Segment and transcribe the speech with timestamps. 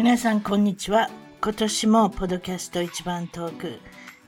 [0.00, 1.10] 皆さんこんにちは。
[1.42, 3.80] 今年もポドキャスト一番トーク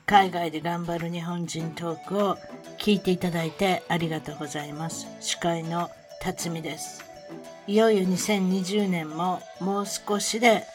[0.04, 2.36] 海外で頑張る日本人トークを
[2.78, 5.06] 聞いていただいてありがとうございます。
[5.20, 5.88] 司会の
[6.20, 7.02] 辰巳です。
[7.66, 10.66] いよいよ2020年ももう少しで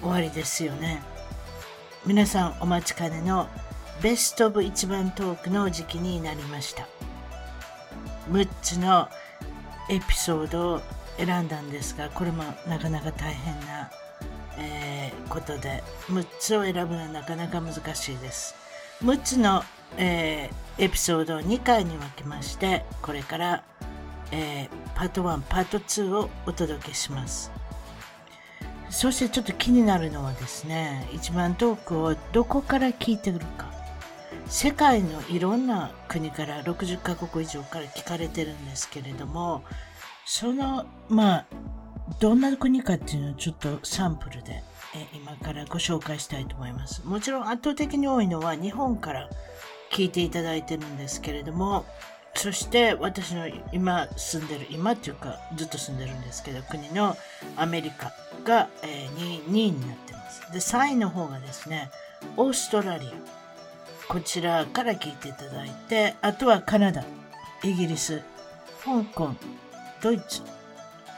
[0.00, 1.00] 終わりですよね。
[2.04, 3.46] 皆さんお待ちかねの
[4.02, 6.88] ベストオブ一番トークの時期になりました。
[8.32, 9.08] 6つの
[9.88, 10.80] エピソードを
[11.18, 13.73] 選んだんですがこれもなかなか大変な、
[15.34, 18.54] ことで6つを選ぶのはなかなか難しいです。
[19.02, 19.64] 6つの、
[19.96, 23.64] えー、エピソードを2回に分けましてこれから、
[24.30, 27.50] えー、パート1パート2をお届けします。
[28.90, 33.74] そしてちょっと気になるのはですね一番トークをどこから聞いてくるか。
[34.46, 39.64] 世界のいろんな国から60カ国以上から聞かれてるんですけれども
[40.26, 41.46] そのまあ
[42.20, 44.62] どんな国かっていうのをちょっとサンプルで
[45.12, 47.04] 今からご紹介したいと思います。
[47.04, 49.28] もちろん圧倒的に多いのは日本から
[49.90, 51.84] 聞いていただいてるんですけれども
[52.34, 57.16] そして私の今住んでる今っていうかずっと住んでるんですけど国の
[57.56, 58.12] アメリカ
[58.44, 60.52] が、えー、2, 2位になってます。
[60.52, 61.90] で3位の方がですね
[62.36, 63.44] オーストラリア。
[64.08, 67.04] こちらから聞いていただいて、あとはカナダ、
[67.62, 68.22] イギリス、
[68.84, 69.34] 香港、
[70.02, 70.42] ドイツ、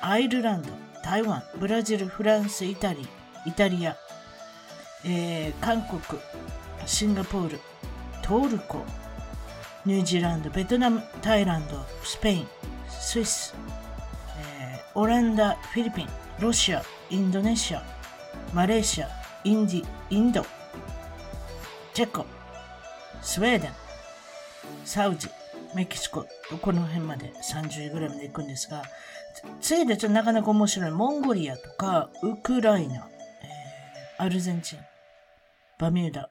[0.01, 0.69] アイルランド、
[1.03, 3.09] 台湾、ブラジル、フランス、イタリ
[3.47, 3.97] イタリア、
[5.05, 6.21] えー、韓国、
[6.85, 7.61] シンガポール、
[8.23, 8.85] トルコ、
[9.85, 12.49] ニュージーランド、ベトナム、タイランド、スペイン、
[12.89, 13.55] スイス、
[14.41, 16.09] えー、オランダ、フィリピン、
[16.41, 17.85] ロシア、インドネシア、
[18.53, 19.09] マレーシア、
[19.45, 20.45] インディ、インド、
[21.95, 22.27] チェコ、
[23.23, 23.71] スウェーデン、
[24.85, 25.29] サウジ、
[25.77, 26.27] メキシコ、
[26.61, 28.83] この辺まで30位ぐらいまで行くんですが、
[29.61, 33.09] 次でちょっとなかなか面白いモンゴリアとか、ウクライナ、
[34.19, 34.79] アルゼンチン、
[35.79, 36.31] バミューダ、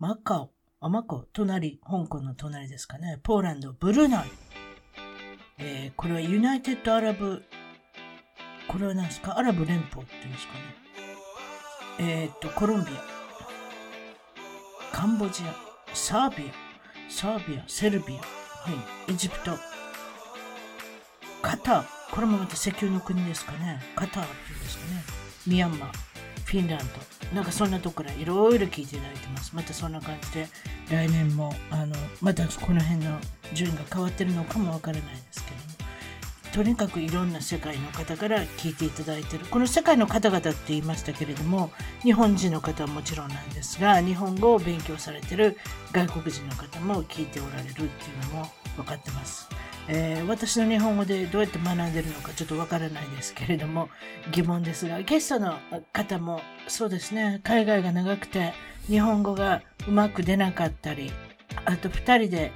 [0.00, 0.50] マカオ、
[0.80, 4.30] あ、マカオ、隣、香港の隣ですかね、ポーランド、ブルナイ、
[5.58, 7.44] えー、これはユナイテッドアラブ、
[8.66, 9.38] これは何ですか？
[9.38, 10.60] アラブ連邦っていうんですかね。
[12.00, 12.90] えー、っと、コロンビ
[14.92, 15.54] ア、カンボジア、
[15.94, 16.52] サービア、
[17.10, 18.22] サービア、セルビア、は
[19.08, 19.52] い、エジプト、
[21.42, 23.80] カター、これもまた石油の国ですかね。
[23.94, 25.17] カターっていうんですかね。
[25.48, 25.90] ミャンマー、
[26.44, 29.56] フィンランド、なんかそんなところいろいろ聞いていただいてます。
[29.56, 30.48] またそんな感じで、
[30.90, 33.18] 来年も、あの、またこの辺の
[33.54, 35.62] 順位が変わってるのかもわからないですけども。
[36.52, 41.70] とにかくいろんな世界の方から聞いていただいてるこの世界の方々って言いましたけれども
[42.02, 45.58] 日本人の方はもちろんなんですが日本語を勉強されてる
[45.92, 49.48] 外国人の方も聞いておられるっていうのも分かってます、
[49.88, 53.88] えー、私の日本語でどうやって学んでるのかちょっと分からないですけれども
[54.32, 55.58] 疑問ですがゲストの
[55.92, 57.40] 方もそうですね。
[57.44, 58.52] 海外が長くて
[58.86, 61.10] 日本語がうまく出なかったり
[61.64, 62.52] あと2人で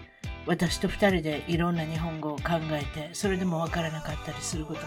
[0.46, 4.86] 私と2人でいろんな日本語を考えてそれでも分からなかったりすることも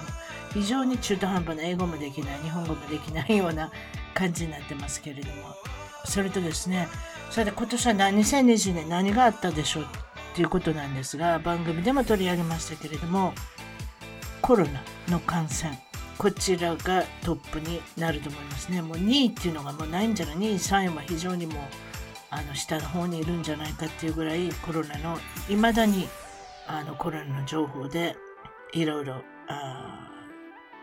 [0.53, 3.72] 非常に中途半端な英語もできない日本語もできないような
[4.13, 5.56] 感じになってますけれども
[6.06, 6.88] それとですね
[7.31, 9.85] それで今年は2020年何があったでしょう？
[10.35, 13.34] っていうことなんですが番組でも取り上げましたけれども
[14.41, 15.79] コロナの感染。
[16.18, 18.81] こちらがトップになると思いますね。
[18.81, 21.57] もう2位っていうのがもうないんじゃない？2位3位は非常にもう
[22.29, 25.18] あの下の方にいるんじゃないかっていうぐらいコロナの
[25.50, 26.07] いまだに
[26.67, 28.17] あのコロナの情報で
[28.73, 29.22] いろいろ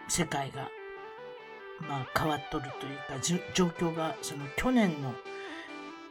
[0.08, 0.68] 世界が、
[1.88, 3.20] まあ、変わっとるというか
[3.54, 5.14] 状況がその去年の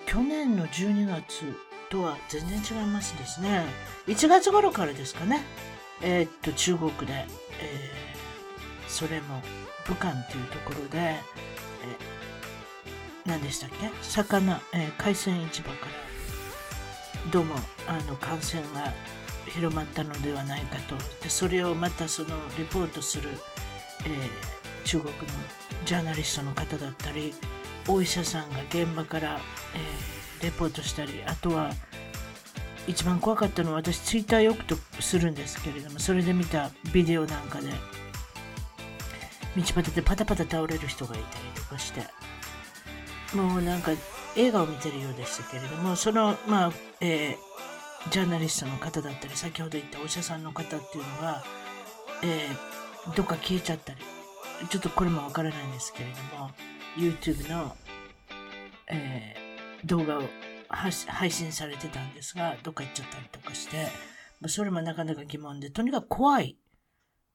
[0.06, 1.56] 去年の12月
[1.92, 3.66] とは全然違いますですね。
[4.08, 5.44] 1月頃からですかね。
[6.02, 7.28] えー、っと中国で、
[7.60, 9.42] えー、それも
[9.86, 11.22] 武漢というところで、えー
[13.24, 13.92] 何でしたっけ？
[14.02, 17.32] 魚、えー、海鮮市場から。
[17.32, 17.56] どうも
[17.88, 18.92] あの感染が
[19.46, 20.96] 広まったのではないかと。
[21.22, 23.30] でそれをまたそのリポートする、
[24.06, 25.22] えー、中国の
[25.86, 27.34] ジャーナリストの方だったり
[27.88, 29.40] お医者さんが現場から、
[29.76, 31.72] えー、レポートしたりあとは
[32.88, 37.70] 一番怖かったのは私ツイッターよくとするんですけれどもそれで見たビデオなんかで
[39.56, 42.02] 道端でパタパタ倒れる人がいたりとかして
[43.36, 43.92] もうなんか
[44.36, 46.72] 映画を見てるようでしたけれども、その、まあ、
[47.02, 51.44] えー、ジャーナリストの方だったり、先ほど言ったお医者さんの方っていうのが、
[52.24, 54.00] えー、どっか消えちゃったり、
[54.70, 56.52] ちょっとこれもわからないんですけれども、
[56.98, 57.76] YouTube の、
[58.88, 59.41] えー、
[59.86, 60.24] 動画を
[60.70, 63.88] 配信されてたんですが、どっか行っちゃったりとかして、
[64.48, 66.58] それもなかなか疑問で、とにかく怖い、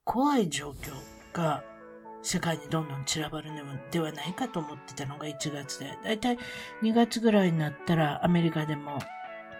[0.03, 0.91] 怖い状況
[1.33, 1.63] が
[2.21, 6.37] 世界にどんどん散らばるのではないかと思ってたのが1月で、だいたい
[6.81, 8.99] 2月ぐらいになったらアメリカでも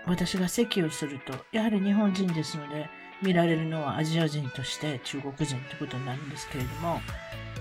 [0.05, 2.89] 私が席をすると、やはり日本人ですので、
[3.21, 6.99] 見られるのはアジア人として中国人ってことになるんですけれども、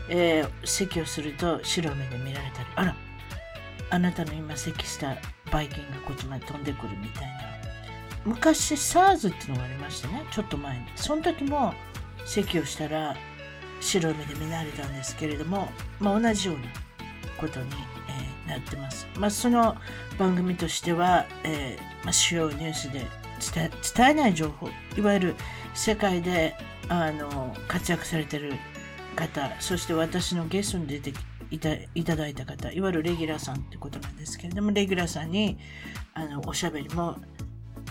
[0.08, 2.96] えー、席をすると白目で見られたり、あら、
[3.90, 5.16] あなたの今席した
[5.52, 7.30] バイキンがこっちまで飛んでくるみたいな。
[8.24, 10.84] 昔 SARS っていうのがありましたね、ちょっと前に。
[10.96, 11.74] その時も
[12.24, 13.16] 席をしたら
[13.80, 15.68] 白い目で見られたんですけれども、
[16.00, 16.64] まあ、同じような
[17.38, 17.66] ことに、
[18.46, 19.06] えー、なってます。
[19.16, 19.76] まあ、その
[20.18, 23.06] 番組としては、えー、まあ、主要ニュースで
[23.94, 25.34] 伝えない情報、いわゆる
[25.74, 26.56] 世界で
[26.88, 28.54] あの活躍されてる
[29.14, 35.58] 方、そして私のゲストに出てきていたいただいた方、いわゆるレギュラーさんってことなんですけれども、レギュラーさんに
[36.14, 37.16] あのおしゃべりも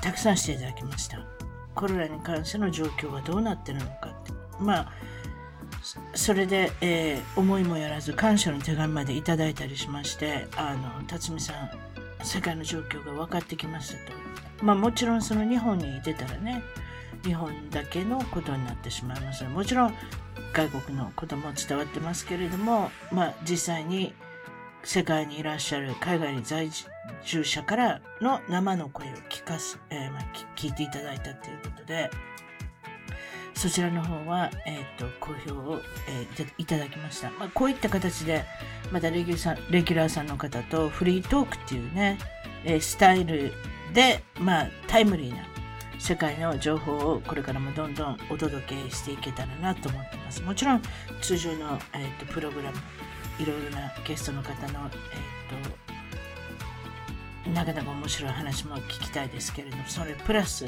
[0.01, 1.19] たくさんしていただきました。
[1.73, 4.31] コロナに関しての状況がどうなってるのかって。
[4.59, 4.91] まあ
[6.13, 11.69] それで、えー、思いもやらず感謝の手紙までいただいたりしまして、あの、辰巳さん、
[12.23, 14.17] 世界の状況が分かってきましたと。
[14.63, 16.63] まあもちろんその日本にいてたらね、
[17.23, 19.43] 日本だけのことになってしまいます。
[19.43, 19.95] もちろん
[20.55, 24.13] 外国のことも伝わってますけれども、まあ実際に
[24.83, 26.69] 世界にいらっしゃる海外に在
[27.25, 30.21] 住者からの生の声を聞かす、えー、まあ、
[30.55, 32.09] 聞いていただいたということで、
[33.53, 37.31] そちらの方は、えっ、ー、と、好評を、えー、いただきました。
[37.31, 38.45] まあ、こういった形で、
[38.91, 42.17] またレギュさんレギュラーさんの方とフリートークっていうね、
[42.63, 43.53] えー、スタイル
[43.93, 45.43] で、まあ、タイムリーな
[46.00, 50.42] 世界の情報をこれからもどんどんお届けしていけたらなと思ってます。
[50.42, 50.81] もちろん、
[51.21, 52.77] 通常の、えーと、プログラム、
[53.39, 60.68] いろいろなゲストの方の、えっ、ー、と、なかなか面白い話も聞きたいですけれども、それプラス、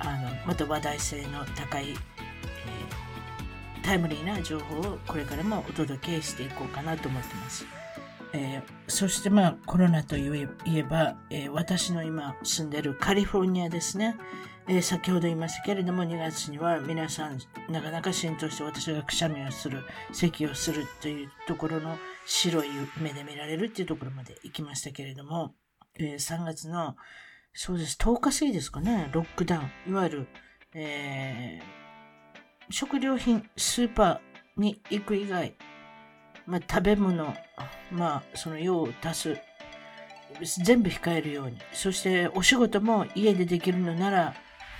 [0.00, 7.77] あのまた話題性の高い、えー、タイムリーな情報をこれからもお届けしていこうかなと思ってます。
[8.32, 10.30] えー、そしてまあコロナとい
[10.66, 14.16] えば、えー、私の今住んでるカリフォルニアですね、
[14.68, 17.38] えー、先ほど言いましたけれども2月には皆さん
[17.70, 19.82] なかなか浸透して私がくしゃみをする
[20.12, 21.96] 咳をするというところの
[22.26, 22.68] 白い
[23.00, 25.54] 目で見られるっていうところまで行きましたけれども、
[25.98, 26.94] え3月の
[27.60, 27.96] そうです。
[28.00, 29.10] 10日過ぎですかね。
[29.12, 29.90] ロックダウン。
[29.90, 30.28] いわゆる、
[30.74, 31.60] え、
[32.70, 35.56] 食料品、スーパーに行く以外、
[36.48, 37.36] まあ、食べ物、
[37.90, 39.38] まあ、その用を足す。
[40.64, 41.58] 全部控えるように。
[41.72, 44.34] そして、お仕事も家でできるのなら、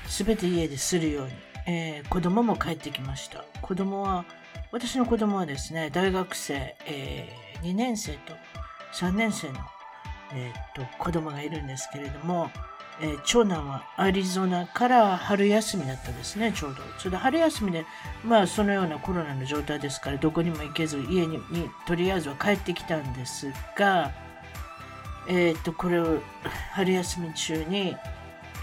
[0.07, 1.33] すべて家でするように。
[1.67, 3.45] えー、子供も帰ってきました。
[3.61, 4.25] 子供は、
[4.73, 8.33] 私の子供はですね、大学生、えー、2年生と
[8.95, 9.59] 3年生の
[10.33, 12.51] えー、っと、子供がいるんですけれども、
[13.01, 16.83] えー、長男はアリゾナから春休みだったですね、ちょうど。
[16.99, 17.87] それで春休みで、
[18.25, 21.41] まあそのようなコロナの状態ですから、どこにも行けず、家に
[21.87, 24.13] とりあえずは帰ってきたんですが、
[25.29, 26.21] えー、っと、これを
[26.73, 27.97] 春休み中に、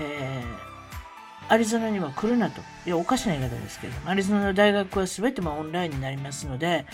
[0.02, 2.62] えー、アリゾナには来るなと。
[2.86, 6.86] いや、おかしな言い方ですけどもアリゾナの大学は全てもオンラインになりますので、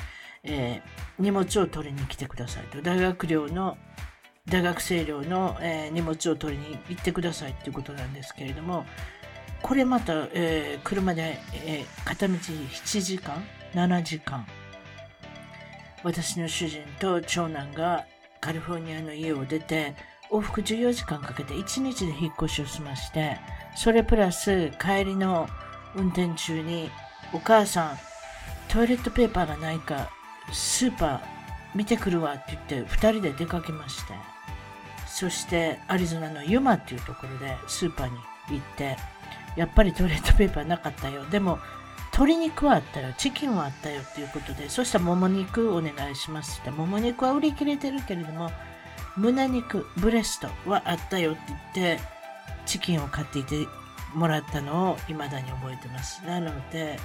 [0.44, 2.82] えー、荷物を取りに来てくださいと。
[2.82, 3.78] 大学寮の
[4.50, 8.86] 大学生寮の、えー、荷物を取りに行ってくださいっていうことなんですけれども、
[9.62, 13.44] これまた、えー、車で、えー、片道7時間
[13.74, 14.46] ?7 時間。
[16.04, 18.06] 私の主人と長男が
[18.40, 19.96] カリフォルニアの家を出て、
[20.32, 23.38] 往復14時間かけて1日で引っ越しをしまして、
[23.76, 25.48] それプラス帰りの
[25.96, 26.90] 運転中に、
[27.34, 27.98] お母さん、
[28.68, 30.10] トイレットペーパーがないか、
[30.52, 31.20] スーパー
[31.76, 34.31] 見てくるわって言って、2人で出かけまして、
[35.12, 38.14] そしてアリゾナのユマっていうところでスーパーに
[38.50, 38.98] 行って、
[39.56, 41.26] やっぱりトイレットペーパーなかったよ。
[41.26, 41.60] でも、
[42.14, 43.14] 鶏肉はあったよ。
[43.18, 46.72] チキンはあったよっていうことで、そしたらもも肉お願いしますって。
[46.72, 48.52] もも肉は売り切れてるけれども、
[49.18, 51.60] 胸肉、ブレストはあったよって言っ
[51.98, 52.00] て、
[52.66, 53.68] チキンを買っていて
[54.14, 56.26] もらったのを未だに覚えてます。
[56.26, 57.00] なので、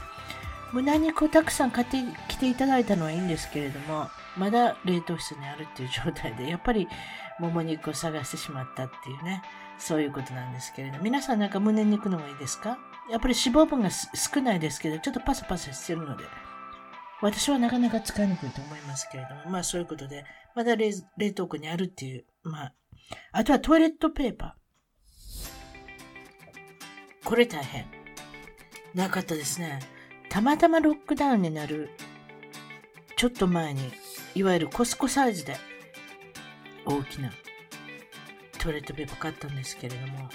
[0.73, 1.99] 胸肉をたくさん買って
[2.29, 6.89] きていただいたのはいいんですけれども、まだ冷凍室にあるっていう状態で、やっぱり
[7.39, 9.43] もも肉を探してしまったっていうね、
[9.79, 12.79] そういうことなんですけれど、皆さんなんか胸肉の方がいいですか？
[13.11, 16.25] やっぱり脂肪分が少ないですけど、ちょっとパサパサしてるので、
[17.21, 20.25] 私はなかなか使いにくいと思いますけれども、まあそういうことで、
[20.55, 20.93] まだ冷
[21.33, 22.75] 凍庫にあるっていう、まあ、
[23.33, 27.27] あとはトイレットペーパー。
[27.27, 27.87] これ大変。
[28.95, 29.81] なかったですね。
[30.31, 31.91] たまたまロックダウンになる、
[33.17, 33.93] ちょっと前に
[34.35, 35.57] いわゆるコスコサイズで
[36.87, 37.31] 大きな
[38.59, 40.29] トイレットペーパー買ったんですけれども、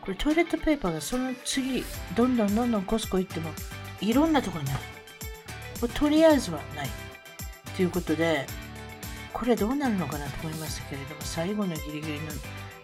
[0.00, 1.84] これトイレットペーパーがその次、
[2.16, 3.50] どんどんどんどんコスコ行っても、
[4.00, 4.74] いろんなところにあ
[5.82, 5.88] る。
[5.88, 6.88] とりあえずはない。
[7.76, 8.46] ということで、
[9.32, 12.32] これどうなるのかなと思いましたけれども、最後のギリギリの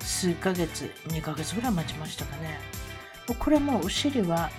[0.01, 2.59] 数ヶ月、2ヶ月ぐらい待ちましたかね。
[3.29, 4.51] もうこれもうお尻は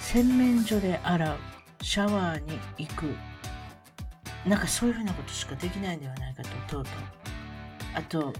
[0.00, 1.36] 洗面所で洗う、
[1.82, 3.14] シャワーに行く、
[4.46, 6.92] なんかそういうふうなことしかできないんではないかと、とうとう。
[7.94, 8.32] あと、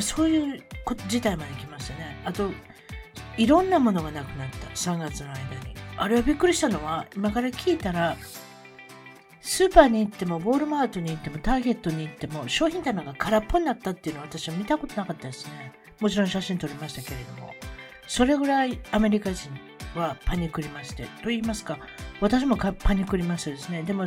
[0.00, 2.16] そういうこと自体まで来ましたね。
[2.24, 2.50] あと、
[3.36, 5.74] いろんなものがなくなった、3月の間に。
[5.96, 8.16] あれはびっくりしたのは、今から聞いたら、
[9.40, 15.72] スーパーに行っても、ウォールマートに行っても、ターゲットに行っても、商品棚が空っぽになったっていうのは私は見たことなかったですね。
[16.00, 17.54] もちろん写真撮りましたけれども。
[18.06, 19.50] それぐらいアメリカ人
[19.94, 21.04] はパニクりまして。
[21.22, 21.78] と言いますか、
[22.20, 23.82] 私もパニクりましてですね。
[23.82, 24.06] でも、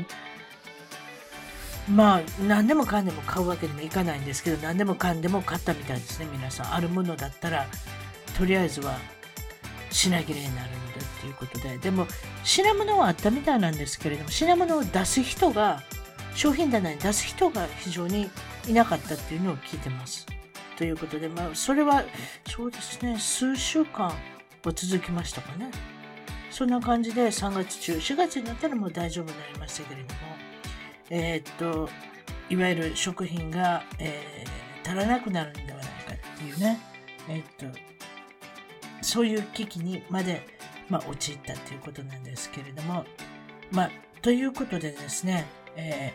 [1.90, 6.74] まあ、何でもかんでも買うわけにもいかないんですけど、何でもかんでも買ったみたいですね、皆さん。
[6.74, 7.68] あるものだったら、
[8.38, 8.98] とりあえずは
[9.92, 11.78] 品切れになるのでっていうことで。
[11.78, 12.08] でも、
[12.44, 15.84] 品物はあったみたいなんですけれども、品物を出す人が、
[16.36, 18.30] 商品棚に出す人が非常に
[18.68, 20.26] いなかったっていうのを聞いてます。
[20.78, 22.04] ということで、まあ、それは、
[22.48, 24.16] そうですね、数週間は
[24.74, 25.70] 続きましたかね。
[26.50, 30.43] そんな感じで3月中、4月になったらもう大丈夫になりましたけれども、
[31.10, 31.90] えー、っと、
[32.50, 36.80] いわゆる食品が、えー、足らなくなるんではないかっていうね、
[37.30, 37.78] えー、っと、
[39.02, 40.46] そういう危機にまで、
[40.90, 43.06] まあ、陥ったということなんですけれども、
[43.72, 43.92] まあ、
[44.22, 45.46] ということでですね、
[45.76, 46.14] え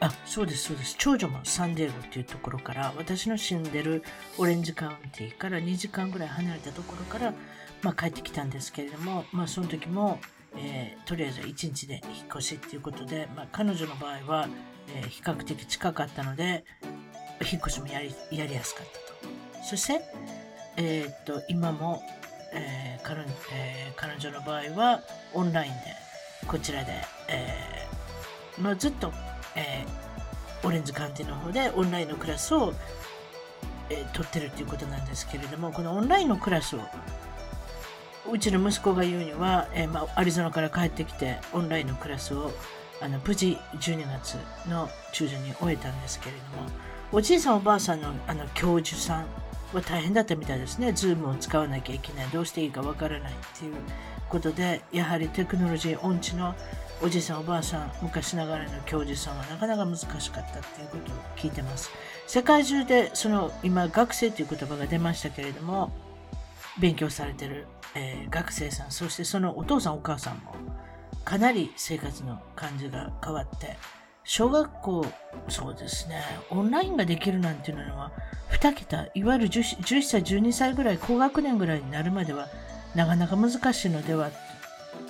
[0.00, 0.94] ー、あ、そうです、そうです。
[0.98, 4.02] 長女もサンディエゴっていうところから、私の住んでる
[4.38, 7.34] オレンジカウンティから2時間ぐらい離れたところから、
[7.82, 10.20] まあ、帰ってきたんですけれども、まあ、その時も、
[10.60, 14.48] えー、とりあえず1日で引っ越しっていうことで、まあ、彼女の場合は、
[14.94, 16.64] えー、比較的近かったので、
[17.50, 18.92] 引っ越しもやりやりやすかった
[19.58, 19.64] と。
[19.64, 20.02] そして、
[20.76, 22.02] えー、っと、今も、
[22.52, 23.20] えー彼
[23.52, 25.00] えー、彼女の場合は
[25.34, 25.78] オンラインで、
[26.46, 26.92] こちらで、
[27.28, 29.12] えー、まあ、ずっと、
[29.54, 32.74] えー、オレンジカウンティの方でオンラインのクラスを、
[33.90, 36.80] えー、取ってるということなんですけれども、このオンラインのクラスを
[38.30, 42.52] うちの息子が言うには、えー、まあ、アリゾナから帰ってきてオンラインのクラスを
[43.00, 44.36] あの無事12月
[44.68, 46.68] の中旬に終えたんですけれども
[47.12, 49.26] おじいさんおばあさんのあの教授さん
[49.72, 50.92] は大変だったみたいですね。
[50.92, 52.28] ズームを使わなきゃいけない。
[52.28, 53.74] どうしていいかわからないっていう
[54.28, 56.54] ことで、やはりテクノロジー音痴の
[57.02, 61.90] おじいさんおばあさん、昔ながらの教授さんはなかなか難しかったっていうことを聞いてます。
[62.26, 65.92] 世界中でその今学生という言葉が出ましたけれども、
[66.78, 70.54] 勉強されてるえー、学生さん、そしてそのお父さんお母さんも
[71.24, 73.76] かなり生活の感じが変わって、
[74.24, 75.06] 小学校、
[75.48, 78.12] そうですね、オンラインができるなんていうのは、
[78.50, 82.48] 2桁、いわゆる 10, 11歳、12歳ぐらい、高学年ぐらいになるまでは、
[82.94, 84.30] なかなか難しいのでは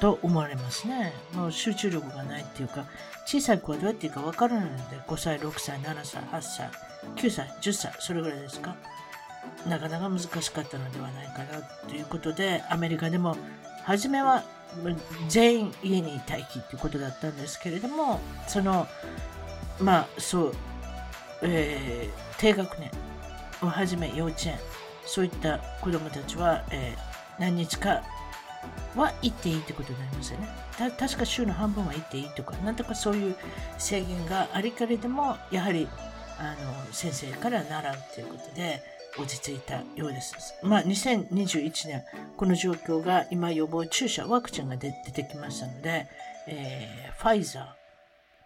[0.01, 1.13] と思われますね。
[1.35, 2.85] もう集中力がないっていうか、
[3.27, 6.71] 小さい子はどうやっていいかわからないので、5歳、6歳、7歳、8歳、
[7.17, 8.75] 9歳、10歳、それぐらいですか？
[9.67, 13.37] なかなか難しかったのではないかなということで、アメリカでも、
[13.85, 14.45] 初めは
[15.29, 18.87] 全員家に待機ということだったんですけれども、その、
[19.81, 20.53] まあ、そう、
[21.43, 22.91] えー、低学年
[23.63, 24.59] をはじめ幼稚園、
[25.07, 28.03] そういった子供たちは、えー、何日か
[28.95, 30.49] は行っていいってことになりますよね。
[30.77, 33.37] た確か週の半分は行っていいとか、なんとかそういう
[33.79, 35.89] 制限がありかれでも、やはり
[36.39, 38.83] あの先生から習うということで、
[39.19, 40.55] 落ち着いたようです。
[40.63, 42.05] まあ、2021年、
[42.37, 46.07] この状況が今予防注射、ワクチンが出てきましたので、
[46.47, 47.77] えー、ファイザ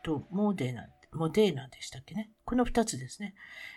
[0.02, 2.30] ーとモデーナ、モデーナでしたっけね。
[2.44, 3.34] この2つですね。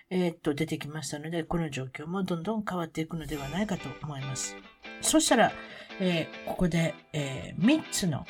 [0.09, 4.55] えー、っと、出てきましたので、この状況もどんどん変わっていくのではないかと思います。
[5.01, 5.51] そしたら、
[5.99, 8.25] えー、ここで、えー、3つの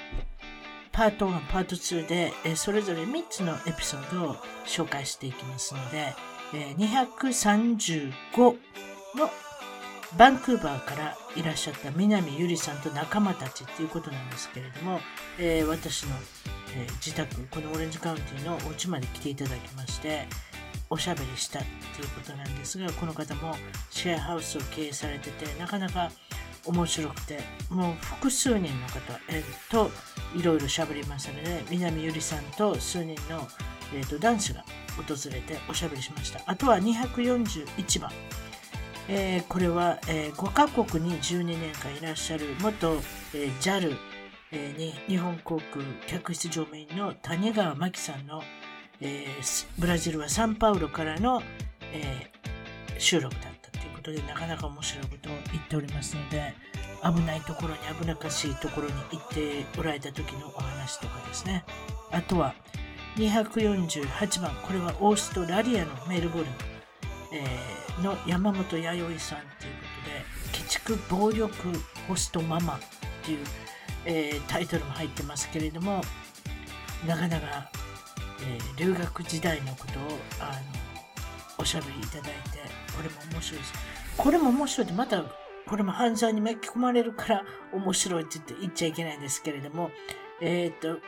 [0.91, 6.13] パート1、パート2で、え、それぞれ3つのエピソードを紹介していきますので、
[6.77, 8.55] 235
[9.15, 9.29] の
[10.17, 14.99] バンクーバーからいらっしゃった南ゆりさんと仲間たちっていうことなんですけれども、
[15.37, 16.15] えー、私の、
[16.77, 20.27] えー、自宅、このオレンジカウンティのお家まで来ていただきまして、
[20.89, 23.55] おしゃべりしたっていうことなんですが、この方も
[23.89, 26.11] シェアハウスを経営されてて、なかなか
[26.65, 29.91] 面白くて、もう複数人の方、えー、と
[30.33, 33.45] いろいろ喋りましたので、南ゆりさんと数人の、
[33.93, 34.63] えーと男子が
[34.95, 36.41] 訪れておしゃべりしました。
[36.45, 38.11] あとは241番。
[39.07, 42.99] えー、これは、えー、5カ国に12年間いらっしゃる元、
[43.35, 43.95] えー、JAL、
[44.51, 48.41] えー、に日本航空客室乗務員の谷川真紀さんの、
[49.01, 51.43] えー、ブラジルはサンパウロからの、
[51.93, 56.55] えー、収録だったということでなかなか面白いことを言っておりますので
[57.03, 61.63] 危ないところに危なっかしいところに行っておられた時のお話とかですね
[62.11, 62.55] あとは
[63.15, 66.47] 248番、これはオーストラリアのメルボルン、
[67.31, 71.53] えーの山本弥生さんということで、鬼畜暴力
[72.09, 72.79] ホストママっ
[73.23, 73.39] ていう、
[74.05, 76.01] えータイトルも入ってますけれども、
[77.07, 77.69] なかなか、
[78.41, 80.01] えー留学時代のことを
[80.41, 80.59] あの
[81.57, 82.29] おしゃべりいただいて、
[82.97, 83.73] これも面白いです。
[84.17, 85.23] これも面白いって、また、
[85.65, 89.89] これも犯罪に巻き込まれるから面白いって言って言っちゃいけないんですけれども、
[90.41, 90.99] えっ、と、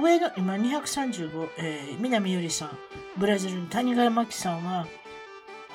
[0.00, 2.78] 上の、今235、えー南ゆりさん、
[3.16, 4.86] ブラジルの谷川真紀さんは、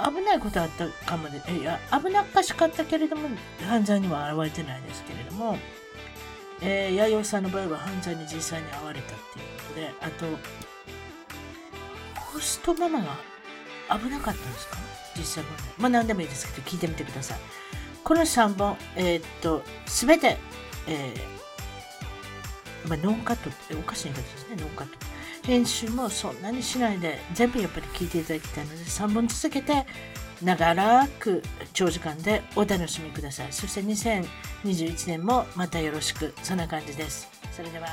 [0.03, 3.29] 危ないことあったかもで、えいや、危なっかしかったけれども、
[3.67, 5.57] 犯罪には現れてないですけれども、
[6.61, 10.25] えー、弥生さんの場合は犯罪に実際に遭われたっていうことで、あと、
[12.33, 13.17] ホストママが
[13.99, 14.77] 危なかったんですか？
[15.15, 15.65] 実際問題。
[15.77, 17.39] まあ何でもいいですけど、聞いてみてください。
[18.03, 20.37] この3本、えーっと、すべて、
[20.87, 21.34] えー
[22.87, 24.97] まあ、ノンカットっておかしい言い方ですね、ノンカット。
[25.43, 29.85] 編集もそんなにしないで、全部やっぱり聞いていただきたいので、3本続けて、
[30.43, 31.41] 長く
[31.73, 33.53] 長時間でお楽しみください。
[33.53, 37.29] そして2021年もまたよろしく、そんな感じです。
[37.51, 37.87] それでは。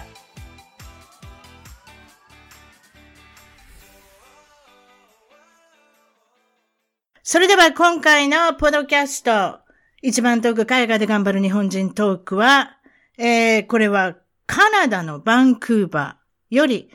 [7.25, 9.61] それでは今回のポドキャスト、
[10.03, 12.77] 一番トーク海外で頑張る日本人トークは、
[13.17, 14.17] えー、これは
[14.55, 16.91] カナダのバンクーバーより、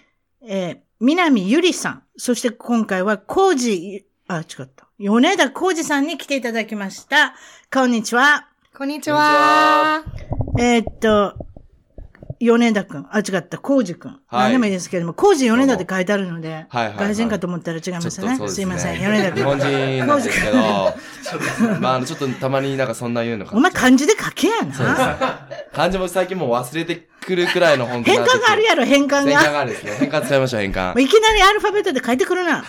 [0.46, 4.88] えー、南ゆりさん、そして今回はコージ、あ、違った。
[5.00, 7.34] 米田コージさんに来ていただきました。
[7.74, 8.48] こんにちは。
[8.78, 10.04] こんにちは。
[10.60, 11.34] えーっと、
[12.40, 13.08] 米田くん。
[13.12, 13.58] あ、違った。
[13.58, 14.12] コージくん。
[14.12, 18.50] はい何でもいいですけれども、コージ米田って書いてあるので、外人かと思ったら違いましたね。
[18.50, 19.00] すいません。
[19.00, 19.38] ね米田くん。
[19.38, 20.58] 日本人なんですけど、
[21.82, 25.48] まあ、ちょっとたまになんかそんな言うのかお前漢字で書けやな。
[25.74, 29.52] 漢字も最近もう忘れてくるくらいの本当変換があるやろ、変換変換が。
[29.52, 29.98] があるんですね。
[30.00, 31.02] 変換使いましょう、変換。
[31.02, 32.64] いきなりアルファベットで書いてくるな。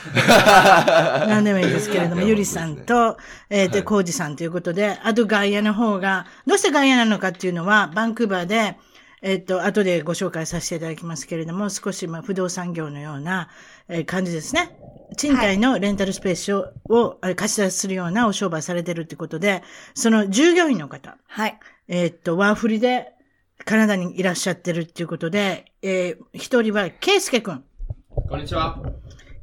[1.29, 3.17] 何でもいいですけれども、ゆりさんと、
[3.51, 8.77] えっ、と、コージさんということで、あと外野の方が、どうして外野なのかっていうのは、バンクーバーで、
[9.23, 13.49] えっ、と、後でご紹介させていただきますけれども、少し、まあ、不動産業のような、
[13.89, 14.79] えー感じですね。
[15.17, 19.63] 賃貸のレンタルスペースを、をあ貸し出しするようなお商売されてるってことで、
[19.95, 21.59] その従業員の方、はい。
[21.89, 23.13] えーっと、ワーフリで
[23.65, 27.65] カナダにいらっしゃってるっていうことで、えー一人は、ケイスケくん。
[28.29, 28.81] こんにちは。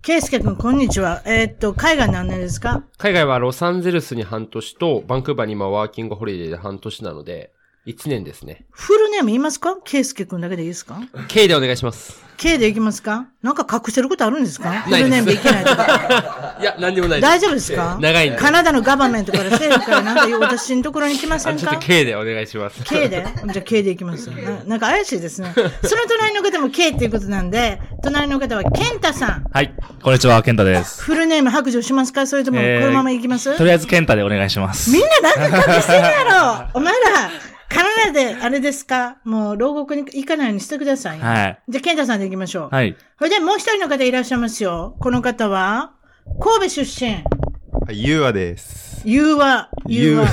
[0.01, 1.23] ケイスケくん、こんにちは。
[1.25, 2.85] えーっと、海外何年ですか？
[2.97, 7.51] 海外はロサンゼルスに半年と、バンクーバーに今ワーキングホリデーで半年なので、
[7.85, 8.65] 1年ですね。
[8.71, 9.77] フルネーム言いますか？
[9.83, 12.23] ケイスケくんだけでいいですか？K でお願いします。
[12.37, 13.27] ?K でいきますか？
[13.43, 14.71] なんか隠してることあるんですか？
[14.81, 16.57] フないですルネームでいけないとか。
[16.59, 17.99] いや、何にもない大丈夫ですか？
[18.01, 18.39] 長いんで。
[18.39, 21.69] カナダのガバメントから政府からなんか私のところに来ませんか？
[21.69, 22.83] あちょっと K でお願いします。
[22.85, 23.23] K で？
[23.53, 24.63] じゃあ K でいきます な。
[24.65, 25.53] なんか怪しいですね。
[25.53, 25.69] その
[26.09, 29.43] 隣の方も K っていうことなんで、隣の方はケンタさん。
[29.53, 29.71] はい。
[30.01, 31.03] こんにちは、ケンタです。
[31.03, 32.25] フルネーム白状しますか？
[32.25, 34.89] それともこえーのままいきます、とりあえずケンタでお願いします。
[34.89, 37.29] みんななんか隠してるやろお前ら、
[37.69, 39.17] カナダであれですか？
[39.25, 41.19] もう牢獄に行かないようにしてください。
[41.19, 41.61] はい。
[41.67, 42.69] じゃあ、ケンタさんで行きましょう。
[42.75, 42.95] はい。
[43.17, 44.95] それでもう一人の方いらっしゃいますよ。
[44.99, 45.93] この方は、
[46.39, 47.11] 神戸出身。
[47.15, 49.01] はい、ゆうわです。
[49.07, 50.27] 融和、融和。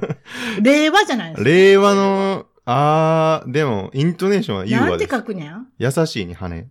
[0.62, 1.48] 令和じゃないですか。
[1.48, 5.10] 令和の、あー、でも、イントネーションはゆうなんてわです。
[5.10, 5.68] 書くにゃん？
[5.78, 6.66] 優しいに羽。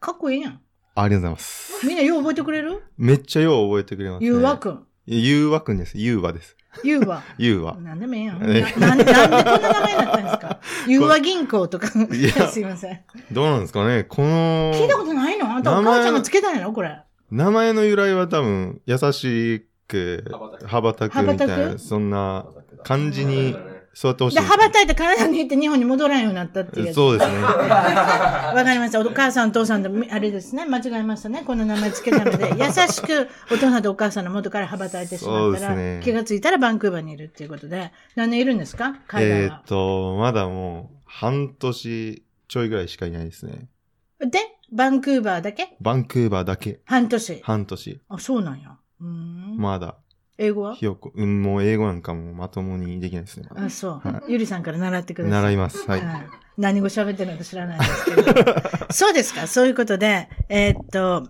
[0.00, 0.60] かっこいいやん。
[0.94, 1.86] ありがとうございます。
[1.86, 2.82] みんなよう覚えてくれる？
[2.96, 4.26] めっちゃよう覚えてくれます、ね。
[4.26, 4.86] 融和くん。
[5.06, 5.92] ゆうわくんです。
[5.96, 6.56] ゆうわです。
[6.84, 7.22] 融和。
[7.38, 7.76] ゆうわ。
[7.80, 8.42] なんでもいいやん？
[8.42, 10.60] えななんで、なんでこんな名前になったんですか？
[10.88, 11.88] 融和銀行とか。
[12.14, 13.00] いや すいません。
[13.32, 14.04] どうなんですかね？
[14.04, 15.50] この、聞いたことないの？
[15.50, 16.72] あんたお母ちゃんがつけたんやろ？
[16.72, 17.00] これ。
[17.30, 20.24] 名前の由来は多分、優しく、
[20.66, 21.78] 羽ばたくみたいな、く？
[21.78, 22.46] そんな
[22.84, 23.56] 感じに
[23.96, 24.42] 育ってほしいで。
[24.42, 26.94] 羽ばたいてカナダに行って日本に戻らんようになったっていう。
[26.94, 27.42] そうですね。
[27.42, 29.00] わかりました。
[29.00, 30.64] お母さん、お父さんで、あれですね。
[30.66, 31.42] 間違えましたね。
[31.46, 38.96] この名前つけたので、 優しくお父さんとお母さんの元から羽ばたいてしまったら、ね気がついたらバンクーバーにいるっていうことで、何年いるんですか？
[39.08, 39.64] 海外はえーっ。
[39.66, 43.66] と、まだもう、半年ちょいぐらいしかいないですね。
[44.20, 44.38] で、
[44.72, 45.76] バンクーバーだけ？
[45.80, 47.40] バンクーバーだけ、半年。
[47.42, 48.00] 半年。
[48.08, 48.76] あ、そうなんや。
[49.00, 49.56] うーん。
[49.56, 49.96] まだ、
[50.40, 50.74] 英語は？
[50.74, 53.48] ひよこ、うん、もう英語なんかもまともにできないですね。
[53.54, 54.08] あ、そう。
[54.08, 55.42] はゆりさんから習ってください。
[55.42, 55.86] 習います。
[55.88, 56.00] はい。
[56.00, 56.26] はい
[56.58, 58.34] 何語喋ってるのか知らないですけど。
[58.92, 59.46] そうですか。
[59.46, 61.28] そういうことで、えーっと、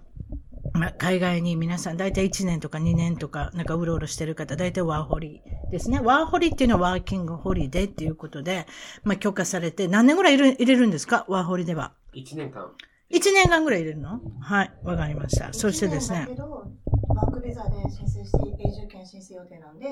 [0.73, 6.01] まあ、海外に皆さん、だいたい1年とか2年とか、なんかうろうろしてる方、だいたいワーホリですね。
[6.01, 8.67] ワーホリっていうのはワーキングホリデーっていうことで、
[9.05, 11.25] まあ、許可されて、何年ぐらい入れ入れるんですか？
[11.29, 11.93] ワーホリでは。
[12.15, 12.67] 1年間。
[13.11, 14.21] 1年間ぐらい入れるの？
[14.41, 14.73] はい。
[14.85, 15.53] わかりました。
[15.53, 16.35] そしてですねだけ。
[16.37, 16.65] ど、
[17.09, 19.89] バンクビザで申請して永住権申請予定なんで、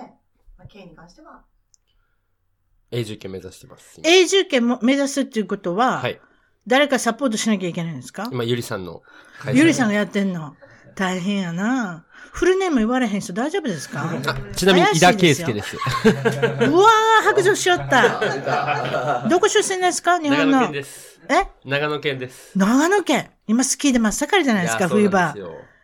[0.56, 1.44] まあ、K に関しては、
[2.90, 4.00] 永住権目指してます。
[4.02, 6.20] 永住権も目指すっていうことは、はい。
[6.66, 8.28] 誰かサポートしなきゃいけないんですか？
[8.30, 9.02] 今、ゆりさんの
[9.40, 10.54] 会社ゆりさんがやってんの。
[10.94, 12.06] 大変やな。
[12.32, 14.08] フルネーム言われへん人大丈夫ですか？
[14.54, 15.76] ちなみに、井田圭介です。
[15.76, 19.26] うわー、白状しよった。
[19.28, 20.18] どこ出身ですか？
[20.18, 20.72] 日長野本の県。
[20.72, 21.20] です。
[21.28, 21.46] え？
[21.64, 22.56] 長野県です。
[22.58, 23.30] 長野県。
[23.46, 25.34] 今スキーで真っ盛りじゃないですか、冬場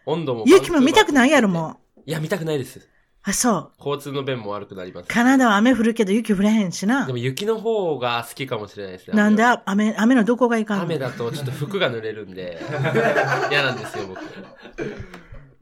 [0.07, 0.44] 温度も。
[0.46, 2.00] 雪も見たくないやろ、もう。
[2.07, 2.88] いや、見たくないです。
[3.26, 3.70] あ、そう。
[3.78, 5.09] 交通の便も悪くなります。
[5.09, 7.12] カナダは雨降るけど雪降れへんしなで。
[7.12, 9.16] も雪の方が好きかもしれないですね。
[9.16, 10.85] なんで雨、雨のどこがいかんの？
[10.85, 12.61] 雨だとちょっと服が濡れるんで、
[13.50, 14.20] 嫌なんですよ、僕。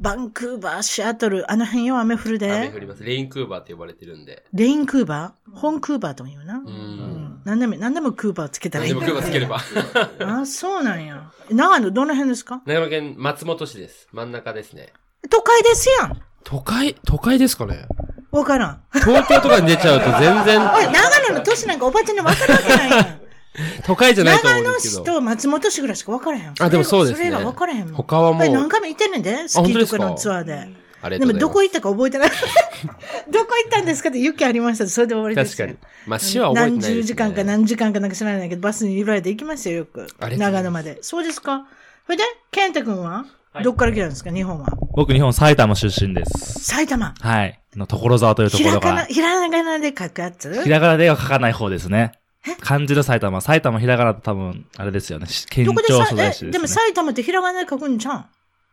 [0.02, 2.50] バンクーバー、シアトル、あの辺よ雨降るで。
[2.52, 3.04] 雨降ります。
[3.04, 4.44] レインクーバーって呼ばれてるんで。
[4.52, 5.56] レインクーバー？
[5.56, 6.56] 本クーバーとも言うな。
[6.58, 6.62] う。
[6.62, 7.40] うんん。
[7.44, 9.00] 何でも、何でもクーバーつけたらいいでも。
[9.02, 9.58] クーバーつければ。
[10.40, 11.30] あ、そうなんや。
[11.50, 12.62] 長野、どの辺ですか？
[12.66, 14.08] 長野県松本市です。
[14.12, 14.92] 真ん中ですね。
[15.30, 16.20] 都会ですやん。
[16.42, 17.86] 都会、都会ですかね？
[18.32, 18.82] わからん。
[18.92, 23.20] 東京とかに出ちゃうと全然、 おい、長野の都市なんかおばちゃんにわかるわけないやん。
[23.86, 25.02] 都会じゃないと思うん長野ですけど。
[25.02, 26.54] 市と松本市ぐらいしか分からへん。
[26.58, 27.94] あでもそうですねそれが分からへんもん。
[27.94, 30.68] 他はもう何回も行ってんねんで、スキーとかのツアーで。
[31.02, 31.32] ありでも。
[31.34, 32.30] どこ行ったか覚えてない。
[33.30, 35.66] どこ行ったんですかって雪ありましたそれで終わりですよ。
[35.66, 35.92] 確かに。
[36.06, 36.86] まあ、市は覚えてないね。
[36.88, 40.06] 何十時間か何時間かなんか知らないけど、バスに揺られて行きましたよ、よく。
[40.36, 40.98] 長野まで。
[41.02, 41.66] そうですか？
[42.06, 43.26] それで、健太君は、
[43.62, 44.30] どっから来たんですか？
[44.32, 44.68] 日本は。
[44.94, 46.60] 僕、日本埼玉出身です。
[46.64, 47.14] 埼玉。
[47.20, 47.58] はい。
[47.76, 50.62] の所沢というところひらがな、が、ひらがなで書くやつ？
[50.62, 52.12] ひらがなでは書かない方ですね。
[52.60, 53.40] 漢字の埼玉。
[53.40, 55.26] 埼玉ひらがなと多分、あれですよね。
[55.50, 56.52] 県庁所在地え、でね。
[56.52, 58.26] ですも埼玉ってひらがなで書くんじゃん。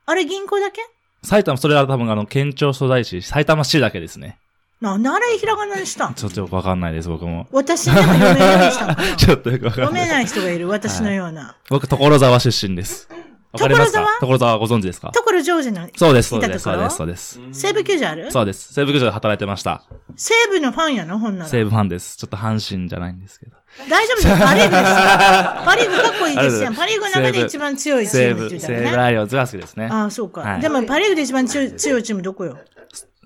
[0.06, 0.82] あれ銀行だけ？
[1.24, 4.40] 埼玉、それは多分あの、県庁所在地、埼玉市だけですね。
[4.82, 6.10] なんであれひらがなにした？
[6.10, 7.48] んちょっとよくわかんないです、僕も。
[7.52, 8.72] 私でも読めない
[9.18, 9.88] ちょっとよくわかんない。
[9.88, 11.58] 読めない人がいる、私のような。
[11.70, 13.10] 僕、所沢出身です。
[13.52, 14.06] わかりますか？
[14.22, 15.12] 所所沢ご存知ですか？
[15.14, 17.40] 所ジョージの、そうです、そうです、そうです、そうです。
[17.52, 18.32] 西部球場ある？
[18.32, 18.74] そうです。
[18.74, 19.84] 西部球場で働いてました。
[20.16, 21.20] 西部のファンやの？
[21.20, 21.50] ほんなら。
[21.50, 22.16] 西武ファンです。
[22.18, 23.58] ちょっと阪神じゃないんですけど。
[23.90, 24.28] 大丈夫です。
[24.46, 25.66] パリーグですよ。
[25.66, 26.74] パリーグかっこいいですやん。
[26.74, 28.98] あパリーグの中で一番強いチ西ームって言ったらね。
[28.98, 29.88] ライオンズが好きですね。
[29.92, 30.42] ああ、そうか。
[30.42, 32.58] はいでもパリーグで一番強い強いチームどこよ？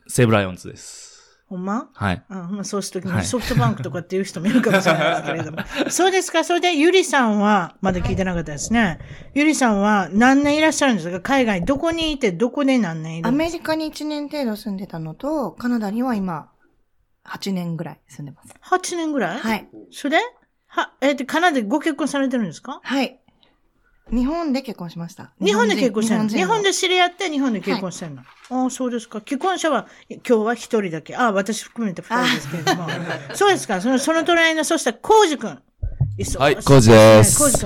[0.08, 1.01] 西武ライオンズです。
[1.49, 1.88] ほんま？
[1.93, 2.23] はい。
[2.29, 5.58] あまあ、そうするときはいにソフトバンクとかっていう人もいるかもしれないですけれども。
[5.89, 6.43] そうですか。
[6.43, 8.99] それで、ゆりさんは、まだ聞いてなかったですね。
[9.36, 11.19] ゆりさんは何年いらっしゃるんですか？
[11.21, 16.47] 海外、どこにいて、どこで何年いるアメリカに1年程度住んでたのと、カナダには今、
[17.27, 18.53] 8年ぐらい住んでます。
[18.63, 19.39] ?8 年ぐらい？
[19.39, 19.67] はい。
[19.91, 20.19] それ？
[20.67, 22.79] は、えっ、と、カナダでご結婚されてるんですか？
[22.83, 23.19] はい。
[24.12, 25.31] 日本で結婚しました。
[25.41, 26.27] 日本で結婚してるの？
[26.27, 29.21] 日人本で知り合って日本で結婚してるの、ああ、そうですか。
[29.25, 31.15] 既婚者は今日は一人だけ。
[31.15, 32.88] ああ、私含めて二人ですけれども。
[33.33, 33.79] そうですか。
[33.79, 35.62] その、その隣の、そしたら、コウジ君。
[36.38, 36.98] はいコウジ君。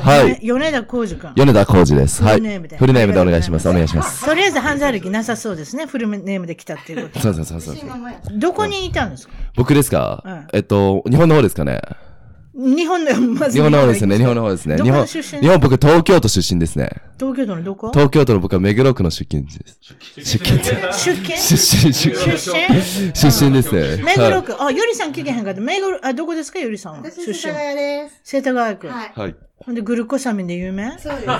[0.01, 1.33] はい米田コウジ君。
[1.35, 2.23] 米田浩二です。
[2.23, 2.35] はい。
[2.35, 3.67] フルネームでフルネームでお願いします。
[3.67, 4.25] お願いします。
[4.25, 5.85] とりあえず犯罪歴なさそうですね。
[5.85, 7.19] フルネームで来たっていうこと。
[7.19, 7.75] そうそうそうそう。
[8.33, 9.33] どこにいたんですか？
[9.55, 11.81] 僕ですか、うんえっと、日本の方ですかね
[12.57, 14.17] 日本で、まず日本の方ですね。
[14.17, 14.77] 日本の方ですね。
[14.77, 16.89] ど日本、日本僕東京都出身ですね。
[17.19, 17.91] 東京都のどこ？
[17.91, 19.79] 東京都の僕は目黒区の出勤地です。
[20.15, 20.69] 出勤地。
[20.91, 21.37] 出勤？
[21.37, 22.53] 出身、出出
[23.05, 23.15] 身？
[23.15, 23.81] 出身ですね。
[23.81, 24.55] はい目黒区。
[24.59, 25.61] あ、ゆりさん聞けへんかった。
[25.61, 26.57] 目黒、あ、どこですか？
[26.57, 27.33] ゆりさん出身。
[27.35, 28.19] 世田谷です。
[28.23, 28.87] 世田谷区。
[28.87, 29.35] はい。
[29.59, 29.65] はい。
[29.65, 30.97] ほんで、グルコサミンで有名？
[30.99, 31.33] そうですよ。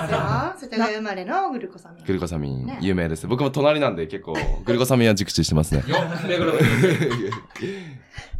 [0.60, 2.04] 世田谷生まれのグルコサミン。
[2.04, 3.26] グルコサミンね、有名です。
[3.26, 5.82] 僕も隣なんで結構、グルコサミンは熟知してますね。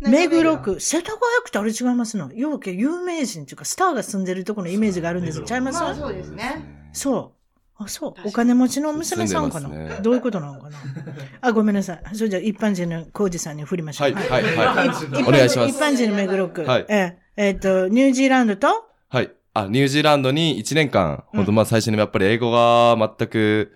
[0.01, 0.81] 目黒区。
[0.81, 2.33] 世田谷区ってあれ違いますの？
[2.33, 6.89] ようけ有名人っていうか、スターが住んでるところのイメージがあるんですちゃいますまあそうですね。
[6.93, 7.83] そう。
[7.83, 8.15] あ、そう。
[8.25, 10.77] お金持ちの娘さんかな、住んでますねどういうことなのかな？
[11.41, 12.03] あ、ごめんなさい。
[12.15, 14.05] それじゃあ一般人のコージさんに振りましょ。
[14.05, 16.65] はいうはいはい一般お願いします一般人の目黒区。
[16.65, 18.88] はいえええっと、ニュージーランドとはい。
[19.65, 23.73] あ、ニュージーランドに1年間、本当まあ最初にやっぱり英語が全く、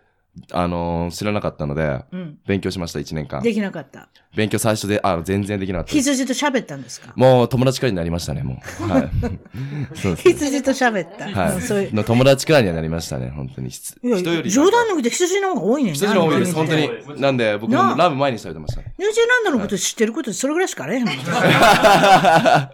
[0.51, 2.39] あのー知らなかったので、うん。
[2.47, 3.43] 勉強しました、1年間。
[3.43, 4.09] できなかった。
[4.35, 5.93] 勉強最初で、あ、全然できなかった。
[5.93, 7.13] 羊と喋ったんですか？
[7.17, 8.89] もう友達くらいになりましたね、もう。
[8.89, 9.11] はい。
[9.95, 10.33] そうですね。
[10.33, 11.29] 羊と喋った。
[11.29, 11.93] はうんそういうい。
[11.93, 13.69] の友達くらいにはなりましたね、本当に。
[13.69, 13.99] 人
[14.33, 14.51] より。
[14.51, 16.91] 冗談抜きで羊の方が多いね羊の方が多いです、本当に。
[17.21, 18.95] なんで、僕もラブ毎日食べてましたね。
[18.99, 21.15] ニュージーランドのこと知ってることそれぐらいしかあれへんもん。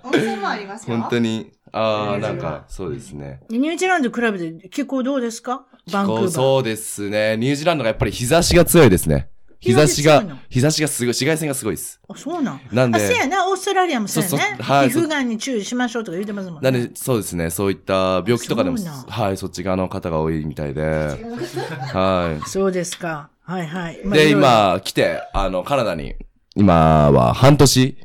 [0.04, 0.96] 温泉もありますよ。
[0.96, 1.50] 本当に。
[1.72, 3.40] ああ、なんか、そうですね。
[3.50, 5.66] ニュージーランド比べて気候どうですか？
[5.92, 6.28] バンクーバー。
[6.30, 7.36] そうですね。
[7.36, 9.30] ニュージーランドがやっぱり日差しが強いですね。
[9.60, 12.00] 日差しが日差しがすごい、紫外線がすごいです。
[12.08, 12.60] あ、そうなん？
[12.72, 13.50] なんであ、そうやな。
[13.50, 14.30] オーストラリアもそうやね。
[14.30, 16.70] そうそうはい皮膚がんに注意しましょうとか言ってますもんね。
[16.70, 17.50] なんで、そうですね。
[17.50, 18.76] そういった病気とかでも、
[19.08, 20.82] はい、そっち側の方が多いみたいで。
[20.82, 23.30] はそうですか。
[23.42, 24.00] はいはい。
[24.04, 24.10] い。
[24.10, 26.14] で、今、来て、あの、カナダに、
[26.54, 27.98] 今は半年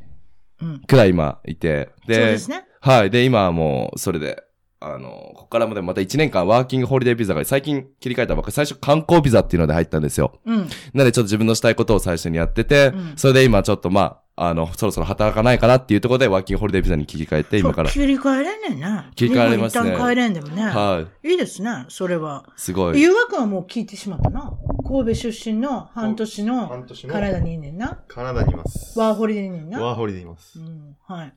[0.62, 2.66] うんくらい今いて、で、そうですね。
[2.84, 3.10] はい。
[3.10, 4.44] で、今はもう、それで、
[4.82, 10.42] あの、ここからもでもまた1年間ワーキングホリデービザが最近切り替えたばっかり、最初観光ビザっていうので入ったんですよ。
[10.44, 10.58] うん。
[10.58, 17.90] なのでちょっと自分のしたいことを最初にやってて、うんそれで今ちょっとまあ、あの、そろそろ働かないかなっていうところでワーキングホリデービザに切り替えて、今から。
[17.90, 19.10] 切り替えれんねんな。
[19.16, 20.64] 切り替えれますね日本一旦帰れんでもね。
[20.64, 21.30] はい。
[21.30, 22.46] いいですね、それは。
[22.58, 23.00] すごい。
[23.00, 24.52] 誘惑はもう聞いてしまったな。
[24.86, 28.04] 神戸出身の半年の半年のカナダにいんねんな。
[28.10, 29.00] カナダにいます。
[29.00, 29.82] ワーホリでいんねんな。
[29.82, 30.64] ワーホリでいますう。
[30.64, 31.34] ん、はい。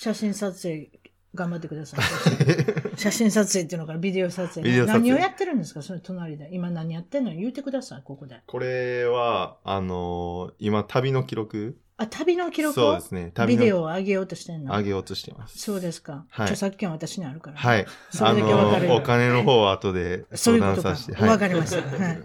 [0.00, 0.90] 写真撮影、
[1.34, 2.00] 頑張ってください。
[2.96, 4.62] 写真撮影っていうのからビデオ撮影。
[4.62, 5.82] ビデオ撮影何をやってるんですか？
[5.82, 6.48] それ隣で。
[6.52, 7.34] 今何やってんの？
[7.34, 8.40] 言ってください、ここで。
[8.46, 11.76] これは、あのー今、旅の記録？
[11.96, 12.80] あ、旅の記録？
[12.80, 13.32] をそうですね。
[13.34, 14.76] 旅ビデのオを上げようとしてんの？
[14.76, 15.58] 上げようとしてます。
[15.58, 16.26] そうですか。
[16.30, 17.56] はい著作権は私にあるから。
[17.56, 17.84] はい。
[18.10, 21.82] それあだけわかるお金の方は後で そういうことかわかりました。
[21.82, 22.18] はい。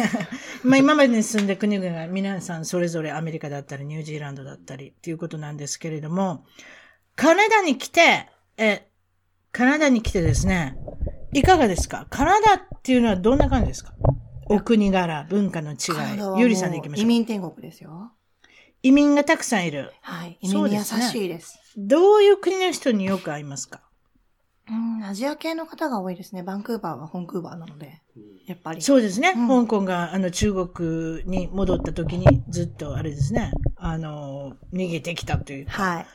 [0.64, 6.46] まあ今までに住んで国々が皆さんそれぞれアメリカだったりニュージーランドだったりっていうことなんですけれども、
[7.16, 8.88] カナダに来て、え、
[9.52, 10.76] カナダに来てですね、
[11.32, 12.06] いかがですか？
[12.10, 13.92] カナダっていうのはどんな感じですか？
[14.46, 15.74] お国柄、文化の違。
[15.74, 17.04] いうゆりさんで行きましょう。
[17.04, 18.12] 移民天国ですよ。
[18.82, 19.92] 移民がたくさんいる。
[20.00, 20.38] はい。
[20.40, 21.60] 移民に優しいです。
[21.76, 23.82] どういう国の人によく会いますか？
[24.68, 26.42] うん、アジア系の方が多いですね。
[26.42, 28.00] バンクーバーはホンクーバーなので。
[28.46, 28.82] やっぱり。
[28.82, 29.32] そうですね。
[29.36, 33.52] うん香港があの中国に戻った時にずっとあれですね。
[33.76, 36.06] あの、逃げてきたというか、はい。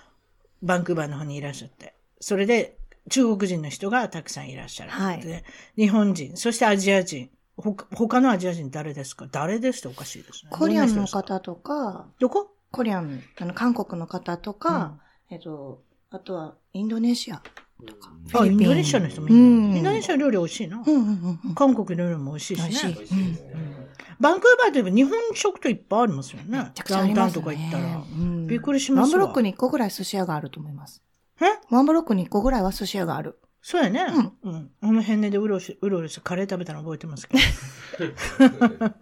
[0.61, 1.93] バンクーバーの方にいらっしゃって。
[2.19, 2.77] それで
[3.09, 4.91] 中国人の人がたくさんいらっしゃる。
[4.91, 5.43] はいで
[5.75, 7.29] 日本人、そしてアジア人。
[7.55, 9.27] ほか他のアジア人誰ですか？
[9.31, 10.51] 誰ですっておかしいですね。
[10.51, 12.53] コリアンの方とか、どこ？
[12.69, 14.99] コリアン、あの、韓国の方とか、
[15.31, 17.41] えっと、あとはインドネシア
[17.85, 18.11] とか。
[18.33, 20.77] あ、インドネシアの人もいる、うんインドネシア料理美味しいな。
[20.77, 21.55] うんうんうんうん。
[21.55, 22.67] 韓国料理も美味しいしね。
[22.67, 23.17] 美味しい。
[23.53, 23.76] うん
[24.19, 26.57] バンクーバーといえば日本食といっぱいありますよね。
[26.57, 27.41] めちゃくちゃダウンタウンと。
[27.41, 27.97] か行ったら。
[27.97, 31.03] うんびっくりしますわワンブロックに1個ぐらい寿司屋があると思います。
[31.41, 31.45] え？
[31.69, 33.39] ワンブロックに1個ぐらいは寿司屋がある。
[33.61, 34.05] そうやね。
[34.43, 34.71] うん。
[34.81, 37.43] あの辺でうろしうろうろしてカレー食べたの覚えてますけど。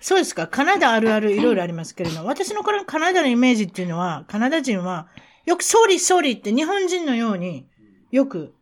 [0.00, 0.46] そうですか。
[0.46, 5.08] カナダあるあるいろいろありますけれど、私のこのカナダのイメージっていうのは、カナダ人は、
[5.46, 7.66] よく sorry sorry って日本人のように
[8.10, 8.54] よく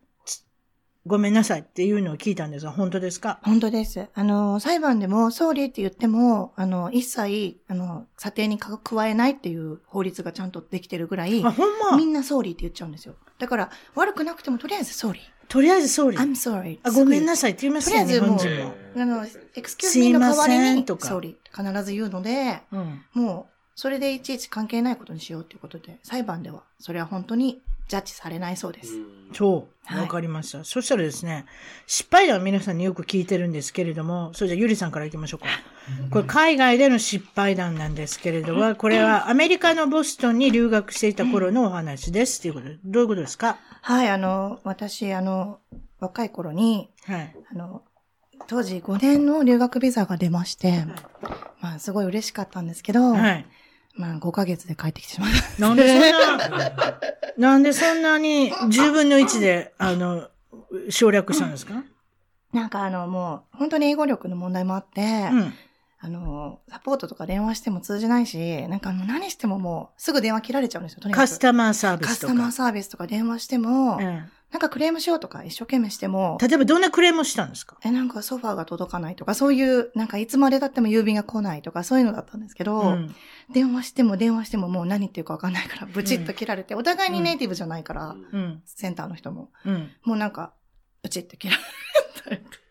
[1.07, 3.39] ごめんなさいっていうのを聞いたんですが、本当ですか？
[3.41, 4.07] 本当です。
[4.13, 11.97] あの、裁判でも、 sorry って言っても、あの、一切、あの、査定にか加えないっていう法律がちゃんとできてるぐらい、あ、ほんま？
[11.97, 13.15] みんな sorry って言っちゃうんですよ。
[13.39, 15.21] だから、悪くなくても、とりあえず sorry。
[15.47, 16.17] とりあえず sorry.
[16.17, 16.79] I'm sorry.
[16.83, 23.01] あ、ごめんなささいって言いまいすよ、日とりあえずもう本人も。、あの、 excuse me の代わりに sorry 必ず言うので、うん。
[23.13, 28.93] もう、それでいちいち関係ないことにしようということで、裁判では、それは本当にジャッジされないそうです。
[29.33, 29.85] そう。
[29.85, 30.63] はいわかりました。
[30.63, 31.45] そしたらですね、
[31.87, 35.47] 失敗談は皆さんによく聞いてるんですけれども、それじゃあゆりさんから行きましょうか。
[36.09, 42.39] これ海外での失敗談なんですけれども、 これはアメリカのボストンに留学していた頃のお話です。
[42.39, 43.57] っていうことで、どういうことですか？
[43.81, 45.59] はい、あの、私、あの、
[45.99, 47.35] 若い頃に、はい。
[47.53, 47.81] あの、
[48.47, 50.85] 当時5年の留学ビザが出まして、
[51.59, 53.45] まあ、すごい嬉しかったんですけど、はい。
[53.95, 55.61] まあ、5ヶ月で帰ってきてしまった。
[55.61, 56.99] なんでそんな、
[57.37, 60.27] なんでそんなに10分の1で、あの、
[60.89, 61.83] 省略したんですか？
[62.53, 65.01] なんかあの、もう、本当に英語力の問題もあって、
[65.31, 65.53] うん。
[66.03, 71.23] あの、サポートとか電話しても通じないし、なんかもう何してももう、すぐ電話切られちゃうんですよ、とにかく。
[71.23, 72.09] カスタマーサービスとか。
[72.09, 77.77] カスタマーサービスとか電話しても、うんなんかクレームしようとか一生懸命しても、例えばどんなクレームをしたんですか？
[77.85, 83.15] え、なんかソファーが届かないとか、そういう、なんかいつまで経っても郵便が来ないとか、そういうのだったんですけど、うん。
[83.51, 88.61] 電話しても電話してももう何言ってるかわかんないから、ブチッと切られて、お互いにネイティブじゃないから、うん。
[88.65, 89.89] センターの人も、うん。
[90.03, 90.53] もうなんか、
[91.03, 91.57] ブチッと切ら
[92.29, 92.61] れて。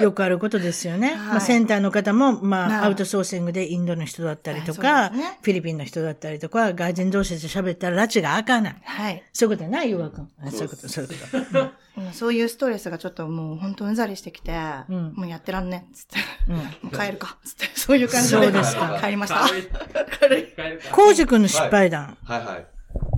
[0.00, 1.08] よくあることですよね。
[1.10, 8.76] はいまあ、センターの方も、まあ、まあアウトソーシングでインドの人だったりとはか、いそうですねフィリピンの人だったりとか、外人同士で喋ったら拉致が開かない。
[8.82, 9.22] はい。
[9.32, 10.30] そういうことやな、ゆうわくん。
[10.42, 11.14] あそういうこと、そういうこ
[11.52, 11.70] と。
[12.06, 12.12] うん。
[12.12, 14.52] そういうストレスがちょっともう本当うんざりしてきて、
[14.88, 15.12] うん。
[15.14, 16.16] もうやってらんねっつって、
[16.48, 16.56] うん。
[16.56, 18.46] もう帰るか、つって、そういう感じで
[19.00, 19.46] 帰りました。
[20.92, 22.16] コウジ君の失敗談。
[22.24, 22.66] はいはい。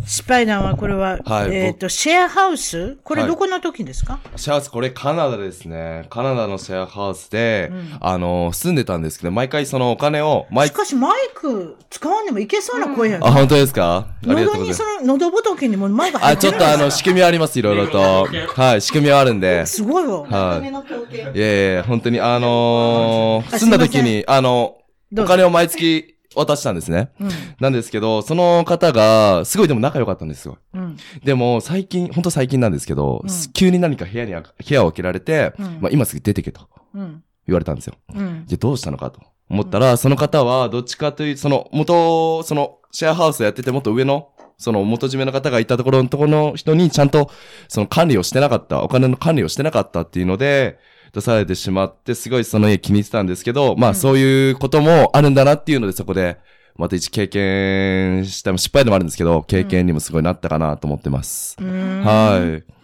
[0.04, 2.96] 失敗談は、これは、はいえっ、と、シェアハウス？
[3.04, 6.06] これはいどこの時ですか、シェアハウス、これカナダですね。
[6.10, 14.08] カナダのシェアハウスで、うんあの、住んでたんですけど、毎回そのお金を、毎しかし、マイク使わんでもいけそうな声やね、あ、本当ですか？
[14.24, 14.56] 喉。
[14.56, 18.26] にその、喉仏にもマイク入あ、ってるちょっとあの、仕組みはあります、いろいろと。
[18.60, 19.64] はい、仕組みはあるんで。
[19.66, 20.22] すごいわ。
[20.22, 21.38] はい。
[21.38, 24.78] いやいや、本当に、あのーあ住んだ時に、あの、
[25.16, 27.10] お金を毎月渡したんですね。
[27.20, 27.28] うん。
[27.60, 30.58] なんですけど、その方が、すごいでも仲良かったんですよ。
[30.74, 30.96] うん。
[31.24, 37.22] でも、最近、本当最近なんですけど、うん急に何か部屋に、部屋を開けられて、うんまあ今すぐ出てけとうん。
[37.46, 37.94] 言われたんですよ。
[38.14, 38.44] うん。
[38.46, 47.30] じゃあどうしたのかと思ったら、その方は、どっちかという、その、元、その、シェアハウスやってて、もっと上の、その、元締めの方がいたところのところの人に、ちゃんと、
[47.68, 50.78] その管理をしてなかった、お金の管理をしてなかったっていうので、
[51.12, 56.38] 出されてしまって、すごいその家気に入ってたんですけど、まあそういうこともあるんだなっていうので、そこで、
[56.76, 61.56] また一経験した、失敗でもあるんですけど、経験にもすごいなったかなと思ってます。
[61.60, 62.82] うーんはい。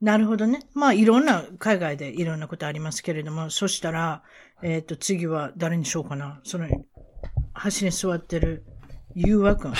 [0.00, 0.60] なるほどね。
[0.74, 4.22] まあ、いろんな、海外でいろんなことありますけれども、そしたら、
[4.62, 6.40] えっ、と、次は誰にしようかな。
[6.44, 6.68] その、
[7.52, 8.64] 端に座ってる、
[9.14, 9.72] ゆうわくん。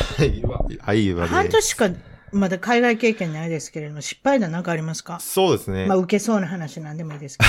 [0.82, 1.28] 愛 はで。
[1.28, 1.90] 半年しか、
[2.34, 5.20] まだ海外経験ないですけれども、失敗談なんかありますか？
[5.20, 5.96] そうですねまあ、。
[5.96, 7.44] 受けそうな話なんでもいいですけ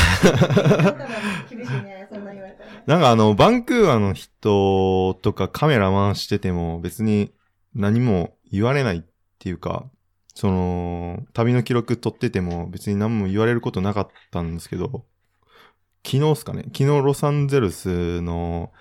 [1.49, 2.83] 厳しいね、そんな言われたらね。
[2.85, 7.33] なんかあの、バンクーバーの人とかカメラマンしてても別に
[7.73, 9.03] 何も言われないっ
[9.39, 9.85] ていうか、
[10.33, 15.05] その、旅の記録撮ってても別に何も言われることなかったんですけど、
[16.05, 16.63] 昨日っすかね？
[16.65, 18.71] 昨日ロサンゼルスの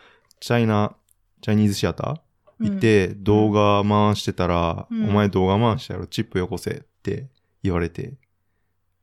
[0.40, 0.94] チャイナ、
[1.40, 2.20] チャイニーズシアター
[2.60, 5.08] 行って動画回してたら、うん。
[5.10, 7.26] お前動画回したやろ、チップよこせって
[7.62, 8.14] 言われて。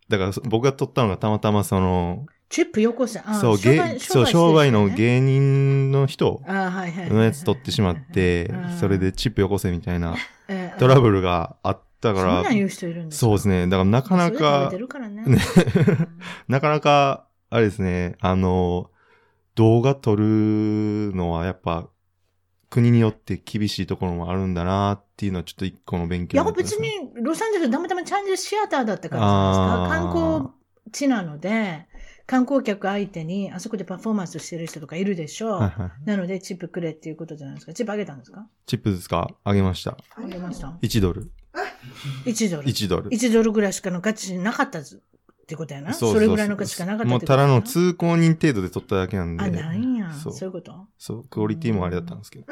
[0.09, 3.19] だからそ僕が撮ったのがたまたまその、チップよこせ。
[3.25, 7.09] あそう、芸そう、商売の芸人の人あはいはいはい。
[7.09, 10.15] のやつ取ってしまってうん、それでチップよこせみたいな
[10.49, 13.25] えートラブルがあったからそう人いるんですか？
[13.27, 13.67] そうですね。
[13.67, 14.69] だからなかなか
[16.49, 18.89] なかなか、あれですね、あの、
[19.55, 21.87] 動画撮るのはやっぱ、
[22.71, 30.11] 国によって厳しいところもあるんだなっていうのはちょっと一個の勉いや、強になってます別に、ロサンゼルスたまたまチャイニーズシアターだったからじゃないですか。
[30.11, 31.87] 観光地なので、
[32.25, 35.51] 観光客相手に、あそこでパフォーマンスしてる人とかいるでしょう。
[35.59, 37.73] はいはいなので、チップくれっていうことじゃないですか。
[37.73, 38.47] チップあげたんですか？
[38.65, 39.27] チップですか？
[39.43, 39.97] あげました。
[40.15, 41.29] あげました1ドル。
[42.25, 42.67] ?1 ドル。
[42.69, 43.09] 1ドル。
[43.09, 45.03] 1ドルぐらいしかの価値なかったず
[45.51, 45.93] ってことやな。
[45.93, 49.43] それぐらいの価値しかなかったもうただの通行人程度で撮っただけなんで。
[49.43, 50.13] あ、なんや。
[50.13, 50.87] そそうういうこと？
[50.97, 52.45] そう、クオリティもあれだったんですけど。
[52.47, 52.51] う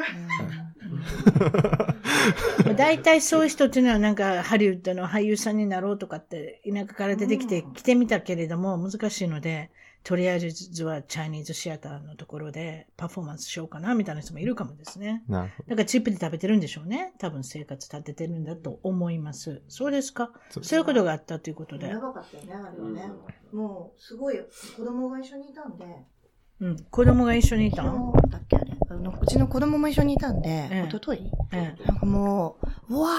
[2.71, 9.71] ん大体そういう人っていうのはなんかハリウッドの俳優さんになろうとかって田舎から出てきて来てみたけれども難しいので、
[10.03, 15.23] とりあえずはチャイニーズシアターのところでパフォーマンスしようかなみたいな人もいるかもですね。
[15.27, 17.13] なるほだからチップで食べてるんでしょうね。
[17.19, 19.61] 多分生活立ててるんだと思います。
[19.67, 20.31] そうですか？
[20.49, 21.99] そうそういうことがあったということでや。
[21.99, 23.11] ばかったよね、あれはね。
[23.53, 24.39] もう、すごい、
[24.77, 25.85] 子供が一緒にいたんで、
[26.61, 26.77] うん。
[26.89, 28.77] 子供が一緒にいた昨の日だっけあれ？
[28.89, 31.31] あのうちの子供も一緒にいたんで、ええ一昨日？
[31.53, 31.85] ええ。
[31.85, 32.57] なんかも
[32.89, 33.09] う、うわ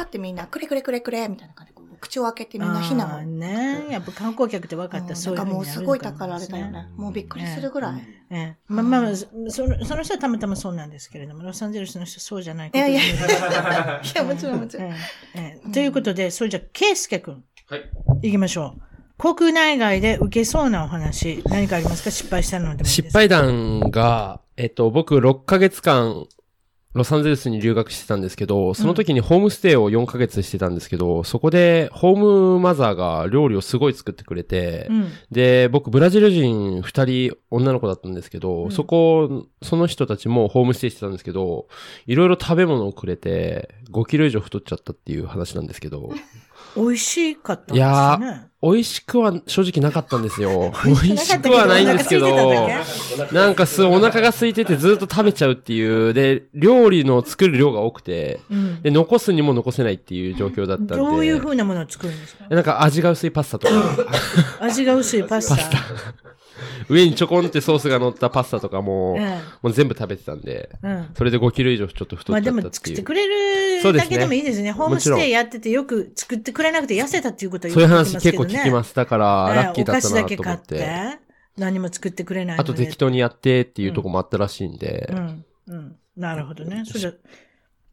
[0.00, 1.69] ーってみんな、くれくれくれくれみたいな感じ
[2.00, 3.86] 口を開けてみんな避あ難ーね。
[3.90, 6.88] やっぱ観光客って分かったらそういうなんかもうふうになるすごいたのかもですかられたよね。
[6.96, 8.00] もうびっくりするぐらい。
[8.30, 13.04] ええ、まあまあまあ、そそのその人はたまたまそうなんですけれども、ロサンゼルスの人はそうじゃないいやいやい
[14.14, 14.86] や、もちろんもちろん。
[14.86, 14.96] え
[15.34, 17.44] えええということで、それじゃあ、ケイスケ君。
[17.68, 17.90] はい。
[18.22, 18.82] 行きましょう。
[19.36, 22.10] 国内外で受けそうなお話、何かありますか？
[22.10, 26.26] 失敗したのでもいいです失敗談が、えっと、僕6ヶ月間、
[26.92, 35.08] ロサンゼルスに留学してたんですけど、その時にホームステイを4ヶ月してたんですけど、そこでホームマザーが料理をすごい作ってくれて、うん。
[35.30, 41.68] で、僕、ブラジル人2人女の子だったんですけど、うんそこ、その人たちもホームステイしてたんですけど、
[42.06, 46.10] いろいろ食べ物をくれて、5キロ以上太っちゃったっていう話なんですけど、
[46.74, 48.49] 美味しかったんですよね。
[48.62, 50.72] 美味しくは正直なかったんですよ。
[50.84, 52.68] 美 美味しくはないんですけど、
[53.32, 58.82] なんかす、お腹が空いててずっと食べちゃうっていう、で、料理の作る量が多くて、うん。
[58.82, 60.94] で、残すにも残せないっていう状況だったんで。
[60.96, 62.44] どういう風なものを作るんですか？
[62.54, 63.72] なんか味が薄いパスタとか、
[64.60, 65.78] 味が薄いパスタ。
[66.88, 71.08] 上にちょこんってソースが乗ったパスタとかも、えもう全部食べてたんで、えうん。
[71.14, 72.70] それで5キロ以上ちょっと太まあでっちゃったっていう。
[72.70, 74.72] も作ってくれるだけでもいいですね。
[74.72, 78.44] ホームステイやっててよく作ってくれなくて痩せたっていうことはそういう話結構。
[78.44, 78.94] 聞きます。
[78.94, 81.30] だから、ええラッキーだったなと思っお菓子だけ買ってて。
[81.56, 82.58] 何も作ってくれない。
[82.58, 85.44] あと適当にやってっていうとこもあったらしいんで、うん。
[85.68, 85.96] うん。
[86.16, 86.84] なるほどね。
[86.86, 87.12] それじゃ、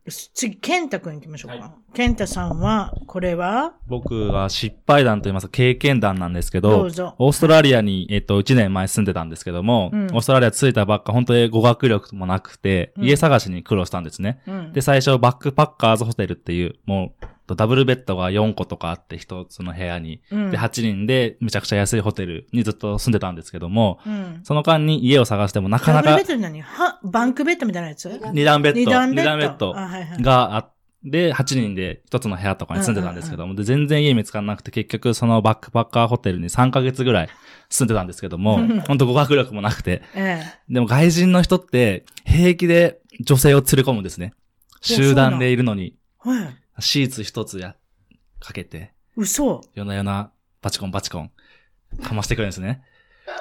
[0.10, 1.76] 次、ケンタ君行きましょうか。
[1.94, 3.74] ケンタさんは、これは？
[3.88, 14.40] 僕が失敗談と言いますか経験談なんですけど、どうぞオーストラリアに、えっと、1年前住んでたんですけども、うんオーストラリア着いたばっか、本当に語学力もなくて、うん家探しに苦労したんですね。
[14.48, 14.74] うん。
[14.74, 20.22] で、最初、バックパッカーズホテルっていう、もう、ダブルベッドが4個とかあって、一つの部屋に。
[20.32, 24.40] うん、で、8人で、めちゃくちゃ安いホテルにずっと住んでたんですけども、うん。
[24.44, 26.62] その間に家を探してもなかなかダブルベッ、ド何？
[26.62, 28.10] は、バンクベッドみたいなやつ？
[28.34, 29.74] 二段ベッド、二段ベッド。
[29.74, 30.74] があっ
[31.10, 37.30] て、8人で一つの部屋とかに住んでたんですけども、で、全然家見つからなくて、結局そのバックパッカーホテルに3ヶ月ぐらい
[37.70, 44.34] 住んでたんですけどもうん、本当語学力もなくて、えでも外人の人って平気で女性を連れ込むんですね。
[44.82, 45.96] 集団でいるのに、
[46.26, 46.30] え。
[46.30, 46.56] はい。
[46.80, 47.76] シーツ一つや、
[48.40, 49.62] かけて、嘘。
[49.74, 51.32] 夜な夜な、バチコンバチコン、
[52.04, 52.84] かましてくるんですね。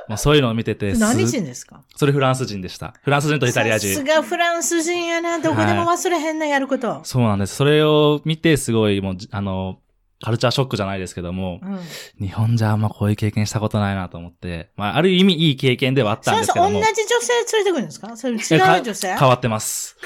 [0.09, 1.82] もうそういうのを見てて、す何人ですか？
[1.95, 2.95] それフランス人でした。
[3.03, 3.95] フランス人とイタリア人。
[3.95, 5.39] さすがフランス人やな。
[5.39, 7.01] どこでも忘れへんな、やること。
[7.05, 7.55] そうなんです。
[7.55, 9.80] それを見て、すごい、もうじ、あの、
[10.22, 11.78] カルチャーショックじゃないですけども、うん。
[12.26, 16.80] 日本じゃあんまこういう経験したことないなと思って、まあ、ある意味いい経験ではあったんですけども。
[16.80, 18.16] 同じ女性連れてくるんですか？
[18.16, 18.38] それ違う
[18.82, 19.14] 女性？
[19.14, 19.96] 変わってます。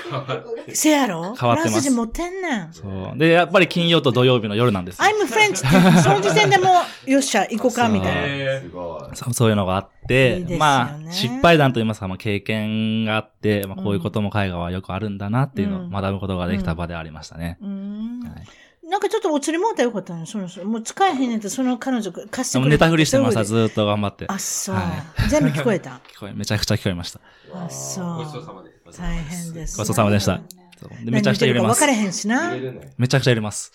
[0.72, 1.34] せやろ？
[1.34, 2.72] 変わってますフランス人持ってんねん。
[2.72, 3.18] そう。
[3.18, 5.04] で、やっぱり金曜と土曜日の夜なんですよ。
[5.04, 6.70] I'm French って、その時点でも
[7.06, 8.60] う、よっしゃ、行こうか、みたいな。
[8.60, 9.16] すごい。
[9.16, 17.58] そうそういうのがあって、いいねまあ、失敗談といいますか、まあ、経験があって、まあ、こういうことも海外はよくあるんだなっていうのをうん学ぶことができた場でありましたね。
[17.60, 18.42] うーんはい
[18.90, 24.24] なんかちょっとお釣りもうたらよかったのその、そのもう使えへんねんって、その彼女貸してくれでもネタ振りしてました、ずーっと頑張って。
[24.28, 24.82] あ、そうは。
[25.28, 26.00] 全部聞こえた？
[26.12, 27.20] 聞こえ、めちゃくちゃ聞こえました。
[27.54, 28.92] あ、そう。
[28.98, 29.76] 大変です。
[29.76, 30.40] ごちそうさまでした。
[30.80, 31.92] そうでめちゃくちゃ揺れます分か。
[31.92, 32.52] れへんしな。
[32.98, 33.70] めちゃくちゃ揺れます。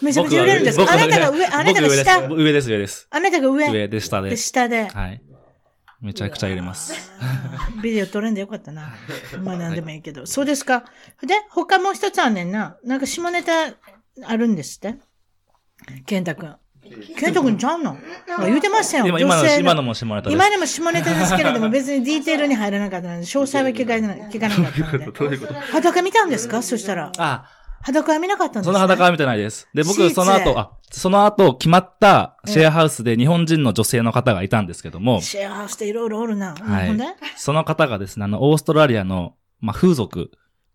[0.00, 0.80] めちゃくちゃ揺れるんです。
[0.80, 2.34] あなたが上、あなたが下です。
[2.34, 3.06] 上です、上です。
[3.10, 3.70] あなたが上。
[3.70, 4.36] 上で、下でで、。
[4.36, 4.86] 下で。
[4.86, 5.20] はい。
[6.00, 6.94] めちゃくちゃ揺れます。
[7.82, 8.94] ビデオ撮れんでよかったな。
[9.42, 10.26] まあなんでもいいけど。
[10.26, 10.84] そうですか。
[11.26, 12.76] で、他もう一つあんねんな。
[12.84, 13.74] なんか下ネタ
[14.24, 14.96] あるんですって？
[16.06, 16.56] 健太くん。
[17.16, 17.96] 健太くんちゃうの？
[18.26, 19.06] なんか言うてましたよ。
[19.06, 20.34] 今、今の、今のも下ネタです。
[20.34, 25.36] 今でも下ネタですけれども、別にディテールに入らなかったので、詳細は聞かな聞かなかったので。
[25.72, 26.62] 裸見たんですか？
[26.62, 27.12] そしたら。
[27.18, 27.44] あ、
[27.82, 29.68] 裸は見なかったんですかその裸は見てないです。
[29.74, 36.54] で、僕、その後、あ、その後、決まったシェアハウスで日本人の女性の方がいたんですけども、シェアハウスっていろいろおるな。
[36.54, 36.98] はい
[37.36, 40.30] その方がですね、あの、オーストラリアの、まあ、風俗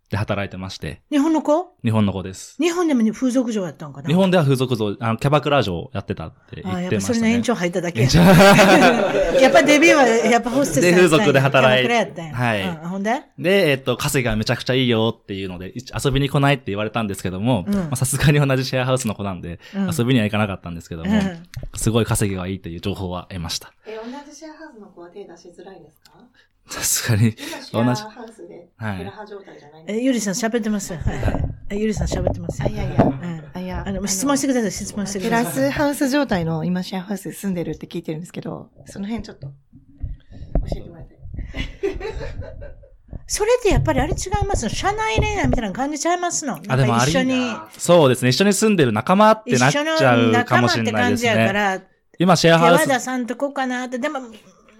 [0.10, 1.74] で働いてまして、日本の子？
[1.84, 2.56] 日本の子です。
[2.60, 4.08] 日本でも風俗嬢やったんかな？
[4.08, 7.14] 日本では風俗像、あの、キャバクラ嬢をやってたって言あやっましたね。
[7.14, 8.02] ってぱそれの延長入っただけ。
[8.02, 8.08] や。
[9.50, 12.36] っぱデビューはやっぱホステスで風俗で働いキャバクラやったんや。
[12.36, 12.62] はい。
[12.62, 13.22] うんほんで？
[13.40, 19.90] で、えっと、稼ぎがめちゃくちゃいいよっていうので、い遊びに来ないって言われたんですけども、さすがに同じシェアハウスの子なんで、うん。
[19.98, 21.44] 遊びには行かなかったんですけども、うん。
[21.76, 23.74] すごい稼ぎがいいという情報は得ました。
[23.88, 26.12] え、同じシェアハウスの子は手出しづらいですか？
[26.68, 27.36] さすがに、
[27.72, 28.98] 今シェアハウスではい。
[29.00, 30.94] プラハ状態じゃないんえ、ゆりさん喋ってます？
[30.94, 31.00] は
[31.72, 31.80] い。
[31.80, 32.62] ゆりさん喋ってます？
[32.64, 33.04] いやいや。
[33.04, 35.46] うんあいやあの、質問してください、質問してくテださい。
[35.46, 39.54] ラスハウス状態の今シェアハウスで住んでるって聞いてるんですけど、その辺ちょっと教
[40.78, 41.18] えてもらいたい。
[43.28, 44.64] それってやっぱりあれ違います？
[44.64, 46.60] の社内恋愛みたいな感じちゃいますの？
[46.68, 51.42] あでも一緒に、そうですね、一緒に住んでる仲間ってなっち一緒のゃうか仲間もしれって感じないですね。
[51.42, 51.82] やから、
[52.20, 54.20] 今、シェアハウス、手和田さんとこうかなって、でも、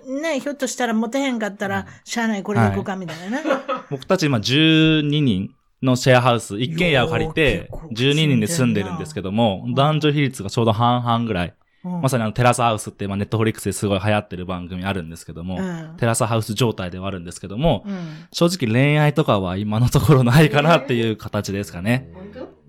[0.08, 3.44] ね、ひょっとしたらモテへんかったら、社内これで行こうかみたいなね。
[3.90, 11.54] 僕たち今12人のシェアハウス、一軒家を借りてよー、12人で住んでるんですけども、男女比率がちょうど半々ぐらい。
[11.84, 12.02] うん。
[12.02, 15.98] まさにあのテラスハウスって、まあ、ネットフリックスですごい流行ってる番組あるんですけども、うん。
[15.98, 18.28] テラスハウス状態ではあるんですけども、うん。
[18.32, 22.10] 正直恋愛とかは今のところないかなっていう形ですかね。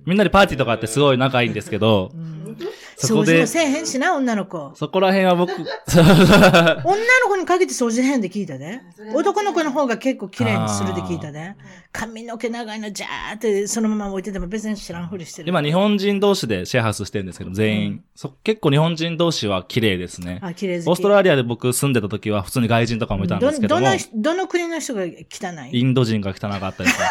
[0.05, 2.13] みんなでパーティーとかってすごい仲いいんですけど、
[2.97, 4.73] そこで掃除も、せえへんしな、女の子。
[4.75, 8.81] そこら辺は僕、 女の子にかけて掃除変で聞いたで。
[9.15, 11.55] 男の子の方が結構綺麗にするで聞いたで。
[11.93, 15.49] 髪の毛長いのジャーってそのまま置いてても別に知らんふりしてる。
[15.49, 18.03] 今日本人同士でシェアハウスしてるんですけど、全員。
[18.17, 20.41] そ結構日本人同士は綺麗ですね。
[20.43, 20.79] あ、綺麗。
[20.79, 25.07] オーストラリアで僕住んでた時は普通に外人とかもいたんですけども、どの、どの国の人が汚
[25.73, 25.79] い？
[25.79, 27.07] インド人が汚かったですね。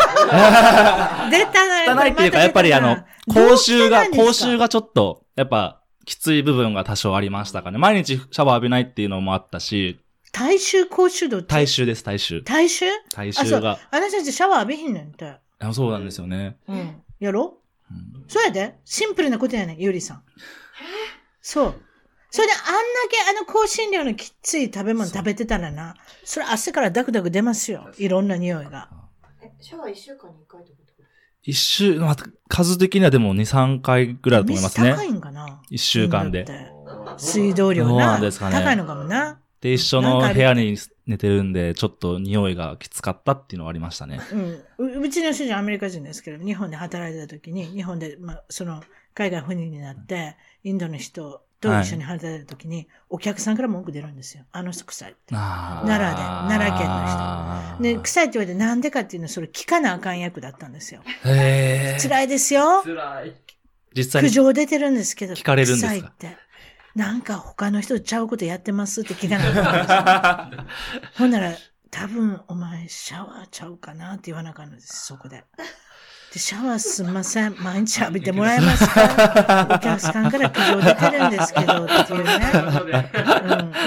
[1.32, 7.78] 出たな汚いっていうか、やっぱりあの、口臭が、口臭がちょっと、やっぱ、きつい部分が多少ありましたかね。
[7.78, 10.00] 毎日シャワー浴びないっていうのもあったし、
[10.34, 12.42] 大衆口臭度体臭です、体臭。
[12.44, 12.88] 大衆？
[13.10, 13.46] 体あ、そう。
[13.46, 13.80] 臭が。
[13.92, 15.38] あの人たちシャワー浴びひんねんって。
[15.60, 16.58] あそうなんですよね。
[16.68, 17.02] うん。
[17.20, 17.60] やろ？
[17.90, 18.76] うんそうやで。
[18.84, 20.24] シンプルなことやねん、ゆりさん。
[21.42, 21.82] そう。
[22.32, 22.74] それであんだ
[23.12, 27.92] けあの香辛料のきっつい食べ物食べてたらな、それ汗からダクダク出ますよ。
[28.00, 28.90] いろんな匂いが。
[29.42, 30.83] え、シャワー1週間に1回ってこと
[31.44, 32.16] 一週、まあ、
[32.50, 34.98] 数的にはでも2、3回ぐらいだと思いますね水。
[34.98, 36.46] 高いんかな一週間で。
[37.18, 38.14] 水道量な。
[38.14, 39.40] なんですかね高いのかもな。
[39.60, 44.20] で、一緒の部屋に寝てるんで、ちょっと匂いがきつかったっていうのはありましたね。
[44.78, 44.98] うん。
[45.00, 48.82] ううちの主人アメリカ人ですけど、日本で働いてた時に、日本で、まあ、その、
[49.14, 54.44] 海外赴任になって、インドの人と一緒に働いてた時に、お客さんから文句出るんですよ。
[54.52, 55.34] あの人臭いって。
[55.34, 61.02] 奈良で奈良県の人で、臭いって言われてなんでかっていうのはそれ聞かなあかん役だったんですよ。
[61.26, 62.84] へー辛いですよ。
[63.96, 65.34] 実際に、苦情出てるんですけど。
[65.34, 65.94] 聞かれるんですか？
[65.94, 66.38] 臭いって。
[66.96, 70.68] なんか他の人ちゃうことやってますって聞かなあかんんですよ。
[71.18, 71.54] ほんなら、
[71.90, 75.44] 多分お前シャワーちゃうかなって言わなあかんのです、そこで。
[76.34, 77.56] で、シャワーすんません。
[77.62, 79.68] 毎日浴びてもらえますか？
[79.76, 83.12] お客さんから苦情出てるんですけど、っていうね。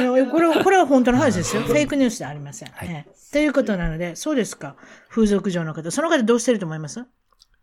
[0.06, 1.62] うん、これは、これは本当の話ですよ。
[1.62, 2.70] フェイクニュースではありません。
[2.72, 4.76] はいええということなので、そうですか。
[5.10, 5.90] 風俗嬢の方。
[5.90, 7.04] その方どうしてると思います？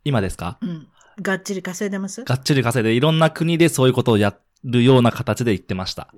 [0.04, 0.58] 今ですか？
[0.62, 0.88] うん。
[1.22, 2.24] がっちり稼いでます？
[2.26, 6.14] がっちり稼いでいろんな国でそういうことをやるような形で言ってました。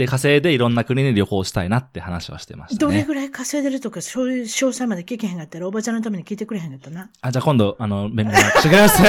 [0.00, 2.92] で、稼いでいろんな国に旅行したいなって話はしてましたね。
[2.92, 7.10] どれぐらい稼いでるとか、そういう詳細まで聞けへんかったら、おばちゃんのために聞いてくれへんかったな。
[7.20, 9.02] あ、じゃあ今度、あの、弁護してくれます。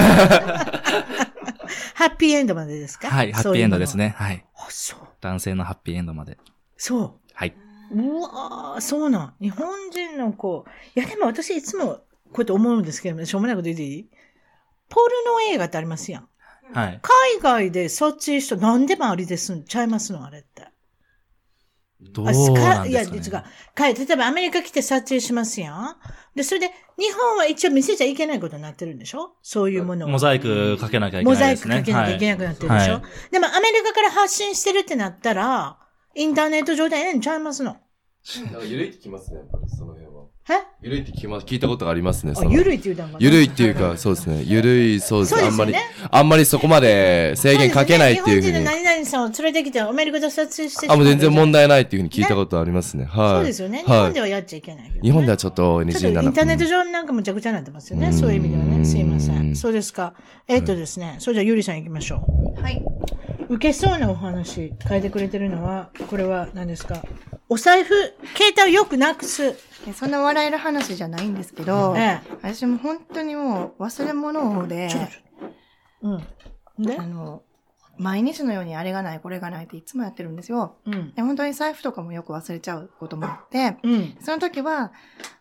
[1.95, 3.09] ハッピーエンドまでですか？
[3.09, 3.95] はい、ハッピーエンドです。
[3.95, 4.15] ね。
[4.17, 4.45] はい。
[4.55, 4.99] あ、そう。
[5.21, 6.37] 男性のハッピーエンドまで。
[6.75, 7.13] そう。
[7.33, 7.55] はい。
[7.93, 9.33] うわーそうなん。
[9.39, 10.65] 日本人の子。
[10.95, 12.01] いや、でも私いつもこ
[12.37, 14.09] うやって思うんですけど、しょうもないこと言っていい？
[14.89, 16.27] ポルノ映画ってありますやん。
[16.73, 16.99] はい。
[17.01, 20.67] 海外でそっち人何でもありですんちゃいますのあれって。
[22.01, 23.49] どうあなんいや、ですか、違うね。。
[23.75, 25.95] か例えばアメリカ来て撮影しますやん。
[26.35, 29.35] で、それで日本は一応見せちゃいけないことになってるんでしょ？
[29.41, 30.09] そういうものを。
[30.09, 31.93] モザイクかけなきゃいけモザイクないですね。
[32.03, 35.77] かけなきゃいけなくなってるでしょ、はいでもアメリカから発信してるってなったら、
[36.15, 37.77] インターネット上でええんちゃいますの？
[38.43, 40.10] なんかゆるいってきますね、やっぱりその辺は。
[40.49, 40.53] え？
[40.81, 42.31] ゆるいって聞きま聞いたことがありますね。
[42.31, 44.43] あそのゆるいって言うたんかなゆるいっていうか、そうですね。
[44.47, 45.43] ゆるい、そうですね。
[45.43, 45.73] あんまり
[46.09, 48.59] あんまりそこまで制限かけないっていうふうに。
[48.59, 53.05] 日本人の何々さんを連れてきてアメリカで撮影してあ、もう全然問題題ないっていうふうに聞いたことありますね。
[53.05, 53.29] はい。
[53.35, 53.79] そうですよね。
[53.79, 54.91] 日本でははやっちゃいけない。
[55.01, 58.07] 日本ではちょっとちょ NG っとイにならンターネット上なんかむちゃくちゃになってますよね。
[58.07, 58.85] うんそういう意味ではね。
[58.85, 59.31] すいませ。
[59.31, 60.13] うんんそうですか。
[60.47, 61.15] えっとですね。
[61.19, 62.25] それじゃあゆりさん行きましょ
[62.61, 62.83] はい。
[63.51, 63.55] う。
[63.55, 67.03] 受けそうなお話書いてくれてるのは、これは何ですか？
[67.49, 67.93] お財布、
[68.35, 69.55] 携帯をよくなくす。
[69.87, 74.89] えそんな笑える話じゃないんですけど、ええ私も本当にもう忘れ物で、
[76.01, 76.23] うん。
[76.79, 76.97] で？
[76.97, 77.43] あの、
[78.01, 80.75] 毎日のようにあれがない、これがないっていつもやってるんですよ。
[80.85, 81.13] うん。
[81.13, 84.17] で本当に財布とかもよく忘れちゃうこともあって、うん。
[84.19, 84.91] その時は、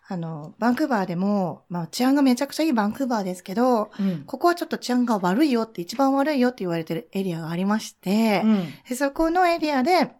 [0.09, 4.25] あの、バンクーバーでも、まあ治安がめちゃくちゃいいバンクーバーですけど、うん。
[4.27, 8.69] ここはちょっと治安が悪いよって、一番悪いよって言われてるエリアがありまして、うん。
[8.89, 10.13] でそこのエリアで、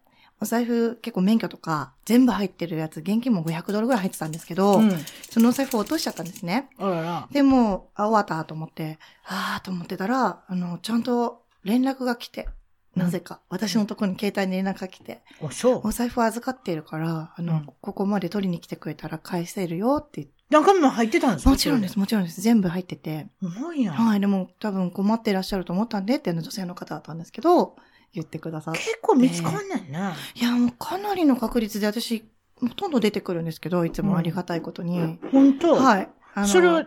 [0.43, 4.91] お財布結構免許とか全部入ってるやつ、現金も500ドルぐらい入ってたんですけど、うん。
[5.29, 6.71] そのお財布を落としちゃったんですね。
[6.79, 7.29] あらら。
[7.31, 12.49] でも、あ、終わったと思って、あーと思ってたら、あの、ちゃんと連絡が来て、
[12.97, 15.91] なぜか、私のところに携帯に連絡が来て、お、そうお。
[15.93, 21.99] 財布預かっているから、あの、うんここまで取りに来てくれたら返せるよって言って中身も入ってたんですかもちろんです、。
[21.99, 22.41] もちろんです。
[22.41, 23.29] 全部入ってて。
[23.41, 23.95] すごいやん。
[23.95, 27.77] はい、でも多分困ってらっしゃると思ったんでっていうの女性の方だったんですけど、
[28.13, 28.81] 言ってくださって。
[28.81, 30.17] 結構見つかんないな。
[30.35, 32.25] いや、もうかなりの確率で私、
[32.57, 35.19] ほとんど出てくるんですけど、いつもありがたいことに。
[35.31, 36.09] 本当はい。
[36.35, 36.85] あのそれは、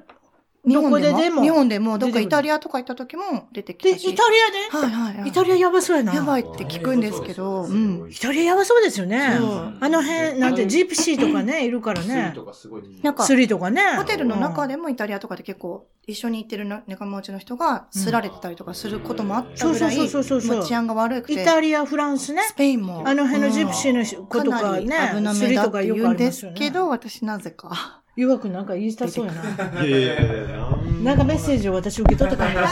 [0.66, 1.00] 日本でも？
[1.00, 1.42] どこででも？
[1.42, 4.10] 日本でも、どっかイタリアとか行った時も出てきで、たし。
[4.10, 4.36] イタリ
[4.80, 4.88] アで？
[4.88, 5.30] はいはいはい。
[5.30, 6.14] イタリアやばそうやな。
[6.14, 8.10] やばいって聞くんですけど、うん。
[8.10, 9.78] イタリアやばそうですよねそう。
[9.80, 12.32] あの辺、なんて、ジプシーとかね、いるからね。
[12.34, 12.84] とかすごい。
[13.02, 13.82] なんか、スリとかね。
[13.98, 14.74] ホテルの中で。
[14.74, 21.42] でもイタリアとかで結構、一緒に行ってる仲間内の人が、すられてたりとかすることもあったぐらい、そうそうそうそうそうまあ治安が悪くて。
[21.42, 22.42] イタリア、フランスね。
[22.44, 23.04] スペインも。
[23.06, 28.03] あの辺のジプシーの子とかなりね危なスリとかめだってよくありま言うんですすよねけど、私なぜか。
[28.16, 29.84] ゆわくんなんか言いたそうやな。
[29.84, 30.70] いやいやいや、
[31.04, 32.72] なんかメッセージを私受け取った感じがし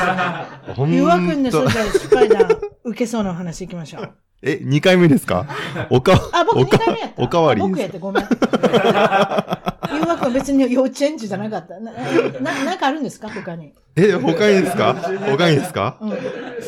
[0.76, 4.14] たゆわくんのそとれじゃあスパイダー受けそうなお話行きましょう。
[4.44, 5.48] え、2回目ですか？
[5.90, 7.24] おか、あ、僕おか2回目やった。
[7.24, 8.24] おかわり僕やってごめん。
[8.24, 11.80] ゆわくんは別に幼稚園児じゃなかった。
[11.80, 13.30] な、ななんかあるんですか？
[13.30, 13.74] 他に。
[13.96, 14.94] え、他にですか？
[14.96, 15.98] 他にですか？
[16.02, 16.10] うん。
[16.10, 16.24] なんか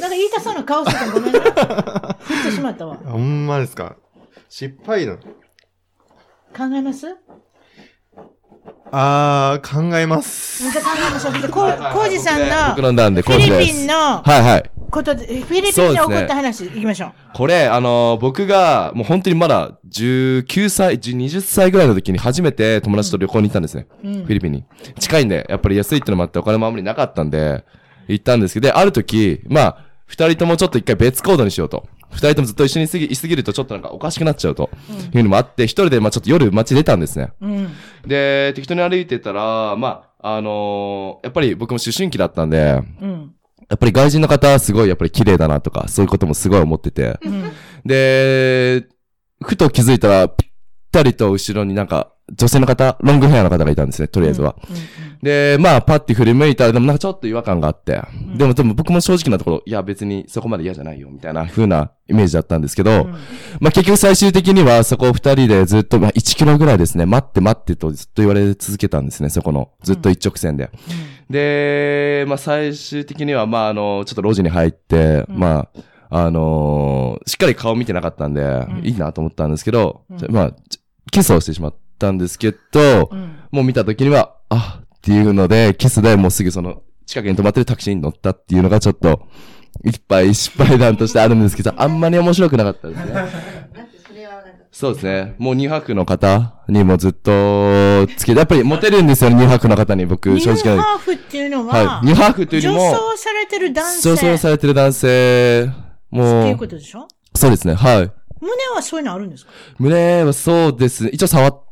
[0.10, 1.40] 言いたそうな顔してたごめんな。
[1.42, 2.98] 振ってしまったわ。
[2.98, 3.98] ほんまですか？
[4.50, 5.18] 失敗の。
[5.18, 5.24] 考
[6.76, 7.16] えます？
[8.92, 10.70] あー、考えます。
[10.72, 11.42] じゃあ考えましょう。
[11.42, 12.50] でこう、こうじさん僕
[12.84, 12.92] の、
[13.24, 13.66] フィリ。
[13.66, 14.72] ピンのはいはい。
[14.92, 17.12] ことで、フィリピンで起こった話、行きましょう。
[17.34, 23.88] これ、あのー僕が、もう本当にまだ19歳、10 20歳ぐらいの時に初めて友達と旅行に行ったんですね。
[24.04, 24.64] うんフィリピンに。
[25.00, 27.64] 近いんで、やっぱり安いってのもあってお金もあんまりなかったんで、
[28.08, 31.88] 行ったんですけど、で、ある時、まあ、二人ともちょっと一回別行動にしようと。
[32.14, 34.70] 二人ともずっと一緒にいすぎいすぎるとちょっとなんかおかしくなっちゃうと。
[35.14, 37.32] いうのもあって、一人でまあちょっと夜街出たんですね。
[37.42, 37.70] うん。
[38.06, 43.34] で、適当に歩いてたら、まあ、あのーやっぱり僕も思春期だったんで、うん。
[43.70, 47.20] やっぱり外人の方すごいやっぱり綺麗だなとか、そういうこともすごい思ってて。
[47.24, 47.52] うん。
[47.86, 48.88] で、
[49.42, 50.50] ふと気づいたら、ぴっ
[50.92, 54.56] たりと後ろになんか、女性の方、ロングヘアの方がいたんですね、とりあえずは。
[55.22, 58.02] で、まあ、パッて振り向いたら、でもなんかちょっと違和感があって。
[58.36, 63.06] でも、でも僕も正直なところ、いや別にそこまで嫌じゃないよ、みたいな風なイメージだったんですけど、
[63.60, 69.72] まあ結局最終的にはそこを二人でずっと、まあ1キロぐらいですね、待って待ってとずっと言われ続けたんですね、そこの。
[69.84, 70.72] ずっと一直線で。
[71.30, 75.68] で、まあ最終的には、まああの、ちょっと路地に入って、ま
[76.10, 80.80] あ、あのーしっかり顔見てなかったんで、いいなと思ったんですけど、まあ、ち
[81.12, 83.36] キスをしてしまったんですけど、うん。
[83.52, 89.28] もう見た時には、あっていうので、キスでもうすぐその、近くに止まってるタクシーに乗ったっていうのがちょっと、
[89.84, 93.14] いっぱい失敗談としてあるんですけど、 あんまり面白くなかったですね。
[94.72, 95.36] そうですね。
[95.38, 100.82] もう2泊の方にもずっとつけて、やっぱりモテるんですよね、2泊の方に僕、正直な。
[100.82, 102.08] ハーフっていうのは、はい。
[102.08, 104.10] 2泊というより女も、装されてる男性。
[104.10, 107.08] 女装されてる男性、ってもいうう、ことでしょ？
[107.36, 108.12] そうですね、はい。
[108.42, 109.52] 胸はそういうのあるんですか？
[109.78, 111.12] 胸はそうですね。
[111.14, 111.63] 一応触っ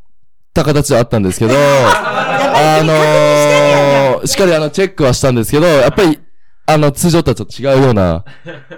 [0.54, 6.20] た形ではあったんですけど、 あのー、しっかりあの、チェックはしたんですけど、やっぱり、
[6.68, 8.24] あの、通常とはちょっと違うような、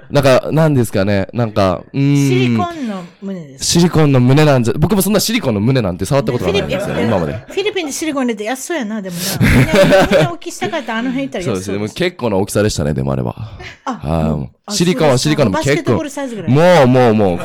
[0.10, 2.16] なんか、なんですかね、なんか、うーん。
[2.16, 3.66] シリコンの胸です。
[3.66, 7.34] シリコンの胸なんじゃ、僕もそんなシリコンの胸なんて触ったことがないんですよね、今まで。
[7.34, 9.48] フィリピンでシリコン入れて安そうやな、でもな。
[9.48, 11.74] みんなみんな大きしたかったらあの辺行ったらそうですね。
[11.78, 13.36] でも結構な大きさでしたね、でもあれば。
[13.86, 14.38] あ
[14.70, 15.92] シリコンはシリコンでも結構。
[16.48, 17.40] もう、もう、もう、も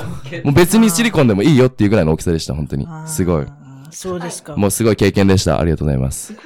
[0.46, 3.46] う別にシリコンでもいいよっていうぐらいの大きさでした、本当にすごい。。
[3.90, 4.56] そうですか。
[4.56, 5.60] もうすごい経験でした。
[5.60, 6.32] ありがとうございます。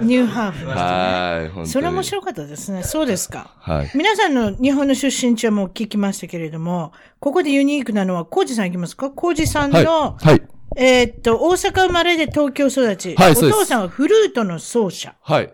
[0.00, 0.66] ニューハーフ。
[0.68, 1.68] はい、本当に。
[1.68, 2.82] それ面白かったですね。
[2.82, 3.50] そうですか。
[3.58, 3.90] はい。
[3.94, 9.10] 皆さんの日本の出身地はもう聞きましたけれども、ここでユニークなのは、コウジさんいきますか？
[9.10, 10.26] コウジさんの、はい。
[10.26, 10.42] はい。
[10.76, 13.14] えーっと、大阪生まれで東京育ち。
[13.18, 15.14] おはいそうです父さんはフルートの奏者。
[15.22, 15.52] はい。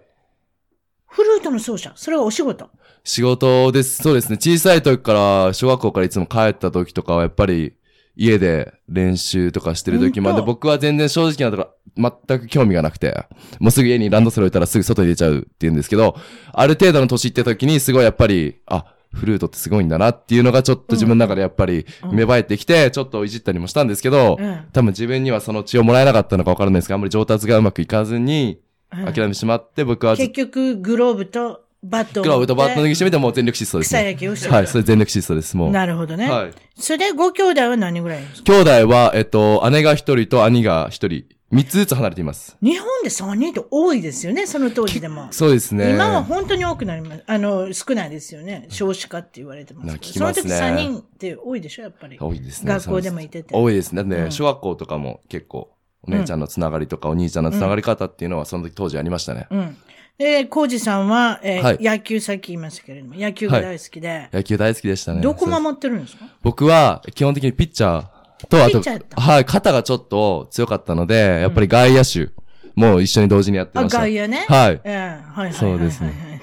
[1.07, 1.93] フルートの奏者。
[1.97, 2.69] それはお仕事？
[3.05, 4.03] 仕事です。
[4.03, 4.37] そうですね。
[4.37, 7.75] 小さい時から、小学校からいつも帰った時とかは、やっぱり、
[8.17, 13.27] 家で練習とかしてる時まで、僕は全然正直なところ、全く興味がなくて、
[13.59, 16.17] もうすぐ家にランドセル置いたらすぐ外に出ちゃうって言うんですけど、
[16.53, 22.17] ある程度の年いって時に、すごいやっぱり、あ、フルートってすごいんだなっていうのがちょっと自分の中でやっぱりうん。
[22.17, 24.65] 芽生えてきて、ちょっといじったりもしたんですけど、うん。
[24.73, 28.61] 多分自分にはその血をもらえなかったのかわからないですけど、あんまり上達がうまくいかずに、
[28.93, 29.05] うん。
[29.07, 34.13] 諦めてしまって、僕は結局、グローブとバットをグローブとバットの握りしめてもう全力疾走です草ね。
[34.13, 35.71] 野球をしてはい、それ全力疾走です、もう。
[35.71, 36.31] なるほどね。
[36.31, 36.53] はい。
[36.77, 38.53] それで、ご兄弟は何人ぐらいですか？
[38.53, 42.57] 兄弟は、えっと、姉が一人と兄が一人、三つずつ離れています。
[42.63, 45.29] 日本で3人って多いですよね、その当時でも。
[45.31, 45.95] そうですね。
[45.95, 47.25] 今は本当に多くなります。
[47.27, 48.67] あの、少ないですよね。
[48.69, 50.25] 少子化って言われてますけど。
[50.27, 52.19] ますねその時3人って多いでしょ、やっぱり。
[52.21, 52.69] 多いですね。
[52.69, 53.57] 学校でもいてて。
[53.57, 53.97] 多いですね。
[53.97, 55.71] なんで、うん小学校とかも結構、
[56.03, 59.49] お姉ちゃんのつながりとか、お兄ちゃんのつながり方っていうのは、その時当時ありましたね。
[59.51, 59.77] うん。
[60.21, 65.23] で、コウジさんは、えーはい野球さっき言いましたけれども、野球が大好きで、野球大好きでしたね。
[65.23, 66.27] どこそう守ってるんですか？
[66.43, 72.29] 僕は、基本的にピッチャーと、あとピッチャーやっ、たはい、肩がちょっと強かったので、やっぱり外野手
[72.75, 74.01] も一緒に同時にやってあ、ました。
[74.01, 74.45] 外野ね。
[74.47, 74.81] はい。
[74.85, 75.55] ええはいはいはいはい。
[75.55, 76.41] そうですね。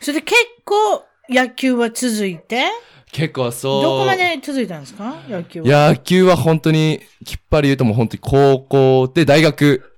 [0.00, 2.64] それで結構野球は続いて、
[3.12, 3.82] 結構そう。
[3.82, 5.16] どこまで続いたんですか？
[5.28, 5.90] 野球は。
[5.90, 9.89] 野球は本当に、きっぱり言うともう本当に高校で大学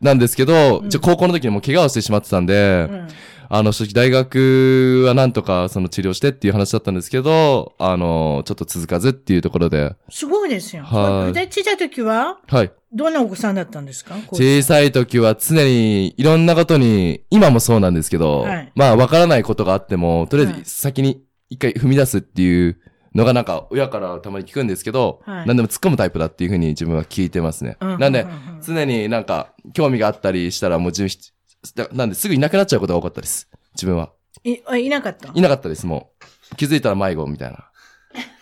[0.00, 0.90] なんですけど、うん。
[0.90, 3.08] じゃ高校の時にもう怪我をしてしまってたんで、うん。
[3.50, 10.82] あの、正直大学はなんとかその治療してっていう話だったんですけど、あの、ちょっと続かずっていうところで、すごいですよ。
[10.84, 11.32] はい。
[11.32, 12.72] で、小さい時は、はい。
[12.92, 14.16] どんなお子さんだったんですか？
[14.30, 18.72] 小さい時は常にいろんなことに、今もそうなんですけど、はい。
[18.74, 20.60] まあわからないことがあっても、とりあはい。
[20.60, 22.78] えず先に一回踏み出すっていう
[23.14, 27.76] のがなんか親からたまに聞くんですけど、はい何でも突っ込むタイプだっていうふうに自分は聞いてますね。
[27.80, 28.26] うんなんで
[28.62, 33.48] 常になんか興味があったりしたらもう自分なんですぐいなくなっちゃうことが多かったです。
[33.74, 34.12] 自分は。
[34.42, 35.30] いあいなかった？
[35.34, 36.10] いなかったです、も
[36.52, 36.56] う。
[36.56, 37.70] 気づいたら迷子みたいな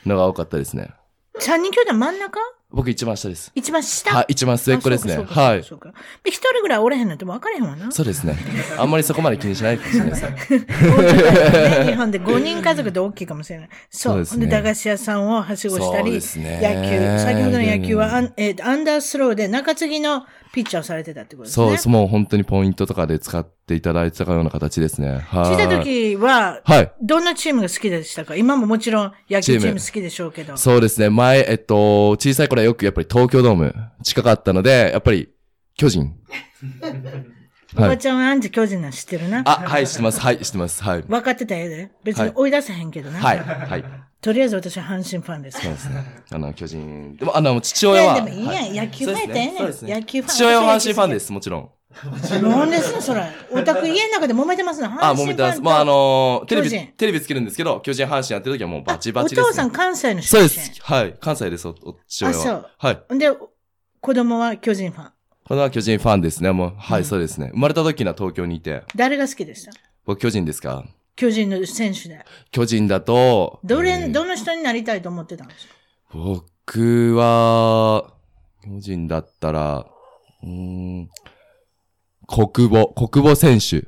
[0.06, 0.90] のが多かったですね。
[1.38, 2.38] 三人兄弟真ん中？
[2.72, 3.52] 僕一番下です。
[3.54, 4.14] 一番下？
[4.14, 5.16] はい、一番末っ子ですね。
[5.16, 5.62] はい。
[5.62, 5.92] そうか
[6.24, 7.92] で一人ぐらいおれへんのって分かれへんわな。
[7.92, 8.36] そうですね。
[8.78, 13.68] あんまりそこまで気にしないかもしれないです 日本で5人家族で大きいかもしれない。
[13.90, 14.18] そう。
[14.18, 16.20] ですねで、駄菓子屋さんをはしごしたり、野球、
[17.18, 21.64] 先ほどの野球はアン,、えーアンダースローで中継ぎのピッチャーをされてたってことですね。
[21.64, 21.88] そうです。
[21.88, 25.18] もう本当にポイントとかで使っていただいてたような形ですね。
[25.26, 25.54] はい。
[25.54, 26.92] 小さい時は、はい。
[27.00, 28.36] どんなチームが好きでしたか？
[28.36, 30.56] 今ももちろん野球チーム好きでしょうけど。
[30.56, 31.08] そうですね。
[31.10, 35.30] 前、えっと、小さい頃はよくやっぱり東京ドーム近かったので、やっぱり
[35.76, 36.14] 巨人。
[37.74, 37.98] お ばはい。
[37.98, 39.42] ちゃんはアンジ巨人なん知ってるな？
[39.46, 40.20] あ、はい、知ってます。
[40.20, 40.82] はい、知ってます。
[40.84, 41.02] はい。
[41.02, 41.90] 分かってたよで。
[42.04, 43.20] 別はいに追い出せへんけどな。
[43.20, 43.38] はい。
[43.38, 43.84] はい。
[44.22, 45.60] とりあえず私は阪神ファンです。
[45.60, 46.04] そうですね。
[46.30, 47.16] あの、巨人。
[47.16, 48.14] でも、あの、父いや、親は。
[48.14, 48.54] でもいいやん。
[48.54, 50.34] はい野球ファンやったらええねんそうですね野球ファン。。
[50.34, 51.70] 父親は阪神ファンですす、もちろん。
[52.42, 53.22] なんですね、それ。
[53.50, 54.96] お宅家の中で揉めてますな。
[55.10, 55.60] あ、もう見てます。
[55.60, 59.42] もうあのー、テレビ、テレビつけるんですけど、巨人阪神やってる時はもうバチあバチです、ね。
[59.42, 60.26] お父さん関西の出身。
[60.26, 60.80] そうです。
[60.82, 61.14] はい。
[61.20, 62.36] 関西です、おお父親は。
[62.38, 63.18] あそうはい。
[63.18, 63.28] で、
[64.00, 65.12] 子供は巨人ファン。
[65.44, 66.52] これは巨人ファンですね。
[66.52, 67.48] もう、はい、そうですね。
[67.52, 68.84] 生まれた時には東京にいて。
[68.94, 69.72] 誰が好きでした？
[70.06, 70.84] 僕、巨人ですか？
[71.14, 72.24] 巨人の選手で。
[72.50, 75.74] 巨人だと、どれ、えーどの人になりたいと思ってたんですか？
[76.14, 78.14] 僕は、
[78.64, 79.86] 巨人だったら、
[80.42, 80.48] うー
[81.02, 81.10] ん、
[82.26, 83.82] 国母、国母選手っ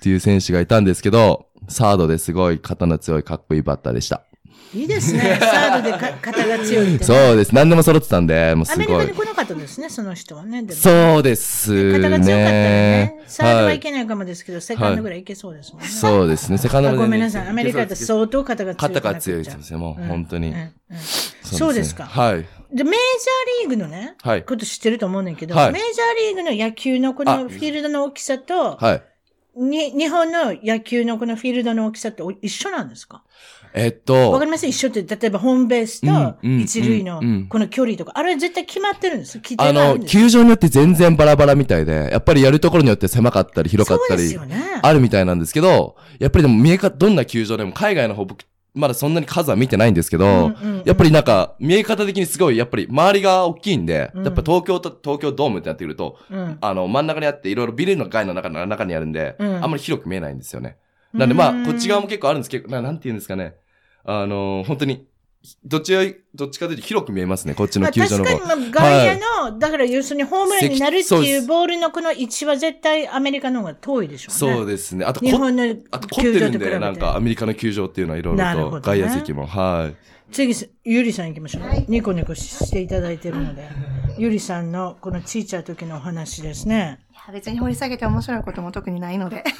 [0.00, 4.25] ていう選手がいたんですけど、サードですごい肩の強いかっこいいバッターでした。
[4.74, 5.38] いいですね。
[5.40, 7.04] サードでか肩が強いって、ね。
[7.04, 7.54] そうです。
[7.54, 9.26] 何でも揃ってたんで、もうすごいアメリカに。
[9.26, 10.62] 来なかったですね、その人はね。
[10.62, 11.98] でもそうですね。
[11.98, 13.20] 肩が強かったらね。
[13.26, 15.88] サードははいけないかもですけど、セカンドぐらいいけそうですもんね。
[15.88, 16.58] そうですね。
[16.58, 17.48] セカンドあもごめんなさい。
[17.48, 18.94] アメリカってそう相当肩が強い。
[18.94, 19.76] 肩が強いですね。
[19.76, 20.48] もう本当に。
[20.48, 20.72] うんうんね
[21.42, 22.04] そうですか。
[22.04, 22.44] はい。
[22.72, 29.02] で、メージャーリーグのね、はいこと知ってると思うねんだけど、はいメジャーリーグの野球のこあのフィールドの大きさと、はい。
[29.56, 33.22] に、日本の野球のこのフィールドの大きさってお一緒なんですか？
[33.76, 37.20] えっと、わかります一緒って、例えばホームベースと一塁の
[37.50, 39.38] この距離とか、あれ絶対決まってるんです。
[39.58, 44.38] あの、球場によって全然バラバラみたいで、やっぱりやるところによって狭かったり広かったり。
[44.82, 50.54] あるみたいなんですけど、やっぱりでも見え方、どんな球場でも海外の方僕、まだそんなに数は見てないんですけど、
[50.86, 60.78] やっぱりなんか、見え方的にすごい、やっぱり周りが大きいんで、うんやっぱ東京と、東京ドームってなってくると、うんあの、真ん中にあって、いろいろビルの街の中の中にあるんで、うんあんまり広く見えないんですよね。
[61.12, 63.54] なんでまあうん、こっち側も結構あるんですけど、ななんて言うんですかね。
[64.06, 65.06] あのー本当に、
[65.64, 66.02] どっちが、
[66.34, 68.30] どっちかというと広く見えますね、こっちまあ、の球場の方。
[68.36, 74.56] 確かに、まあ、外野の、だから要するにホームランになるっていうボールのこの位置は絶対アメリカの方が遠いでしょうね。
[74.56, 75.04] そうですね。
[75.04, 76.78] あとこ、日本のあと凝ってるんで。
[76.78, 79.96] なんかアメリカの球場っていうのはいろいろと、外野席も、はい。
[80.32, 80.54] 次、
[80.84, 81.62] ゆりさん行きましょう。
[81.88, 83.68] ニコニコしていただいてるので。
[84.18, 87.00] ゆりさんのこのちいちゃい時のお話ですね。
[87.12, 89.44] いや別に掘り下げて面白いことも特にないので。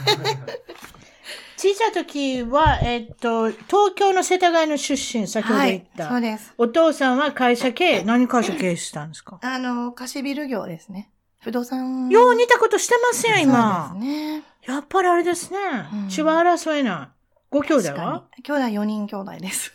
[1.57, 6.09] ちいちゃい時は、えっと、東京の世田谷の出身、先ほどはい言っ、た。
[6.11, 6.55] そうです。
[6.59, 9.39] お父さんは会社経営、何会社経営したんですか？
[9.43, 11.11] あの、貸しビル業ですね。
[11.41, 12.09] 不動産。
[12.11, 13.91] よう似たことしてますよ、今。
[13.93, 14.43] そうですね。
[14.67, 15.59] やっぱりあれですね。
[15.93, 17.37] うん血は争えない。
[17.49, 18.25] ご兄弟は？
[18.37, 19.73] に兄弟4人兄弟です。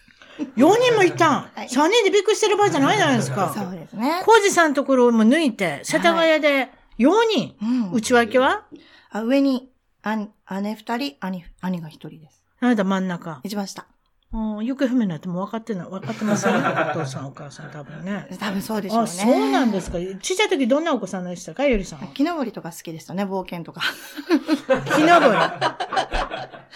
[0.57, 1.49] ?4 人もいた。
[1.55, 3.53] はい3人でびっくりしてる場合じゃないじゃないですか。
[3.55, 4.21] そうですね。
[4.25, 6.69] コウジさんのところも抜いて、世田谷で
[6.99, 7.55] 4人。
[7.61, 8.65] うん内訳は？
[9.09, 9.70] あ上に、
[10.03, 10.29] 兄、
[10.61, 12.43] 姉二人、兄、兄が一人です。
[12.59, 13.39] あなた真ん中。
[13.43, 13.85] 一番下。
[14.33, 16.59] うん、行方不明になっても分かってない、分かってませんね。
[16.95, 18.27] お父さん、お母さん、多分ね。
[18.39, 19.03] 多分そうでしょうね。
[19.03, 19.97] あ、そうなんですか。
[19.99, 21.65] ちっちゃい時どんなお子さんでしたか？
[21.65, 22.07] ゆりさんは。
[22.13, 23.81] 木登りとか好きでしたね、冒険とか。
[24.95, 25.39] 木登り。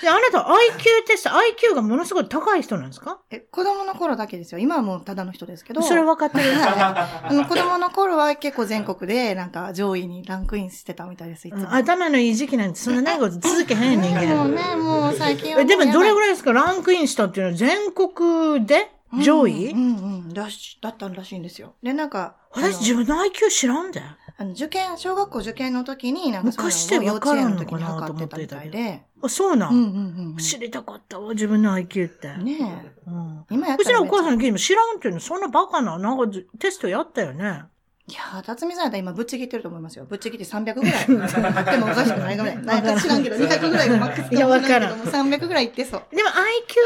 [0.01, 3.19] で、あなた IQ テスト、IQ がものすごい高い人なんですか？
[3.31, 4.59] え、子供の頃だけですよ。
[4.59, 5.81] 今はもうただの人ですけど。
[5.81, 6.43] それ分かってる。
[6.61, 11.73] あの子供の頃は結構全国でなんか上位にランクインしてたみたいです、いつも。
[11.73, 14.21] 頭のいい時期なんてそんな長いこと続けへん人間。
[14.21, 16.51] でもね、もう最近はえ、でもどれぐらいらいですか？
[16.51, 18.89] ランクインしたっていうのは全国で
[19.23, 21.75] 上位、うんうんうん、だし、だったらしいんですよ。
[21.81, 24.01] で、なんか、私自分の IQ 知らんで。
[24.37, 29.03] あの受験、小学校受験の時に、なんか昔で分からん園のかなと思ったていたみたいで。
[29.21, 30.37] あ、そうなん、うんうんうんうん。
[30.37, 32.35] 知りたかったわ、自分の IQ って。
[32.37, 33.09] ねえ。
[33.09, 33.45] うん。
[33.49, 34.35] 今やったらうちのお母さんん。
[34.35, 37.63] の聞いても知らんっていうの、そんなバカな、なんかずテストやったよね。
[38.07, 40.05] いやー、辰巳さんやったら今ぶっちぎってると思いますよ。
[40.05, 40.93] ぶっちぎって300ぐらい。
[40.93, 42.63] あってもおかしくないごめん。
[42.63, 46.03] なんか知らんけど、200ぐらいがマックスいやわからんんけども300ぐらいいってそう。
[46.15, 46.35] でも IQ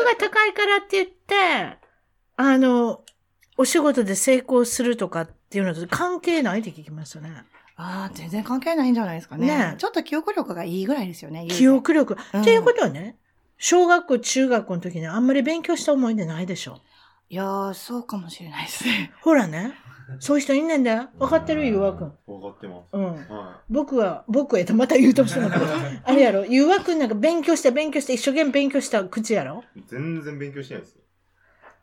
[0.05, 1.77] が高いからって言って、
[2.37, 3.01] あの、
[3.57, 7.43] お仕事で成功するとかっていうのと関係ないって聞きましたね。
[7.75, 9.47] ああ、全然関係ないんじゃないですかね。
[9.47, 11.47] ねえちょっと記憶力がいいぐらいですよね。
[11.49, 12.17] 記憶力。
[12.33, 13.17] うんっていうことはね、
[13.57, 16.79] 小学校、中学校の時にあんまり勉強した思い出ないでしょ。
[17.29, 19.11] いやー、そうかもしれないですね。
[19.21, 19.73] ほらね、
[20.19, 21.09] そういう人いんねんだよ。
[21.19, 21.65] 分かってる？
[21.65, 22.07] ゆうわくん。
[22.27, 22.87] わかってます。
[22.93, 23.05] うん。
[23.05, 25.49] は僕は、僕へとまた言うとしても
[26.03, 29.63] あれやろ、ゆうわくんなんか勉強して勉強して一生懸命勉強した口やろ？
[29.75, 29.81] い。
[29.87, 31.01] 全然勉強してないですよ。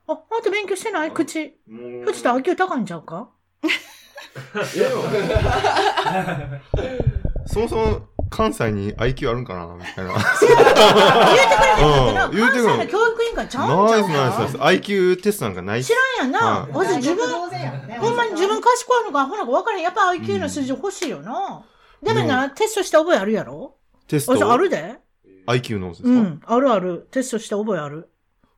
[0.08, 1.10] あ、あんた勉強してない？
[1.12, 1.54] 口。
[1.68, 2.04] もう。
[2.06, 3.28] 口と IQ 高いんちゃうか？
[4.74, 5.02] でも
[7.46, 9.66] そもそも関西に IQ あるんかな？
[9.76, 10.12] みたいな。
[10.12, 10.16] う
[12.32, 14.56] ん言うてくれ関西の教育委員会ちゃうんちゃうナイスナイスナイス。
[14.58, 15.94] か IQ テストなんかないし知。
[16.20, 16.60] らんやんな。
[16.62, 17.45] はい私自分、
[18.00, 19.84] ほんまに自分賢いのかアホなのか分からへん。
[19.84, 21.64] やっぱ IQ の数字欲しいよな。
[22.02, 23.76] でもな、テストした覚えあるやろ？
[24.06, 24.32] テスト？
[24.32, 24.98] 私あるで
[25.46, 26.40] IQ のですか、うん。
[26.44, 27.08] あるある。
[27.10, 28.10] テストした覚えある。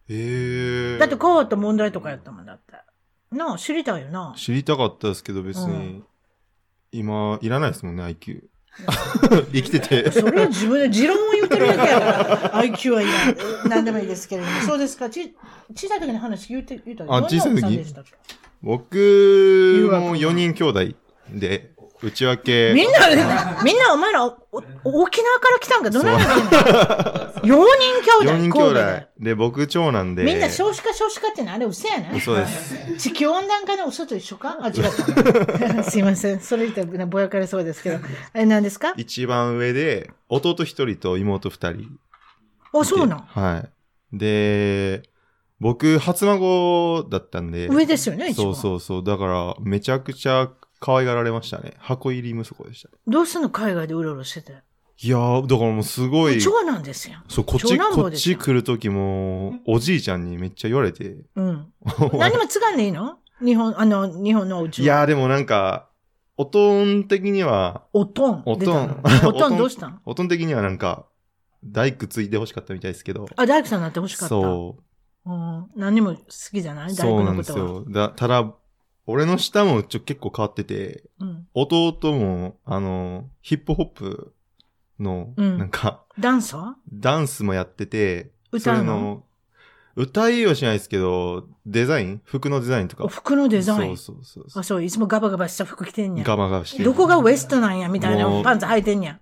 [0.09, 0.99] へえ。
[0.99, 2.75] だって変わった問題とかやったもんだって。
[3.31, 4.35] なあ、知りたいよな。
[4.37, 6.05] 知りたかったですけど別に、うん
[6.91, 8.45] 今、いらないですもんね、IQ。
[9.53, 10.11] 生きてて。
[10.11, 12.53] それは自分で持論を言ってるだけやから。
[12.65, 13.69] IQ はいらん。
[13.69, 14.61] 何でもいいですけれども。
[14.63, 15.11] そうですか。
[15.11, 15.37] ち、
[15.75, 18.13] 小さい時の話言うて、言うたらあどんさんでしたっけ？
[18.63, 18.97] 僕
[19.91, 20.81] も4人兄弟
[21.31, 22.73] で、内訳。
[22.75, 23.09] みんな、
[23.65, 24.37] みんなお前ら、お
[24.85, 26.61] お沖縄から来たんかどないなってんの
[27.43, 27.65] ?4 人兄
[28.21, 28.33] 弟。
[28.33, 29.09] 4人兄弟で。
[29.19, 30.23] で、僕長男で。
[30.25, 32.97] みんな少子化少子化ってのはあれ嘘やね嘘です。
[32.99, 34.59] 地球温暖化の嘘と一緒か？
[34.61, 34.75] あ、違っ
[35.77, 35.83] た。
[35.91, 36.41] すいません。
[36.41, 37.99] それ言ったらぼやかれそうですけど。
[38.33, 38.95] え、何ですか？
[38.97, 41.99] 一番上で、弟1人と妹2人。
[42.79, 43.19] あ、そうなん？
[43.19, 43.65] は
[44.13, 44.17] い。
[44.17, 45.03] で、
[45.61, 47.69] 僕、初孫だったんで。
[47.69, 48.55] 上ですよね、一そう番。
[48.55, 49.05] そうそう。
[49.05, 50.51] だから、めちゃくちゃ
[50.81, 51.75] 可愛がられましたね。
[51.79, 52.89] 箱入り息子でした。
[53.07, 54.63] どうすんの海外でうろうろしてて。
[55.01, 56.41] いやー、だからもうすごい。
[56.41, 57.19] 長男ですよ。
[57.29, 61.17] そう、こっち、こっですよち来るときも、おじいちゃんにめっちゃ言われて。
[61.35, 61.73] うん。
[62.19, 63.19] 何も継がんでいいの？
[63.45, 64.85] 日本、あの、日本のお家は。
[64.85, 65.89] いやー、でもなんか、
[66.37, 68.43] おとん的には、おとん。
[68.45, 70.01] おとん出たの おとんどうしたん？
[70.05, 71.07] おとん的にはなんか、
[71.65, 73.27] 大工ついて欲しかったみたいですけど。
[73.37, 74.29] あ、大工さんになってほしかった。
[74.29, 74.83] そう。
[75.29, 75.67] うん。
[75.77, 76.89] 何にも好きじゃない？
[76.89, 77.81] 大そうなん工のことは。
[77.81, 77.93] ですよ。
[77.93, 78.55] だ、ただ、
[79.07, 81.47] 俺の下もちょ結構変わってて、うん。
[81.55, 84.35] 弟も、あの、ヒップホップ
[84.99, 86.73] の、うんなんか、ダンサー？
[86.93, 89.25] ダンスもやってて、歌うの？
[89.97, 92.21] 歌いはしないですけど、デザイン？
[92.25, 93.05] 服のデザインとか。
[93.05, 93.97] お服のデザイン？
[93.97, 96.19] そうそうそうそあ、そう、いつもガバガバした服着てんう。
[96.19, 96.25] や。
[96.25, 97.89] ガバガバしてるどこがウエストなんや？
[97.89, 99.19] みたいなパンツ履いてんや。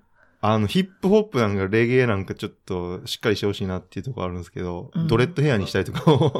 [0.48, 6.32] あの、ヒップホップなんかレゲエなんかちょっとしっかりしてほしいなっていうところあるんですけど、うんドレッドヘアにしたりとかも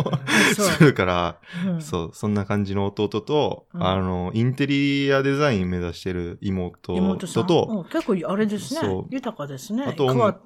[0.55, 7.47] そう するから、うんそう、そんな感じの弟と、うんあの、インテリアデザイン目指してる妹妹さん。
[7.47, 9.05] と、うん結構あれですね。
[9.11, 9.85] 豊かですね。
[9.85, 10.41] あと変わっ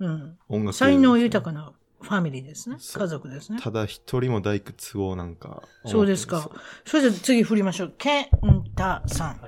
[0.00, 0.36] うん。
[0.48, 0.72] 音楽。
[0.76, 2.76] 才能豊かなファミリーですね。
[2.78, 3.58] 家族ですね。
[3.62, 5.62] ただ一人も大工都合なんか。
[5.86, 6.50] そうですか。
[6.84, 7.94] それじゃあ次振りましょう。
[7.96, 8.28] ケン
[8.74, 9.40] タさん。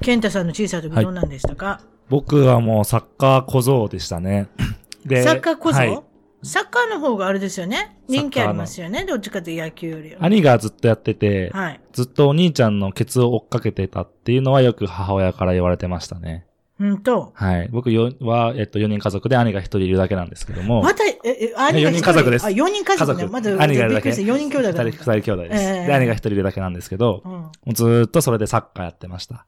[0.00, 4.48] ケンタさんの小さい時はいどんなんでしたか、僕はもうサッカー小僧でしたね。
[5.04, 6.02] でサッカーこそ、はい
[6.42, 7.96] サッカーの方があれですよね。
[8.06, 9.04] 人気ありますよね。
[9.04, 10.24] どっちかというと野球よりは。
[10.24, 11.80] 兄がずっとやってて、はい。
[11.92, 16.46] ずっとお兄ちゃんのケツを追っかけてたっていうのはよく母親から言われてましたね。
[16.78, 17.32] うんと。
[17.34, 17.68] はい。
[17.72, 20.82] 僕よは、えっと、4人家族で兄が1人いるだけなんですけども。
[20.82, 23.22] また、え、え、兄が四人家族ですあ、4人家族ね。
[23.24, 25.64] 家族まだ、兄がいるだけびっくりした4人兄弟だ二人、二人兄弟です。
[25.64, 27.32] ええで、兄が1人いるだけなんですけど、うん。
[27.32, 29.44] もうずーっとそれでサッカーやってました。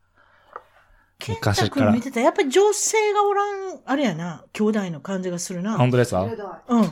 [1.20, 5.76] ケンタ君昔から見てたらやっぱり女性がおらん、あれやな、兄弟の感じがするな。
[5.76, 6.26] 本当ですか？
[6.68, 6.90] うん。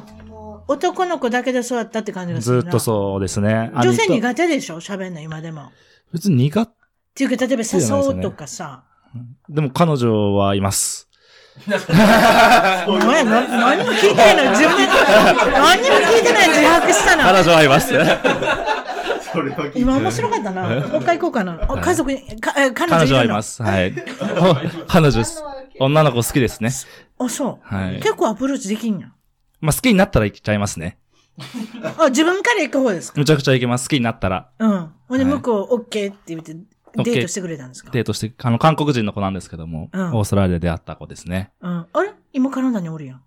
[0.68, 2.62] 男の子だけで育ったって感じがするな。
[2.62, 3.72] ずーっとそうですね。
[3.74, 4.80] 女性苦手でしょ？
[4.80, 5.62] 喋んの今でも。
[5.62, 5.70] っ
[6.12, 6.72] 別に苦手
[7.14, 8.84] ていうか、例えば誘うとかさ。
[9.48, 11.08] でも彼女はいます。
[11.66, 17.24] お前な、何も聞いてないの自分で、何にも聞いてない自白したな。
[17.24, 17.92] 彼女はいます。
[19.32, 20.68] それは聞いて今面白かったな。
[20.68, 21.66] もう一回行こうかな。
[21.68, 23.08] お家族に、かえ彼女彼いるの？
[23.08, 23.62] 女はいます。
[23.62, 23.94] はい。
[24.86, 25.42] 彼女です。
[25.80, 26.70] 女の子好きですね。
[27.18, 27.74] あ、そう。
[27.74, 27.96] はい。
[27.96, 29.14] 結構アプローチできんやん。
[29.60, 30.98] まあ好きになったら行っちゃいますね。
[31.98, 33.18] あ、自分から行く方ですか？
[33.18, 33.88] むちゃくちゃ行けます。
[33.88, 34.50] 好きになったら。
[34.58, 34.92] うん。
[35.08, 37.90] ほんで、はい向こう、オッケーって言って、デートしてくれたんですか？
[37.92, 41.52] デートして、あの、韓国人の子なんですけども、うんオーストラリアで出会った子ですね。
[41.60, 41.86] うん。
[41.92, 42.12] あれ？
[42.32, 43.22] 今カナダにおるやん。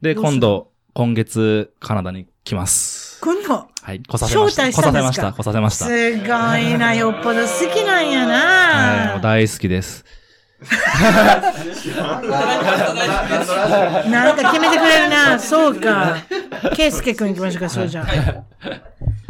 [0.00, 0.32] で、どうする？
[0.32, 3.05] 今度、今月、カナダに来ます。
[3.20, 4.00] 今度、はい。
[4.02, 4.62] 来させました。
[4.64, 4.92] 招待したんですか？
[4.92, 5.32] 来させました。
[5.32, 5.84] 来させました。
[5.86, 9.08] すごいな、よっぽど好きなんやはい。
[9.08, 9.20] もうな。
[9.22, 10.04] 大好きです。
[14.10, 15.38] なんか決めてくれるな。
[15.38, 16.16] そうか。
[16.74, 18.06] ケイスケ君行きましょうか、そうじゃあ。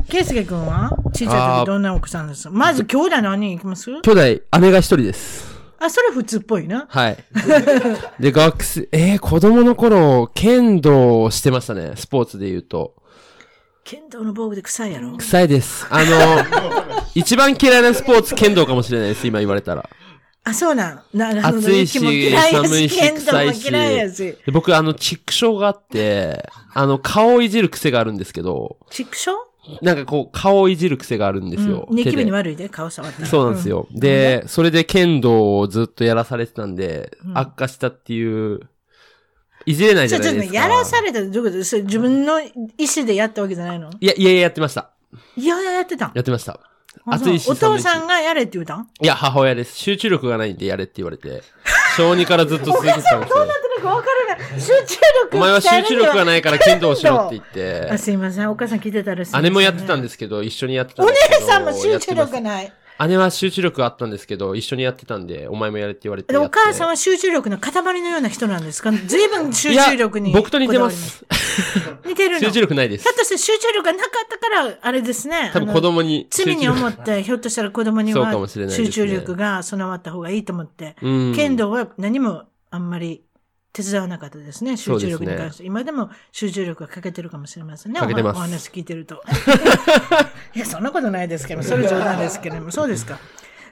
[0.08, 0.90] ケイスケ君は？
[1.12, 2.44] 小さい時どんな奥さんです？
[2.44, 3.90] かまず兄弟何人行きます？
[4.02, 4.20] 兄弟、
[4.60, 5.56] 姉が一人です。
[5.78, 6.86] あ、それ普通っぽいな。
[6.88, 7.18] はい。
[8.20, 11.92] で、学生、えー、子供の頃、剣道をしてましたね。
[11.96, 12.94] スポーツで言うと。
[13.88, 15.16] 剣道の防具で臭いやろ？
[15.16, 15.86] 臭いです。
[15.90, 19.88] あの、 一番嫌いなスポーツ、剣道かもしれないです、今言われたら。
[20.42, 21.02] あ、そうなん。
[21.14, 21.58] なるほど。
[21.58, 29.30] 暑いし寒いし剣道も臭いし僕、あの、チック症があって、あの、顔をいじる癖があるんですけど、畜生？
[29.82, 31.86] なんかこう、顔をいじる癖があるんですよ。
[31.88, 33.28] うんニキビに悪いで、顔触ったら。
[33.28, 33.86] そうなんですよ。
[33.92, 38.62] で、それで剣道をずっとやらされてたんで、悪化したっていう、
[39.66, 40.58] いじれないじちょ、ちょっとね、ゃないですか。
[40.60, 42.50] やらされたらどういうことそれ自分の意
[42.96, 43.90] 思でやったわけじゃないの？
[44.00, 44.90] いや、いやいや、やってました。
[45.36, 46.12] いやいや、やってたん？
[46.14, 46.58] やってました。
[47.08, 48.88] あ暑いしお父さんがやれって言うたん？
[49.02, 49.76] いや、母親です。
[49.76, 51.42] 集中力がないんでやれって言われて。
[51.96, 53.46] 小2からずっと続けてたんですよ。
[53.46, 54.60] なんかわからない。
[54.60, 54.72] 集中
[55.24, 58.50] 力お前は集中力がないから剣道をしろって言っあ、すいません。
[58.50, 59.50] お母さん聞いてたらすいませんて。
[59.50, 61.40] 姉もやってたんですけど、一緒にやってたんおですけど。
[61.40, 62.72] 姉さんも集中力ない。
[63.06, 66.36] 姉は集中力あったんですけど、一緒にやってたんで、お前もやれって言われて。
[66.36, 68.90] お母さんは集中力の塊のような人なんですか？
[68.92, 70.32] 随分集中力に。
[70.32, 71.26] 僕と似てます。
[72.06, 72.40] 似てるの？
[72.40, 73.12] 集中力ないですひょ。
[73.12, 75.50] っとして集中力がなかったから、あれですね。
[75.52, 76.26] 多分子供に。
[76.30, 81.34] 罪に思って、ひょっとしたら子供にはそうかもしれないですね集中力が備わった方がいいと思って、うん。
[81.34, 83.22] 剣道は何もあんまり
[83.76, 85.64] 手伝わなかったですね、集中力に関して。
[85.64, 88.00] 今でも集中力が欠けてるかもしれませんね。
[88.00, 89.22] おお話聞いてると。
[90.54, 93.18] いや、そんなことないですけど、 それ冗談ですけれども、そうですか。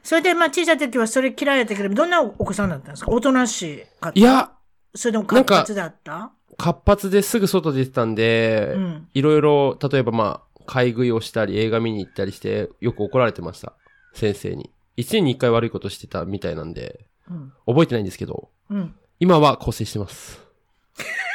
[0.02, 3.10] それで、まあ、小さい時はそれ嫌いやったけど、どんなお子さんだったんですか？
[3.10, 4.52] おとなしいかったいや、
[4.94, 6.32] それでも活発だった？
[6.58, 13.72] 活発ですぐ外出てたんで、うんいろいろ、例えばまあ、買い食いをしたり、映画見に行ったりして、よく怒られてました。
[14.12, 14.70] 先生に。
[14.96, 17.52] 一年に一回悪いことしてたみたいなんで、うん。
[17.66, 18.94] 覚えてないんですけど、うん。
[19.24, 20.38] 今は構成してます。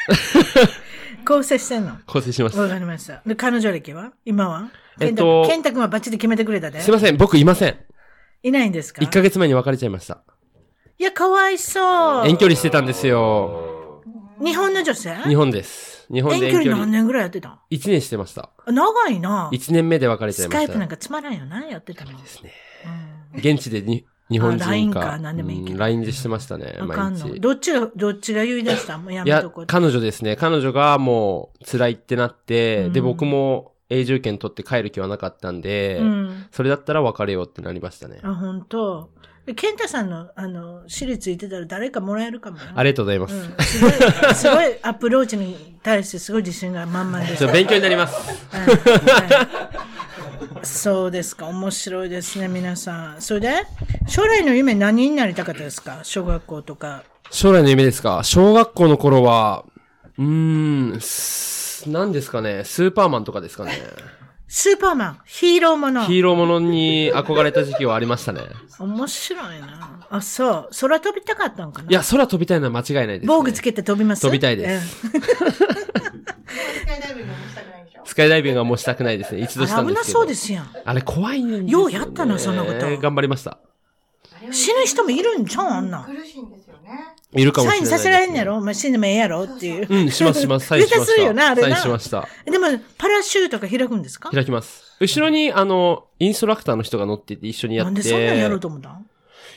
[1.26, 1.98] 構成してんの？
[2.06, 2.60] 構成してます。
[2.60, 3.24] わかりました。
[3.26, 4.12] で、彼女歴は？
[4.26, 4.70] 今は？
[5.00, 6.82] えっとケンタ君はバッチリ決めてくれたで。
[6.82, 7.78] すいません、僕いません。
[8.44, 10.22] いないんですか？1ヶ月前に別れちゃいました。
[11.00, 12.28] いや、かわいそう。
[12.28, 14.04] 遠距離してたんですよ。
[14.40, 15.16] 日本の女性？
[15.28, 16.06] 日本です。
[16.14, 16.92] 日本で遠距離何。
[16.92, 18.52] 年ぐらいやってたん1年してました。
[18.68, 19.50] 長いな。
[19.52, 20.68] 1年目で別れちゃいスました。
[20.68, 22.16] カイプなんかつまらんよな、やってたの？
[22.16, 22.54] ですね。
[23.34, 24.68] うん現地でに日本人か。
[24.68, 26.78] あ LINE か何でもいいけどうん LINE でしてましたね。
[26.82, 27.40] 毎日。
[27.40, 28.98] どっちが、どっちが言い出した？
[28.98, 29.66] もうやめとこう、。
[29.66, 30.36] 彼女ですね。
[30.36, 36.46] 彼女がもう辛いってなって、うんで、僕も永住権取って帰る気はなかったんで、うん。
[36.52, 38.20] それだったら別れようってなりましたね。
[38.24, 39.10] あ、本当。
[39.46, 42.64] でケンタさんの、あの、私立行ってたら誰かもらえるかもよ。
[42.76, 43.34] ありがとうございます。
[43.34, 47.48] うん、すごい、すごい アプローチに対してすごい自信が満々です。
[47.48, 48.16] 勉強になります。
[48.56, 49.90] はいはい
[50.64, 51.48] そうですか。
[51.48, 53.22] 面白いですね、皆さん。
[53.22, 53.64] それで、
[54.08, 56.00] 将来の夢何になりたかったですか？
[56.04, 57.04] 小学校とか。
[57.32, 58.22] 将来の夢ですか？
[58.24, 59.66] 小学校の頃は、
[60.18, 63.72] うーん、す何ですかねスーパーマンとかですかね
[64.48, 66.06] スーパーマン、ヒーローもの。
[66.06, 68.42] ヒーローものに憧れた時期はありましたね。
[68.80, 70.08] 面白いな。
[70.10, 70.70] あ、そう。
[70.82, 71.90] 空飛びたかったんかな？
[71.90, 73.28] いや、空飛びたいのは間違いないです、ね。
[73.28, 74.24] 防具つけて飛びます？
[74.24, 75.06] 飛びたいです
[78.10, 79.42] スカイダイビングはもうしたくないですね。
[79.42, 80.20] 一度したあ危なんですけど。
[80.20, 80.70] そうですやん。
[80.84, 83.60] あれ怖いんですようやったなそんなこと頑張りました。
[84.52, 86.04] 死ぬ人もいるんじゃん、あんなん。
[86.06, 86.90] 苦しいんですよね。
[87.34, 88.58] いるかもしれないですね、サインさせられんやろ？
[88.58, 89.44] お前死んでもええやろ？
[89.44, 89.88] っていう。
[89.88, 90.66] うん、しますします。
[90.66, 92.28] サインしまするよなあれなサインしました。
[92.46, 92.66] でも、
[92.98, 94.32] パラシュートが開くんですか？
[94.32, 94.98] 開きます。
[95.00, 97.92] 後ろに、あの、インストラクターの人が乗ってて一緒にやって。
[97.92, 99.06] なんでそんなんやろうと思ったん？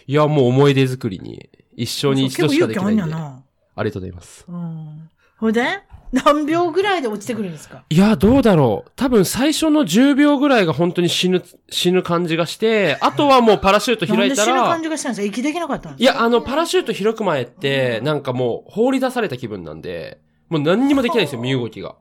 [0.07, 1.49] いや、もう思い出作りに。
[1.75, 3.03] 一生に一度しかできないんで。
[3.03, 3.43] 結構勇気あんやな。
[3.77, 4.45] ありがとうございます。
[4.47, 5.11] うん。
[5.39, 5.81] ほいで？
[6.13, 7.85] 何秒ぐらいで落ちてくるんですか？
[7.89, 8.91] いや、どうだろう。
[8.97, 16.13] 多分最初の10秒ぐらいが本当に死ぬ、死ぬ感じがして、あとはもうパラシュート開いたらで死ぬ感、じがしたんですか息できなかったんですか？
[16.13, 21.97] いや、あの、パラシュート開く前って、なんかもう放り出された気分なんで、もう何にもできないんですよ、身動きが。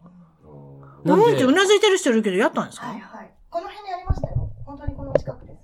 [1.03, 2.88] なうんんってうで、なずいてる人いるけど、やったんですか？
[2.88, 3.32] はいはい。
[3.49, 4.49] この辺にありましたよ。
[4.66, 5.57] 本当にこの近くです。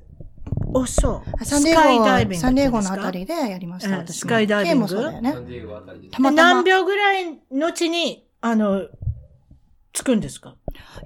[0.76, 1.22] あ、そう。
[1.39, 4.08] あサンデーゴスカイダイビングは、サンデーゴのあたりでやりました。
[4.08, 5.34] スカイダイビング K もそうだよね。
[5.34, 5.82] たでま
[6.16, 6.32] たま。
[6.32, 8.88] 何秒ぐらいのちに、あの、
[9.94, 10.56] つくんですか？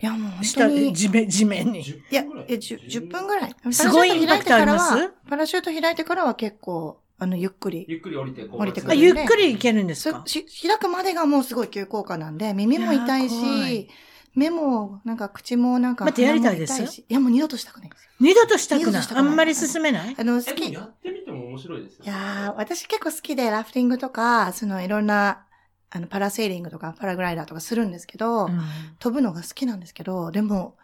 [0.01, 0.69] いや、もう本下。
[0.69, 1.81] 地面、地面に。
[1.81, 2.03] い？
[2.11, 3.55] や、え、10, 10分ぐらい。
[3.71, 5.13] すごいインパクトあります？
[5.29, 7.85] パラシュート開いてからは結構、あの、ゆっくり。
[7.87, 10.23] ゆっくり降りて、こうあ、降りてくるゆっくりいけるんですか？
[10.25, 13.87] し開くまでがもうすごい急降下なんで、耳も痛いし、
[14.35, 18.09] 目も、なんか口もなんか、待ってやりたいですいや、もう二度としたくないですよ。
[18.19, 18.85] 二度としたくない？
[18.87, 19.15] 二度とした。
[19.15, 20.15] くないあんまり進めない？
[20.17, 20.71] あの、好き。
[20.73, 22.05] やってみても面白いですよ。
[22.05, 25.45] やー、私結構好きで、ラフティングとか、そのいろんな、
[25.93, 28.59] あの、パラセーリングとか、パラグライダーとかするんですけど、うん
[28.99, 30.77] 飛ぶのが好きなんですけど、でも、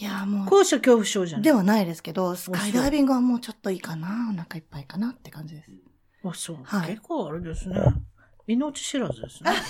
[0.00, 1.42] いやーもう、高所恐怖症じゃない？
[1.44, 5.70] ではないですけど、スカイダイビングはもうちょっといいかな、お腹いっぱいかなって感じです。
[6.24, 6.56] あ、そう。
[6.62, 7.76] はい結構あれですね。
[8.46, 9.50] 命知らずですね。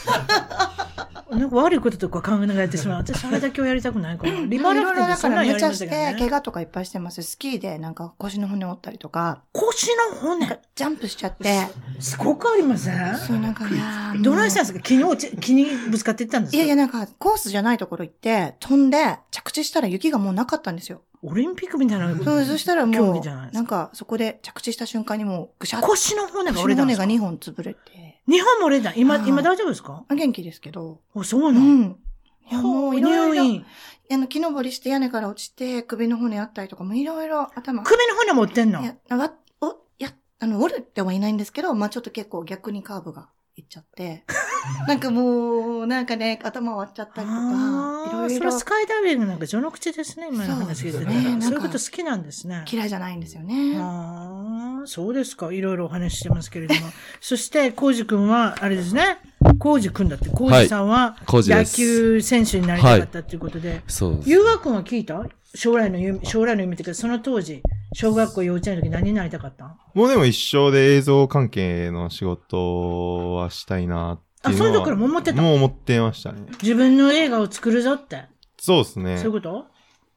[1.31, 2.99] なんか悪いこととか考えてしまう。
[2.99, 4.33] 私、あれだけはやりたくないから。
[4.47, 5.89] リバラフティングだからめちゃして。
[5.89, 7.23] 怪我とかいっぱいしてます。
[7.23, 11.67] スキーでなんか腰の骨折ったりとか、腰の骨、ジャンプしちゃって、
[11.99, 13.17] すごくありません？
[13.19, 14.81] そうなんか、いやーどないしたんですか？
[14.81, 16.57] 木に落ち、木にぶつかっていったんですか？
[16.57, 21.03] いやいや、なんか、コースじゃないところ行って、飛んで、着地したら雪がもうなかったんですよ。
[21.23, 22.15] オリンピックみたいな。
[22.23, 25.87] そう、そしたら競もう、なんか、そこで着地した瞬間にもう、ぐしゃっと。
[25.89, 27.07] 腰の骨が腰折れたんですか？
[27.07, 28.14] の骨が2本潰れて。
[28.27, 28.95] 日本も折れた。
[28.95, 30.05] 今、はい今大丈夫ですか？
[30.09, 31.01] あ元気ですけど。
[31.15, 31.99] あ、そううなの、ん。
[32.51, 33.65] いや、もう、いろいろ。
[34.11, 37.83] あの、木登りして屋根から落ちて、首の骨あったりとか、もういろいろ頭。
[37.83, 38.83] 首の骨持ってんの？
[38.83, 44.25] いや、わ、お、いや、あの、折れてはいないんですけど、まあちょっと結構逆にカーブがいっちゃって。
[44.89, 47.41] なんかもう、なんかね、頭割っちゃったりとか、
[48.09, 52.65] いろいろそれスカイダイビングなんか序の口ですね、今の話聞いてねそういうこと好きなんですね。
[52.71, 53.77] 嫌いじゃないんですよね。
[53.79, 55.53] ああ、そうですか。
[55.53, 56.81] いろいろお話ししてますけれども。
[57.21, 59.19] そして、コウジ君は、あれですね。
[59.59, 63.83] コウジ君だって、コウジさんは、野球選手になりたかったということで。
[63.87, 64.31] そうです。
[64.31, 65.23] ゆうが君は聞いた？
[65.57, 67.63] 将来の夢、将来の夢っていうか、その当時、
[67.93, 69.77] 小学校幼稚園の時何になりたかった？
[69.95, 74.71] もうでも一生で映像関係の仕事はしたいなっていうのは。
[74.71, 75.43] あその時からもう思ってた？
[75.43, 76.43] もう思ってましたね。
[76.63, 78.25] 自分の映画を作るぞって？
[78.59, 79.17] そうですね。
[79.19, 79.67] そういうこと？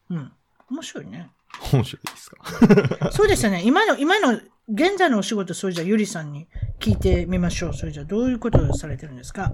[0.09, 0.31] うん。
[0.69, 1.29] 面白いね。
[1.73, 3.11] 面白いですか？
[3.11, 3.61] そうですよね。
[3.65, 6.47] 今の、今の、現在のお仕事、それじゃあゆりさんに
[6.79, 7.73] 聞いてみましょう。
[7.73, 9.51] それじゃあどういうことをされてるんですか？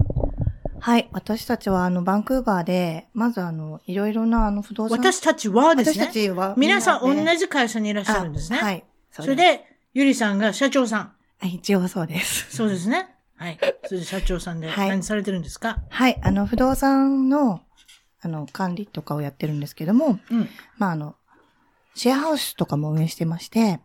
[0.80, 1.08] はい。
[1.12, 4.98] 私たちは、あの、バンクーバーで、まずあの、いろいろな、あの、不動産。
[4.98, 6.12] 私たちはです私たね。
[6.12, 6.54] ちは。
[6.58, 8.58] 皆さん同じ会社にいらっしゃるんですね。
[8.60, 8.84] あはい。
[9.10, 9.64] それ、で、
[9.94, 11.00] ゆりさんが社長さん。
[11.38, 12.54] はい一応そうです。
[12.54, 13.13] そうですね。
[13.36, 13.58] はい。
[13.84, 16.20] それで社長さんではい何されてるんですか、はい。
[16.22, 17.60] あの、不動産の、
[18.20, 20.48] あの、管理とかをやってるんですけども、うん。
[20.78, 21.16] まあ、あの、
[21.94, 23.80] シェアハウスとかも運営してまして、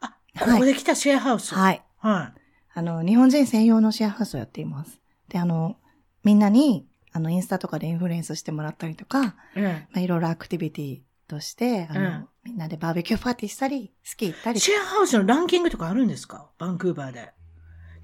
[0.00, 1.52] あ、ここで来たシェアハウス？
[1.52, 1.54] い。
[1.54, 1.82] はい。
[1.98, 2.34] は
[2.72, 5.00] あの、日本人専用のシェアハウスをやっています。
[5.28, 5.76] で、あの、
[6.24, 9.32] みんなに、あの、インスタとかでインフルエンスしてもらったりとか、い。
[9.56, 14.54] えまあ、いろいろアクティビティとして、あの、うんみんなでバーベキューパーティーしたり、スキー行ったえ。
[14.54, 14.60] り。
[14.60, 16.48] シェアハウスのランキングとかあるんですか？
[16.56, 17.32] バンクーバーで。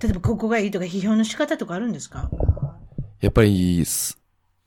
[0.03, 2.31] 例えば、ここがいいとか、批評の仕方とかあるんですか？
[3.21, 4.19] やっぱり、す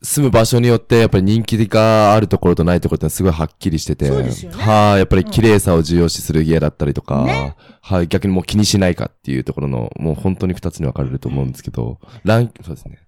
[0.01, 4.07] 住む場所によって、やっぱり人気があるところとないところってすごいはっきりしてて。
[4.07, 12.99] そうですよねはい、やっぱり綺麗さを重要視する家だったりとか、ねはい、逆にもう気にしないかっていうところの、もう本当に二つに分かれると思うんですけど、ラン、そうですね。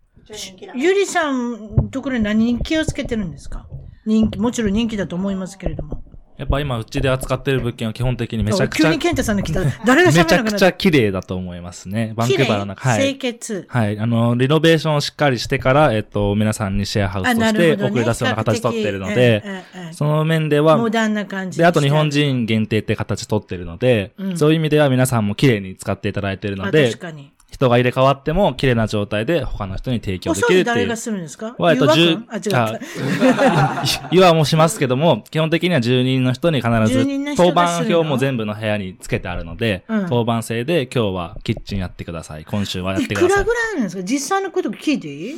[0.75, 3.67] ゆりさんのところに何に気をつけてるんですか？
[4.05, 6.03] 人気、もちろん人気だと思いますけれども。
[6.37, 12.13] やっぱ今うちで扱ってる物件は基本的にめちゃくちゃ、急にケンタさんが来たら、誰がめちゃくちゃ綺麗だと思いますね。
[12.15, 12.89] バンクーバーの中。
[12.89, 13.17] は清い。
[13.17, 13.65] 潔。
[13.67, 13.99] はい。
[13.99, 17.73] あの、リノベーションをしっかりしてから、えっと、皆さんにシェアハウスあ、として。
[17.73, 19.43] 送り出すような形取ってるので、
[19.91, 27.31] その面では、モダンな感じで、あと日本人人限定って形取ってるので、うんそういう意味では皆さんも綺麗に使っていただいているので確、かに。
[27.51, 30.95] 人が入れ替わっても綺麗な状態で他の人に提供できるっていう除誰が。
[30.97, 31.53] するんですか？
[31.59, 34.07] は、えっと、湯十葉君あ、違った。
[34.11, 42.45] 岩 もしますけども、基本的には住人の人に必ず当番表も全部の部屋につけてあるので、うん当番制で今日はキッチンやってください。
[42.45, 43.53] 今週はやっいてくださいくらぐ。
[43.53, 44.03] らいなんですか？
[44.03, 45.35] 実際のこと聞いていい？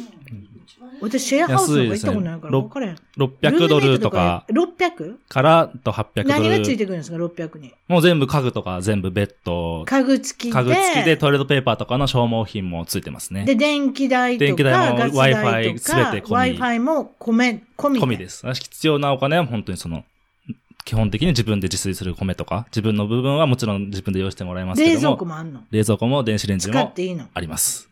[1.01, 2.97] 私、シェアハウスとか行ったことないから分からへん。
[3.17, 5.15] 600ドルとか 600?
[5.27, 6.77] からと800ド何がついル。
[6.77, 7.73] てくるんですか ?600 に。
[7.87, 10.53] もう全部家具とか全部ベッド、家具付きで。
[10.53, 13.45] 家具付きでトイレットペーパーとかの消耗品もついてますね。
[13.45, 17.99] で、電気代とか、電気代も Wi-Fi すべてか、込み Wi-Fi も米、込み。
[17.99, 18.45] 込みです。
[18.53, 20.03] 必要なお金は本当にその、
[20.85, 25.61] 基本的に自分で自炊する米とか、自分の部分はもちろん自分で用意してもらいますけ冷ども、蔵庫もあんの？
[25.71, 26.93] 冷蔵庫も電子レンジも
[27.33, 27.87] あります。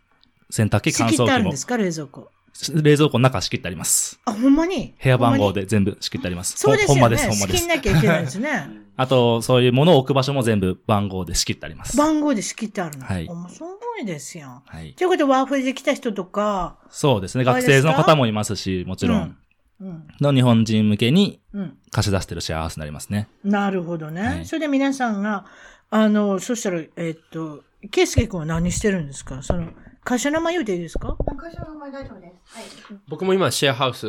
[0.50, 1.78] 洗濯機、乾燥機もあるんですか？
[1.78, 2.30] 冷蔵庫。
[2.74, 4.20] 冷蔵庫の中仕切ってあります。
[4.26, 4.94] あ、ほんまに？
[5.02, 6.58] 部屋番号で全部仕切ってあります。
[6.58, 7.02] そうですよね。
[7.02, 7.58] ほんまです、ほんまです。
[7.58, 8.70] 仕切んなきゃいけないですね。
[8.98, 11.98] あと、そういうものを置く場所も全部番号で仕切ってあります。
[11.98, 13.06] 番号で仕切ってあるの？
[13.06, 13.70] はいおもすご
[14.02, 14.64] いですよ。
[14.66, 14.94] はい。
[14.94, 17.44] ということで、ワーフリで来た人とか、そうですね。
[17.44, 19.38] 学生の方もいますし、もちろん、
[19.80, 20.08] うん。
[20.20, 21.78] の日本人向けにうん。
[21.90, 23.28] 貸し出してるシェアハウスになりますね。
[23.44, 24.22] なるほどね。
[24.22, 25.46] はいそれで皆さんが、
[25.90, 29.42] あの、そしたら、えっと、ケイスケ君は何してるんですか？
[29.42, 29.70] その、
[30.04, 31.16] 会社名前言うていいですか？
[31.38, 32.58] 会社の名前大丈夫です。
[32.58, 33.00] はい。
[33.08, 34.06] 僕も今シェアハウス、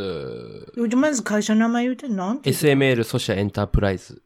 [0.96, 4.22] まず会社名前言うて、なんて SML ソシャエンタープライズ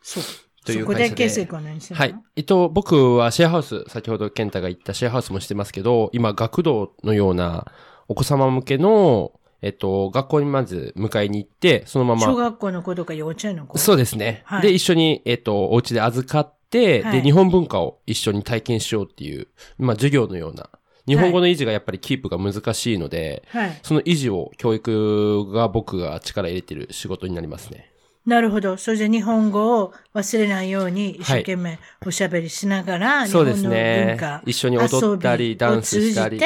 [0.00, 0.22] そう。
[0.64, 1.16] というそこで会社で。
[1.16, 2.06] ケイスは何してるの？
[2.06, 2.14] はい。
[2.36, 7.66] えっと、僕はシェアハウス、先ほど健太が言ったシェアハウスもしてますけど、今、学童のような
[8.08, 13.76] お子様向けの、えっと、学校にまず迎えに行って、そのまま、小学校の子とか幼稚園の子？
[13.76, 14.42] そうですね。
[14.46, 19.48] はいで、一緒に、えっと、お家で預かって、はいで、日本文化を一緒に体験しようっていう、
[19.78, 20.68] まあ、授業のような。
[21.06, 23.80] 日本語の維持がやっぱりキープが難しいので、はい。
[23.82, 27.90] その維持を教育が僕が力入れてる仕事になりますね。
[28.26, 28.76] なるほど。
[28.76, 36.38] それで日本語を忘れないように一生懸命おしゃべりしながら、日そうです本のね文化、一緒に踊ったりダンスしたり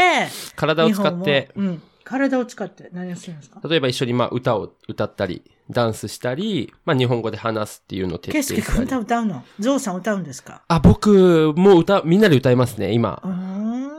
[0.55, 1.83] 体を使ってうん。
[2.05, 3.61] 体を使って何をするんですか？
[3.69, 9.03] 例えば一緒にまあ歌を歌ったり、ダンスしたり、まあ日本語で話すっていうのを徹ケイスケ君底したり。
[9.03, 9.45] 歌歌うの？
[9.61, 10.63] ゾウさん歌うんですか？
[10.69, 13.29] あ、僕も歌、みんなで歌いますね、今う。
[13.29, 13.93] ーん。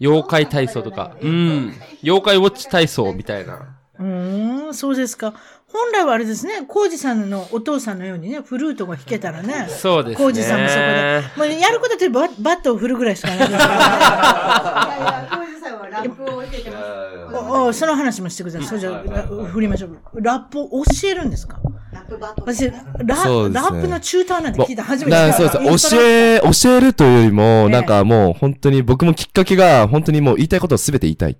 [0.00, 1.16] 妖怪体操とか。
[1.20, 1.72] うん。
[2.02, 3.76] 妖怪ウォッチ体操みたいな。
[3.98, 5.32] うーん、そうですか。
[5.68, 9.66] 本来はあれですね、コウジさんのお父さんのようにね、フルートが弾けたらね。
[9.68, 10.24] そうですね。
[10.24, 11.22] コウジさんもそこで。
[11.36, 14.96] まあ、やることってババットを振るぐらいしかないですからね。
[14.96, 15.55] いやいや、
[15.96, 17.78] ラップを教えてます。
[17.78, 18.68] その話もしてください。
[18.68, 19.98] それじゃあ、振りましょう。
[20.20, 21.58] ラップを教えるんですか？
[21.92, 22.52] ラップバトル。
[22.52, 22.70] 私、
[23.04, 25.90] ラそうですねラップのチューターなんて聞いた初めてそうです。
[25.90, 31.36] 教え、教えるというよりも、ええなんかもう本当に僕もきっかけが本当にもう言いたいことを全て言いたいっ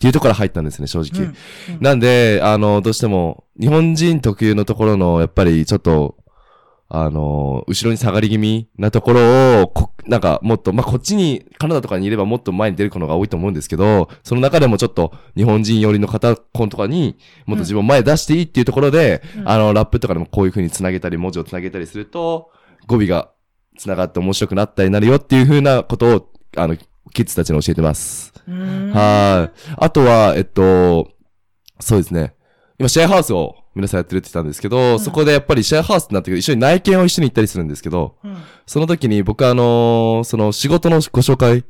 [0.00, 1.24] ていうところから入ったんですね、正直。
[1.24, 1.28] うん
[1.74, 6.16] うんなんで、あの、どうしても日本人特有のところの、やっぱりちょっと、
[6.90, 22.50] あの、後ろに下がり気味なところを、こなんかもっと、まあ、こっちに、カナダとかにいればもっと前に出る子のが多いと思うんですけど、その中でもちょっと日本人寄りの方、子とかに、もっと自分を前に出していいっていうところで、うんあの、ラップとかでもこういう風に繋げたり、文字を繋げたりすると、
[22.86, 23.30] 語尾が
[23.76, 26.76] 繋がって面白くなったりなるよっていう風なことを、あの、
[27.12, 28.32] キッズたちに教えてます。
[28.46, 29.74] はい。
[29.76, 31.10] あとは、えっと、
[31.80, 32.34] そうですね。
[32.78, 41.64] 今、シェアハウスを皆さんやってるって言ったんですけど、そこでやっぱりシェアハウスになってくる一緒に内見を一緒に行ったりするんですけど、うんその時に僕あのーその仕事のご紹介、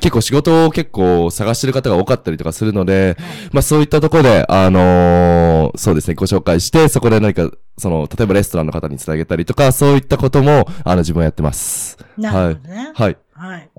[0.00, 3.16] 結構仕事を結構探してる方が多かったりとかするので、
[3.52, 11.98] まあそういったところで、あのーそうですね、ご紹介して、そこで何か、その、例えばレストランの方につなげたりとか、そういったことも、あの、自分はやってます。
[12.16, 12.92] なるほどね。
[12.94, 13.16] はい。
[13.32, 13.70] はい。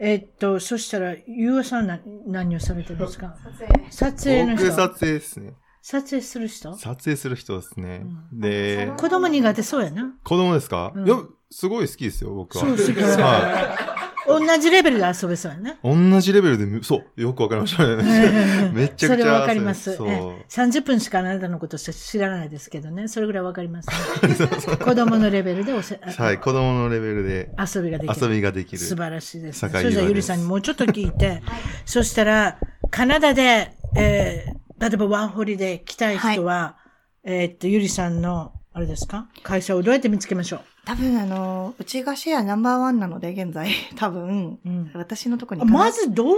[0.00, 3.36] えっと、そしたら、ゆうあさんな何をされてるんですか？
[3.44, 3.92] 撮影。
[3.92, 4.64] 撮影の人。
[4.64, 5.52] 僕撮影ですね。
[5.82, 6.74] 撮影する人？
[6.76, 8.04] 撮影する人ですね。
[8.32, 10.14] で、子供苦手そうやな。
[10.22, 11.16] 子供ですか、うんいや、
[11.50, 12.64] すごい好きですよ、僕は。
[12.64, 15.70] そう好きは同じレベルで遊べそうやな。
[15.72, 15.78] い。
[15.82, 18.70] 同じレベルでむ、そう、よくわかりましたね。
[18.72, 19.08] めちゃくちゃ。
[19.08, 19.96] それはわかります。
[19.96, 20.08] そう。
[20.08, 23.08] ええ30分しかあなたのこと知らないですけどね。
[23.08, 24.76] それぐらいわかります、ね。
[24.76, 28.26] 子供のレベルでおせはい、子供のレベルで遊びができる。
[28.26, 28.78] 遊びができる。
[28.78, 29.70] 素晴らしいです、ね。
[29.70, 31.42] 坂井それじゃあ、ゆりさんにもうちょっと聞いて、
[31.86, 32.58] そしたら、
[32.90, 36.76] カナダで、えー例えばワンホリで来たい人は、
[37.22, 39.28] えーっと、ゆりさんの、あれですか？
[39.42, 40.79] 会社をどうやって見つけましょう？
[40.90, 46.36] 多分あの、うちがシェアナンバーワンなので、現在、 多分、うん私のところにまずどういう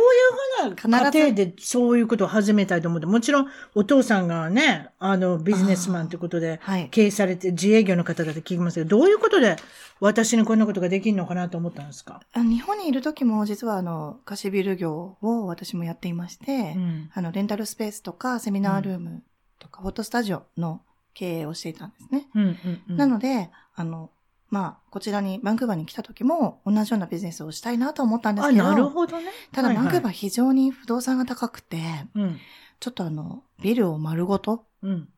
[0.61, 6.89] ふうな家庭でそういうことを始めたいと思って、もちろんお父さんがね、あの、ビジネスマンということで、はい。
[6.91, 9.57] 経営されて、自営業の方だって聞きますけど、どういうことで
[10.01, 12.21] 私にこんなことができるのかなと思ったんですか？
[12.37, 17.11] 日本にいる時も、実はあの、貸しビル業を私もやっていまして、うん。
[17.15, 19.23] あの、レンタルスペースとか、セミナールーム
[19.59, 20.83] とか、フォトスタジオの
[21.15, 22.29] 経営をしていたんですね。
[22.35, 22.57] うん。
[22.91, 22.97] うん。
[22.99, 24.11] なので、あの、
[24.53, 29.31] まあ、こちらに、バンクーバーに来た時も、同じようなビジネスをしたいなと思ったんですあ、けど、なるほどね。
[29.51, 31.79] ただ、バンクーバー非常に不動産が高くて、
[32.15, 32.39] うん。
[32.79, 35.09] ちょっとあの、ビルを丸ごとうん。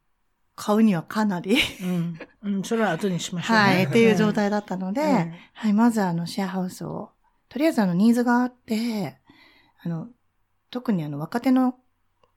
[0.55, 2.19] 買うにはかなり、うん。
[2.45, 2.63] うん。
[2.63, 3.63] それは後にしましょうね。
[3.63, 7.11] はい、っていう状態だったので、うんはい、まずあの、シェアハウスを、
[7.49, 9.19] とりあえずあの、ニーズがあって、
[9.83, 10.07] あの、
[10.71, 11.75] 特にあの、若手の、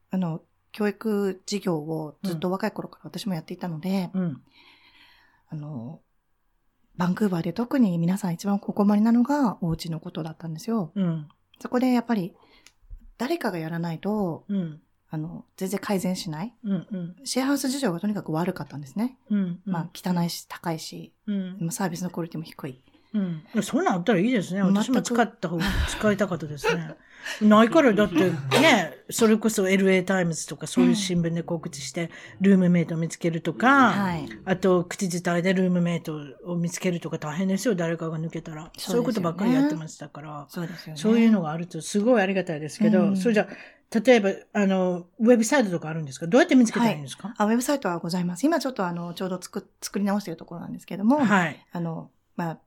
[0.10, 0.41] あの、
[0.72, 4.41] 教育事業をずっと若い頃から私もやっていたので、うん。
[5.49, 6.02] あの、
[6.98, 10.91] バンクーバーで特に皆さん一番お困りなのがお家のことだったんですよ。
[10.95, 11.28] うん。
[11.60, 12.34] そこでやっぱり、
[13.18, 14.82] 誰かがやらないと、うん。
[15.10, 16.53] あの、全然改善しない。
[16.64, 16.88] うん。
[16.91, 17.15] うん。
[17.24, 19.18] シェアハウス事情がとにかく悪かったんですね。
[19.30, 19.61] うん。
[19.65, 21.57] まあ、汚いし、高いし、うん。
[21.61, 22.82] まあサービスのクオリティも低い。
[23.13, 23.63] うん。
[23.63, 24.61] そんなんあったらいいですね。
[24.61, 26.95] 私も使った方が、使いたかったですね。
[27.41, 28.15] ないから、だって
[28.61, 32.09] ね、それこそ LA タイムズとかそういう新聞で告知して、
[32.39, 34.29] ルームメイトを見つけるとか、はい。
[34.45, 38.71] あと、口伝えでルームメイトを見つけるとか大変ですよ、誰かが抜けたら。
[38.77, 40.45] そういうことばっかりやってましたから。
[40.49, 41.01] そうですよね。
[41.01, 46.27] そういうのがあるとすごいありがたいですけど、うんそれじゃあ、例えば、あの、ウェブサイトとかあるんですか？
[46.27, 47.34] どうやって見つけたらいいんですか？
[47.38, 48.45] あ、ウェブサイトはございます。
[48.45, 51.65] 今ちょっとあの、ちょうど作、作り直しているところなんですけども、はい。
[51.71, 52.57] あの、まあ、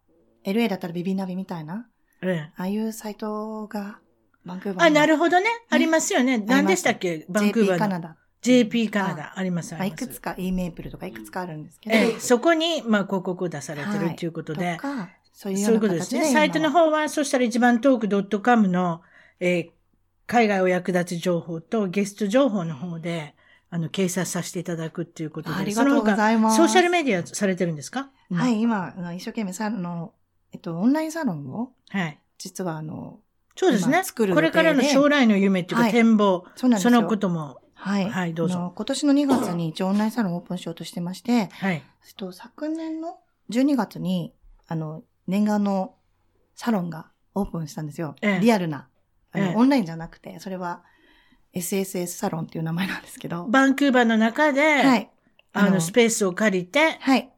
[0.45, 1.87] LA だったらビビナビみたいな、
[2.23, 3.99] ええああいうサイトが、
[4.45, 5.47] バンクーバーあ、なるほほどね。
[5.69, 6.39] ありますよね。
[6.39, 7.27] 何でしたっけ？
[7.29, 7.79] バンクー JP バーの。
[7.79, 8.17] カナダ。
[8.43, 9.33] JP カナダ。
[9.39, 10.05] あります、まあ、あります。
[10.05, 14.79] いくつか E メープルとかいくつかあるんですけど、ええ、そこに、まあ、広告を出されてはいるっていうことで、
[15.33, 16.33] そういうよそういううな形でことですね。
[16.33, 19.03] サイトの方は、そしたら一番トーク .com の、
[19.41, 19.71] えー
[20.27, 23.35] 海外お役立ち情報とゲスト情報の方で、
[23.69, 25.57] あの、掲載させていただくっていうことで。
[25.57, 28.11] ありがとうございますソーシャルメディアされてるんですか？
[28.31, 28.49] は。
[28.49, 30.13] い、今、一生懸命サロンの、
[30.53, 32.19] えっと、オンラインサロンを、はい。
[32.39, 33.21] 実はあの、
[33.57, 34.27] そうですね今作。
[34.27, 36.91] るこれからの将来の夢っていうかはい展望、そうなんですよ。
[36.91, 38.09] そのことも、はい。
[38.09, 41.75] はいどうぞあの今年の2月に一応オンラインサロンをオープンしようとしてまして、はい。
[41.75, 43.19] えっと、昨年の
[43.51, 44.35] 12月に、
[44.67, 45.95] あの、念願の
[46.55, 48.17] サロンがオープンしたんですよ。
[48.23, 48.89] ええリアルな。
[49.33, 50.83] あの、ええオンラインじゃなくて、それは
[51.55, 53.47] SSS サロンっていう名前なんですけど。
[53.47, 55.11] バンクーバーの中で、はい。
[55.53, 57.31] あの、スペースを借りて、はい。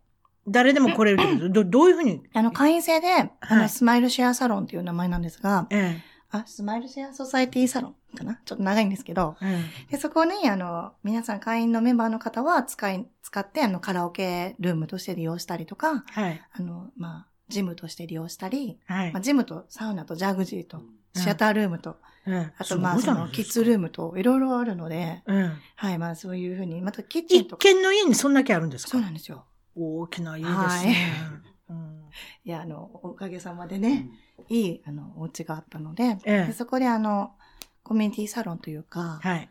[0.48, 1.48] 誰でも来れるってこと？
[1.48, 3.68] ど、どういうふうに、あの、会員制で、あの、はい。
[3.68, 6.00] スマイルシェアサロンっていう名前なんですが、え
[6.30, 8.40] あ、スマイルシェアソサイティサロンかな？
[8.44, 9.92] ちょっと長いんですけど、え、え。
[9.92, 19.12] で、そこに、あの、皆さん会員のメンバーの方は使い、使って、あの、カラオケルームとして利用したりとか、え、はい、あの、まあ、ジムとして利用したり、はい。
[19.12, 19.20] まあ、。
[19.20, 20.80] ジムとサウナとジャグジーと、
[21.14, 25.52] シアタールームと、ええあとまあ、その、キッズルームと、いろいろあるので、うん。
[25.76, 28.92] はい、まあ、そういうふうに、またキッチン一とか、軒の家にそんだけあるんですか？
[28.92, 29.44] そうなんですよ。
[29.76, 30.96] 大きな家ですね。
[31.68, 32.02] うん
[32.44, 34.10] いや、あの、おかげさまでね、
[34.48, 37.32] いい、あの、お家があったので、ええでそこであの、
[37.82, 39.48] コミュニティサロンというか、はい。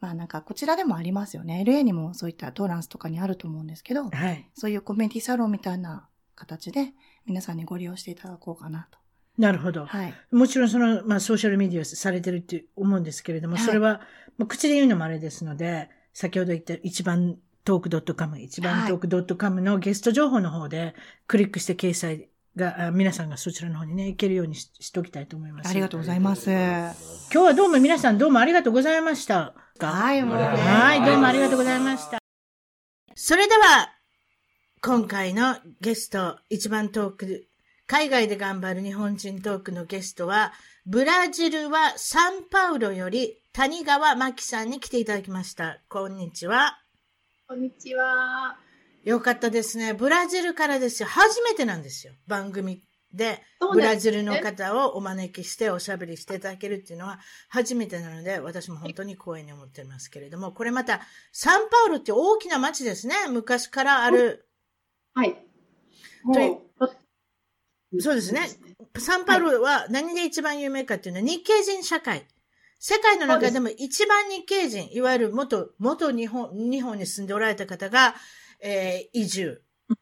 [0.00, 1.64] まあなんかこちらでもありますよね。
[1.66, 4.48] LA にもそういったトーランスとかにあると思うんですけど、はい。
[4.54, 6.92] そういうコミュニティサロンみたいな形で
[7.24, 8.98] 皆さんにご利用していただこうかなと。
[9.38, 9.86] なるほど。
[9.86, 10.14] はい。
[10.30, 14.00] もちろんその、まあ、ソーシャルメディアされてるって思うんですけれども、はいそれは、
[14.38, 20.94] まあ、口で言うのもあれですので、先ほど言った一番トーク .com、一番トーク .com のゲスト情報の方で、
[21.26, 25.70] クリックして掲載が、あ皆さんがそちらの方にね、行けるようにししておきたいと思います。
[25.70, 26.50] ありがとうございます。
[26.50, 26.94] 今
[27.30, 29.54] 日はどうも皆さんどうもありがとうございました。
[29.80, 32.18] はい、もうねはい、どうもありがとうございました。
[33.14, 33.92] それでは、
[34.80, 37.48] 今回のゲスト、一番トーク、
[37.86, 40.52] 海外で頑張る日本人トークのゲストは、
[40.84, 45.78] ブラジルはサンパウロより谷川真紀さんに来ていただきました。
[45.88, 46.81] こんにちは。
[47.46, 48.56] こんにちは。
[49.04, 49.92] よかったですね。
[49.94, 51.08] ブラジルからですよ。
[51.08, 52.14] 初めてなんですよ。
[52.26, 52.82] 番組
[53.12, 53.42] で、
[53.72, 61.00] ブラジルの方をお招きしておしゃべりしていただけるっていうのは初めてなので、私も本当に光栄に思ってますけれども、これまた、
[61.32, 63.14] サンパウロって大きな街ですね。
[63.28, 64.48] 昔からある。
[65.14, 65.36] はい。
[68.00, 68.48] そうですね。
[68.98, 72.26] サンパウロは何で一番有名かっていうのは日系人社会。
[72.84, 78.16] 世界の中でも一番日系人、いわゆる元、元日本、日本に住んでおられた方が、
[78.60, 79.62] えー移住。
[79.92, 79.96] っ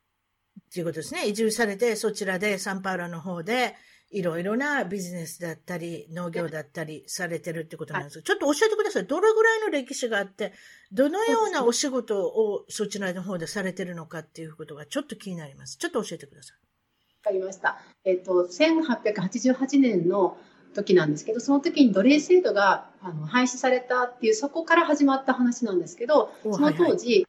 [0.73, 1.28] ていうことですね。
[1.28, 3.77] 移住されて、そちらでサンパウロの方で、
[4.11, 9.07] いろいろなビジネスだったり、農業だったりされてるってことなんですけど、ちょっと教えてください。
[9.07, 10.55] どれぐらいの歴史があって、
[10.90, 15.77] どのようなお仕事をそちらの方でされてるのかっていうことがちょっと気になります。
[15.77, 16.70] ちょっと教えてください。
[17.23, 17.78] かりました。
[18.05, 20.39] えっ、と、1888年の
[20.74, 27.26] 時なんですけど、その時に奴隷制度があの廃止されたっていう、そこから始まった話なんですけど、おその当時、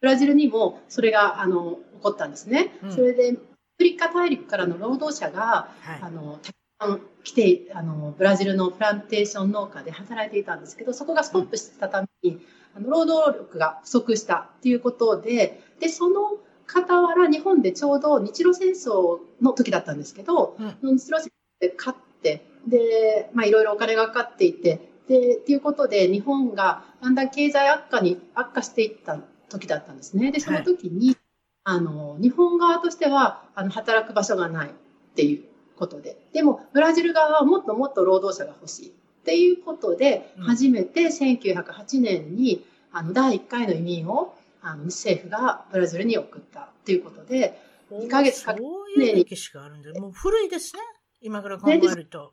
[0.00, 2.72] ブラジルにもそれがあの起こったんですね。
[2.82, 2.92] うん。
[2.92, 3.34] それで、ア
[3.78, 5.98] フリカ大陸からの労働者が、はい。
[6.02, 12.40] あのたくさん来てあのブラジルのプランテーション農家で働いていたんですけどそこがストップしたために、
[12.76, 16.36] あの労働力が不足したということででその
[16.68, 20.96] 傍ら日本でちょうど日露戦争の時だったんですけど、うん。
[20.96, 21.30] 日露戦争
[21.60, 29.18] で勝ってで、まあ、いろいろお金がかかっていてでっていうことで日本がだんだん経済悪化に悪化していった
[29.48, 30.30] 時だったんですね。
[30.30, 31.16] でその時に、
[31.64, 34.70] あの日本側としてはあの働く場所がないっ
[35.14, 35.44] ていう
[35.76, 38.90] ことででもブラジル側はもっともっと労働者が欲しいっ
[39.24, 47.60] ていうことでうん初めて1908年にあの第1回の移民をあの政府がブラジルに送ったっていうことで
[47.92, 50.82] 2ヶ月かけそういう歴史があるんで、もう古いですね。
[51.20, 52.32] 今から考えると。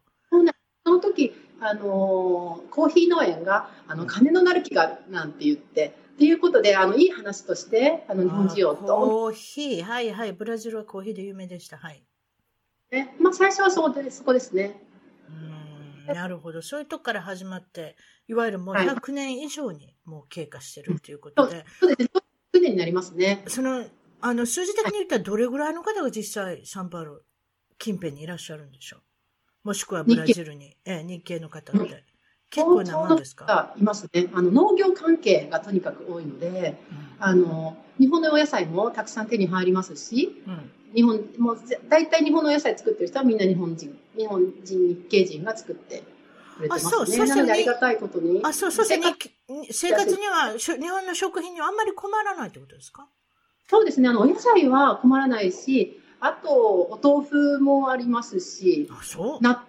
[0.85, 10.33] その時あのコーヒー農園があの金のなる木がなんて言ってっていうことであのいい話としてあの日本人をコーヒー、はいはい。
[10.33, 11.77] ブラジルはコーヒーで有名でした。
[11.77, 12.03] はい。
[12.91, 14.79] ねまあ、最初はそうでそこですね。
[15.27, 16.61] うーんなるほど。
[16.61, 17.97] そういうとこから始まって、
[18.27, 22.09] いわゆるもうはい100年以上にもう経過してるということで、そうですね。
[22.53, 23.43] 100年になりますね。
[23.47, 23.85] その、
[24.21, 27.21] あの、数字的に言ったらどれぐらいの方が実際サンパウロ
[27.77, 28.99] 近辺にいらっしゃるんでしょう？
[29.65, 32.03] もしくはブラジルに、ええ、日系の方って。
[32.51, 34.29] 結構なもんですか、がいますね。
[34.33, 46.03] あの農業関係がとにかく多いので、うんあの日本のお野菜もたくさん手に入りますし、うん日本もうぜ大体日本のお野菜作ってる人はみんな日本人、日本人日系人が作って
[46.57, 46.87] くれてますね。
[46.87, 48.39] あそうそしてありがたいことに。
[48.43, 53.07] あ、そう、そして生活に生活には、しょ日本の食品にはあんまり困らないってことですか？
[53.67, 54.07] そうですね。
[54.07, 59.43] あのお野菜は困らないし、あとお豆腐もありますし、あ、そう？
[59.43, 59.65] な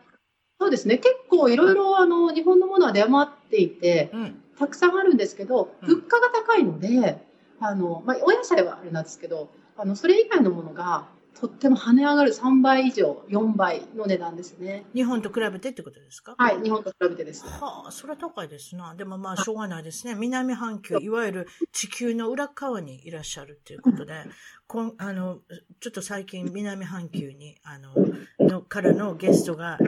[0.58, 0.96] そうですね。
[0.98, 4.42] 結構いろいろあの日本のものは出回っていて、うん。
[4.58, 7.22] たくさんあるんですけど、うん物価が高いので、
[7.60, 11.08] あの、まあ、お野菜はあれなんですけど、あの、それ以外のものが、
[11.38, 14.86] とっても跳ね上がる3倍以上、4倍の値段ですね。
[14.94, 16.34] 日本と比べてってことですか？
[16.38, 17.44] はい、日本と比べてです。
[17.44, 18.94] はあ、それは高いですな。
[18.94, 20.14] でもまあ、しょうがないですね。
[20.14, 24.24] 南半球、いわゆる地球の裏側にいらっしゃるっていうことで、
[24.66, 25.38] こんあの、
[25.80, 27.94] ちょっと最近南半球に、あの、
[28.40, 29.78] のからのゲストが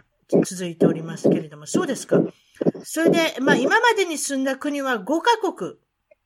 [0.45, 2.21] 続いておりますけれども、そうですか。
[2.85, 5.75] それで、まあ、今までに住んだ国は5カ国。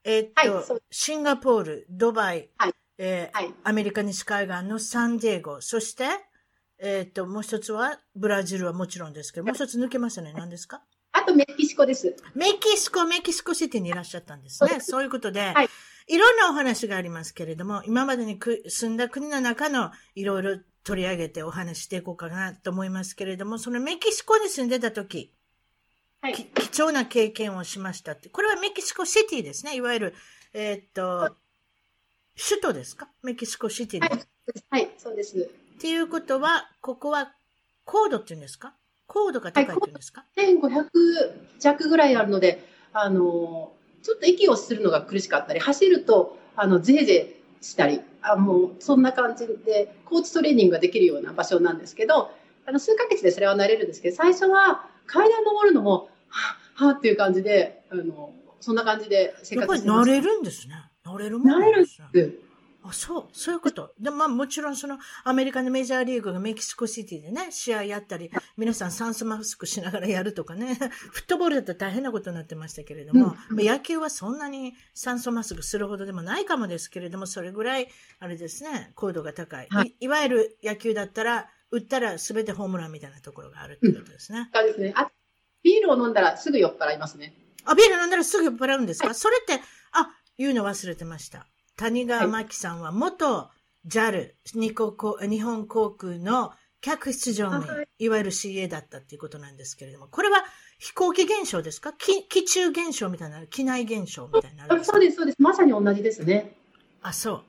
[0.05, 0.33] えーっ
[0.67, 3.55] と、はいシンガポール、ドバイ、はいえーはい。
[3.65, 6.05] アメリカ西海岸のサンディエゴ、そして、
[6.79, 10.33] えーっと、もう一つは、ブラジルはもちろんですけど、もう一つ抜けましたね。
[10.37, 10.83] 何ですか？
[11.13, 12.15] あとメキシコです。
[12.35, 14.81] メキシコ、メキシコシティにいらっしゃったんですね。
[14.81, 15.63] そういうことで、は
[16.13, 25.33] いいろんなお話がありますけれども、今までにく住んだ国の中のいろいろ取り上げてお話ししていこうかなと思いますけれども、そのメキシコに住んでた時、
[26.21, 28.29] はいき貴重な経験をしましたって。
[28.29, 29.75] これはメキシコシティですね。
[29.75, 30.15] いわゆる、
[30.53, 31.35] えーっと、
[32.37, 33.09] 首都ですか？
[33.23, 34.09] メキシコシティに。
[34.09, 34.21] はい
[34.69, 35.39] はい、そうです。
[35.39, 37.33] っていうことは、ここは
[37.87, 38.75] 高度っていうんですか？
[39.07, 40.91] 高度が高いっていうんですか、1500
[41.59, 42.63] 弱ぐらいあるので、
[42.93, 43.73] あの、
[44.03, 52.31] ちょっと息をするのが苦しかったり、走ると、あの、ぜいぜいしたり、あもう、そんな感じで、コーチトレーニングができるような場所なんですけど、
[52.67, 60.03] あの、数ヶ月でそれは慣れるんですけど、最初は階段登るのも、はぁ、はぁっていう感じで、あの、そんな感じで生やっぱり活してま。
[60.03, 60.75] 慣れるんですね。
[61.05, 62.42] 慣れるもん慣れる。
[62.85, 63.95] あ、そう、そういうこと。
[64.01, 70.75] で、まあもちろんそのアメリカのメジャーリーグがメキシコシティでね、試合やったり、皆さん酸素マスクしながらやるとかね、
[71.13, 77.89] フットボールだったら大変なことになってましたけれども、まあ野球はそんなに酸素マスクするほどでもないかもですけれども、それぐらい、
[78.19, 84.51] あれですね、高度が高い。、はいいわゆる野球だったら、打ったら全てホームランみたいなところがあるってことですね。
[84.53, 84.93] がですね。
[84.97, 85.11] あ、
[85.63, 87.35] ビールを飲んだらすぐ酔っ払いますね。
[87.65, 89.15] あ、ビール飲んだらすぐ酔っ払うんですか？
[89.15, 91.47] それって、あ、言うの忘れてました。
[91.83, 93.51] 谷川真紀さんは元
[93.89, 94.73] JAL、日
[95.43, 100.45] 本航空の客室乗務員、はいわゆる CA だったっていうことなんですけれども、これは
[100.79, 101.93] 飛行機現象ですか？
[101.93, 105.37] 気気中現象みたいな、機内現象みたいになそうです、そうです。
[105.41, 106.57] まさに同じですね。
[107.03, 107.45] あ、そう。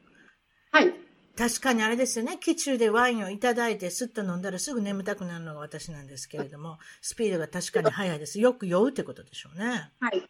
[0.72, 0.92] はい。
[1.38, 2.40] 確かにあれですよね。
[2.42, 8.40] 機中でワインをいただいて、スッと飲んだらすぐ眠たくなるのが私なんですけれども、スピードが確かに速いです。
[8.40, 9.92] よく酔うってことでしょうね。
[10.00, 10.24] はい。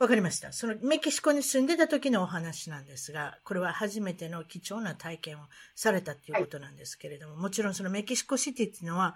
[0.00, 0.52] わかりました。
[0.52, 5.42] そのメキシコに住んでた時のお話なんですが、これは初めての貴重な体験を
[5.76, 9.14] されたっていうことなんですけれども、もちろんそのメキシコシティっていうのは、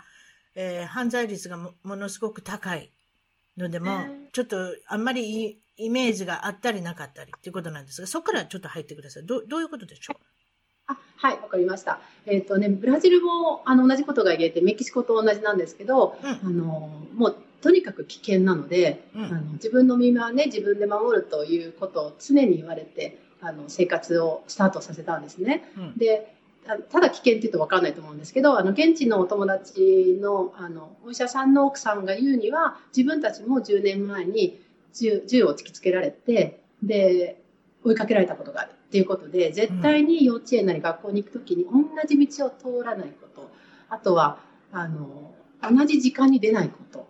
[0.55, 2.90] えー犯罪率がもものすごく高い
[3.56, 4.56] のでも、うんちょっと
[4.86, 9.26] あんまりいいイメージがあったりなかったりっていうことなんですが、そこからちょっと入ってください。
[9.26, 10.94] どどういうことでしょう？
[11.16, 11.98] はい、わかりました。
[12.26, 19.24] えっ、とね、ブラジルもあの同じことが言えて、メキシコと同じなんですけど、うんあのもうとにかく危険なので、うん。
[19.24, 25.70] あの自分の身はね、自分で守るということを常に言われて、あの生活をスタートさせたんですね。
[25.76, 25.97] うん。
[25.97, 34.60] で、たただ危険って言うと分かんないと思うんですけど、あの現地のお友達のあのお医者さんの奥さんが言うには、自分たちも10年前に
[34.94, 37.43] 銃銃を突きつけられて、で、
[37.85, 38.72] 追いかけられたことがある。
[38.89, 41.70] っていうことで、絶対に幼稚園なり学校に行くときに同
[42.09, 43.51] じ道を通らないこと、
[43.90, 44.39] あとは、
[44.72, 47.06] あの、同じ時間に出ないこと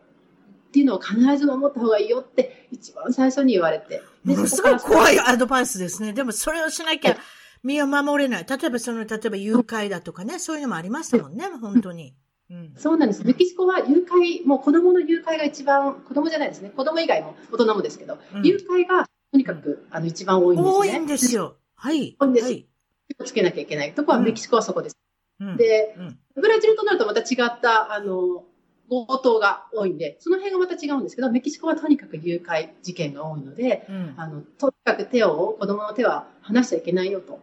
[0.69, 4.03] っていうのを必ず守った方がいいよって一番最初に言われて。
[4.25, 6.13] でものすごい怖いアドバイスですね。
[6.13, 7.17] でもそれをしなきゃ
[7.63, 8.47] 身を守れない。
[8.49, 12.15] 例えばその、例えば誘拐だとかね、そういうのもありましたもんね、本当に。
[12.51, 12.73] うん。
[12.77, 13.25] そうなんです。
[13.25, 16.71] メキシコは誘拐、もう子供の誘拐が一番、子供じゃないですね。
[16.71, 20.77] 子供以外も大人もですけど、うん誘拐がとにかくあの一番多いんですね。
[20.77, 21.57] 多いんですよ。
[21.75, 22.17] はい。
[22.19, 22.69] 多いんですはい。
[23.25, 24.99] つけなきゃいけないとこはメキシコはそこです。
[25.41, 28.45] うん、で、うんブラジルとなるとまた違った、あの、
[28.89, 34.15] 強盗が多いんで、その辺がまた違うんですけど、メキシコはとにかく誘拐事件が多いので、うん。
[34.17, 37.41] あの、とにかく手を、子供の手は離しちゃいけないよと、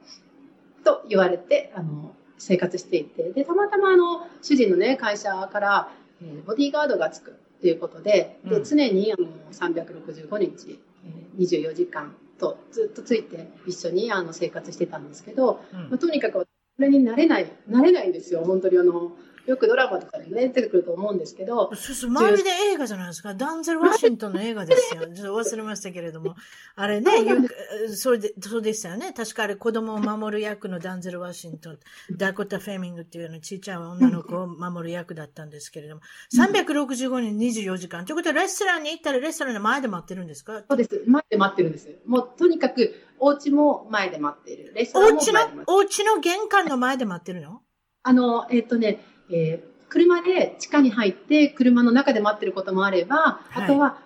[0.84, 5.92] と言われて、あの、生活していて、で、たまたまあの、主人のね、会社から、
[6.22, 8.64] えーボディーガードがつくっていうことで、で、うん。
[8.64, 15.90] 常にあの、365日、えー24時間とずっとついて一緒にあの生活してたんですけど、うん。
[15.90, 16.46] まあ、とにかくこ
[16.80, 19.12] れになれない、なれないんですよ、本当にあの、
[19.46, 23.34] よくドラマとかでね、出てくると思うんですけど、そうそう、周りで映画じゃないですか。
[23.36, 25.04] ダンゼル・ワシントンの映画ですよ。
[25.14, 26.36] ちょっと忘れましたけれども。
[26.76, 29.14] あれね、ゆそれで、そうでしたよね。
[29.14, 31.80] 確かあれ子供を守る役のダンゼル・ワシントン、
[32.12, 36.02] ダコタ・フェミングっていうのちっちゃい女の子を守る役だったんですけれども。
[36.34, 38.06] 365人24時間。
[38.06, 40.64] ということはレストランに行ったらレストランの前で待ってるんですか？
[40.68, 41.04] そうです。
[41.08, 41.90] 前で待ってるんです。
[42.06, 44.74] もうとにかく、お家も前で待っている。
[44.76, 47.62] レストおランも家の前で待っている。、お家の玄関の前で待ってるの？
[48.04, 53.16] あの、えっ、とね、えー車で地下に入って、車の中で待ってることもあれば、
[53.50, 53.98] はいあとは、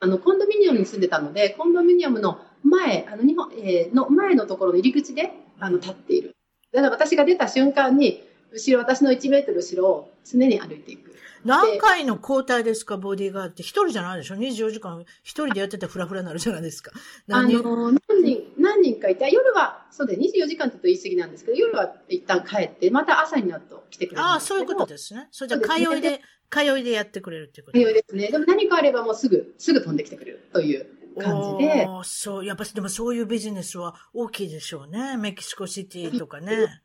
[0.00, 6.34] あの、コンドミニアムに住んでたので、コンドミニアムの前、あの、日本、えーの前のところの入り口で、あの、立っている。
[6.72, 11.14] だから私が出た瞬間に、後ろ、私の1メートル後ろを常に歩いていく。
[11.44, 13.62] 何回の交代ですか、ボディーガードって。
[13.62, 16.90] 一人じゃないでしょ ?24 時間一人でやってたらフラフラになるじゃないですか。
[16.94, 17.62] あ何人？
[17.62, 24.22] の、何人、何人かいて、夜は、そうで、24時間って言うと言い過ぎなんですけど、夜は一旦帰って、また朝になると来てくれる。
[24.22, 25.28] ああ、そういうことですね。
[25.30, 26.20] それじゃあ、そうですね通いで、
[26.50, 28.28] 通いでやってくれるっていうこと通いですね。
[28.28, 30.86] でも何かあればもうすぐ、すぐ飛んできてくれるという
[31.18, 31.86] 感じで。
[32.04, 35.16] そう、やっぱりでもそういうビジネスは大きいでしょうね。
[35.16, 36.82] メキシコシティとかね。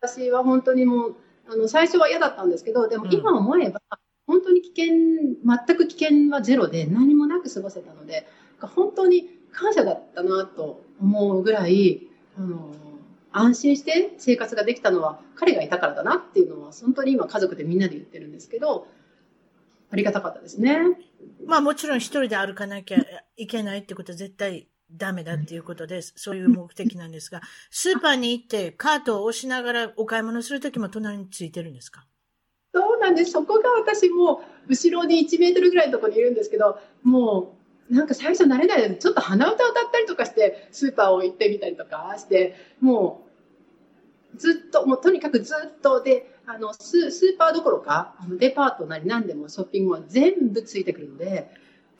[0.00, 1.16] 私は本当にもう、
[1.50, 3.80] あの、最初は嫌だったんですけど、でも今思えば、
[4.26, 4.94] 本当に危険、
[5.44, 8.26] 全く危険はゼロで何もなく過ごせたので、
[8.60, 12.06] 本当に感謝だったなと思うぐらい、
[12.36, 12.72] あの、
[13.30, 18.86] 安心して生活ができたのは彼がいたからだなっていうのは、本当に今家族でみんなで言ってるんですけど、
[19.90, 20.78] ありがたかったですね。
[21.46, 22.98] まあもちろん一人で歩かなきゃ
[23.36, 32.06] いけないってことは絶対ダメだっていうことで、そういう目的なんですが、 スーパーに行ってカートを押しながらお買い物するときも隣についてるんですか？
[32.74, 33.32] そうなんです。
[33.32, 37.57] そこが私も後ろに1メートルぐらいのところにいるんですけど、もう
[37.90, 43.26] なんか最初慣れないので、ちょっと鼻歌歌ったりとかして、スーパーを行ってみたりとかして、も
[44.34, 51.50] うずっと、もうとにかくずっとで、あのススーパーどころか、あのデパートなり何でもショッピングは全部ついてくるので、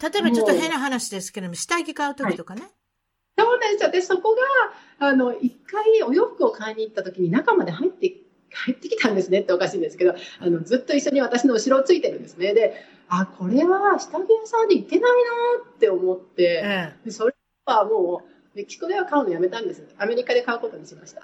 [0.01, 2.62] 例えばちょっと変な話ですけれども、下着買うときとかね。
[3.36, 3.90] そうなんですよ。
[3.90, 4.36] で、そこ
[4.98, 8.15] が、あの、一回お洋服を買いに行った時に中まで入って、
[8.51, 12.55] 入ってきたんですねっておかしいんですけど、あの、ずっと一緒に私の後ろをついてるんですね。
[12.55, 12.74] で、
[13.09, 15.10] あ、これは下着屋さんで行けない
[15.60, 17.05] なって思って、ええ。
[17.05, 17.35] でそれ
[17.66, 19.86] はもう、メキシコでは買うのやめたんです。
[19.98, 21.22] アメリカで買うことにしました。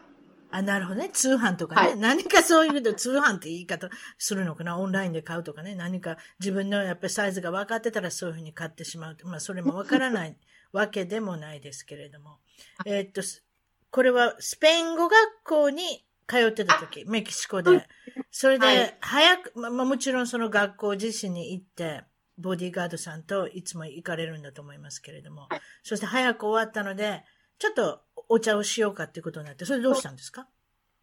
[0.50, 1.10] あ、なるほどね。
[1.12, 1.88] 通販とかね。
[1.88, 3.88] はい何かそういうと通販って言い方
[4.18, 4.78] するのかな？
[4.78, 5.74] オンラインで買うとかね。
[5.74, 9.16] 何か自分のやっぱりサイズが分かってたらそういうふうに買ってしまう。
[9.24, 10.36] まあそれも分からない
[10.72, 12.38] わけでもないですけれども。
[12.86, 13.44] えーっと、す
[13.90, 17.86] これはスペイン語学校に通ってた時、メキシコで。
[18.30, 18.76] それはい。
[18.76, 22.02] で、早く、まあ、まあもちろんその学校自身に行って、
[22.36, 25.42] ボディーガードさんといつも行かれるんだと思いますけれども。
[25.50, 25.60] はい。
[25.82, 27.22] そして早く終わったので、
[27.58, 30.48] ちょっとお茶をしようかっていうことになって、それどうしたんですか？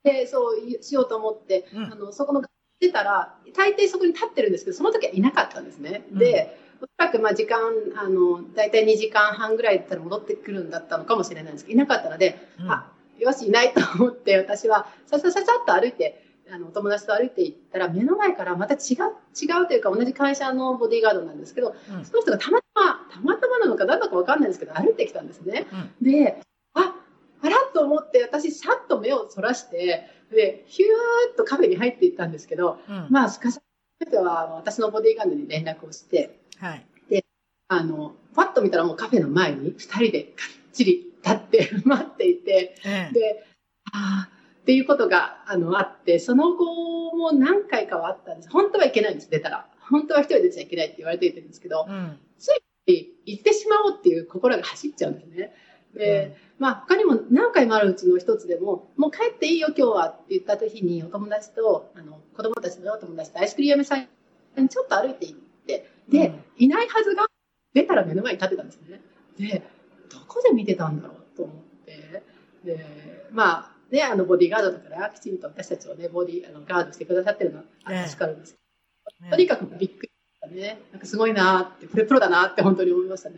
[0.03, 1.91] で、そうしようと思って、うん。
[1.91, 2.41] あの、そこの、
[2.80, 6.03] 出たら、大抵そこに立ってるんですけど、その時はいなかったんですね。
[6.14, 7.60] で、おそらくまあ時間、
[7.95, 12.72] あの、大体2時間半ぐらいだったら戻ってくるんだったのかもしれないんですけど、いなかったので、うん。
[12.72, 12.91] あ、
[13.22, 18.80] よし、いないと思って、私は、ささささっと歩いて、あの、お友達と歩いて行ったら、目の前からまた違う、
[19.39, 25.68] 違うというか、同じ会社のボディーガードなんですけど、うんその人がたまたま、たまたまなのか何だかわかんないんですけど、歩いてきたんですね。
[26.02, 26.41] で、
[26.73, 26.95] あ、
[27.41, 33.61] あらっとと思って、私、さっと目をそらして、で、ヒューッとカフェに入っていったんですけど、うんまあ、すかさ
[34.10, 36.85] ては、私のボディーガードに連絡をして、はい。
[37.68, 43.43] あの、パッと見たらもうカフェの前に二人でかっちり立って 待っていて、ええで、
[43.93, 48.49] ああ、っていうことが、あの、あって、その後も何回かはあったんです。
[48.49, 49.68] 本当はいけないんです、出たら。
[49.89, 52.19] 本当は一人で出ちゃいけないって言われているんですけど、うん。
[53.26, 55.53] 行ってしまおうっていう心が走っちゃうんですね。
[55.93, 64.07] で、まあ他にも何回もあるうちの一つでも、もう帰っていいよ今日はって言った時にお友達と、あの子供たちのお友達とアイスクリーム屋さん
[64.57, 67.26] にちょっと歩いて行って、で、うんいないはずが
[67.73, 69.02] 出たら目の前に立ってたんですね。
[69.38, 69.64] で、
[70.13, 71.55] どこで見てたんだろうと思っ
[71.85, 72.23] て、
[72.63, 72.85] で、
[73.31, 78.59] まあね、あのボディーガードだからきちんと私たちをね、ボディあのガードしてくださってるのはかるんですけ
[79.25, 80.79] ど、とにかくびっくりしたね。
[80.91, 83.35] なんかすごいなーって、プロプロだなって本当に思いましたね。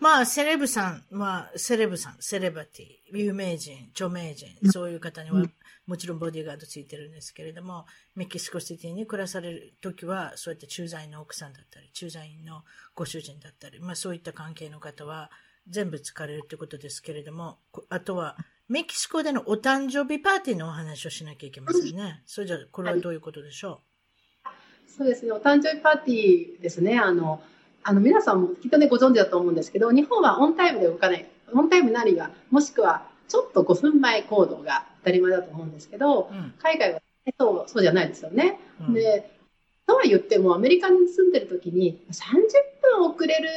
[0.00, 5.42] まあ、セレブさん、まあ、セレブさん、セレブティ、有名人、著名人、そういう方には、
[5.86, 12.62] もちろんボディーガードついてるんですけれども、メキシコシティに暮らされるときは、そうやって駐在員の奥さんだったり、駐在員の
[12.94, 15.32] ご主人だったり、まあそういった関係の方は
[15.68, 18.36] 全部使われるってことですけれども、こあとは、
[18.68, 22.22] メキシコでのお誕生日パーティーのお話をしなきゃいけませんね。
[22.26, 23.80] それじゃあ、これはどういうことでしょ
[24.86, 26.98] そうですね、お誕生日パーティーですね。
[26.98, 27.42] あの、
[27.82, 31.26] あの皆さんもきっとね、ご存知だと思うんですけど、日本はオンタイムで動かない。
[31.52, 36.54] オンタイムなりが、もしくはちょっと5分前行動が当たり前だと思うんですけどう、うん。
[36.58, 37.00] 海外は
[37.38, 38.58] そうそうじゃないですよね。
[38.80, 39.37] うんで、
[39.88, 42.22] とは言っても、アメリカに住んでる時に30
[42.98, 43.48] 分遅れる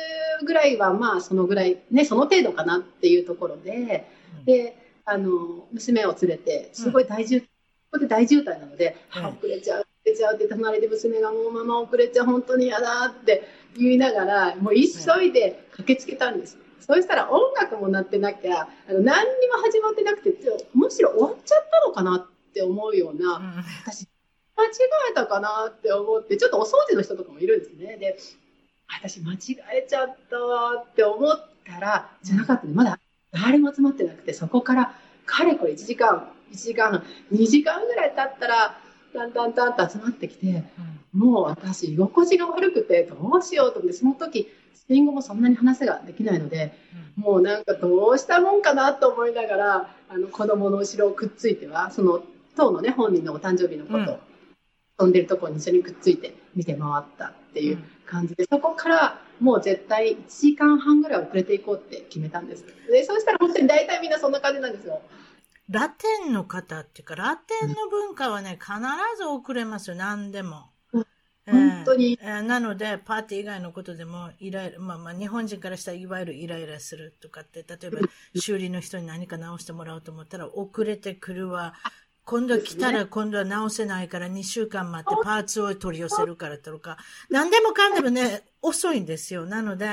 [0.45, 4.07] ぐらいは、まあ、そのぐらい、ね、その程度かなっていうところで、
[4.39, 4.45] うん。
[4.45, 7.47] で、あの、娘を連れて、すごい大渋、こ
[7.91, 9.25] こで大渋滞なので、うん。
[9.25, 13.43] あ遅れちゃう、遅れちゃうって、隣で娘がもうママ遅れちゃう、本当に嫌だって
[13.77, 16.57] 言いながら、もう急いで駆けつけたんです。
[16.79, 20.33] そうしたら音楽も鳴ってなきゃ、あの何にも始まってなくて、
[20.73, 23.63] むしろ終わっちゃったのかなって思うような、うん。
[23.85, 24.07] 私、
[24.61, 24.69] 間違
[25.11, 27.97] えたかなって思って、ちょっとお掃除の人とかもいるんですね。
[27.97, 28.17] で、
[28.87, 29.37] 私間違
[29.73, 32.73] えちゃったわって思ったら、じゃなかったね。
[32.73, 32.99] まだ
[33.31, 34.93] 誰も集まってなくて、そこから
[35.25, 38.77] かれこれ1時間、1時間、2時間ぐらい経ったら、
[39.13, 40.63] だんだんだんと集まってきて、
[41.13, 46.73] もう私、居心地が悪くて、どうしようと思って、その時、スペイン語もそんなに話ができないので、
[47.15, 52.23] もうなんかどうしたもんかなと思いながら、あの子供の後ろをくっついては、その
[52.55, 54.19] 当のね、本人のお誕生日のこと、
[55.01, 62.63] 飛んでるところに一緒にくっついて見て回ったっていう感じで、そこからもう絶対1時間半ぐらい遅れていこうって決めたんです。
[62.87, 65.01] で、そうしたら本当に大体みんなそんな感じなんですよ。
[65.69, 68.73] ラテンの方っていうか、ラテンの文化はね、必
[69.17, 70.69] ず遅れますよ、何でも。
[71.47, 77.99] 本当にえーなので、パーティー以外のことでも、イライラ、まあまあ、日本人からしたらいわゆるイライラするとかって、例えば、
[78.35, 81.73] 修理の人に何か直してもらおうと思ったら、遅れてくるわ。
[82.25, 86.97] 今度来たら今度は直せないから2週間待ってパーツを取り寄せるからとか、
[87.29, 89.45] 何でもかんでもね、遅いんですよ。
[89.45, 89.89] なので、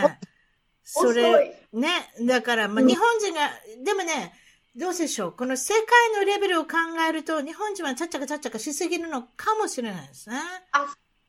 [0.84, 1.76] そ遅れ、い。
[1.76, 1.88] ね、
[2.22, 3.50] だから、まあ、うん日本人が、
[3.84, 4.32] でもね、
[4.76, 5.32] どうでしょう。
[5.32, 5.84] この世界
[6.20, 6.76] のレベルを考
[7.08, 10.36] えると、日本人はちゃっちゃかちゃっちゃかしすぎるのかもしれないですね。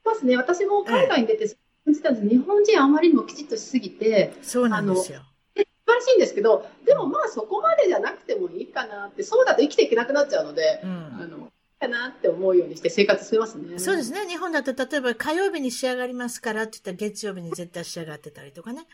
[0.06, 0.38] そうですね。
[0.38, 2.30] 私も海外に出て感じたんです。
[2.30, 5.22] 日本人あまりにもきちっとしすぎて、そうなんですよ。
[5.94, 10.90] らしいんですけど、でもまあそこまでじゃなくてもいいかなって、そうだと生きていけなくなっちゃうので、うん
[11.22, 13.80] あの、かなって思うようにして生活してますね。
[13.80, 14.28] そうですね。
[14.28, 18.86] 日本だと、例えば火曜日に仕上がりますからって言ったら月曜日に絶対仕上がってたりとかね。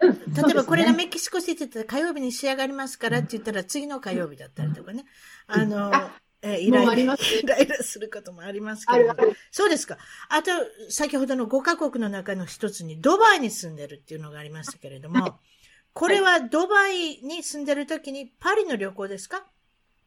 [0.00, 5.04] うん例えばこれがメキシコシティって言ったら火曜日に仕上がりますからって言ったら次の火曜日だったりとかね。
[5.48, 6.12] あの、あ
[6.42, 9.14] えーイライラ、ねイライラすることもありますけど。
[9.50, 9.98] そうですか。
[10.28, 10.50] あと、
[10.88, 15.38] 先ほどの5カ国の中の一つにドバイに住んでるっていうのがありましたけれども、
[15.94, 19.44] これはドバイに住んでる時にパリの旅行ですか？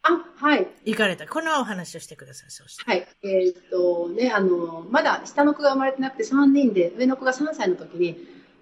[0.03, 0.67] あ、はい。
[0.85, 1.27] 行かれた。
[1.27, 2.51] このお話をしてください。
[2.51, 2.83] そうして。
[2.85, 3.07] はい。
[3.23, 8.15] えーっとね、あの、まだ下の子が生まれてなくて3人で、上の子が3歳の時に、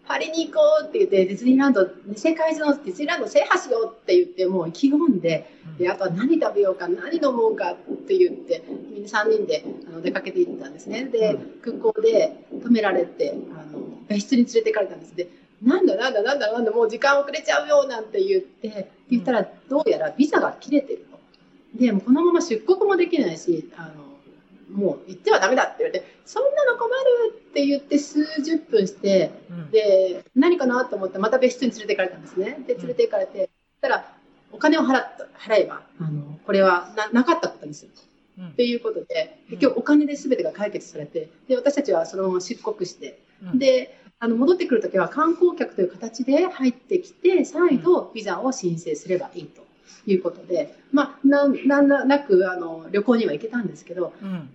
[0.06, 11.06] パリに行こうって言って、ディズニーランド、世界中のディズニーランド制覇しようって言って、もう意気込んで、で、あとは何食べようか、何飲もうかって言って、みんな3人であの出かけていったんですね。
[11.06, 15.16] で、空港で止められて、あの、別室に連れて行かれたんです。
[15.16, 15.28] で、
[15.64, 21.20] なんだなんだなんだなんだ、もう時間遅れちゃうよなんて言って、言ったら、どうやらビザが切れてると。
[21.80, 24.04] で、もうこのまま出国もできないし、あの、
[24.78, 32.64] もう行ってはダメだって言われて、そんなの困るって言って数十分して、うんで、何かなと思って、また別室に連れて行かれたんですね。
[32.68, 34.16] で、連れて行かれて、そしたら、
[34.52, 38.02] お金を払った、払えば、あの、これはな、なかったことにすると。
[38.02, 38.14] うん
[38.48, 49.64] っていうことで、結局お金で全てが解決されて、で、私たちはそのまま出国して、うんで、あの、戻ってくるときは観光客という形で入ってきて、再度ビザを申請すればいいと。
[50.06, 54.50] いうことで、まあ、なん、なんなく、あの、旅行には行けたんですけど、うん。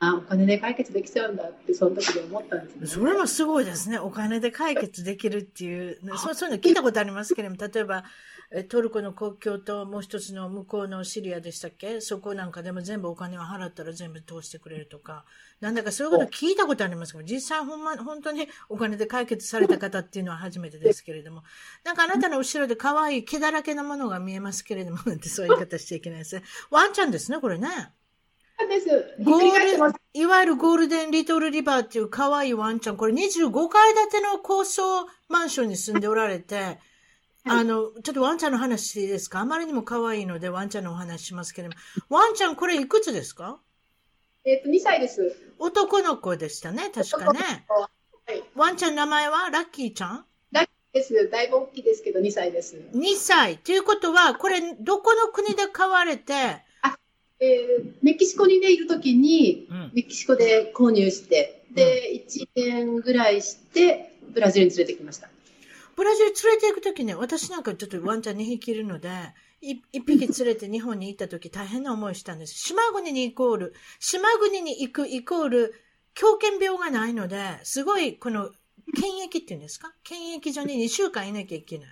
[0.00, 2.86] あ、お金で解決できちゃうんだって、その時で思ったんですね。
[2.86, 3.98] それもすごいですね。
[3.98, 8.02] お金で解決できるっていう、そうそういうの聞いたことありますけれども、例えば、え
[8.62, 12.00] トルコの国境ともう一つの向こうのシリアでしたっけ？
[12.00, 15.24] そこなんかでも全部お金を払ったら全部通してくれるとか、
[15.60, 21.42] なんだかそういうこと聞いたことありますけど、実際ほんま、本当にお金で解決された方っていうのは初めてですけれども、
[21.82, 26.44] なんかあなたの後ろで可愛い毛だらけのものが見えますけれども、なんて そういう言い方しちゃいけないですね。
[26.70, 27.68] ワンちゃんですね、これね。
[29.24, 36.78] ゴール、いわゆるゴールデンレトリバーっていう可愛いワンちゃん、これ25階建ての高層マンションに住んでおられて、
[37.46, 39.40] あの、ちょっとワンちゃんの話ですか？
[39.40, 41.74] あまりにも可愛いのでワンちゃんのお話しますけれど
[42.10, 42.16] も。
[42.16, 43.60] ワンちゃんこれいくつですか？
[44.44, 45.36] えっ、と、2歳です。
[45.58, 47.66] 男の子でしたね、確かね。
[48.26, 48.42] はい。
[48.54, 49.50] ワンちゃんの名前は？
[49.50, 50.24] ラッキーちゃん？
[50.92, 51.28] です。
[51.28, 52.76] だいぶ大きいですけど、2歳です。
[52.94, 53.58] ?2 歳。
[53.58, 56.32] ということは、これ、どこの国で飼われて、
[57.40, 65.28] えーメキシコにね、いるときに、うんメキシコで購入して、で、1年ぐらいして、ブラジルに連れてきました。
[65.96, 69.10] ブラジル連れて行くときね、私なんかちょっとワンちゃん2匹いるので、
[69.60, 72.54] い一匹連れて日本に行ったとき大変な思いしたんです。
[72.54, 75.74] 島国にイコール、島国に行くイコール、
[76.14, 78.50] 狂犬病がないので、すごいこの、
[78.94, 79.92] 検疫っていうんですか？
[80.04, 81.88] 検疫所に2週間いなきゃいけない。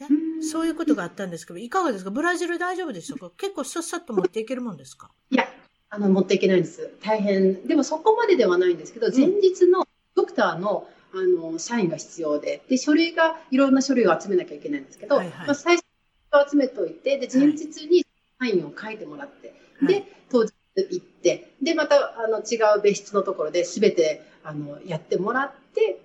[0.00, 0.08] ね、
[0.42, 2.10] そういうことがあったんですけど、いかがですか？
[2.10, 3.30] ブラジル大丈夫でしたか？
[3.36, 5.10] 結構さっさっと持っていけるもんですか？
[5.30, 5.46] いや、
[5.90, 6.90] あの、持っていけないんです。
[7.02, 7.64] 大変。
[7.66, 9.86] でもそこまでではないんですけど、前日の
[10.16, 15.46] ドクターの、あの、サインが必要で、で、書類が、いろんな書類を集めなきゃいけないんですけど、はいはい。
[15.46, 18.06] まあ、最初に集めておいて、で、前日に
[18.38, 26.00] サインを書いてもらって、ではい、当日行って、で、また、あの、違う別室のところで、すべて、あの、やってもらって、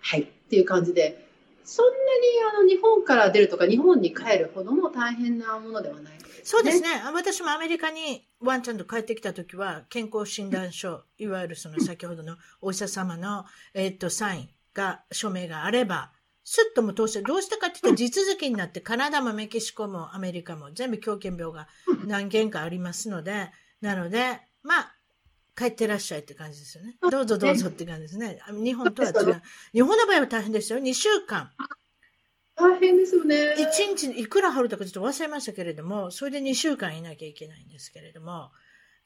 [0.00, 1.26] はい、っていう感じで、
[1.64, 1.98] そんなに、
[2.58, 6.88] あの、日本から出るとか、日本に帰るほどの大変なものではないです、そうですね。
[7.14, 13.44] 私もアメリカにワンちゃんと帰ってきたときは、健康診断書、いわゆるその先ほどのお医者様の、
[13.74, 16.12] えっと、サインが、署名があれば、
[16.44, 21.68] スッとも通して、どうしてかって言ったら地続きになって、カナダもメキシコもアメリカも全部狂犬病が
[22.04, 24.96] 何件かありますので、なので、まあ、
[25.56, 26.96] 帰ってらっしゃいって感じですよね。
[27.00, 28.38] どうぞどうぞって感じですね。
[28.46, 29.42] あ日本とは違う。
[29.72, 30.78] 日本の場合は大変ですよ。
[30.78, 31.50] 2週間。
[32.54, 33.54] 大変ですよね。
[33.58, 38.50] 一日いくら払うとかちょっと忘れましたけれども、それで2週間いなきゃいけないんですけれども、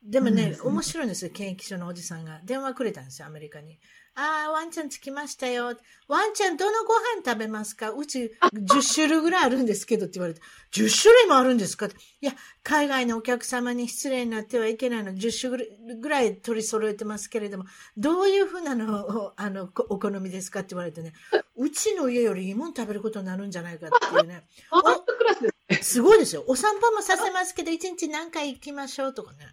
[0.03, 2.41] でもね、面白いんですよ、検疫所のおじさんが。
[2.45, 3.79] 電話くれたんですよ、アメリカに。
[4.19, 5.77] ああ、ワンちゃん着きましたよ。
[6.09, 7.91] ワンちゃんどのご飯食べますか？
[7.91, 10.41] うち 10種類ぐらいあるんですけどって言われて、
[10.73, 11.85] 10種類もあるんですか？
[11.87, 12.33] っていや、
[12.63, 15.69] 海外のお客様に失礼になってはいけないの、10種類
[16.01, 17.65] ぐらい取り揃えてますけれども、
[17.99, 21.13] どういうふうなのを、あの、こお好みですかって言われてね、
[21.57, 24.47] うちの家よりいいもん食べることになるんじゃないかっていうね。
[24.73, 25.91] クラスです。
[25.97, 26.43] すごいですよ。
[26.47, 29.47] お散歩もさせますけど、一日何回行きましょうとかね。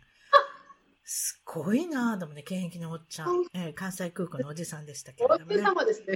[1.16, 5.62] すごいなぁ、でもね、現役のおっちゃん、えー関西空港のおじさんでしたけれおどもね。
[5.62, 6.16] 様ですね。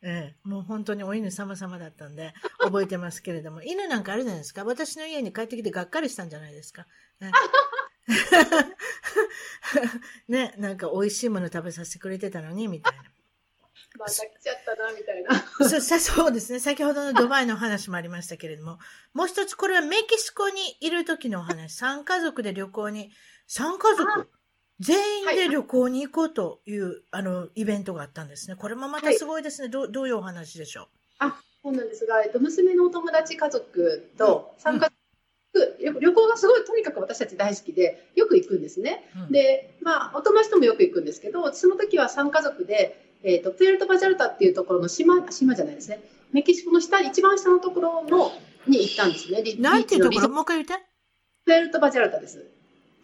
[0.00, 4.64] ええもう本当にお犬様々だったんで、覚えてますけれども、犬なんかあるじゃないですか。
[4.64, 6.86] 私の家に帰ってきてがっかりしたんじゃないですか。
[7.20, 7.30] ね
[10.28, 13.02] ね、なんか美味しいもの食べさせてくれてたのに、みたいな。
[13.98, 15.44] また来ちゃったな、みたいな。
[15.68, 16.58] そさそうですね。
[16.58, 18.78] 先ほどのドバイの話もありましたけれども、
[19.12, 21.78] もう一つ、これはメキシコにいる時のお話。
[21.82, 23.12] 3家族で旅行に、
[23.48, 24.30] 3家族、
[24.80, 28.56] 全員で旅行に行こうという、あの、イベントがあったんですね。
[28.56, 29.68] これもまたすごいですね。
[29.68, 30.88] どうどういうお話でしょ
[31.18, 34.90] あ、そうなんですが、えっと、娘のお友達家族とうん参加、
[35.80, 39.10] 旅旅行がすごいとにかく私たち大好きで、よく行くんですね。
[39.16, 46.00] う、うん、で、まあ、お友達ともよく行くんですけど、その時は3家族で、えっと、プエルト・バジャルタっていうところの島、島じゃないですね。
[46.32, 48.30] メキシコの下、一番下のところの、
[48.66, 49.42] に行ったんですね。
[49.42, 50.28] リなんていうところ？
[50.28, 50.84] もう一回言って。
[51.46, 52.46] プエルト・バジャルタです。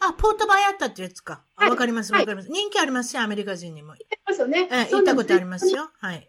[0.01, 1.45] あ、ポートバイアッタってやつか。
[1.57, 2.51] あ、はいわかります、はいわかります。
[2.51, 3.95] 人気ありますよ、アメリカ人にも。
[4.27, 4.61] ますよね。
[4.61, 5.91] ええ、そうなんです行ったことありますよ。
[5.99, 6.29] はい。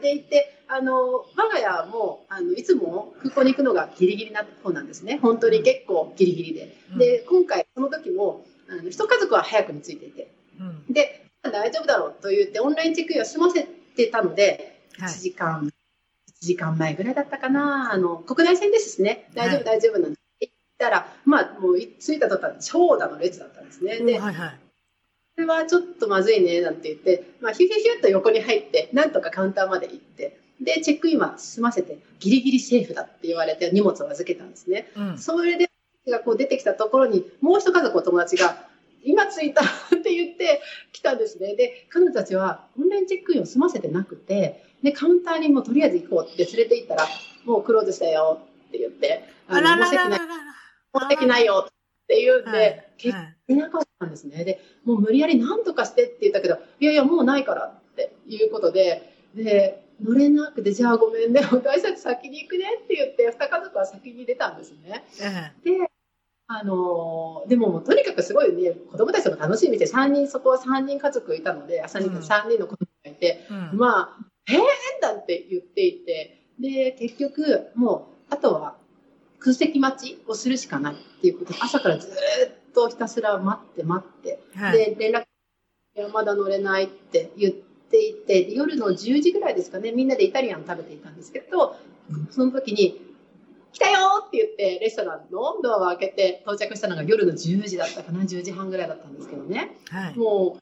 [0.00, 0.94] で行って、あの、
[1.36, 5.18] 我が家も、あの、いつも空港に行くのがギリギリな方なんですね。
[5.20, 6.76] 本当に結構ギリギリで。
[6.92, 10.92] うんで、今回、その時も、あの、一家族は早くに着いていて、うん。
[10.92, 13.64] で、大丈夫だろうと言って、オンラインチェックインを済ませ
[13.96, 20.19] てたので、はい1時間、1時間前ぐらいだったかな、あの、国内線ですしね、大丈夫、はい大丈夫なんで、
[20.80, 23.98] たら、まあ、もう、着いた途端、長蛇の列だったんですね。
[23.98, 24.58] で、はいはい。
[25.36, 34.90] これはちょっとまずいね、なんて言って、まあ、ヒュヒュヒュッと横に入って、なんとかカウンターまで行って、で、チェックインは済ませて、ギリギリセーフだって言われて荷物を預けたんですね。
[34.96, 35.18] うん。
[35.18, 35.70] それで、
[36.08, 38.68] がこう出てきたところに、もう一家族お友達が、
[39.02, 39.66] 今着いたっ
[40.02, 40.60] て言って
[40.92, 41.54] 来たんですね。
[41.54, 47.06] で、彼女たちはオンラインチェックインを済ませてなくて、で、カウンターにもうとりあえず行こうって連れて行ったら、
[47.46, 48.42] もうクローズしたよ。
[48.68, 50.59] って言って、あらららららら。
[50.92, 51.72] 持ってきないよっ
[52.08, 52.86] て言うんで、はい。
[52.98, 54.44] 結はい局いなかったんですね。
[54.44, 65.04] で、もう無理やり何とかしてって言ったけど、いやいや、もうないからっていうことで、で、乗れなくて、じゃあごめんね、私たち先に行くねって言って、二家族は先に出たんですね。
[65.20, 65.90] えで、
[66.46, 72.16] あのーでもとにかくすごいね、子供たちも楽しみで、3人、そこは3人家族いたので、3人、うん。
[72.18, 73.78] 3人の子供がいて、えうん。
[73.78, 74.58] まあ、えー
[75.02, 78.76] なんて言っていて、で、結局、もう、あとは
[79.40, 82.14] 空席待ちをするしかないっていうことで、朝からずーっ
[82.74, 84.78] とひたすら待って待って、はい。
[84.78, 87.54] で、連絡、いや、まだ乗れないって言っ
[87.90, 91.76] ていて、で夜の10時ぐらいですかね、みんなでイタリアン食べていたんですけど、
[92.30, 93.00] その時に、
[93.72, 99.76] 来たよーって言って、レストランのドアを開けて到着したのが夜の10時だったかな、10時半ぐらいだったんですけどね。
[99.88, 100.18] はい。
[100.18, 100.58] も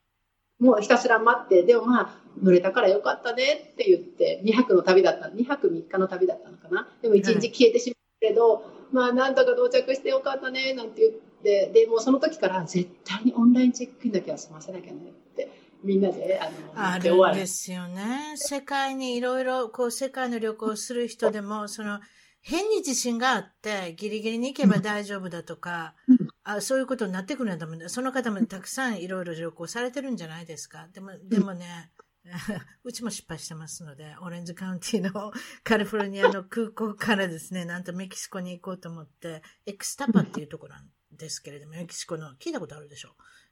[0.61, 6.89] う、もうひたすら待って、でもまあ、乗れたからよかったねって言って、2泊の旅だった、2泊3日の旅だったのかな。
[7.01, 11.13] でも1日消えてしけど、まあ、なんとか到着してよかったね、なんて言っ
[11.43, 15.51] て、で、もうその時から絶対にオンラインチェックインだけは済ませなきゃねって、
[15.85, 18.35] みんなで、あの、あるるんですよね。
[18.37, 22.01] 世界にいろいろ、こう、世界の旅行をする人でも、その、
[22.41, 26.19] 変に自信があって、ギリギリに行けば大丈夫だとか、うん
[26.51, 27.91] あそういうことになってくるんだもんね。
[27.91, 30.89] その方もたくさんいろいろ旅行されてるんじゃないですか。
[30.95, 31.91] でも、でもね、
[32.85, 35.33] うちも失敗してますので、オレンジカウンティの
[35.65, 43.11] カリフォルニアの空港からですね、 なんとメキシコに行こうと思って、エクスタパっていうところなんですけれども、メキシコの、聞いたことあるでしょ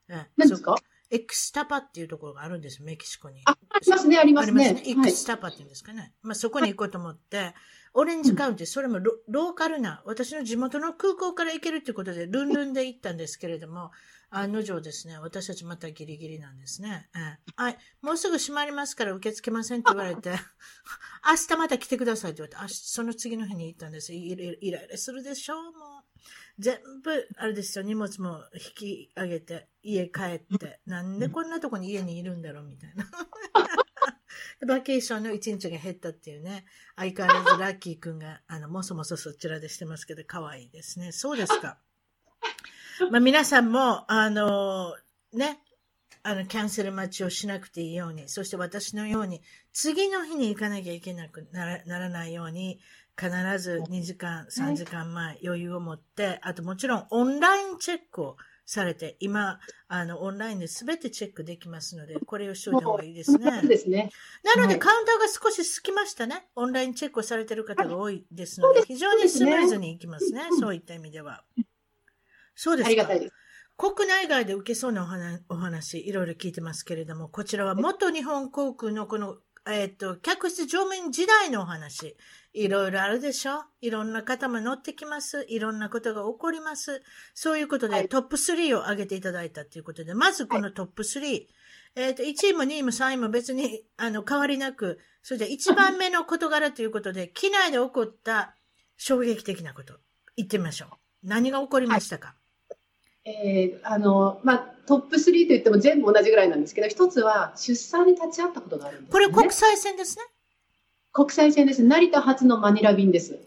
[0.08, 0.12] う。
[0.12, 0.76] え何ですか？
[1.08, 3.40] エクスタパっていうところがあるんですよ、メキシコに。
[3.44, 4.82] あ、ありますね、ありますね。
[4.86, 6.12] エクスタパっていうんですかね。
[6.22, 7.54] まあ、そこに行こうと思って、
[7.94, 13.92] オレンジカウンティ、それもロローカルな、私の地元の空港から行けるということで、ルンルンで行ったんですけれども、
[14.36, 17.08] 案の定ですね、私たちまたギリギリなんですね。
[17.14, 20.36] ええはい、もうすぐ閉まりますから受け付けませんって言われて、明
[21.48, 24.12] 日また来てくださいって言われて、明日その次の日に行ったんです。
[24.12, 25.72] イライライラするでしょう、もう。
[26.58, 33.06] 全部、あれですよ、荷物も引き上げて、家帰って、なんでこんなとこに家にいるんだろう、みたいな。
[34.66, 36.64] バケーションの一日が減ったっていうね、
[36.96, 41.12] 相変わらずラッキーくんが、あの、もそもそそちらでしてますけど、可愛いですね。
[41.12, 41.78] そうですか。
[43.10, 44.94] まあ皆さんも、あの、
[45.32, 45.60] ね、
[46.22, 49.42] あの、キャンセル待ちをしなくていいように、そして私のように、
[49.72, 52.80] 次の日に行かなきゃいけなくならならないように、
[53.18, 58.36] 必ず2時間、3時間前、余裕を持って、あともちろんオンラインチェックを
[58.66, 63.50] されて、今、あの、オンラインで全てチェックできますので、これをしておいた方がいいですね。
[63.60, 64.10] そうですね。
[64.42, 66.46] なので、はいカウンターが少し空きましたね。
[66.56, 70.48] オンラインチェックをされている方が多いですので、はい非常にスムーズにいきますね。
[70.50, 71.44] うんそういった意味では。
[72.56, 72.88] そうですか。
[72.88, 73.32] ありがたいです。
[73.76, 79.36] 国内外で受けそうなお話、お話、いろいろ聞いてますけれども、こちらは元日本航空のこの、
[79.68, 82.16] えっ、と、客室乗務員時代のお話、
[82.54, 83.64] いろいろあるでしょ？
[83.82, 85.44] いろんな方も乗ってきます。
[85.48, 87.02] いろんなことが起こります。
[87.34, 91.46] そういうことで、はいトップ3を挙げていただいたということで、まずこのトップ3、
[91.96, 98.54] えっ、と、1位も2位も3位も別に、あの、変わりなく、それで1番目の事柄ということで、機内で起こった
[98.96, 99.98] 衝撃的なこと、
[100.36, 100.88] 言ってみましょう。
[101.24, 102.36] 何が起こりましたか、
[103.26, 109.12] えーあの、まあ、トップ3と言っても全部同じぐらいなんですけど、一つは出産に立ち会ったことがあるんです、ね。
[109.12, 110.22] これ国際線ですね。
[111.12, 111.82] 国際線です。
[111.82, 113.38] 成田発のマニラ便です。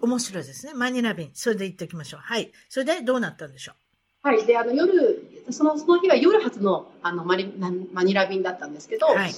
[0.00, 0.72] 面白いですね。
[0.74, 1.30] マニラ便。
[1.34, 2.20] それで行っておきましょう。
[2.20, 2.50] はい。
[2.68, 3.72] それでどうなったんでしょ
[4.22, 4.46] はい。
[4.46, 9.32] で、あの、夜、その、その日は夜発の、あの、マリママニラ便だったんですけど、うはい。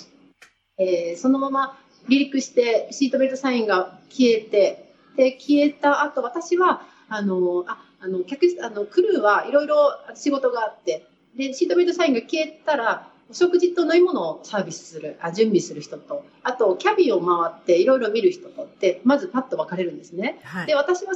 [0.79, 9.77] えーそのまま離陸して、シートベルトサインが消えて、で、消えた後、私は、あの、あ、あの、客室、あの、クルーはいろいろ
[10.15, 11.07] 仕事があって、
[11.37, 20.39] で、シートベルトサインが消えたら、お食事と飲み物をサービスする、あ準備する人と、あと、キャビンを回っていろいろ見る人とって、まずパッと分かれるんですね。
[20.43, 20.75] はいで、。
[20.75, 21.15] 私は、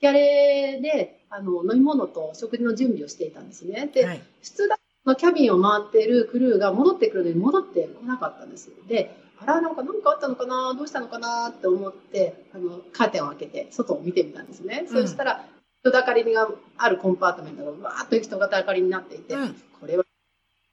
[0.00, 3.90] ギャレで、あの、飲み物と食事の準備をしていたんですね。
[3.92, 4.22] で、はい。
[4.42, 8.70] 普通だとキャビンを回っているクルーが戻ってくるのに戻ってこなかったんです。
[8.86, 14.86] で、あら、なんか何かあったのかなどうしたのかなって思って、あの、カーテンを開けて外を見てみたんですね。
[14.88, 15.44] うんそしたら、
[15.82, 19.54] 人だかりがあるコンパートメントがわーっと人だかりになっていて、うん。
[19.80, 20.04] これは、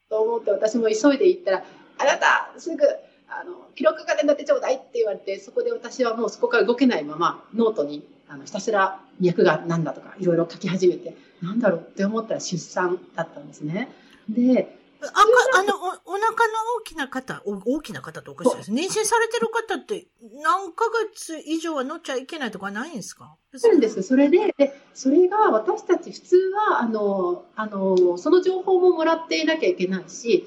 [0.09, 1.63] と思って私も急いで行ったら、
[1.97, 2.84] あなた、すぐ、
[3.29, 13.89] あの、記録が出ってちょうだいって言われて、そこで私はもうそこから動けないまま、ノートに、あの、ひたすら脈が何だとか、いろいろ書き始めて、なんだろうって思ったら出産だったんですね。
[14.27, 15.21] で、あ、か
[15.59, 16.33] あの、お、お腹の
[16.79, 18.71] 大きな方、お大きな方っておかしいです。
[18.71, 20.07] 妊娠されてる方って
[20.41, 23.35] 何ヶ月以上は乗っちゃいけないとかないんですか？
[23.55, 24.01] そうなんです。
[24.03, 26.35] それで、で、それが私たち普通
[26.69, 30.45] は、あの、あの、その情報ももらっていなきゃいけないし、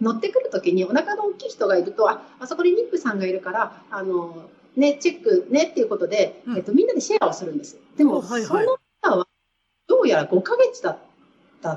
[0.00, 7.78] 乗ってくるときにお腹の大きい人がいると、あ、あそこに妊婦さんがいるから、あの、ね、チェックねっていうことで、うんえっと、みんなでシェアをするんです。
[7.96, 9.28] でも、おはいはいその方は、
[9.86, 11.00] どうやら5ヶ月だった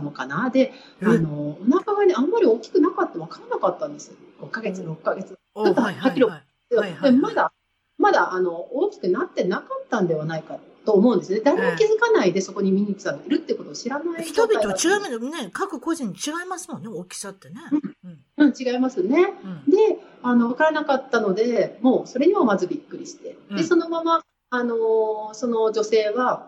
[0.01, 0.49] のかな。
[0.49, 4.11] で、あの、お腹がね、あんまり大きくなかった、わからなかったんです。
[4.41, 5.37] 5ヶ月、6ヶ月。
[5.55, 6.21] おちょっとはいはいはい。
[6.75, 7.53] はいはいでまだ、
[7.97, 11.41] まだ、あの、大きくなってなかったんではないかと思うんですね。
[11.43, 15.49] 誰も気づかないでそこにミニックさんがいるってことを知らない人々は違いますね。
[15.51, 17.55] 各個人違いますもんね、大きさってね。
[18.03, 18.45] うん。
[18.45, 19.33] うん、違いますね。
[19.43, 19.71] うん。
[19.71, 23.37] で、あの、わからなかったので、もうそれにもまずびっくりして。
[23.49, 26.47] うんで、そのまま、あのーその女性は、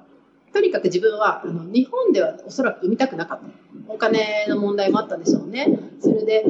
[0.54, 3.46] とにかく自分は、あの、日本ではおそらく産みたくなかった。
[3.88, 5.68] お金の問題もあったんでしょうね。
[6.00, 6.46] それで、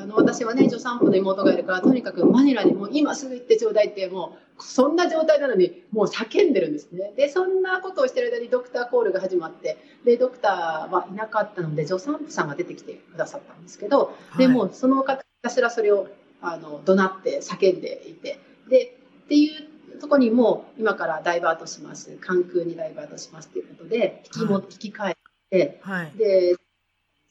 [0.00, 7.12] あの、私はね、助産婦の妹がいるから、とにかくマニラにもう今すぐ行ってちょうだいって、もう、そんな状態なのに、もう叫んでるんですね。
[7.16, 16.08] で、そんなことをしてる間にドクターコールが始まって、で、ドクターはいなかったので、助産婦さんが出てきてくださったんですけど、でもうその方ひたすらそれを
[16.40, 18.38] あの怒鳴って叫んでいて
[18.68, 18.94] で
[19.24, 25.14] っていうとこにも今からダイバートします関空にダイバートしますということで引きも、はい引き換
[25.50, 26.10] えはい。
[26.12, 26.56] てで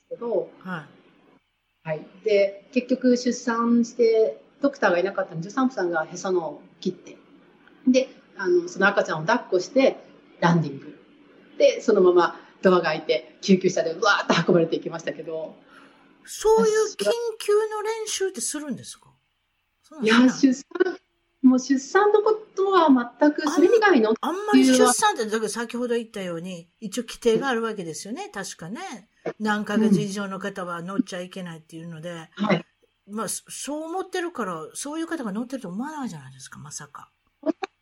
[0.09, 0.85] けど、は
[1.85, 1.87] い。
[1.87, 7.17] はい、で結局出産してドクターがいなかったので助産婦さんがへその緒を切って
[7.87, 9.97] であのその赤ちゃんを抱っこして
[10.39, 10.99] ランディング
[11.57, 15.55] でそのままドアが開いて救急車でわーっと運ばれていきましたけど。
[16.29, 17.05] そういう緊
[17.39, 19.13] 急の練習ってするんですか？
[19.81, 20.63] そういや、出産、
[21.41, 22.87] もう出産のことは
[23.19, 28.29] 全く、それ以外の、あんまり出産って、だから先ほど言ったように、一応規定があるわけですよね。
[28.33, 29.09] 確かね。
[29.39, 32.65] 何ヶ月以上の方は乗っちゃいけないっていうので、はい。
[33.09, 37.09] まあ、そそう思ってるから、そういう方が乗ってると思わないじゃないですか、まさか。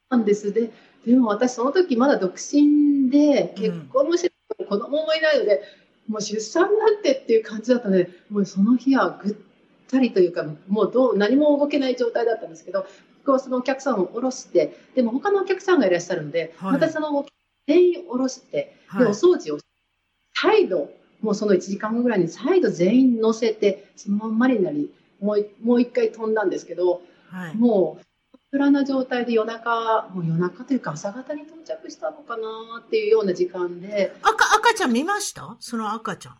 [0.09, 0.53] なんです。
[0.53, 0.71] で、
[1.05, 5.63] でも私その時まだ独身で、結婚もしてない、子供もいないので、
[6.07, 9.35] もう出産なんてっていう感じだったので、もうその日はぐっ
[9.89, 12.85] たりというか、もうどう、何も動けない状態だったんですけど、
[13.25, 17.25] こうそのお客さんを降ろして、でも他のお客さんがいらっしゃるので、はいまたその
[17.67, 19.07] 全員降ろして、で、おはい。
[19.13, 19.59] 掃除を
[20.35, 20.91] 再度、
[21.21, 27.55] もうその1時間後ぐらいに再度全員乗せて、そのまんまになり、もういもう一回飛んだんですけど、はい。
[27.55, 28.05] もう、
[28.51, 35.57] 暗な状態で夜中、もう夜中というか朝方に到着したのかなっていうような時間で赤、赤ちゃん見ました？
[35.59, 36.37] その赤ちゃん。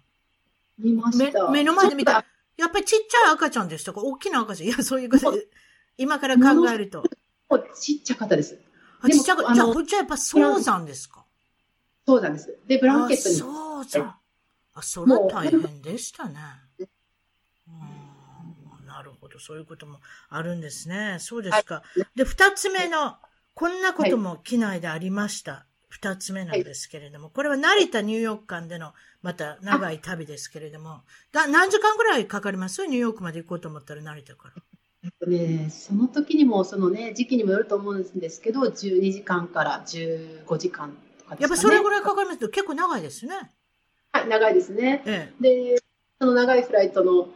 [0.78, 1.48] 見ました。
[1.49, 2.24] 目目の前で見た
[2.57, 4.02] やっぱりちっちゃい赤ちゃんでしたか？
[4.02, 4.68] 大きな赤ちゃん？
[4.68, 5.48] いや、そういうことで。
[5.97, 7.01] 今から考えると。
[7.01, 7.09] と
[7.49, 8.59] もうちっちゃかったです。
[9.01, 11.26] あ、ちっちゃか、じゃあ、こっちはやっぱ早産ですか？
[12.07, 12.57] そうなんです。
[12.67, 13.35] で、ブランケットに。
[13.35, 14.15] あ、そうじゃん。
[14.73, 16.35] あ、それは大変でしたね。
[16.80, 16.85] うん
[18.88, 19.39] なるほど。
[19.39, 19.99] そういうことも
[20.30, 21.17] あるんですね。
[21.19, 21.84] そうですか。
[22.15, 23.15] で、二つ目の、
[23.53, 25.65] こんなことも機内でありました。
[25.89, 31.01] 二つ目なんですけれども、これは成田ニューヨーク間での、また長い旅ですけれども、
[31.31, 32.85] だ何時間ぐらいかかります？
[32.85, 34.55] ニューヨークまで行こうと思ったら成田から。
[35.06, 41.38] えっとね、その時にも、そのね、時期にもよると思うんですけど、12時間から15時間とかですかね。
[41.41, 43.36] やっぱそれぐらいかかりますと結構長いですね。
[44.11, 45.03] はい、長いですね。
[45.06, 45.77] えで、
[46.19, 47.30] その長いフライトの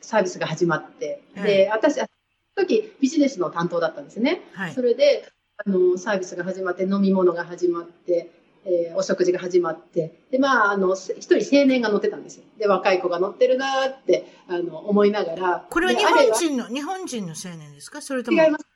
[0.00, 2.08] サービスが始まって、で、私、あ
[2.56, 4.42] の時ビジネスの担当だったんですね。
[4.54, 4.56] え。
[4.56, 4.82] はいそ。
[4.82, 5.28] れで、
[5.64, 8.32] あの、サービスが始まって、飲み物が始まって、
[8.66, 12.44] えーお食事が始まって、で、まあ、あの、せ一人青年が乗ってたんですよ。
[12.58, 15.66] で、若い子が乗ってるなーって、あの、思いながら。
[15.68, 18.00] これは日本人の、日本人の青年ですか？
[18.00, 18.42] それとも。
[18.42, 18.66] 違います。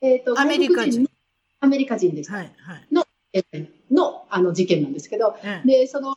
[0.00, 1.06] えっ、と、アメリカ人
[1.60, 2.36] アメリカ人でした。
[2.36, 2.88] はい、はい。
[3.32, 6.16] えーの、あの、事件なんですけど、ええで、その、あ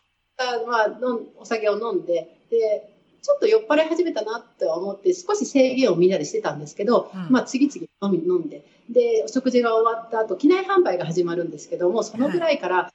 [0.67, 12.93] まあ、飲んお酒を飲んで、で、ちょっと酔っ払い始めたなって思って、少し制限をみんなでしてたんですけど、うんまあ、次々飲み飲んで、で、お食事が終わった後、機内販売が始まるんですけども、そのぐらいから、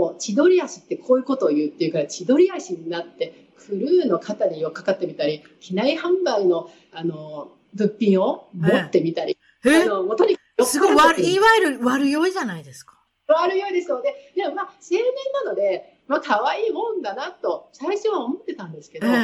[0.00, 9.36] もう、千鳥足ってこういうことを言うっていうから、千鳥足になって、クルーの肩に寄っかかってみたり、機内販売の、あの、物品を持ってみたり、
[9.66, 9.82] え？
[9.82, 12.98] あの、もうとにかくすごい悪い、わゆる悪酔いじゃないですか。
[13.28, 15.02] 悪いようですので、でもまあ、青年
[15.44, 19.14] なので、まあ、可愛いもんだなと、最初は思ってたんですけど、ええ。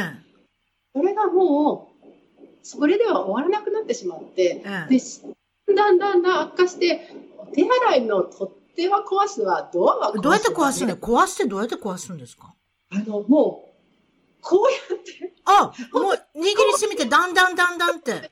[0.95, 2.07] それがもう、
[2.63, 5.23] それでは終わらなくなってしまって、ええで、し
[5.75, 7.09] だんだんだん悪化して、
[7.39, 10.23] お手洗いの取っ手は壊すわ、ドアは壊すわ。
[10.23, 12.55] どうやって壊すんだ壊してどうやって壊すんですか？
[12.91, 18.31] あの、もう、こうやって、あ、もう握りしめてだんだんだんだんって。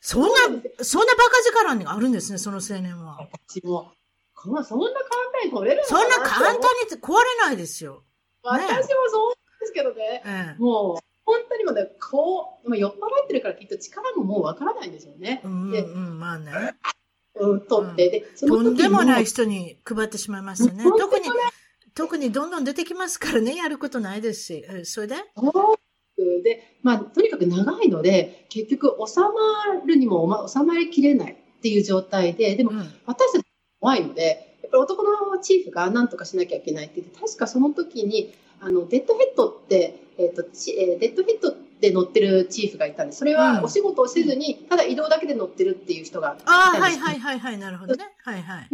[0.00, 0.28] そんな、
[0.82, 3.26] そんなバカ力にあるんですね、その青年は。
[3.48, 3.92] 私も、
[4.34, 5.02] このそんな簡
[5.32, 8.02] 単に取れるのそんな簡単に壊れないですよ。
[8.42, 8.76] 私も
[9.10, 10.22] そうですけどね。
[10.26, 10.60] ええ。
[10.60, 15.40] もう、本当にもうね、こう、まあ酔っ払ってるからきっと力ももうわからないんですよね。
[15.42, 16.74] うん、でうん、まあね。
[17.36, 18.10] うん、取って。
[18.10, 20.84] で、そのと時んでもない人人に配ってしまいましたね。
[20.84, 21.24] 特に、
[21.94, 24.64] 特にどんどん出てきますからね、 やることないですし。
[24.68, 25.16] えそれで？
[26.42, 29.30] で、まあ、とにかく長いので、結局収ま
[29.84, 33.46] るにもおま収まりきれないっっていう状態で、でもうん私たち
[33.80, 41.56] 怖いので、やっぱり男のチーフが何とかしなきゃいけないって言って、確かその時に、あの、デッドヘッドって、えっ、と、ちえーデッドヘッド
[41.88, 43.18] で乗ってるチーフがいたんです。
[43.18, 47.00] それうんはお仕事をせずに、ただ移動だけで乗ってるっていう人がいああ、たんです。
[47.00, 48.04] はいはいはいはい、なるほどね。
[48.24, 48.68] はいはい。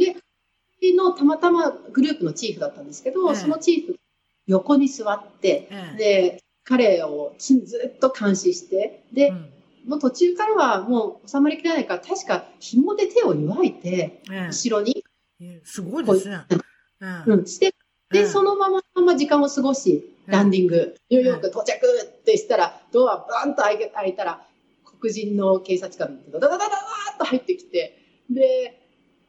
[0.96, 3.98] のたまたまグループのチーフだったんですけど、ええそのチーフ
[4.46, 9.52] 横に座って、ええで、彼をずっと監視して、で、うん
[9.86, 15.02] もう途中からはもう収まりきれないから、確か紐で手を祝いて、え後ろに、
[15.40, 16.44] えすごいですね。
[17.00, 17.74] うんうん、して、
[18.10, 24.46] で、そのまままま時間を過ごし、ランディング、ニューヨーク到着ってしたら、ドアバンと開け開いたら、
[25.00, 27.98] 黒人の警察官がダダダダダダーッと入ってきて、
[28.30, 28.80] で、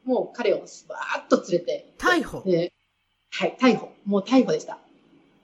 [0.04, 2.42] もう彼をスバーッと連れて、逮捕？
[2.42, 2.72] で、
[3.30, 3.92] はい、逮捕。
[4.04, 4.78] もう逮捕でした。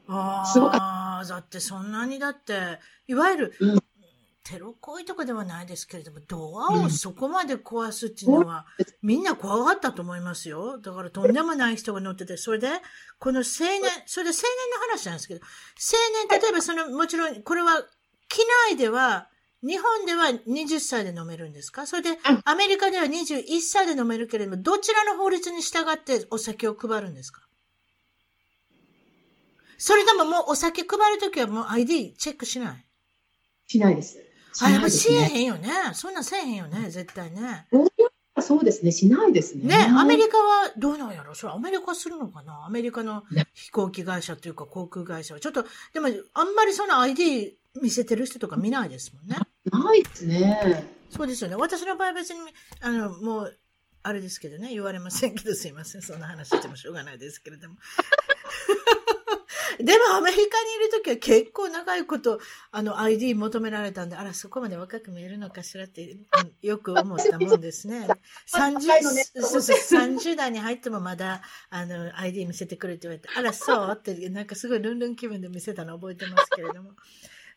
[0.08, 3.78] あすごかあ、だってそんなにだって、いわゆる、うん
[4.50, 8.64] テロ行為とかではないですけれども、ドアをそこまで壊すっていうのは、
[9.02, 10.78] みんな怖かったと思いますよ。
[10.78, 12.68] だからとんでもない人が乗ってて、それで、
[13.18, 17.84] この青年、それで青年の話なんですけど、青年、例えばその、もちろん、これは、
[18.28, 18.38] 機
[18.68, 19.28] 内では、
[19.62, 21.86] 日本では20歳で飲めるんですか？
[21.86, 27.40] それで、アメリカでは21歳で飲めるけれども、どちらの法律に従ってお酒を配るんですか？
[29.78, 32.84] それでももうお酒配るときはもう ID チェックしない？
[33.66, 34.18] しないです。
[34.52, 35.40] しあ、やっぱしえないですね。
[35.40, 35.68] へんよね。
[35.94, 37.66] そんなんせえへんよね、絶対ね。
[38.40, 39.64] そうですね、しないですね。
[39.64, 41.34] ね、アメリカはどうなんやろ？
[41.34, 42.64] それアメリカするのかな？
[42.64, 45.40] アメリカのね飛行機会社というか航空会社は。
[45.40, 49.36] ちょっと、でもあんまりその ID 見せてる人とか見ないですもんね。
[49.70, 50.84] ないですね。
[51.10, 51.56] そうですよね。
[51.56, 52.40] 私の場合は別に、
[52.80, 53.58] あの、もう、
[54.02, 56.02] あれですけどね、言われませんけど、すいません。
[56.02, 57.76] そんな話してもしょうがないですけれども。
[59.78, 60.46] でもアメリカに
[60.76, 62.40] いるときは結構長いこと、
[62.72, 66.20] あの、ID 求められたんで、あら、そこまで若く見えるのかしらって、うん
[66.62, 68.08] よく思ったもんですね。
[68.52, 73.92] 30、若いのねそうそう、30代に入ってもまだ、あの、ID 見せてくれって言われて、あら、そう？
[73.92, 76.92] って、なんかすごいルンルン気分で見せたの覚えてますけれども。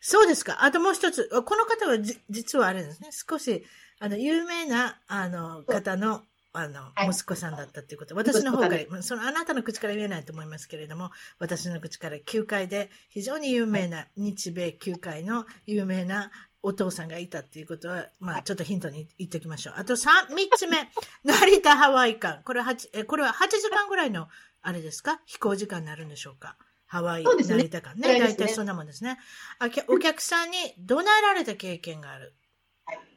[0.04, 0.64] そうですか。
[0.64, 1.28] あともう一つ。
[1.44, 3.10] この方はじ実はあれですね。
[3.12, 3.64] 少し、
[4.00, 6.22] あの、有名な、あの、方の、
[6.52, 8.16] あの、はい息子さんだったっていうこと。
[8.16, 19.74] 私の方からその、あなたの口から言えないと思いますけれども、私の口から球界で非常に有名な、日米球界の有名なお父さんがいたっていうことは、まあ、ちょっとヒントに言っておきましょう。
[19.76, 20.90] あと三、三つ目、
[21.24, 22.42] 成田ハワイ間。
[22.44, 24.28] これは八、え、これは8時間ぐらいの、
[24.62, 25.20] あれですか？
[25.26, 26.56] 飛行時間になるんでしょうか？
[26.92, 28.20] ハワイ、そうですね成田間ね。
[28.20, 29.18] 大体そんなもんですね。
[29.58, 32.34] あきお客さんに怒鳴られた経験がある。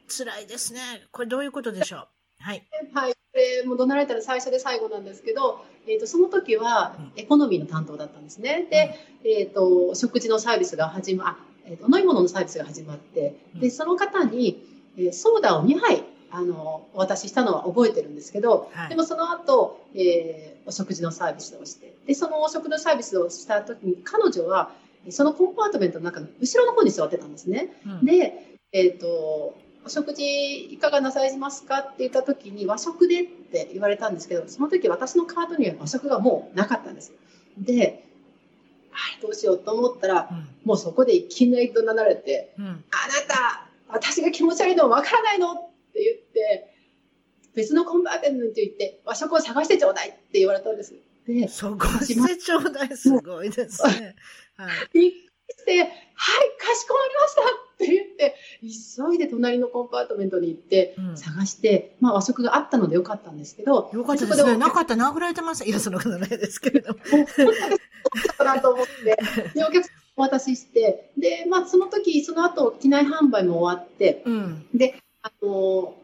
[0.08, 0.80] 辛いですね。
[1.12, 2.08] これどういうことでしょう？
[2.42, 2.66] はい。
[2.94, 3.12] はい。
[3.12, 8.66] これも怒鳴られたら最初で最後なんですけど、えっ、と、その時はエコノミーの担当だったんですね。
[8.70, 11.36] で、えっ、と、食事のサービスが始ま、あ、
[11.66, 14.64] えっ、と、飲み物のサービスが始まって、で、その方に、
[14.96, 16.02] えーソーダを2杯、
[16.36, 24.72] あの、お渡ししたのは覚えてるんですけど、はいでもその後、えーお食事のサービスをして、で、そのお食のサービスをした時に、彼女は、
[25.10, 27.68] そのコンパートメントの中の後ろの方に座ってたんですね。
[27.86, 29.54] うんで、えっ、と、
[29.86, 31.78] お食事いかがなさいますか？
[31.78, 37.12] って言った時に和食でって言われたんですけど、その時私のカードには和食がもうなかったんです。
[37.56, 38.02] で、
[38.92, 42.66] あどうしようと思ったら、うんもうそこでいきなり怒鳴られて、うん。
[42.66, 42.82] あな
[43.28, 45.65] た、私が気持ち悪いのわからないのっ
[45.96, 46.72] て言って、
[47.54, 50.94] 別のコンバーテントに行って和食を探してちょうだいって言われたんです。
[51.26, 52.96] で、そこしてちょうだい。
[52.96, 54.14] すごいですね。
[54.56, 54.70] はい。
[54.92, 57.44] びっくりして、はい、かしこまりましたっ
[57.78, 64.56] て言って、急いで隣のコンパートメントに行って、うん探して、まあ和食があったのでよかったんですけど、よかったですね。
[64.56, 65.64] なかったら殴られてます。
[65.66, 67.00] いや、そのことないですけれども。
[68.36, 69.16] かなと思って、
[69.54, 74.66] で、お客さんにお渡しして、で、まあその時、その後、機内販売も終わって、うん。
[75.26, 75.94] あの、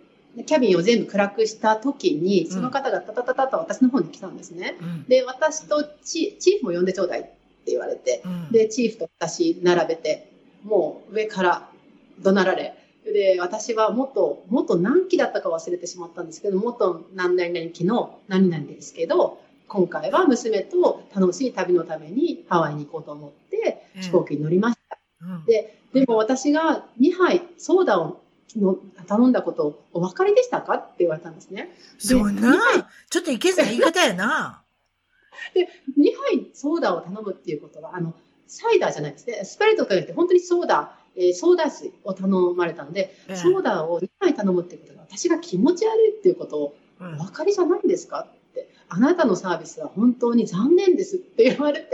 [0.47, 4.77] キャビンを全部暗くした時に、その方がタタタタと私の方に来たんですね。
[4.81, 5.05] うん。
[5.05, 7.31] で、私とチチーフも呼んでちょうだいって
[7.67, 10.31] 言われて、うんで、チーフと私並べて、
[10.65, 11.69] もう上から
[12.21, 12.75] 怒鳴られ、
[13.05, 24.99] で、私は元、元何期だったか忘れてしまったんですけど、元何々々期の何々ですけど、今回は娘と楽しい旅のためにハワイに行こうと思って飛行機に乗りました。
[25.23, 28.22] うんで、でも私が2杯ソーダを
[28.57, 30.75] の頼んだことをお分かりでしたか？
[30.75, 31.75] って言われたんですね。
[31.99, 32.55] そんな
[33.11, 34.63] ちょっといけずな言い方やな。
[35.57, 35.63] 2
[36.37, 38.15] 杯ソーダを頼むっていうことは、あの、
[38.47, 39.45] サイダーじゃないですね。
[39.45, 48.21] スプレッドから言って本当にソーダ、えーソーダ水を頼まれたので、ええソーダを2杯頼むっていうことが私が気持ち悪いっていうことをうんお分かりじゃないんですか？
[48.21, 48.69] って。
[48.89, 51.89] あなたのサービスは本当に残念ですって言われて、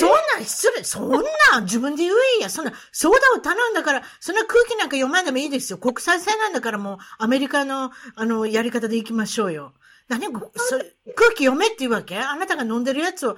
[0.00, 2.50] そんな失礼、そんな自分で言えや。
[2.50, 5.78] そんな、ソーダを頼んだから、そんな空気なんか読まんでもいいですよ。
[5.78, 9.74] 国際線なんだからもうアメリカの、あの、やり方で行きましょうよ。
[10.08, 10.78] 何ごそ
[11.14, 12.18] 空気読めって言うわけ？
[12.18, 13.36] あなたが飲んでるやつを、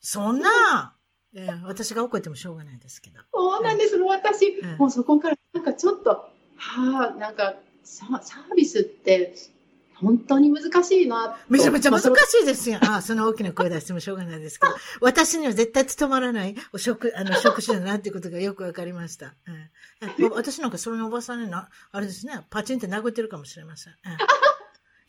[0.00, 0.94] そんな、
[1.34, 3.20] えー私が怒ってもしょうがないですけど。
[3.32, 3.96] そうなんです。
[3.98, 6.30] もう私、うんもうそこから、なんかちょっと、は
[7.14, 7.54] あ、なんか、
[7.84, 9.34] ササービスって、
[10.00, 11.36] 本当に難しいなと。
[11.48, 12.78] めちゃめちゃ難しまあいですよ。
[12.82, 14.74] ああ、その大きな声出してもしょうがないですけど。
[15.00, 19.34] 私には絶対務まらないお食、あの、食事だなっていうことがよくわかりました。
[19.46, 23.92] うん、え 私なんかそのおばさんにな、あれですね、パチンって殴ってるかもしれません。
[23.92, 23.98] うん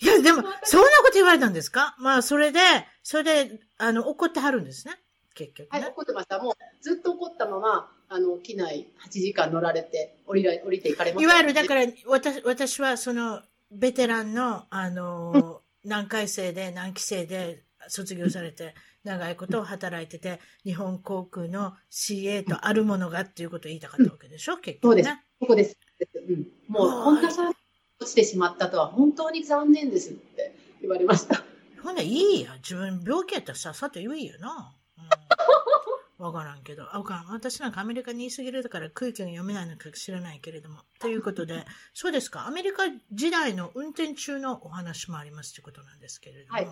[0.04, 1.96] いや、でも、そんなこと言われたんですか？
[2.00, 2.60] まあ、それで、
[3.04, 5.00] それで、あの、怒ってはるんですね。
[5.36, 5.88] 結局はい、ね。
[5.90, 6.40] 怒ってました。
[6.40, 11.32] もう、ずっと怒ったまま、あの、機内8時間乗られて、降りら、降りていかれました。
[11.32, 24.58] いわゆる、だから、私、私は、その、ベテランの、あの、何回生で、何期生で卒業されて、長いこと働いてて、日本航空の CA とあるものがっていうことを言いたかったわけでしょ？
[24.58, 25.04] 結局ね。
[25.42, 25.78] そうです。
[25.80, 26.20] ここです。
[26.28, 26.48] うん。
[26.68, 27.58] もう、はいこんなサービス
[28.04, 31.44] 落ちてしまったとは、本当に残念ですって言われました。
[31.82, 32.54] ほんならいいや。
[32.58, 34.76] 自分病気やったらさっさと言えよな。
[34.98, 35.04] うん、
[36.22, 36.84] わからんけど。
[36.94, 37.26] あ、わからん。
[37.34, 40.82] 私なんかアメリカに言い過ぎるから空気が読めないのか知らないけれども。
[41.00, 42.46] ということで、そうですか。
[42.46, 46.54] アメリカ時代の運転中のお話もありますということなんですけれども。
[46.54, 46.68] はい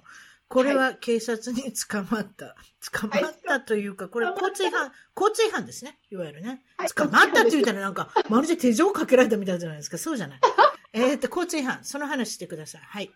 [0.49, 2.55] これは警察に捕まった。
[2.91, 5.99] 捕まったというか、これは交通違反、交通違反ですね。
[6.09, 6.65] いわゆるね。
[6.76, 9.99] はい捕まったって言ったらなんか、まるで手錠かけられたみたいじゃないですか。
[9.99, 10.39] そうじゃない。
[10.93, 11.84] えっと、交通違反。
[11.84, 12.81] その話してください。
[12.81, 13.11] はい。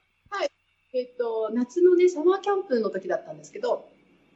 [0.94, 3.90] えっと、夏のね、サマーキャンプの時だったんですけど、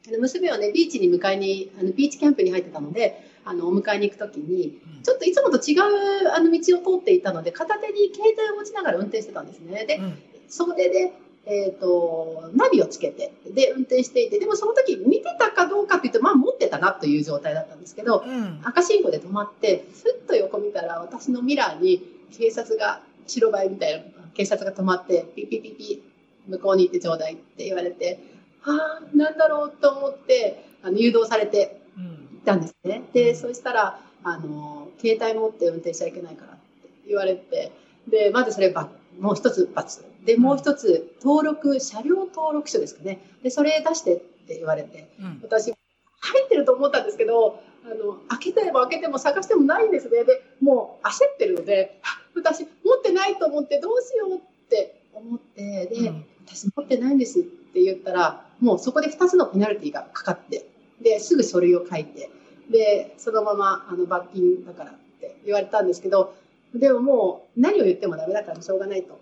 [0.08, 9.84] あの娘はね、ビーチに迎えに、あのビーチキャンプに入ってたので、あの、お迎えに行く時に、ちょっといつもと違うあの道を通っていたので、片手に携帯を持ちながら運転してたんですね。
[9.84, 10.18] でう、ん。
[10.48, 11.12] それで、
[11.44, 18.60] えっ、と、ナビをつけて、で、運転していて、でもその時見てたかどうかっていうと、まあ持ってたなという状態だったんですけど、うん。
[18.64, 22.02] 赤信号で止まって、ふっと横見たら、私のミラーに
[22.36, 24.02] 警察が、白バイみたいな
[24.32, 26.02] 警察が止まって、ピピピピ、
[26.48, 28.18] 向こうに行ってちょうだいって言われて、
[28.60, 32.04] はあ、なんだろうと思って、あの誘導されてうん。
[32.04, 32.10] 行
[32.42, 33.02] ったんですね。
[33.12, 37.72] で、そしたら、あの、携帯持って運転しちゃいけないからって言われて、
[38.08, 40.04] で、まずそれば、もう一つ罰。
[40.24, 43.20] で、もう一つ、登録、車両登録書ですかね。
[43.42, 45.40] で、それ出してって言われて、うん。
[45.42, 45.72] 私、
[46.20, 50.24] 入ってると思ったんですけど、あの、開けても開けても探してもないんですね。
[50.24, 52.66] で、もう焦ってるので、あ私、持
[52.98, 60.66] ってないと思ってどうしようって思って、で、うん私持ってないんですって言ったら、もうそこで2つのペナルティがかかって、
[61.00, 62.30] で、すぐ書類を書いて、
[62.70, 66.34] で、そのまま、あの、罰金だからって言われたんですけど、
[66.74, 69.18] でももう何を言ってもダメだからしょうがないと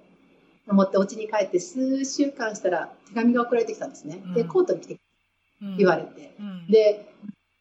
[0.69, 4.23] 思って、お家に帰って数週間したら手紙が送られてきたんですね。
[4.35, 5.01] で、うんコートに来て
[5.63, 6.67] うん言われて、うん。
[6.69, 7.07] で、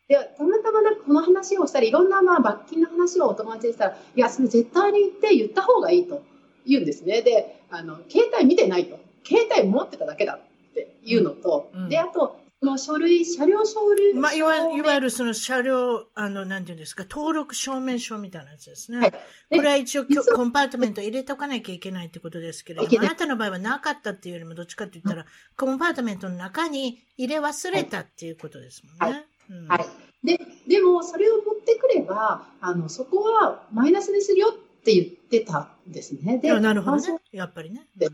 [0.08, 6.24] でたまたまなんかこの話をしたらいろんなまあ罰金の話をお友達にしたら、いや、それ絶対に言って言った方がいいと
[6.66, 7.22] 言うんですね。
[7.22, 9.00] で、あの、携帯見てないと。
[9.26, 19.00] 携帯持ってただけだっていうのと、うんで、あと、その書類、車両書類、まあ、いわいわゆる、るその車両、あの、なんていうんですか、登録証明書みたいなやつですね。
[19.00, 25.26] はいこれは一応コンパートメント入れとかなきゃいけないってことですけれども、あなたの場合はなかったっていうよりもどっちかって言ったら、
[25.56, 29.26] コンパートメントの中に入れ忘れたっていうことですもんね。
[29.50, 29.86] うんはい。
[30.26, 36.40] で、でも、それを持ってくれば、あの、そこはマイナスにするよって言ってたんですね。
[36.40, 37.20] で、なるほどね。
[37.32, 37.86] やっぱりね。
[37.96, 38.10] で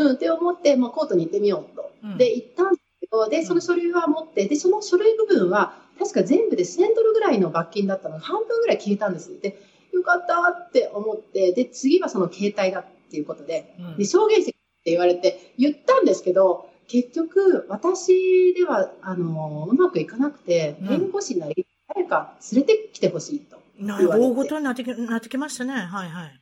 [0.00, 1.90] うん、って思って、まあ、コートに行ってみようと。
[2.02, 9.38] うんで、行ったんですけど、で、その書類は持って、で、その書類部分は、確か全部で1000ドルぐらいの罰金だったので、半分ぐらい消えたんです。
[9.40, 9.60] で、
[9.92, 14.54] よかったって思って、で、次はその携帯だっていうことで、うんで、証言してっ
[14.84, 23.60] て言われて、言ったんですけど、結局、私では、あの、うまくいかなくて、うん弁護士なり、誰か連れてきてほしいと。
[23.78, 25.74] な言われて大ごとになってきなってきましたね。
[25.74, 26.39] はいはい。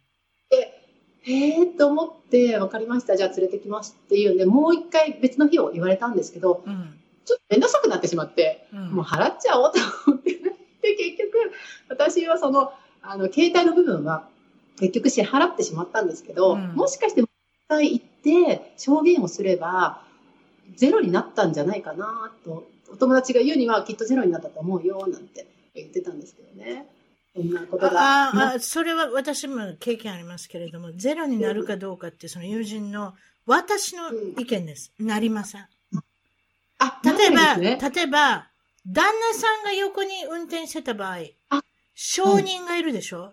[1.28, 6.98] で、へーと思って、わかりました、じゃあ連れてきますっていうんで、もう一回別の日を言われたんですけど、うん。
[7.26, 11.52] ちょっとめんどくさくなってしまって、うんもう払っちゃおうと思って、で、結局、
[11.90, 12.72] 私はその、
[13.02, 14.26] あの、携帯の部分は、
[14.80, 20.02] 結局支払ってしまったんですけど、うんもしかしてもう一回行って証言をすれば、
[20.76, 26.86] ゼロになったんじゃないかなと、お友達が言うにはきっとゼロになったと思うよ、なんて言ってたんですけどね。
[27.34, 28.00] そんなことが。
[28.00, 33.14] あああ、それは私も経験ありますけれども、ゼロになるかどうかって、その友人の
[33.46, 34.92] 私の意見です。
[34.98, 35.66] なりません。
[36.78, 38.48] あ、例えば、ね例えば、
[38.86, 41.18] 旦那さんが横に運転してた場合
[41.50, 41.62] あ、
[41.94, 43.32] 証人がいるでしょ、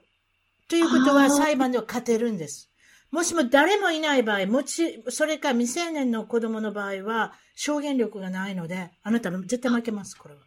[0.67, 2.69] ということは裁判では勝てるんです。
[3.11, 10.41] もしも誰もいない場合、もち、それか未成年の子供の場合は、証言力がないので、あなた絶対負けます、これは。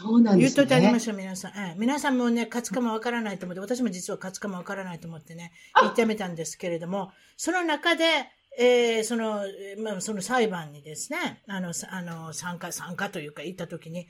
[0.00, 0.50] そうなんですね。
[0.50, 1.50] 言っといてあげましょう、皆さん。
[1.52, 8.04] ええ皆さんもね、勝つかもわからないと思って、私も実は勝つかもわからないと思ってね、言ってみたんですけれども、その中で、
[8.58, 14.08] えーその、えーまあ、その裁判にですね、あの、さあの、参加、参加というか行った時に、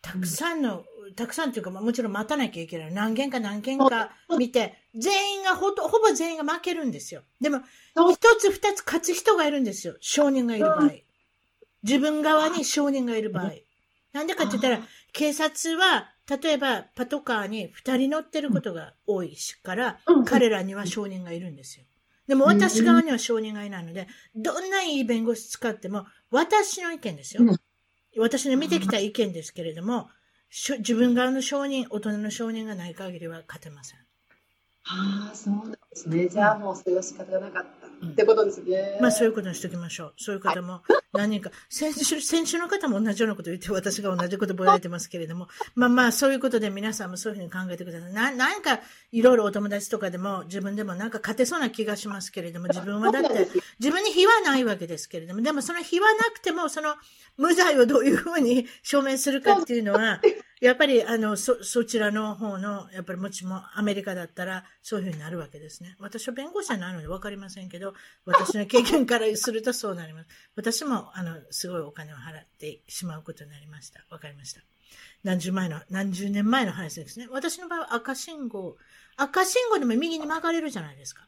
[0.00, 0.84] たくさんの、
[1.16, 2.92] たくさんというか、まあもちろん待たなきゃいけない。
[2.92, 7.22] 何件か何件か見て、全員がほと、ほぼ全員が負けるんですよ。
[7.40, 7.60] でも、
[8.12, 9.96] 一つ二つ勝つ人がいるんですよ。
[10.00, 10.90] 証人がいる場合。
[11.82, 13.52] 自分側に証人がいる場合。
[14.12, 14.80] なんでかって言ったら、
[15.12, 21.84] 警察は、例えばパトカーに二人乗ってることが多いしから、うん彼らには証人がいるんですよ。
[22.26, 27.42] でも私側には証人がいないので、どんないい弁護士使っても、私の意見ですよ。
[27.42, 27.56] うん
[28.16, 30.08] 私の見てきた意見ですけれども、
[30.50, 34.00] 自分側の証人、大人の証人がない限りは勝てません。
[34.84, 36.28] ああ、そうなんですね。
[36.28, 37.66] じゃあもうそれは仕方がなかっ
[38.06, 38.98] ってことですね。
[39.00, 40.14] まあそういうことにしておきましょう。
[40.16, 48.12] そういう方も 何人か、先週、先週の方も同じようなこと言って私が同じことぼやいてますけれども、まあまあそういうことで皆さんもそういうふうに考えてください。
[48.12, 48.80] な、なんか
[49.10, 53.48] いろいろお友達とかでも自分でもなんか勝てそうな気がしますけれども、自分はだって
[53.80, 56.94] 自分に非はないわけですけれども、でもその非はなくても、その
[57.36, 60.20] 無罪をどういうふうに証明するかっていうのは、
[60.60, 65.96] やっぱり、あの、そ、そちらの方の、やっぱりもちもアメリカだったら、そういうふうになるわけですね。
[66.00, 67.94] 私は弁護士じゃないのでわかりませんけど、
[68.24, 70.28] 私の経験からするとそうなります。
[70.56, 74.04] 私も、あの、すごいお金を払ってしまうことになりました。
[74.10, 74.60] わかりました。
[75.24, 77.28] 何十前の、何十年前の話ですね。
[77.30, 78.76] 私の場合は赤信号、
[79.16, 81.26] 赤信号でも右に曲がれるじゃないですか。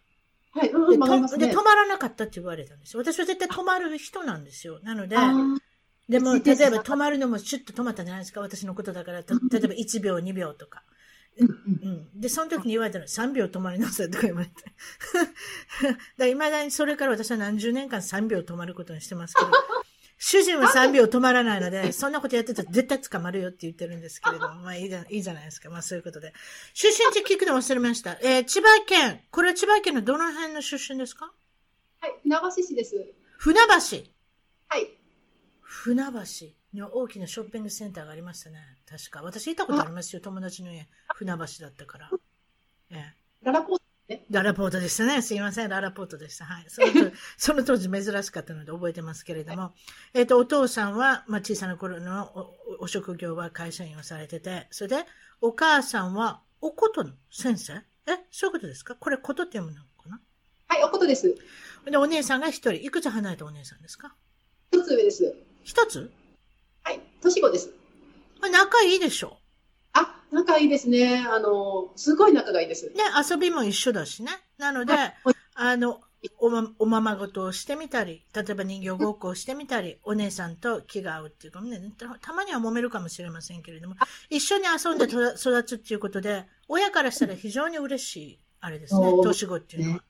[0.53, 1.55] はい、うん、で、ね。
[1.55, 3.03] 止まらなかったって言われたんですよ。
[3.03, 4.81] 私は絶対止まる人なんですよ。
[4.83, 5.17] なので、
[6.11, 8.41] でも、例えば止まるのもシュッと止まったじゃないですか？
[8.41, 10.83] 私のことだから、た例えば1秒、2秒とか。
[11.39, 12.21] うん。
[12.21, 14.53] で、その時に言われたの、3秒止まりなさいとか言われて。
[15.83, 19.51] だから、未だにそれから私は何十年間3秒止まることにしてますけど、
[20.19, 25.71] 主人は3秒止まらないので、そんなことやってたら絶対捕まるよって言ってるんですけれども、まあいいじゃいいじゃないですか。
[25.71, 26.35] まあそういうことで。
[26.75, 28.19] 出身地聞くの忘れました。
[28.21, 29.23] えー千葉県。
[29.31, 31.33] これは千葉県のどの辺の出身ですか？
[32.01, 32.95] はい、船橋市です。
[33.39, 33.67] 船橋。
[34.69, 35.00] はい。
[35.73, 38.59] 船橋に大きなショッピングセンターがありましたね。
[38.89, 39.23] 確か。
[39.23, 40.21] 私行ったことありますよ。
[40.21, 40.89] 友達の家。
[41.15, 42.11] 船橋だったから。
[42.91, 43.15] ええ。
[43.45, 43.85] ララポート
[44.31, 45.23] ララポートでしたね。
[45.23, 45.69] すいません。
[45.69, 46.45] ララポートでした。
[46.45, 46.65] はい。
[46.69, 49.73] その当 その当時珍しかったので覚えてますけれども。
[50.13, 55.07] えっ、と、お父さんは、まあ、小さな頃のお職業は会社員をされてて、それで、
[55.41, 57.75] お母さんは、おことの先生？
[58.09, 58.19] え？
[58.33, 58.97] そういうことですか？
[58.97, 60.21] これ、ことって読むのかな？
[60.67, 61.33] はい、おことです。
[61.89, 62.73] で、お姉さんが一人。
[62.85, 64.17] いくつ離れたお姉さんですか？
[64.73, 65.33] 一つ上です。
[65.65, 66.11] 一つ？
[66.83, 67.71] はい、年子です。
[68.41, 69.37] まあ仲いいでしょ？
[69.93, 71.25] あ、仲いいですね。
[71.29, 72.87] あの、すごい仲がいいです。
[72.87, 72.93] ね、
[73.31, 74.31] 遊びも一緒だしね。
[74.59, 75.15] なので、はい
[75.55, 76.01] あの、
[76.39, 83.97] おま、おままごとをしてみたり、例えば人形ごっこをしてみたり、お姉さんと気が合うっていうかね、たたまには揉めるかもしれませんけれども、
[84.29, 90.03] 一緒に遊んでと育つっていうことで、親からしたら非常に嬉しい、あれですね年子っていうのはね。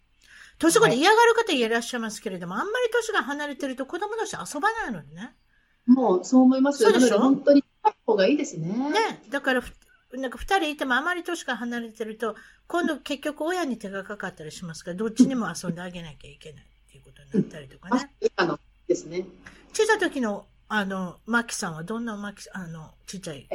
[0.61, 5.35] 年子で嫌がる方いらっしゃいますけれども、あんまり年が離れてると子供同士遊ばないのでね。
[5.87, 6.83] もう、そう思います。
[6.85, 7.19] そうでしょ？
[7.19, 7.65] なので、本当に、
[8.07, 8.69] 方がいいですね。
[8.69, 9.73] ね、だからふ、
[10.13, 18.11] なんか二人いてもあまり年が離れてると、今度結局親に手がかかったりしますから、どっちにも遊んであげなきゃいけないっていうことになったりとかね。
[18.37, 19.25] あの、ですね。
[19.73, 23.49] 小さい時の、あの、マキさんはどんなマキ、あの、ちっちゃい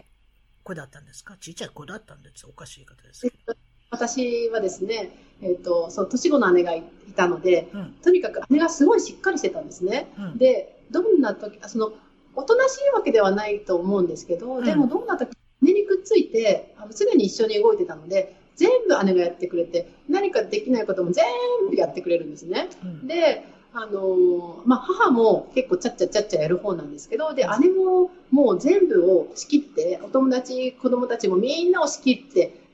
[0.63, 1.37] 子だったんですか？
[1.39, 3.53] ちっちゃい子だったんですおかしい方ですけど。
[3.89, 6.83] 私はですね、えっ、と、そう、年子の姉がい
[7.15, 7.93] たので、うん。
[8.03, 10.07] とにかく姉がすごいしっかりしてたんですね。
[10.17, 10.37] うん。
[10.37, 11.93] で、どんな時、あその、
[12.35, 15.31] おとなしいわけではないと思うんですけど、うんでもどんな時、
[15.61, 21.25] 姉にくっついて、あの常に一緒に動いてたので、全部姉がやってくれて、何かできないことも全
[21.69, 22.69] 部やってくれるんですね。
[22.83, 23.45] うんで、
[23.77, 32.64] あのーまあ、母も結構ちゃっちゃちゃっちゃやる方なんですけど、で、姉ももう全部を仕切って、お友達、子供たちもみんなを仕切って、で、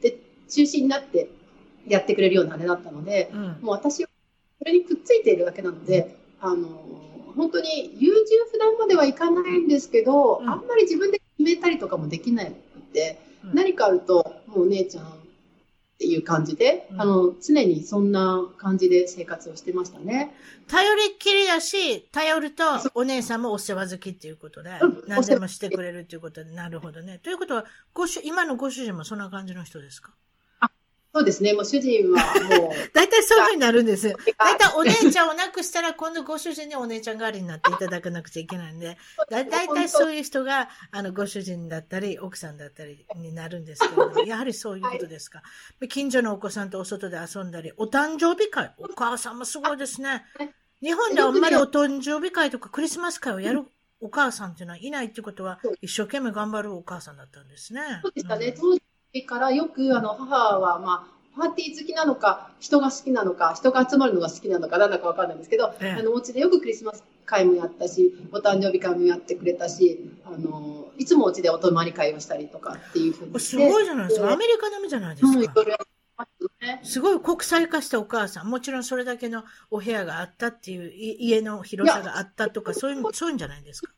[0.52, 1.30] 中心になって
[1.88, 3.42] やってくれるような姉だったので、うん。
[3.42, 4.10] もう私は
[4.60, 6.68] それにくっついているだけなので、あの
[7.36, 8.16] 本当に優柔
[8.52, 10.50] 不断まではいかないんですけど、うん。
[10.50, 12.56] あんまり自分で決めたりとかもできないの
[12.94, 13.54] で、うん。
[13.56, 15.10] 何かあると、もうお姉ちゃんっ
[15.98, 17.02] ていう感じで、うん。
[17.02, 20.36] あの常にそんな感じで生活をしてましたね。
[20.68, 22.64] 頼りっきりだし、頼ると
[22.96, 27.20] お姉さんもお世話好きっていうことでうん、何でもしてくれるっていうことで、なるほどね。
[27.24, 30.12] ということは、ご主、今のご主人もそんな感じの人ですか？
[31.14, 32.24] そうですね、もう主人は
[32.58, 34.18] もう、 大体そういうふうになるんですよ。
[34.40, 38.98] 大体お姉ちゃんを亡くしたら今度ご主人にお姉ちゃん代わりになっていただかなくちゃいけないんで、
[39.30, 45.44] だ大体そういう人が、あの、ご主人だったり、奥さんだったりになるんですけれども、やはりそういうことですか。
[45.90, 50.24] 近所のお子さんとお外で遊んだり、お誕生日会、お母さんもすごいですね。
[50.82, 53.66] 日本ではあんまりお誕生日会とかクリスマス会をやる
[54.00, 57.82] お母さんっていうのはいないってことは一生懸命頑張るお母さんだったんですね。
[58.02, 58.48] そうでしたね。
[58.48, 74.32] ん当時からよく、あの、母は、まあ、パーティー好きなのか、人が好きなのか、人が集まるのが好きなのか、なんだかわかんないんですけど、ええあの、お家でよくクリスマス会もやったし、お誕生日会もやってくれたし、あの、いつもお家でお泊まり会をしたりとかっていうふうにすごいじゃないですか。
[74.32, 75.64] アメリカ並みじゃないですか
[76.62, 76.80] ね。
[76.84, 78.48] すごい国際化したお母さん。
[78.48, 83.92] もちろんそれだけのお部屋があったっていう、い家の広さがあったとか、そういう、そういうんじゃないですか。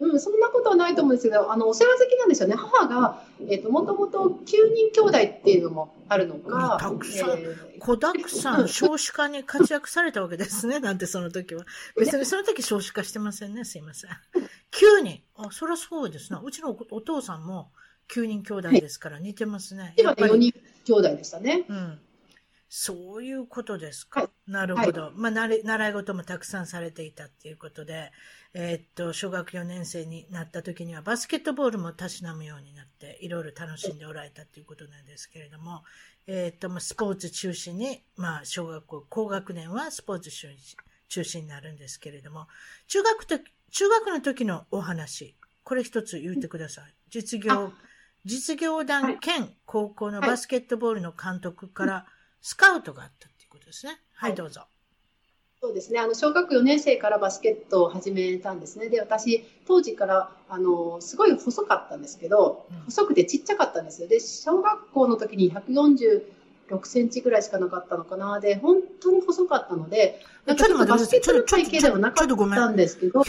[0.00, 2.56] うん、そんなことはないと思うんですけど、あの、お世話好きなんですよね。
[2.56, 10.80] 母が、えっ、と、もともと9人兄弟っていうのもあるのか、たくさんえー子だくさん、少子化に活躍されたわけですね。
[10.80, 11.66] なんてその時は。
[11.98, 13.64] 別にその時少子化してませんね。
[13.64, 14.10] すいません。
[14.10, 15.22] 9人。
[15.36, 16.40] あ、そりゃそうですな。
[16.42, 17.70] うちのおお父さんも
[18.08, 19.94] 9人兄弟ですから似てますね。
[19.98, 20.52] 今ね、4やっぱり。
[20.84, 21.64] 人兄弟でしたね。
[21.68, 22.00] うん。
[22.70, 24.20] そういうことですか。
[24.20, 25.12] はいなるほど。
[25.14, 28.10] まあ、なれ習い事もたくさんされていたっていうことで、
[28.52, 35.84] えーっと、小学4年生になった時にはバスケットボールもたしなむようになって、いろいろ楽しんでおられたっていうことなんですけれども、
[36.26, 40.56] えーっと、まあ、スポーツ中心に、まあ、小学校、高学年はスポーツ中心
[41.10, 42.46] 中心になるんですけれども、
[42.86, 43.38] 中学と、
[43.70, 46.94] 中学の時のお話、これ一つ言ってください。
[47.10, 47.72] 実業、
[48.24, 52.06] 実業団兼高校のバスケットボールの監督から
[52.40, 54.00] スカウトがあったっていうことですね。
[54.14, 54.69] はい、どうぞ。
[55.62, 56.00] そうですね。
[56.00, 58.88] あの、小学4年生からバスケットを始めたんですね。
[58.88, 64.08] で、私、当時から、あの、すごい細かったんですけどうん、細くてちっちゃかったんですよ。
[64.08, 66.22] で、小学校の時に146
[66.84, 68.40] センチぐらいしかなかったのかな。
[68.40, 73.24] で、本当に細かったので、なんかちょっと待ってバスケットのちょっと体型ではなかちょっとごめんったんですけど、160、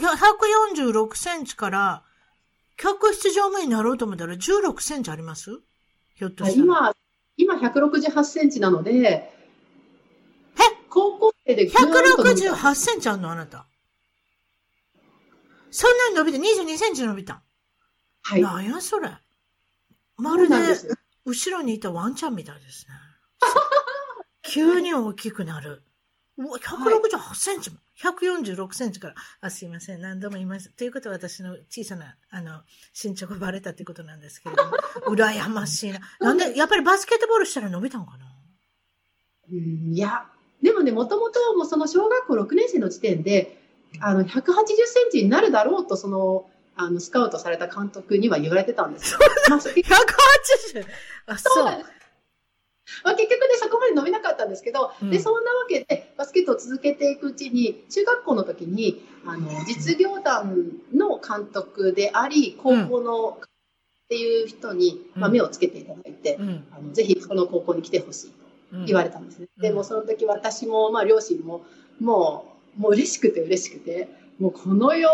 [0.00, 2.02] 146センチから、
[2.76, 5.60] 客室乗務員になろうと思ったら16センチあります？
[6.16, 6.64] ひょっとしたら。
[7.36, 9.30] 今、今168センチなので、
[10.92, 13.66] 高校生でぐーっと伸びた168センチあんのあなた。
[15.70, 17.42] そんなに伸びて22センチ伸びたん。
[18.20, 18.42] はい。
[18.42, 19.08] なんやそれ。
[20.18, 20.56] まそるで
[21.24, 22.94] 後ろにいたワンちゃんみたいですね。
[24.42, 25.82] 急に大きくなる。
[26.36, 27.78] うわ、168センチも。
[28.02, 29.14] 146センチから。
[29.40, 30.02] あ、すいません。
[30.02, 30.76] 何度も言いました。
[30.76, 32.60] ということは私の小さな、あの、
[33.02, 34.72] 身長がバレたってことなんですけれども。
[35.08, 36.00] 羨ましいな。
[36.20, 38.26] なんで、やっぱりバスケットボールしたら伸びたんかな？
[39.50, 40.26] うんいや、
[40.62, 43.58] でもね、もともともうその小学校6年生の時点で、
[44.00, 44.26] あの、180
[44.86, 49.18] センチになるだろうと、その、あの、スカウトされた監督には言われてたんですよ。
[49.50, 50.86] まあ、そ ?180!
[51.26, 51.68] あ、そう。
[51.68, 51.84] そう
[53.04, 63.48] まあ、結局ね、そこまで伸びなかったんですけど、うんで、そんなわけで、バスケットを続けていくうちに、中学校の時に、あの、実業団の監督であり、高校の、っ
[64.08, 66.64] ていう人に、まあ、うん目をつけていただいて、うん。
[66.70, 68.32] あのぜひこの高校に来てほしい
[68.86, 69.48] 言われたんですね。
[69.56, 71.64] うんでもその時私も、まあ両親も、
[72.00, 74.08] もう、もう嬉しくて嬉しくて、
[74.38, 75.08] もうこの世、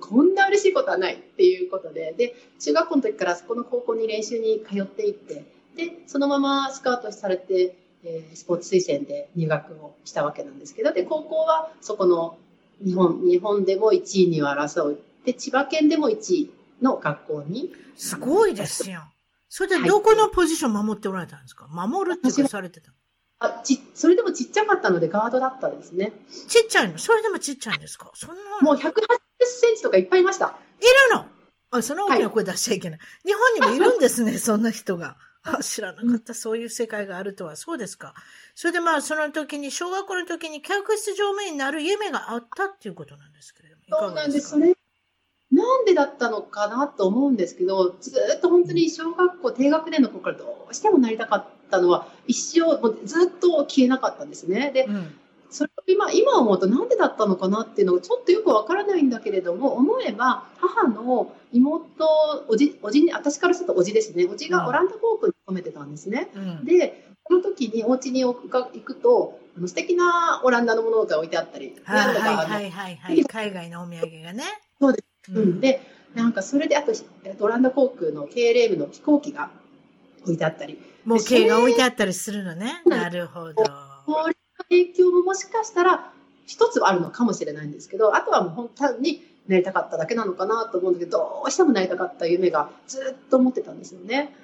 [0.00, 5.44] こんな嬉しいことはないっていうことで、で、中学校の時からそこの高校に練習に通っていって、
[5.76, 12.36] で、そのままスカウトされて、えースポーツ推薦で入学をしたわけなんですけど、で、高校はそこの
[12.84, 14.98] 日本、日本でも1位には争う。
[15.24, 16.50] で、千葉県でも1位
[16.82, 19.00] の学校に、すごいですよ。
[19.48, 21.68] それでどこのポジション守っておられたんですか？
[21.68, 22.92] 守るってされてた
[23.40, 26.12] あち、それでもちっちゃかったのでガードだったんですね。
[26.48, 26.98] ちっちゃいの？
[26.98, 28.10] それでもちっちゃいんですか？
[28.14, 28.80] そんなもう180
[29.44, 30.56] センチとかいっぱいいました。
[30.80, 30.82] い
[31.12, 31.26] るの？
[31.70, 32.98] あ、その大きな声出しちゃいけない。
[33.24, 35.16] 日本にもいるんですね、 そんな人が。
[35.46, 37.56] あ知らなかった、そういう世界があるとは。
[37.56, 38.14] そうですか。
[38.54, 43.82] それでまあ、その時に、小学校の時に客室乗務員になる夢があったっていうことなんですけれども。
[43.98, 44.50] そうなんです。
[44.50, 44.74] それ、
[45.52, 51.46] なんでだったのかなと思うんですけど、ずーっと本当に小学校低学年の頃からどうしてもなりたかっ
[51.76, 54.70] たのは、一生、もうずっと消えなかったんですね。
[54.72, 55.14] で、うん。
[55.50, 64.26] それを今、今思うとなんでだったのかなっていうのがちょっとよくわからないんだけれども、思えば、母の妹、おじ、おじに、私からするとおじですね。
[64.26, 66.30] おじがオランダ航空に勤めてたんですね。
[66.34, 66.64] うん。
[66.64, 73.24] で、その時にお家に行くと、あの素敵なオランダのものが置いてあったり、はいはいはいはい。
[73.24, 74.42] 海外のお土産がね。
[74.80, 75.80] そうでううん、で、
[76.14, 76.92] なんかそれで、あと、
[77.24, 79.50] えっとオランダ航空の KLM の飛行機が
[80.22, 82.82] 置いてあったり、模型が置いてあったりするのね。
[82.86, 83.64] なるほど。
[84.06, 84.36] こういう
[84.70, 86.12] 影響ももしかしたら
[86.46, 94.34] 一つはあるのかもしれないんですけど、あとはもう本当になりたかっただけなのかなと思うんだけど、どうしてもなりたかった夢がずっと思ってたんですよね。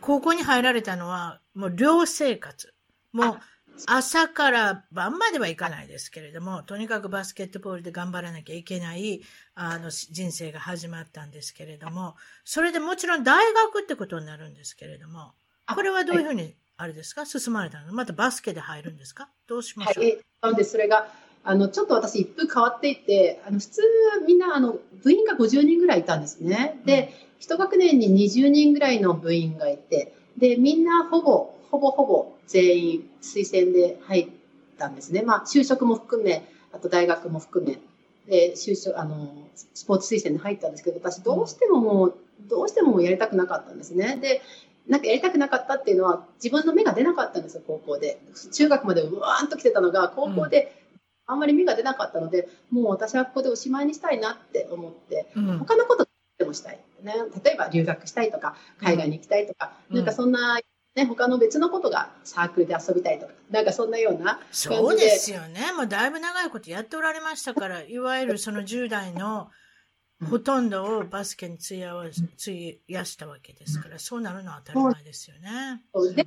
[0.00, 2.74] 高校に入られたのは、もう寮生活。
[3.12, 3.40] もう、
[3.86, 9.22] 朝から晩まではいかないですけれども、とにかくバスケットボールで頑張らなきゃいけない、
[9.54, 12.14] あの、し人生が始まったんですけれども、
[12.44, 15.34] それでもちろん大学ってことになるんですけれども、
[15.72, 17.24] これはどういうふうに、あれですか？
[17.24, 17.92] 進まれたの？
[17.92, 19.28] またバスケで入るんですか？
[19.46, 21.08] どうしましょう、はい、えなのでそれが、
[21.44, 23.82] あの、ちょっと私一風変わっていて、あの、普通
[24.26, 26.80] みんな、あの、部員が50人ぐらいいたんですね。
[26.84, 34.28] で、一学年に20人ぐらいの部員がいて、で、みんなほぼ、ほぼほぼ全員推薦で入っ
[34.78, 35.22] たんですね。
[35.22, 37.78] まあ、就職も含め、あと大学も含め、
[38.26, 39.28] で、就職、あの、
[39.74, 42.14] スポーツ推薦で入ったんですけど、私どうしてももう、
[42.48, 44.16] どうしてもやりたくなかったんですね。
[44.20, 44.40] で、
[44.88, 48.20] なんかやりたくなかったっていうのは、自分の目が出なかったんですよ、高校で。
[48.52, 50.84] 中学までうわーんと来てたのが、高校で
[51.26, 56.06] あんまり目が出なかったので、もう私はここでおしまいにしたいなって思って、うん他のこと
[56.38, 56.78] でもしたい。
[57.02, 60.60] ね、例えば留学したいとか、海外に行きたいとか、うんなんかそんな、
[60.94, 65.72] ね、他の別のことがサークルで遊びたいとか、なんかそんなようなそうですよね。
[65.72, 69.50] もうだいぶ長いことやっておられましたから、いわゆるその10代の
[70.22, 75.82] ほとんどをバスケに費やわ費やしたわけですから、そうなるのは当たり前ですよね。
[76.14, 76.26] で、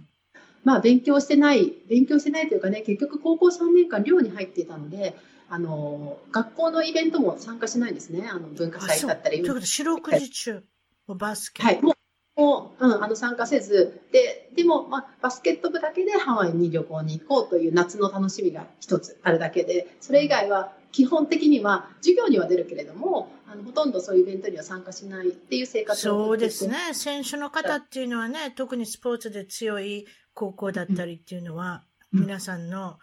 [0.63, 5.15] まあ勉強してない、勉強してないというかね、結局高校3年間寮に入っていたので、
[5.49, 8.27] あの、学校のイベントも参加しないんですね。
[8.29, 9.37] あの、文化祭だったり。
[9.37, 10.63] ということで、四六時中、
[11.07, 11.63] バスケ。
[11.63, 26.93] はい、もう、もう、うん、あの、参加せず、で、でも、まあ、バスケット部だけでハワイに旅行に行こうという夏の楽しみが一つあるだけで、それ以外は、基本的には、授業には出るけれども、あの、ほとんどそういうイベントには参加しないっていう生活をそうですね。
[26.93, 32.99] 選手の方っていうのはね、特にスポーツで強い高校だったりっていうのは、うん皆さんの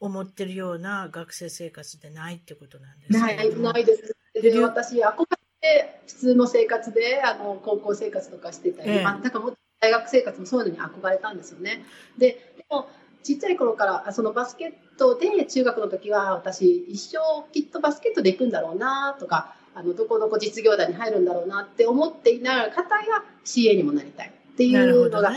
[0.00, 4.16] 思ってるような学生生活でないってことなんですない、けれどもないです。
[4.34, 5.26] で、で私、憧れ
[5.60, 11.84] て、普通の生活で、あの、高校生活とかしてたり、ええまあ、だからも大学生活もそういうのに憧れたんですよね。
[12.18, 12.88] で、でも、
[13.22, 25.32] ちっちゃい頃から、あそのバスケットで、中学の時は、私、一生きっとバスケットで行くんだろうな、とか、あの、どこどこ実業団に入るんだろうなって思っていながら、方が CA にもなりたいっていうのが。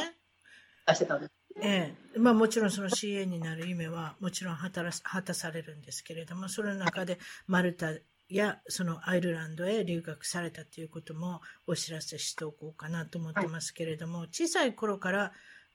[0.87, 1.31] 出してたんです。
[1.61, 2.19] ええ。
[2.19, 7.93] まあもちろんその CA になる夢はもちろん果た果たされるんですけれども、その中でマルタ
[8.29, 15.33] やそのアイルランドへ留学されたということもお知らせしておこうかなと思ってますけれども、小さい頃から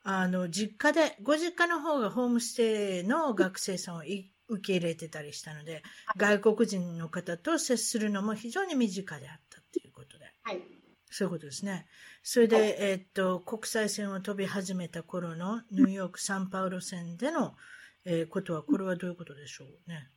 [0.08, 5.82] あの実家で、ご実家の方がホームステイの学生さんをい受け入れてたりしたので、
[6.16, 10.26] 外国人の方と接するのも非常に身近であったということで。
[10.44, 10.62] はい。
[11.10, 11.88] そういうことですね。
[12.22, 17.56] それで、えーっと、国際線を飛び始めた頃のニューヨーク・サンパウロ線での、
[18.04, 20.08] えーことは、これはどういうことでしょうね。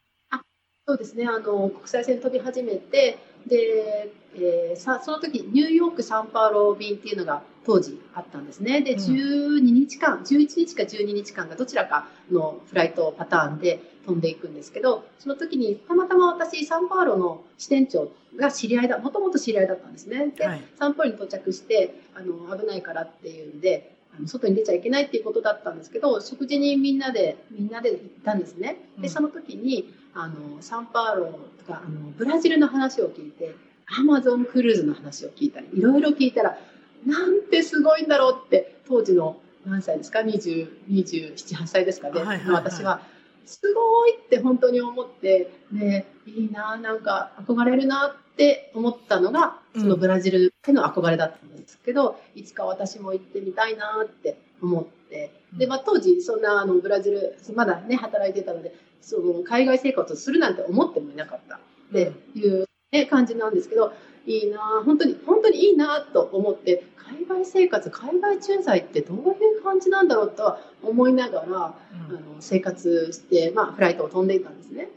[0.89, 8.81] そうですね、あの国際線飛び始めて、で、えーさその時ニューヨーク・サンパウロ便っていうのが当時あったんですね。
[8.81, 20.29] で、うん12日間、11日か12日間がどちらかのフライトパターンで飛んでいくんですけど、その時にたまたま私、サンパウロの支店長が知り合いだ、もともと知り合いだったんですね。
[20.35, 28.77] で、はいサンパウロに到着して、あの危ないからっていうんで、あの外に出ちゃいけないっていうことだったんですけど、食事にみんなで、みんなで行ったんですね。
[28.97, 33.55] で、うんその時に、あの、サンパウロとか、あの、ブラジルの話を聞いて、
[33.87, 36.57] アマゾンクルーズの話を聞いたり、いろいろ聞いたら、
[37.05, 42.21] なんてすごいんだろうって、当時の何歳ですか ?20、27、8歳ですかね？
[42.21, 43.01] はいはいはい私は、
[43.45, 61.55] すごいって本当に思って、ね、いいな、なんか憧れるなって思ったのが、そのブラジルへの憧れだったんですけど、いつか私も行ってみたいなって思って、で、まあ当時そんなあのブラジル、まだね、働いてたので、その海外生活をするなんて思ってもいなかった。
[61.55, 61.59] っ
[61.91, 63.93] ていう、ね、感じなんですけど、
[64.25, 69.21] いいな本当に、本当にいいなと思って、海外生活、海外駐在ってどうい
[69.57, 71.51] う感じなんだろうとは思いながら、うん。
[71.55, 74.89] あの生活して、まあ、フライトを飛んでいたんですね。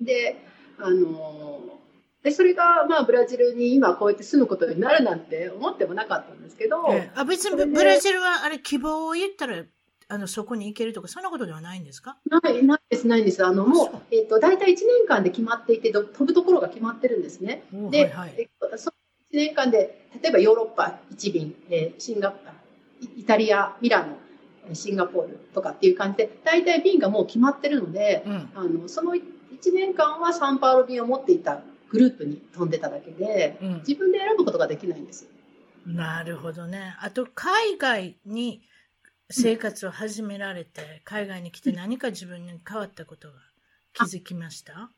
[0.00, 0.36] で、
[0.78, 1.60] あの
[2.22, 7.10] でそれが、まあ、ブラジルに今こうやって住むことになるなんて思ってもなかったんですけど、ええ。
[7.14, 9.62] あ別にブラジルはあれ希望を言ったら
[10.08, 12.16] あのそこに行けるとかそんなことではないんですか？
[12.30, 13.44] ない、ないです、ないんです。
[13.44, 17.64] あの、もうそう、えっ、と、大体1年間で決まっていて、ど飛ぶところが決まってるんですね。
[17.74, 18.92] おで、はいはいえっとその
[19.32, 22.38] 1年間で、例えばヨーロッパ1便、えーシンガポ
[23.16, 24.16] イイタリア、ミラノ、
[24.68, 29.22] えーシンガポールとかっていう感じで、大体便がもう決まってるので、うんあの、その1
[29.74, 35.26] 年間はサンパウロ便を持っていたグループに飛んでただけで、うん自分で選ぶことができないんです。
[35.84, 36.94] なるほどね。
[37.00, 38.62] あと、海外に
[39.30, 43.34] 生活を始められて、海外に来て何か自分に変わったことが
[43.92, 44.90] 気づきました？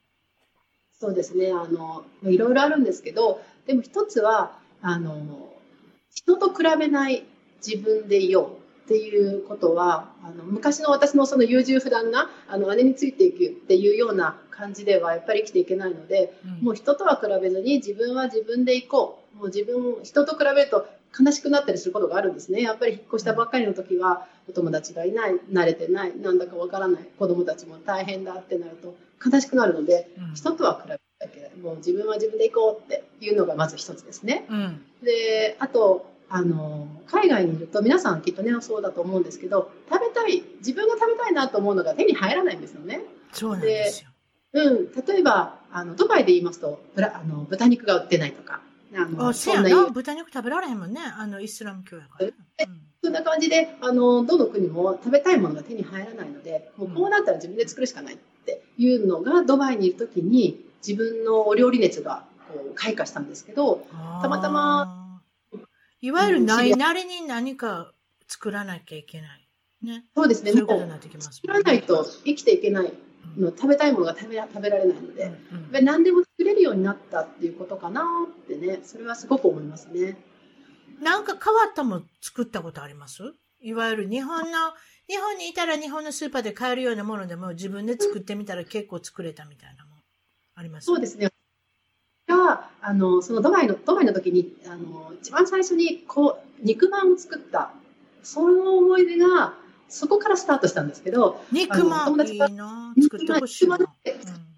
[1.00, 1.52] そうですね。
[1.52, 5.54] あの、いろいろあるんですけど、でも一つは、あの、
[6.12, 7.24] 人と比べない
[7.64, 19.36] 自分でいようっていうことは、あの、昔の私のその優柔不断な、あの、姉についていくっていうような感じではやっぱり生きていけないので、もう人とは比べずに自分は自分でいこう。
[19.36, 20.86] もう自分、人と比べると
[21.18, 22.60] 悲しくなったりすることがあるんですね。
[22.62, 28.94] やっぱり引っ越したばっかりの時は、お友達がいない、慣れてない、なんだかわからない、子供たちも大変だってなると
[29.24, 31.60] 悲しくなるので、うん人とは比べなきゃいけ。
[31.60, 34.46] もう自分は自分で行こうっていうのがまず一つですね。
[34.48, 34.82] うん。
[35.02, 43.00] で、あと、あの、海外にいると皆さんきっとね、そうだと思うんですけど、食べたい、自分が食べたいなと思うのが手に入らないんですよね。
[43.60, 43.90] で。
[44.52, 48.60] うん、例えば、あの、ドバイで言いますと、あの豚肉が売ってないとか、
[48.94, 49.90] あの、あ、そんなな。
[49.90, 51.00] 豚肉食べられへんもんね。
[51.00, 52.32] あの、イスラム教やからね。
[52.66, 63.86] うんそんな感じで、あの、どの国も食べたいものが手に入らないので、もうこうなったら自分で作るしかないっていうのが、ドバイにいるときに、自分のお料理熱がこう開花したんですけど、
[64.20, 65.22] たまたま。
[66.00, 67.92] いわゆるないなりに何か
[68.26, 69.48] 作らなきゃいけない。
[69.82, 70.04] ね。
[70.16, 72.92] そうですね、そういうこともうになってきます作らないと生きていけない
[73.36, 80.16] の、食べたいものが食べら食べられないので、うんうん何でも作れるようになったっていうことかなってね、それはすごく思いますね。
[81.02, 83.22] なんか変わったもん作ったことあります？
[83.60, 84.72] いわゆる日本の、
[85.08, 89.98] 日本にいたら日本のスーパーで買えるようなものでも自分で作ってみたら結構作れたみたいなもん
[90.54, 90.86] あります？
[90.86, 91.28] そうですね。
[92.28, 97.72] が、あの、そのドバイの、ドバイの時に、あの、一番最初に、こう、肉まんを作った、
[98.22, 99.54] その思い出が、
[99.88, 103.76] そこからスタートしたんですけど、肉まんいいな作ってほしいな。
[103.76, 103.98] 肉まん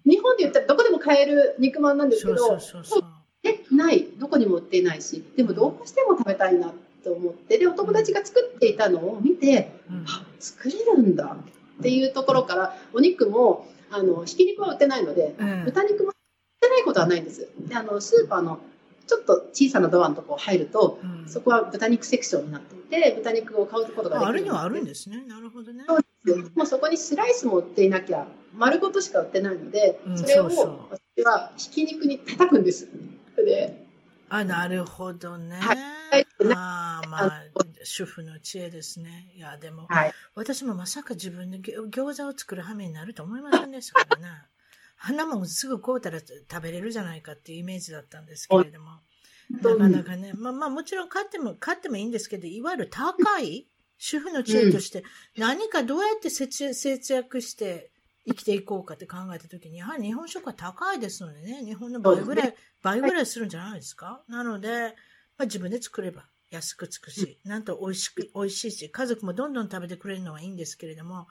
[0.03, 3.05] 日本で言ったらどこでも買える肉まんなんですけど、そうそうそうそう。
[3.43, 11.37] えない、どこにも売っていないし、でもどうしても食べたいなと思って、で、お友達が作っていたのを見て、うんあ、作れるんだ
[11.79, 16.15] っていうところから、お肉も、あの、ひき肉は売ってないので、うん豚肉も売っ
[16.59, 17.49] てないことはないんです。
[17.59, 18.59] で、あの、スーパーの
[19.11, 25.23] ちょっと小さなドアのとこ入ると、うんそこは豚肉セクションになっていて、豚肉を買うことができるああるにはあるんでですね。
[25.27, 25.83] なるほどね。
[25.85, 28.25] そうですもうそこにスライスも売っていなきゃ、
[28.55, 32.87] 丸ごとしか売ってないので、うんそれを私はひき肉に叩くんです。
[33.35, 33.85] で、
[34.29, 35.57] あ、なるほどね。
[35.57, 37.43] はいああ、まあ、
[37.83, 39.31] 主婦の知恵ですね。
[39.35, 40.13] いや、でも、はい。
[40.35, 44.27] 私もまさか自分で餃子を作る羽目になると思いませんでしたからね。
[45.03, 49.01] 花もんすぐ買うたら食べれるじゃないかっていうイメージだったんですけれども。
[49.49, 53.67] なかなかね、まあまあもちろん買っても、買ってもいいんですけど、いわゆる高い
[53.97, 55.03] 主婦の知恵として、
[55.37, 57.91] 何かどうやって節節約して
[58.27, 64.23] 生きていこうかって考えたときに、やはり日本食は高いですのでね、日本の倍ぐらい、倍ぐらいするんじゃないですか？
[64.29, 64.95] なので、
[65.37, 71.27] まあ、自分で作れば安くつくし、なんと美味しく、美味しいし、家族もどんどん食べてくれるのはいいんですけれども、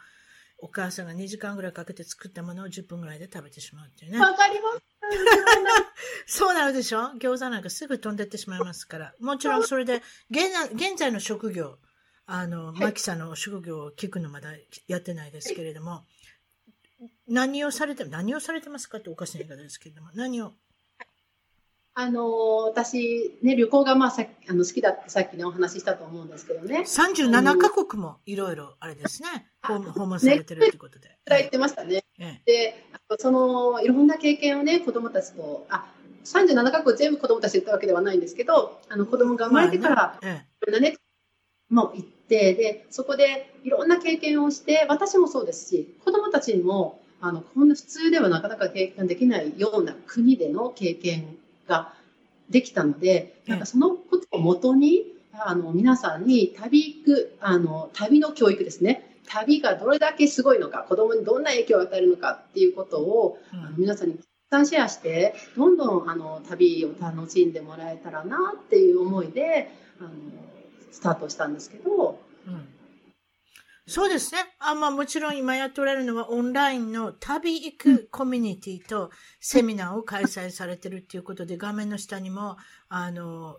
[0.63, 4.21] お母さんが2時間ぐらいかけて作ったものを10分ぐらいで食べてしまうっていうね。
[4.21, 4.81] わかります。
[6.27, 7.13] そうなるでしょ？
[7.19, 9.15] 餃子なんかすぐ飛んでってしまいますから。
[9.21, 11.79] もちろんそれで、現在現在の職業、
[12.27, 14.51] あの、マキさんの職業を聞くのまだ
[14.87, 16.05] やってないですけれども、
[17.27, 20.53] 何をされて、何をされてますかっておかしな言い方ですけれども、何を、
[21.95, 26.81] あの私、ね、旅行がまあさあの好きだってさっきねお話ししたと思うんですけどね。
[26.87, 29.29] 37カ国もいろいろあれですね、
[29.63, 31.09] 訪問訪問されてるってことで。
[31.09, 32.05] いただいてましたね。
[32.19, 35.93] えで、あとそのいろんな経験をね、子供たちと、あ、
[36.25, 40.97] 37カ国全部子供たちと言ったわけではないんですけど、あの子供が生まれてから、ええいろんなね、
[41.71, 51.39] もう行って、で、そこでいろんな経験をして、私もそうですし、子供たちにも、あの、こんな普通ではなかなか経験できないような国での経験
[51.71, 51.95] が
[52.51, 59.17] できたので、なんかそのことをもとに、あの、皆さんに旅行く、あの、旅の教育ですね。
[59.29, 63.61] 旅がどれだけすごいのか、子供にどんな影響を与えるのかっていうことを、うん。
[63.61, 69.71] あの皆さんにたくさんシェアして、どんどんあの旅を楽しんでもらえたらなっていう思いで、
[70.01, 70.11] あの
[70.91, 72.19] スタートしたんですけど、
[72.49, 72.69] うん
[73.91, 74.41] そうですね。
[74.61, 79.11] あまあもちろん今やっておられるのはオンラインの旅行くコミュニティと
[79.41, 82.57] セミナーを開催されてるっていうことで画面の下にも
[82.89, 83.57] あの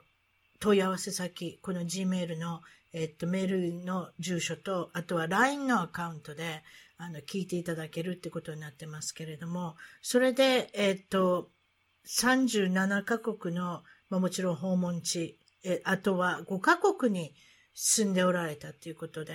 [0.61, 2.61] 問い合わせ先、この Gmail の、
[2.93, 6.63] えっと、メールの住所と、あとは LINE のアカウントで
[6.97, 11.49] あの聞いていただけるってことになってますけれども、それで、えっと、
[12.07, 17.33] 37カ国の、まあ、もちろん訪問地、えあとは5カ国に
[17.73, 19.33] 住んでおられたということで、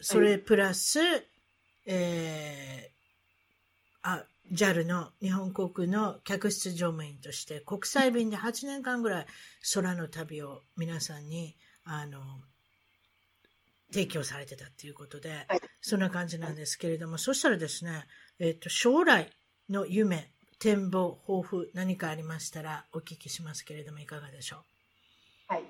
[0.00, 0.98] それプラス、
[1.86, 9.26] えー、あ、JAL の日本航空の客室乗務員として国際便で8年間ぐらい
[9.74, 11.54] 空の旅を皆さんに、
[11.84, 12.20] あの、
[13.92, 15.60] 提供されてたっていうことで、はい。
[15.80, 18.06] そんな感じなんですけれども、そしたらですね、
[18.38, 19.30] えっ、と、将来
[19.68, 24.62] の夢、展望、抱負、何かありましたらお聞きしますけれども、いかがでしょ
[25.48, 25.64] はい。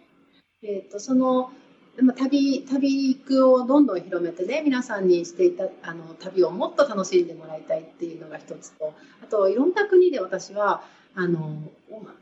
[0.63, 1.51] えっ、と、その、
[1.99, 10.83] まあ旅、旅行くをどんどん広めてね、皆さんにしていた、あの、旅をもっと楽しんでもらいたいっていうのが一つと、あと、いろんな国で私は、
[11.15, 11.63] あの、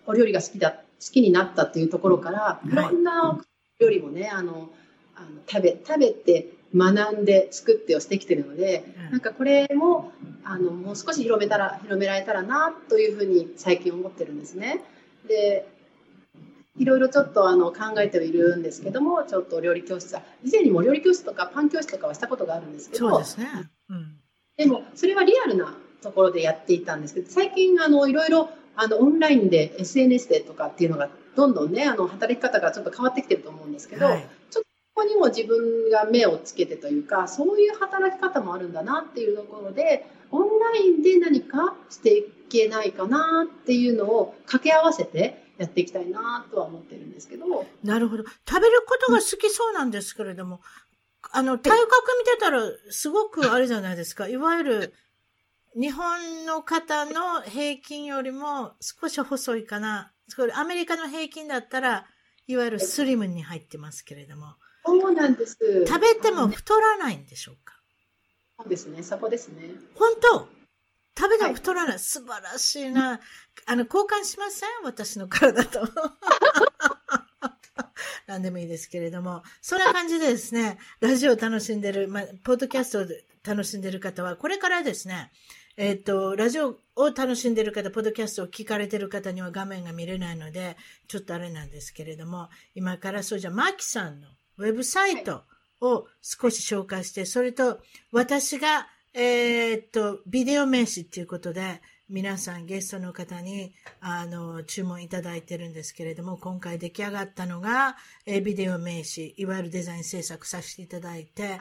[0.07, 0.79] お料理が好きだ、好
[1.13, 3.39] きになったっていうところから、いろんな
[3.79, 4.71] 料理もね、あの、
[5.15, 10.13] あの食べ、食べて、学んで作ってをしてきてるので、うんなんかこれも、
[10.45, 14.85] あの、もう少し広めたら、広められたらな、というふうに最近思ってるんですね。
[15.27, 15.67] で、
[16.79, 23.47] いろいろちょっとあの考えてはいるんですけども、ちょっと料理教室は、以前にも料理教室とかパン教室とかはしたことがあるんですけど、そうですね。
[23.91, 24.17] うん。
[24.57, 34.27] でも、それはリアルなところでやっていたんですけど、最近、あの、いろいろ、あの、オンラインで、SNS でとかっていうのが、どんどんね、あの、働き方がちょっと変わってきてると思うんですけど、はい。
[34.99, 48.25] ここにも自分が目をつけてというか、そういう働き方もあるんだなっていうところで、オンラインで何かしていけないかなっていうのを掛け合わせてやっていきたいなとは思ってるんですけど、なるほど。
[48.49, 50.61] 食べることが好きそうなんですけれども、
[51.33, 51.91] あの、体格
[52.25, 54.29] 見てたら、すごくあれじゃないですか。
[54.29, 54.95] いわゆる、
[55.75, 60.13] 日本の方の平均よりも少し細いかな。
[60.55, 62.07] アメリカの平均だったら、
[62.47, 64.55] いわゆるスリムに入ってますけれども、
[64.87, 65.59] そうなんです。
[65.87, 67.75] 食べても太らないんでしょうか？
[68.61, 69.75] そうですね、そこですね。
[69.95, 70.49] 本当？
[71.19, 71.99] 食べても太らない。
[71.99, 73.21] 素晴らしいな。
[73.67, 74.69] あの、交換しません？
[74.85, 75.81] 私の体と。
[78.29, 79.43] 何でもいいですけれども。
[79.61, 83.07] そんな感じでですね、ラジオを楽しんでる、まあ、ポッドキャストを
[83.43, 85.33] 楽しんでる方は、これからですね、
[85.77, 90.77] えっ、と、ラジオを楽しんでる方、ポッドキャストを聞かれてる方には画面が見れないので、
[91.09, 94.29] ちょっとあれなんですけれども、今からそうじゃ、マキさんの
[94.59, 95.45] ウェブサイト
[95.81, 97.81] を少し紹介して、それと
[98.13, 111.59] 私が、えーっと、ビデオ名詞っていうことで、皆さんゲストの方に、あの、注文いただいてるんですけれども、今回出来上がったのが、えビデオ名詞、いわゆるデザイン制作させていただいて、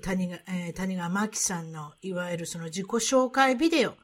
[0.00, 3.94] 谷が、えー谷川真紀さんの、いわゆるその自己紹介ビデオ、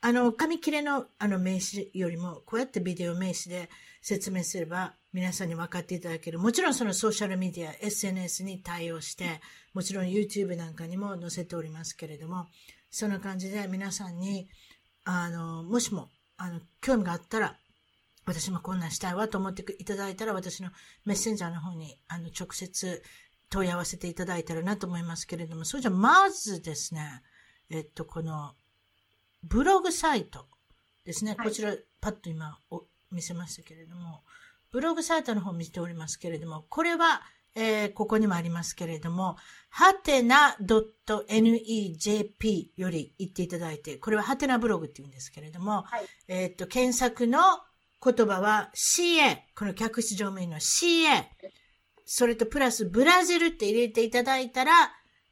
[0.00, 3.70] あの、紙切れのあの名詞よりも、こうやってビデオ名詞で
[4.02, 6.38] 説明すれば、皆さんに分かっていただける。
[6.38, 9.40] もちろんそのソーシャルメディア、SNS に対応して、
[9.74, 12.46] もちろん YouTube なんかにも載せておりますけれども、
[12.90, 14.48] そんな感じで皆さんに、
[15.04, 16.08] あの、もしも、
[16.38, 17.58] あの、興味があったら、
[18.24, 20.70] 私もこんなんしたいわと思っていただいたら、私の
[21.04, 23.02] メッセンジャーの方に、あの、直接
[23.50, 27.22] 問い合わせていただいたらなと思いますけれども、それじゃまずですね、
[27.68, 28.54] えっと、この、
[29.42, 30.46] ブログサイト
[31.04, 31.36] ですね。
[31.36, 34.22] こちら、パッと今お見せましたけれども、
[34.72, 37.22] ブログサイトの方を見ておりますけれども、これは、
[37.54, 39.36] えーここにもありますけれども、
[39.68, 47.38] はてな .nejp より言っていただいて、これははてなブログって言うんですけれども、はいえーっと、検索の
[48.02, 51.24] 言葉は CA、この客室乗務員の CA、
[52.06, 54.72] それとプラスブラジルって入れていただいたら、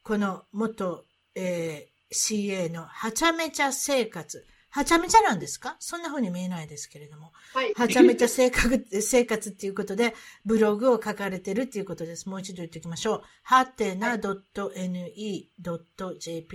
[0.02, 1.04] この元、
[1.34, 4.44] えー CA のはちゃめちゃ生活。
[4.72, 5.76] はちゃめちゃなんですか？
[5.80, 7.32] そんな風に見えないですけれども。
[7.52, 7.74] はい。
[7.74, 10.14] はちゃめちゃ生活、生活っていうことで、
[10.44, 12.28] ブログを書かれてるっていうことです。
[12.28, 13.22] もう一度言っておきましょう。
[13.42, 15.54] はてな .ne.jp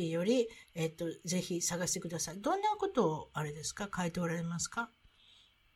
[0.09, 2.39] より、えっと、ぜひ探してください。
[2.39, 3.89] どんなことを、あれですか？
[3.95, 4.89] 書いておられますか？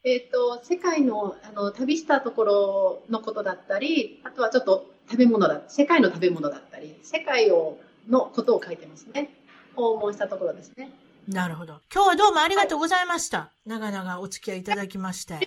[0.05, 7.77] えっ、と、世界の、あの、旅したところのことだったり、あとはちょっと食べ物だ、世界の食べ物だったり、世界を、
[8.07, 9.29] のことを書いてますね。
[9.75, 10.89] 訪問したところですね。
[11.29, 11.79] なるほど。
[11.93, 13.53] 今日はどうもありがとうございました。
[13.63, 15.37] 長々お付き合いいただきまして。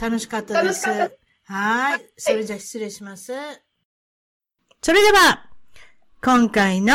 [0.00, 0.86] 楽しかったです。
[0.86, 2.00] 楽しかったはい。
[2.16, 3.34] それじゃあ失礼します。
[4.80, 5.50] それでは、
[6.22, 6.94] 今回の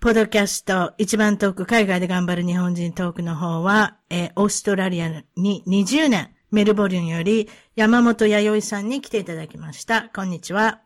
[0.00, 10.10] ポッドキャスト一番トーク海外で頑張る日本人トークの方は、えーオーストラリアに20年、メルボルンより山本弥生さんに来ていただきました。
[10.12, 10.82] こんにちは。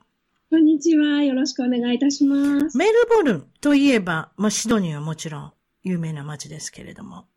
[0.50, 1.22] こんにちは。
[1.22, 2.76] よろしくお願いいたします。
[2.76, 5.52] メルボルンといえば、まあ、シドニーはもちろん
[5.86, 7.28] 有名な街ですけれども、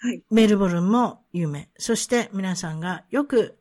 [0.00, 0.24] はい。
[0.28, 1.70] メルボルンも有名。
[1.78, 3.56] そして皆さんがよく、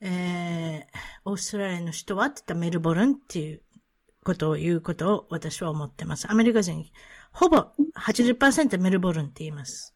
[0.00, 3.62] えー、オーストラリアの人はって言ったらメルボルンっていう
[4.24, 6.28] ことを言うことを私は思ってます。
[6.28, 6.84] アメリカ人、
[7.30, 9.94] ほぼ80%メルボルンって言います。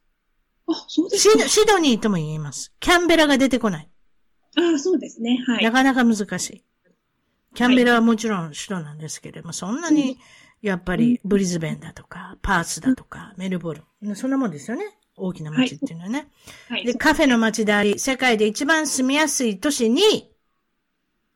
[0.69, 1.49] あ、そうですかシド。
[1.49, 2.73] シドニーとも言います。
[2.79, 3.91] キャンベラが出てこない。
[4.57, 5.43] あ、そうですね。
[5.49, 5.73] はいな。
[5.73, 6.65] かなか難しい。
[7.57, 10.19] キャンベラはもちろん首都なんですけれども、そんなに、
[10.65, 14.17] やっぱりブリズベンだとか、パースだとか、メルボルン。
[14.17, 14.97] そんなもんですよね。
[15.15, 16.29] 大きな街っていうのはね。
[16.71, 16.87] はい。
[16.87, 20.31] で、カフェの街であり、世界で一番住みやすい都市2位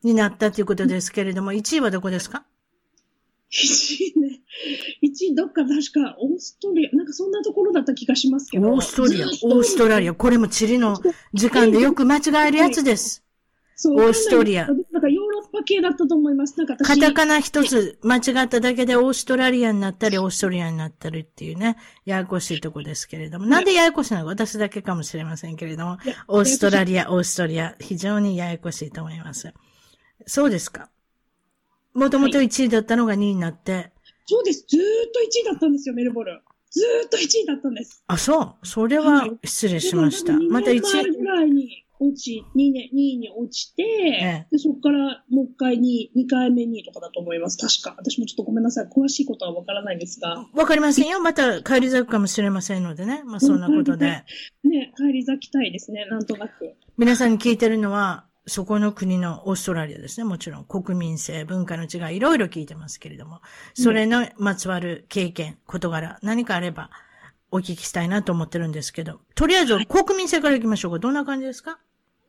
[0.03, 2.47] になったということですけれども、1位はどこですか？
[3.51, 4.41] 一位ね。
[5.03, 8.73] 一位どっか確か、オーストリア、なんかそんなところだった気がしますけど。
[8.73, 10.15] オーストリア、オーストラリア。
[10.15, 10.99] これも地理の
[11.35, 13.23] 時間でよく間違えるやつです。
[13.77, 14.73] そうオーストリアか
[15.53, 16.57] パ系だったと思います。
[16.59, 16.87] なんか私。
[16.87, 23.47] カタカナ一つ間違っただけでオーストラリアになったり、オーストリアになったりっていうね、ややこしいとこですけれども。
[23.47, 29.53] なんでややこしいのか私だけかもしれませんけれども、オーストラリア、オーストリア、非常にややこしいと思います。
[30.27, 30.91] そうですか。
[31.95, 33.93] もともと1位だったのが2位になって、
[34.27, 34.65] そうです。
[34.69, 36.41] ずーっと1位だったんですよ、メルボルン。
[36.71, 38.05] ずーっと1位だったんです。
[38.07, 38.67] あ、そう。
[38.67, 40.35] それは失礼しました。
[40.35, 41.85] また1 2年前位。
[42.01, 47.59] 落ち、2年、2位に落ちて、えで、そこからもう一回に、2回目にとかだと思います。
[47.59, 47.95] 確か。
[48.01, 48.87] 私もちょっとごめんなさい。
[48.87, 50.47] 詳しいことはわからないんですが。
[50.55, 51.21] わかりませんよ。
[51.21, 53.23] また帰り咲くかもしれませんのでね。
[53.25, 54.25] まあそんなことで。
[54.65, 56.07] ね、帰り咲きたいですね。
[56.07, 56.75] なんとなく。
[56.97, 60.25] 皆さんに聞いてるのは、そこの国のオーストラリアですね。
[60.25, 63.41] もちろん国民性、文化の違い、いろいろ聞いてますけれども、
[63.75, 66.91] それのまつわる経験、事柄、何かあれば
[67.51, 70.99] お聞きしたいなと思ってるんですけど、とりあえず国民性から行きましょうか。
[70.99, 71.79] どんな感じですか？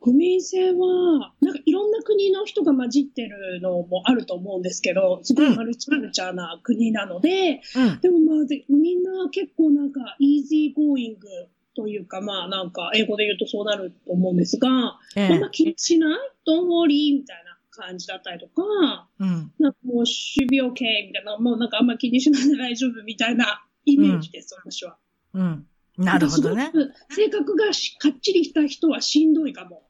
[0.01, 7.99] 国民性は、なんかいろんな国の人が混じってるのもあると思うんですけど、すごいマルチカルチャーな国なので、うん。
[7.99, 11.27] でもまあで、みんな結構なんか、イージーゴーイング
[11.75, 19.51] というか、まあなんか、英語で言うとそうなると思うんですが、ええま気にしない ?don't worry みたいな感じだったりとか、うん。
[19.59, 24.97] なんかもう、should be okay みたいな、もうなんかあんま気にしないで大丈夫みたいなイメージです、私は。
[25.33, 25.65] うん。
[25.97, 26.71] なるほどね
[27.09, 29.83] 性格がしかっちりした人はしんどいかも。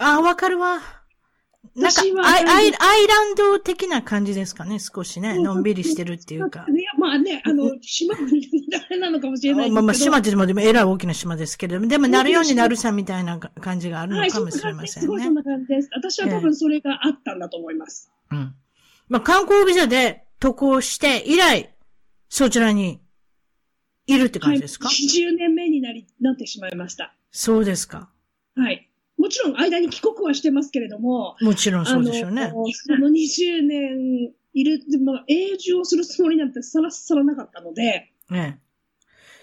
[0.00, 0.80] ああ、わかるわ。
[1.76, 5.38] なんか私はアイ、アイ、アイランド的な感じですかね、少しね。
[5.38, 6.64] のんびりしてるっていうか。
[6.68, 8.48] いや、まあね、あの、島国
[8.98, 9.70] なのかもしれない。
[9.70, 15.42] まあまあ、島って言っても、でも、えらい大きな島ですけれども、でも、なるようになるさみたいな感じがあるはい、のかもしれません感じすごいそんね。
[15.42, 15.90] な感じです。
[15.92, 18.10] 私は多分それがあったんだと思います。
[18.30, 18.54] うん。
[19.08, 21.74] まあ、観光ビザで渡航して以来、
[22.30, 23.00] そちらに
[24.06, 27.14] いるって感じですか、はい、20年目になり、なってしまいました。
[27.32, 28.08] そうですか。
[28.56, 28.89] はい。
[29.20, 32.48] もちろん間に帰国はしてますけれども、もちろんそうでしょうねあ。
[32.48, 38.60] のその20年いる、でも永住をするつもりなんてさらさらなかったので、ね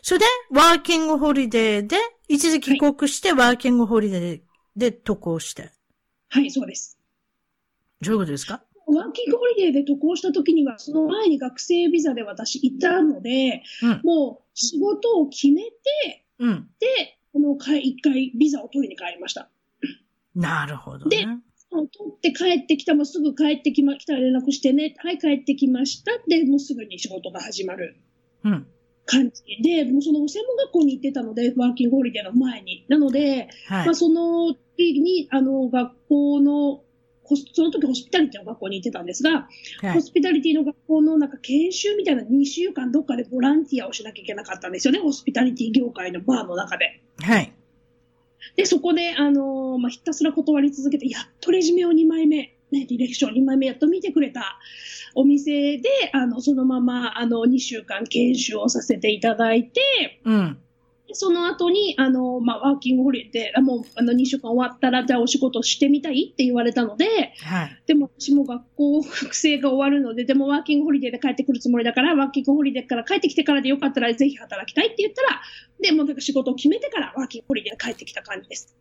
[0.02, 1.98] それで、ワーキングホリデーで、
[2.30, 4.42] 一時帰国して、ワーキングホリデー
[4.76, 5.72] で渡航して。
[6.30, 6.98] はい、そうです。
[8.02, 8.64] どういうことですか？
[8.86, 16.70] ワーキングホリデーで渡航した時には、その前に学生ビザで私いたので、うんもう仕事を決めて、うん。
[16.80, 19.50] で、このかい一回ビザを取りに帰りました。
[20.38, 21.26] なるほどね。
[21.70, 26.12] 取って帰ってきた、もうすぐ帰ってきま、来たら連絡してね、はい、帰ってきました。
[26.28, 27.98] で、もうすぐに仕事が始まる
[28.44, 28.68] うん。
[29.06, 32.86] 感じで、もうその専門学校に行ってたので、ワーキングホリデーの前に。
[32.88, 36.84] なので、はいまあ、その時に、あの、学校の、
[37.54, 39.50] その時ホスピタリティの学校に行ってたんですが、
[39.82, 47.02] はいホスピタリティの学校のなんか研修みたいな2週間どっかでボランティアをしなきゃいけなかったんですよね、ホスピタリティ業界のバーの中で。
[47.20, 47.54] はい。
[48.56, 54.60] で、そこで、あのーまあ、ひたすら断り続けて、やっとレジュメを2枚目、ね、ディレクション2枚目やっと見てくれた
[55.16, 60.58] お店で、あの、そのまま、あの、2週間研修をさせていただいて、うん。
[61.08, 67.84] でその後に、あの、まあ、ワーキングホリデーもう、あの、2週間終わったら、じゃあお仕事してみたいって言われたので、はい。
[67.86, 75.42] でも私も学校、学生が終わるので、でもワーキングホリデーで帰ってくるつもりだから、ワーキングホリデーから帰ってきてからでよかったらぜひ働きたいって言ったら、
[75.80, 78.76] で、もうなんか仕事を決めてからワーキングホリデーで帰ってきた感じです。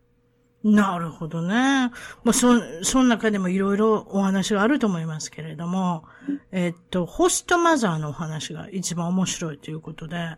[0.65, 1.55] なるほどね。
[1.55, 1.93] ま
[2.31, 6.05] あ、そ、その中でもいろいろお話があると思いますけれども、
[6.51, 10.37] えっと、ホストマザーのお話が一番面白いということで、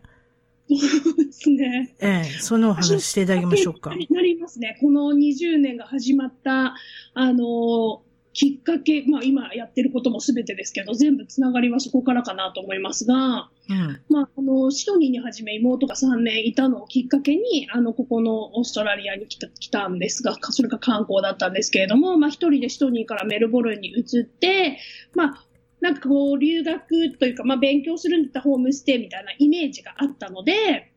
[0.69, 1.95] そうですね。
[2.01, 3.91] ええ、そのお話していただきましょうか。
[4.11, 4.77] なりますね。
[4.81, 6.75] この20年が始まった、
[7.15, 8.03] あの
[8.39, 14.01] きっかけ、まあ今やってることも全てですけど、全部つながりはそこからかなと思いますが、うん。
[14.09, 24.79] まあ、あの、シドニーに始め妹が3年いたのをきっかけに、あの、ここのオーストラリアに来た来たんですが、かそれが観光だったんですけれども、まあ一人でシドニーからメルボルンに移って、
[25.15, 25.45] まあ、
[25.81, 30.93] なんかこう、留学というか、まあ勉強するんだったらホームステイみたいなイメージがあったので、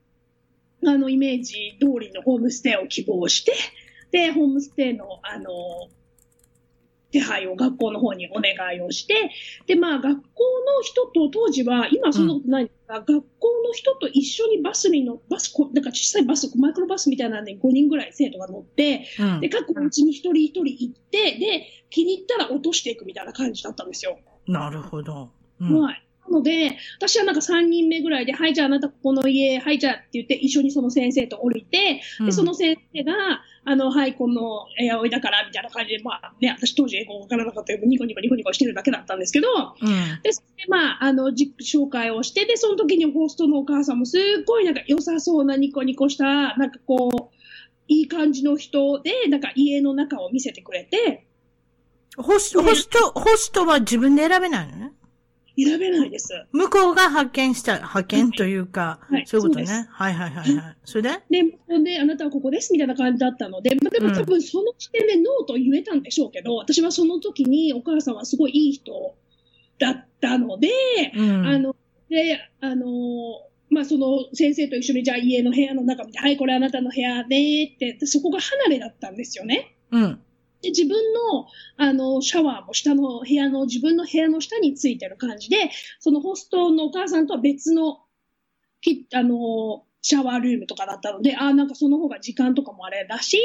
[0.85, 3.53] あの、イメージ通りのホームステイを希望して、
[4.11, 5.51] で、ホームステイの、あの、
[7.11, 9.32] 手配を学校の方にお願いをして、
[9.68, 10.43] で、まあ、学校
[10.77, 13.08] の人と、当時は、今そんなことないんですが、学
[13.40, 24.19] 校の人と一緒にバスに乗バス、こなんか小さいバス、マイクロバスみたいなのに5人ぐらい生徒が乗って、うんで、各うちに一人一人行って、で、気に入ったら落としていくみたいな感じだったんですよ。
[24.51, 25.30] なるほど。
[25.59, 25.81] うん。
[25.81, 26.03] はい。
[26.30, 33.13] なので、私はなんか3人目ぐらいで、はい、じゃああなたここの家、はい、じゃあって言って、一緒にその先生と降りて、うんで、その先生が、
[33.63, 39.47] あの、はい、このエアオイだから、みたいな感じで、まあね、私当時英語わからなかったけど、ニコニコニコニコしてるだけだったんですけど、
[39.81, 40.21] うん。
[40.23, 46.25] で、それでまあ、あの、自己紹介をして、で、その時にホストのお母さんもすっごいなんか良さそうなニコニコした、
[46.57, 47.41] なんかこう、
[47.88, 51.27] いい感じの人で、なんか家の中を見せてくれて、
[52.17, 54.91] ホスト、ホスト、ホストは自分で選べないのね。
[55.57, 56.30] 選べないです。
[56.51, 59.88] 向こうが派遣した、派遣というか、はいそういうことね。
[59.91, 60.77] はいはいはいはい。
[60.85, 61.09] それで？
[61.43, 69.15] で、で、あなたはここですみたいな感じだったので、まあでも多分その時点でノーと言えたんでしょうけど、私はその時にお母さんはすごいいい人
[69.80, 70.69] だったので、
[71.15, 71.45] うん。
[71.45, 71.75] あの、
[72.09, 72.85] で、あの、
[73.69, 79.75] まあ、その先生と一緒にじゃあ家の部屋の中見て、はい、これあなたの部屋ねって、でそこが離れだったんですよね。
[79.91, 80.19] うん。
[80.61, 87.99] で、自分の、あの、シャワーも下の部屋の、自分の部屋の下についてる感じで、そのホストのお母さんとは別の、
[88.81, 93.38] きあの、シャワールームとかだったので、ああ、なんかその方が時間とかもあれだし、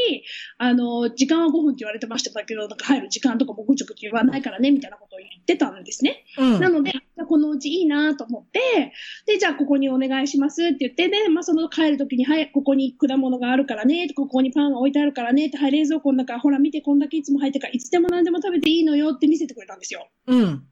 [0.58, 6.24] あの、時間は5分って言われてましたけど、なんか入る時間とかもぐちゅぐちゅ言わないからね、みたいなことを言ってたんですね。
[6.38, 6.60] うん。
[6.60, 6.92] なので、
[7.28, 8.92] このうちいいなと思って、
[9.26, 20.08] で、じゃあここにお願いしますって言って、で、まあその帰るときに、はい、ここに果物があるからね、ここにパンが置いてあるからねはい、冷蔵庫の中、ほら見て、こんだけいつも入ってるから、いつでも何でも食べていいのよって見せてくれたんですよ。
[20.26, 20.66] うん。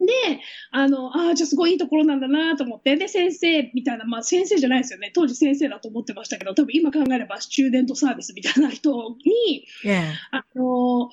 [0.00, 5.10] で、あの、ああ、じゃあすごいいいところなんだなと思って、で、先生みたいな、まあ先生じゃないですよね。
[5.14, 10.02] 当時先生だと思ってましたけど、多分今考えればスチューデントサービスみたいな人に、ええ。
[10.30, 11.10] あの、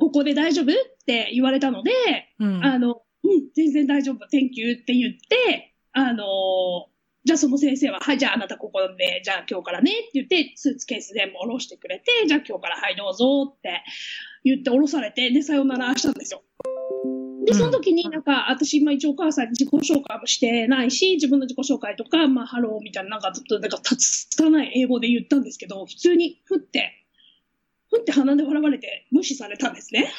[0.00, 0.74] ここで大丈夫っ
[1.06, 1.90] て言われたので、
[2.38, 2.64] うん。
[2.64, 6.88] あの、うん、全然大丈夫、Thank you って言って、あの、
[7.24, 13.82] じゃあその先生は、はい、じゃああなたここで、じゃあ今日からねって言って、スーツケース全部下ろしてくれて、じゃあ今日からはいどうぞって
[14.44, 16.42] 言って下ろされて、で、さよならしたんですよ。
[17.44, 27.04] で、その時になんか、私今一応お母さんに自己紹介もしてないし、自分の自己紹介とか、まあ、ハローみたいな、なんかずっと、なんか、たつたない英語で言ったんですけど、普通に、ふって、
[27.90, 30.10] ふって鼻で笑われて無視されたんですね。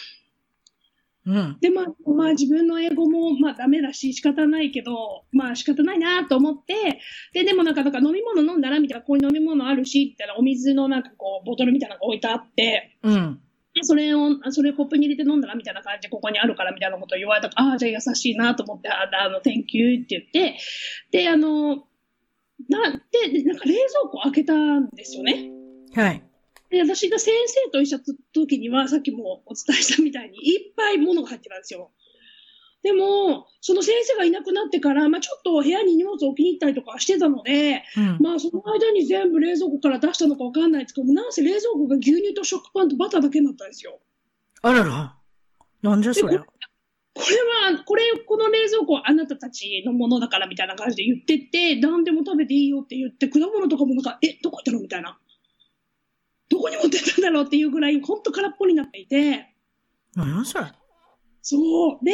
[1.26, 1.58] うん。
[1.60, 7.02] で、まあ、まあ自分の英語もまあダメだし仕方ないけど、まあ仕方ないなと思って、
[7.34, 13.42] で、でもなんか、なんか飲み物飲んだらみたいな、ここに飲み物あるし、みたいな、お水のなんかこう、ボトルみたいなのが置いてあって、うん。
[13.76, 20.58] で、それを、あそれコップに入れて飲んだらみたいな感じで、ここにあるからみたいなことを言われたから、ああ、じゃあ優しいなと思って、ああの、Thank you って言って、
[21.12, 21.86] で、あの、
[22.70, 25.52] な、で、でなんか冷蔵庫開けたんですよね。
[25.94, 26.24] はい。
[26.70, 31.92] で、私が先生と一緒の時には、さっきもお伝えしたみたいに、いっぱい物が入ってたんですよ。
[32.86, 38.18] でも、その先生がいなくなってから、まあちょっと部屋に荷物を置きに行ったりとかしてたので、うん。
[38.22, 44.00] まあその間に全部冷蔵庫から出したのかわかんないですけど、なんせ冷蔵庫が牛乳と食パンとバターだけになったんですよ。
[44.62, 45.16] あらら。
[45.82, 46.40] なんじゃそりゃ。
[46.40, 55.18] これは、これ、この冷蔵庫はあなたたちのものだからみたいな感じで言ってって、何でも食べていいよって言って、果物とかもなんか、え、どこ行ったのみたいな。
[56.50, 59.56] どこに持ってったんだろうっていうぐらい、ほんと空っぽになっていて、
[60.16, 60.66] なんやそれ。
[61.42, 62.06] そう。
[62.06, 62.12] で、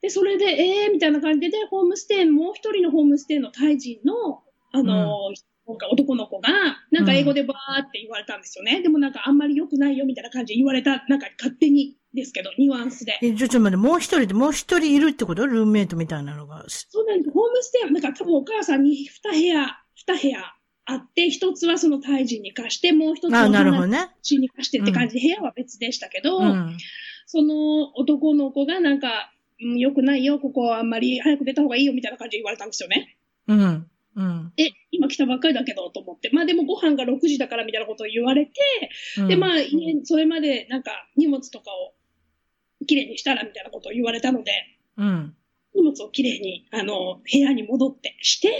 [0.00, 5.32] で、それで、えー、みたいな感じで、で、ホームステイ、もう一人のホームステイのタイ人の、あの、
[5.66, 6.50] なんか男の子が、
[6.90, 8.80] なんか英語でバーって言われたんですよね。
[8.82, 13.18] でもなんかあんまり良くないよみたいな感じで言われた、なんか勝手にですけど、ニュアンスで。
[13.22, 15.46] え、ちょっと待って、もう一人で、もう一人いるってこと？
[15.46, 16.64] ルームメイトみたいなのが。
[16.68, 17.30] そうなんです。
[17.30, 20.54] ホームステイは、なんか多分お母さんに二部屋、二部屋
[20.86, 24.08] あって、一つはそのタイ人に貸して、もう一つはあなるほどね。
[24.22, 26.78] 私に貸してって感じで、部屋は別でしたけど、うん。
[27.26, 29.12] その男の子がなんか、うん、
[29.58, 33.16] 良くないよ、ここはあんまり早く出た方がいいよみたいな感じで言われたんですよね。
[33.48, 33.90] うん。
[34.16, 34.52] うん。
[34.56, 36.30] え、今来たばっかりだけど、と思って。
[36.32, 38.52] まあでもご飯が6時だからみたいなことを言われて、
[39.18, 41.94] うんで、まあ、家それまでなんか荷物とかを
[42.86, 44.52] きれいにしたらみたいなことを言われたので、
[44.96, 45.34] うん。
[45.74, 48.52] 荷物をきれいに、あの、部屋に戻ってして、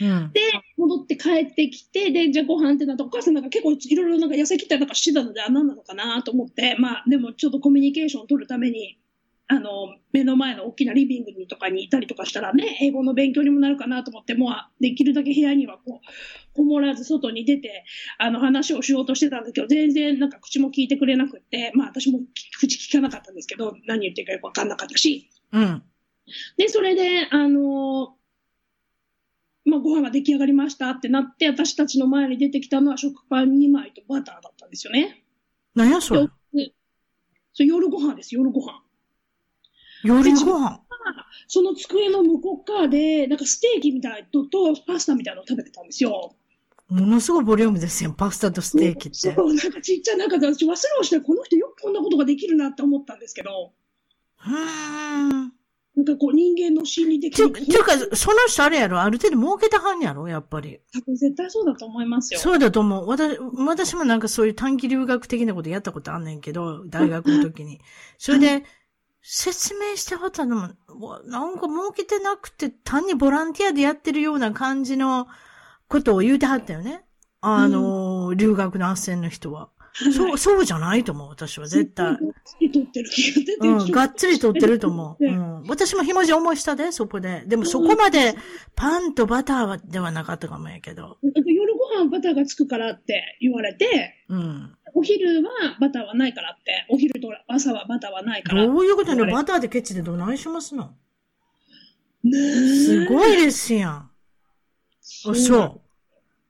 [0.00, 0.32] うん。
[0.32, 0.40] で、
[0.76, 8.98] 戻って帰ってきて、で、じゃあご飯ってなったらお母さんなんか結構いろいろなんか野菜切ったりとかしてたので、あ、何なのかなと思って、まあでもちょっとコミュニケーションを取るために、
[9.46, 17.84] あの、目の前の大きなリビングにとかにいたりとかしたらね、英語の勉強にもなるかなと思って、もうできるだけ部屋にはこう、こもらず外に出て、
[18.18, 22.20] あの話をしようとしてたんだけど、全然なんか口も聞いてくれなくって、まあ私も
[22.58, 25.82] 口聞かなかったんですけど、何言ってるかよくわかんなかったし、うん。
[26.56, 28.16] で、それで、あの
[29.66, 35.24] まあ、ご飯が出来上がりましたってなって、私たちの前に出てきたのは食パン2枚とバターだったんですよね。
[35.74, 36.26] 何やそれ？
[36.52, 36.72] で
[37.52, 38.83] そう夜ご飯です、夜ご飯。
[40.04, 40.80] 夜ご飯。
[41.48, 46.34] その机の向こう側で、なんかステーキみたいのとパスタみたいなのを食べてたんですよ。
[46.88, 48.12] ものすごいボリュームですよ。
[48.16, 49.16] パスタとステーキって。
[49.16, 53.72] そう、なんかちっちゃい、なんか私忘れをして、この人よくこんなことができるなって思ったんですけど、
[54.46, 55.52] うーん。
[55.96, 60.80] なんかこう人間の心理的て、に、ていうか、その人あれやろある程度儲けたはんやろやっぱり。
[60.92, 62.40] 多分絶対そうだと思いますよ。
[62.40, 63.06] そうだと思う。
[63.06, 67.80] 私、私もなんかそういう短期留学的なことやったことあんねんけど、大学の時に。
[68.18, 68.64] それで、
[69.26, 75.26] 説明してはったのも、なんか儲けてなくて、単にボランティアでやってるような感じの
[75.88, 77.04] ことを言うてはったよね。
[77.40, 79.70] あの、留学の斡旋の人は。
[79.94, 82.06] そう、そうじゃないと思う、私は絶対。
[82.06, 83.10] がっつり取ってる
[83.60, 85.24] うん、がっつり取ってると思う。
[85.24, 85.62] ううんん。
[85.68, 87.44] 私もひもじ思いしたで、そこで。
[87.46, 88.34] でもそこまで
[88.76, 91.16] パンとバターはではなかったかもやけど。
[91.22, 94.76] 夜ご飯バターがつくからって言われて、うん。
[94.94, 95.50] お昼は
[95.80, 98.64] バターはないからって、お昼と朝はバターはないから。
[98.64, 100.94] どういうことやねバターでケチでどないしますの？
[102.24, 103.92] すごいですやん。
[103.92, 104.10] あ、
[105.34, 105.80] そう。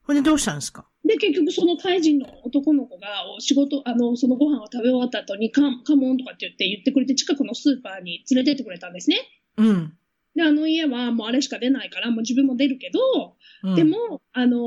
[0.06, 0.84] ほんでどうしたんですか？
[1.05, 9.18] で、結局そのタイ人の男の子が、お仕事、あの、そのご飯を食べ終わった後に、カン、カモンとかって言って言ってくれて、近くのスーパーに連れてってくれたんですね。
[9.56, 9.92] うん。
[10.34, 14.60] で、あの家はもうあれしか出ないから、もう自分も出るけど、うん、で、も、あのー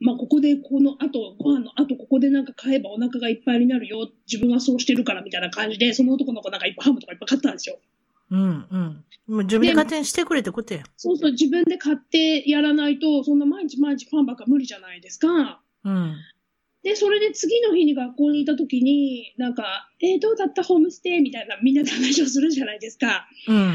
[0.00, 4.10] まあ、ここで、この後、ご飯の後、ここでなんか買えばお腹がいっぱいになるよ。
[4.26, 7.78] 自分はそうしてるからみたいな感じで、その男の子なんかいっぱいハムとかいっぱい買ったんですよ。
[8.30, 9.04] うん、うん。
[9.26, 10.82] もう自分で勝手にしてくれってことや。
[10.96, 15.60] そうそう、自分で買ってやらないと、そんな毎日毎日パンばっか無理じゃないですか。
[15.84, 16.14] うん。
[16.82, 20.62] で、それで次の日に学校にいた時に、なんか、えーどうだった？
[20.62, 21.20] ホームステイ？
[21.20, 23.28] みたいなみんなで話をするじゃないですか。
[23.48, 23.74] うん。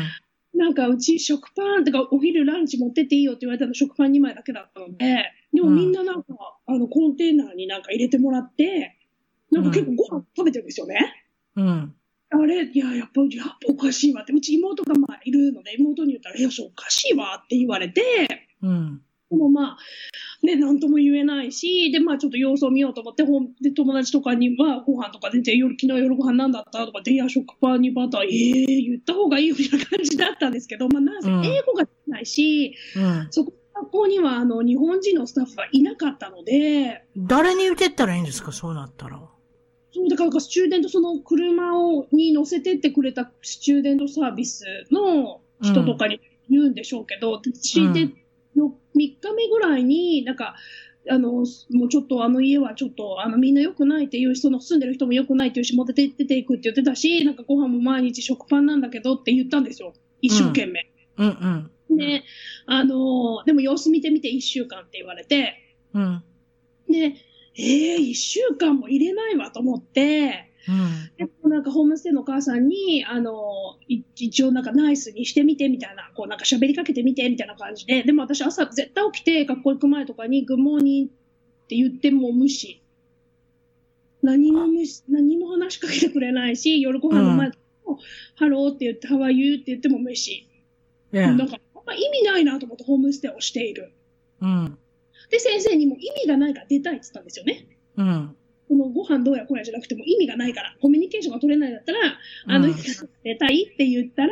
[0.55, 8.97] なんか、うち食パンとかお昼ランチ持ってっていいよって言われたの食パン2枚だけだったので、でもうんみんななんか、あの、コンテナになんか入れてもらって、
[9.51, 10.97] なんか結構ご飯食べてるんですよね。
[11.55, 11.95] うん。
[12.29, 18.01] あれ、いや、やっぱ、やっぱおかしいわって、うち妹がまあいるので、妹に言ったら、いや、おかしいわって言われて、
[18.61, 19.01] うん。
[19.31, 19.77] でもまあ、
[20.45, 33.27] ね、なんとも言えないし、で、まあちょっと様子を見ようと思って、ほんで、友達とかにはご飯とか出て、夜、昨日夜ご飯なんだったとかで、いや、食パンにバター、ええ言った方がいいよみたいな感じだったんですけど、まあなんせうん英語ができないし、うん。
[33.31, 39.19] そこの学校には、あの、日本人のスタッフがいなかったので、誰に言ってったらいいんですかそうなったら。
[39.91, 47.41] そう、だから、スチューデント、その車を、に乗せてってくれたスチューデントサービスの人とかに言うんでしょうけど、うんの
[48.55, 50.55] 3日目ぐらいに、なんか、
[51.09, 51.45] あの、もう
[51.89, 59.93] ちょっとあの家はちょっと、あのみんな良くないっていう人の住んでる人も良くないっていうし、もう出て出ていくって言ってたし、なんかご飯も毎日食パンなんだけどって言ったんですよ。
[60.21, 60.89] 一生懸命。
[61.17, 61.97] うんうん。
[61.97, 62.23] で、
[62.65, 66.23] あの、でも様子見てみて1週間って言われて、うん。
[66.89, 67.15] で、
[67.57, 70.54] ええー、1週間もいれないわと思って、うん。
[71.17, 82.81] でもなんかホームステイのお母さんに、あの、い一応なんかナイスにしてみてみたいな、こうなんか喋りかけてみてみたいな感じで、でも私朝絶対起きて学校行く前とかに good morning って言っても無視。
[84.23, 87.51] 何も無視、何も話しかけてくれないし、夜ご飯の前
[87.85, 87.99] も、
[88.35, 90.47] ハローって言って、ハワイユーって言っても無視。
[91.11, 91.43] なんか、
[91.75, 93.91] あんま意味ないなと思ってホームステイをしている。
[94.41, 94.77] うん。
[95.29, 97.67] で、先生にも意味がないから出たいって言ったんですよね。
[97.97, 98.35] うん。
[98.67, 101.99] このご飯どうやこうやじゃなくても意味がないから、コミュニケーションが取れないんだったら、
[102.47, 102.75] あの、うん
[103.23, 104.31] 出たいって言ったら、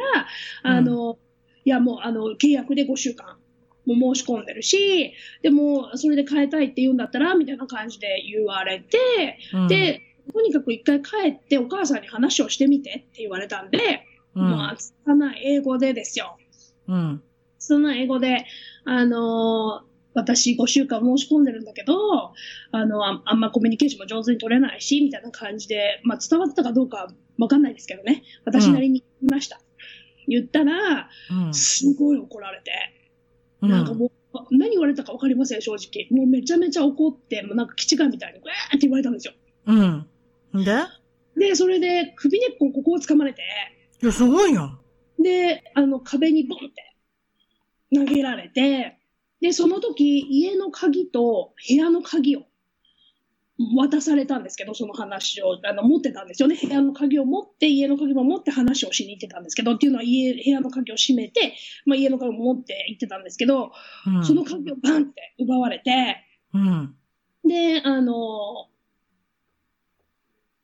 [0.64, 1.18] あの、
[1.66, 3.38] いやもう、あの、契約で5週間
[3.86, 14.06] も申し込んでるし、でも、それで変えたいって言うんだったら、みたいな感じで言われて、うん、で、とにかく一回帰ってお母さんに話をしてみてって言われたんで、
[14.36, 16.38] うん、まあ、拙い英語でですよ。
[16.88, 17.24] うん。
[17.60, 18.45] 拙い英語で、
[18.86, 22.33] あのー私5週間申し込んでるんだけど、
[22.72, 28.24] あの、ああんまコミュニケーションも上手に取れないし、みたいな感じで、まあ伝わってたかどうかわかんないですけどね。
[28.45, 29.59] 私なりに言いました。
[30.27, 31.09] 言ったら、
[31.45, 31.53] うん。
[31.53, 32.72] すごい怒られて、
[33.61, 36.08] うんなんかもう、何言われたかわかりません、正直。
[36.11, 39.33] もうめちゃめちゃ怒って、もうなんか気違いみたいに、グーって言われたんですよ。
[39.67, 40.64] うん。
[40.64, 40.83] で？
[41.38, 43.42] で、それで首根っこここを掴まれて、
[44.01, 44.80] いや、すごいよ。
[45.17, 46.95] で、あの、壁にボンって
[47.95, 48.98] 投げられて、
[49.43, 52.43] で、その時、家の鍵と部屋の鍵を
[53.75, 56.55] 渡されたんですけど、その話を、あの、持ってたんですよね。
[56.55, 61.55] 部屋の鍵を持って、家の鍵も持って話をしに行ってたんですけど、っていうのは家、部屋の鍵を閉めて、
[61.85, 63.73] まあ家の鍵も持って行ってたんですけど、
[64.07, 64.23] うん。
[64.23, 66.23] その鍵をバンって奪われて、
[66.53, 66.95] うん。
[67.43, 68.13] で、あの、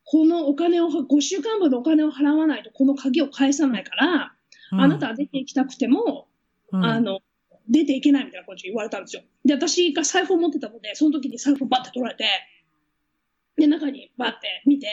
[0.06, 4.34] このお金を、5週間分のお金を払わないとこの鍵を返さないから、
[4.72, 6.30] あなたは出て行きたくても、
[6.72, 7.20] うん、あの、
[7.70, 9.22] 出ていけないみたいな感じで言われたんですよ。
[9.46, 12.26] で、私が財布を持ってたので、その時に財布をバッて取られて、
[13.58, 14.88] で、中にバッて見て、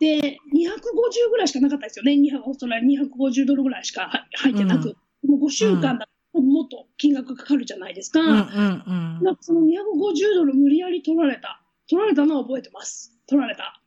[0.00, 2.12] で、250ぐらいしかなかったですよね。
[2.12, 4.96] 200オーストラリア250ドルぐらいしかは入ってなく。
[5.26, 8.20] もう5週間だともっと金額かかるじゃないですか。
[8.20, 9.24] うん、うん、うん。
[9.24, 11.62] なんかその250ドル無理やり取られた。
[11.88, 13.12] 取られたのは覚えてます。
[13.26, 13.82] 取られた。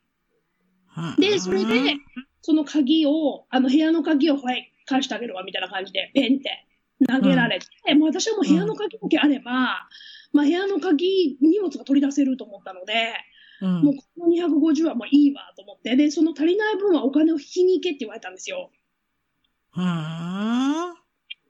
[1.17, 1.95] で、それで、
[2.41, 6.65] その鍵を、あの部屋の鍵を、はい、返してあげるわ、みたいな感じで、ペンって
[7.07, 9.87] 投げられて、もう私はもう部屋の鍵だけあれば、
[10.33, 13.13] まあ部屋の鍵、荷物が取り出せると思ったので、
[13.61, 18.71] うん、もうこの250はもういいわと思って、で、その足りない分はお金を引きに行けって言われたんですよ。
[19.77, 19.83] うん。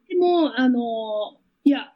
[0.09, 1.93] でも、あの、いや、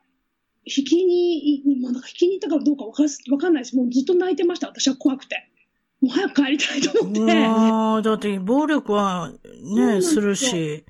[0.66, 5.52] 引きに、まあ、なんか引きに行ったかどうかわかわかんないし、もうずっと泣いてました、私は怖くて。
[6.02, 7.20] もう早く帰りたいと思って。
[7.20, 9.32] うわーだって暴力は
[9.76, 10.86] ね、するし。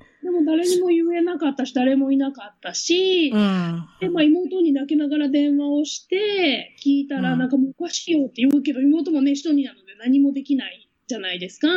[0.46, 3.88] 誰にも言えなかったし、誰もいなかったし、うん。
[4.00, 11.68] で、まあ妹に泣きながら電話をして、聞いたら、うんなんかもうおかしいよって言うけど、妹もね、一人なので何もできないじゃないですか。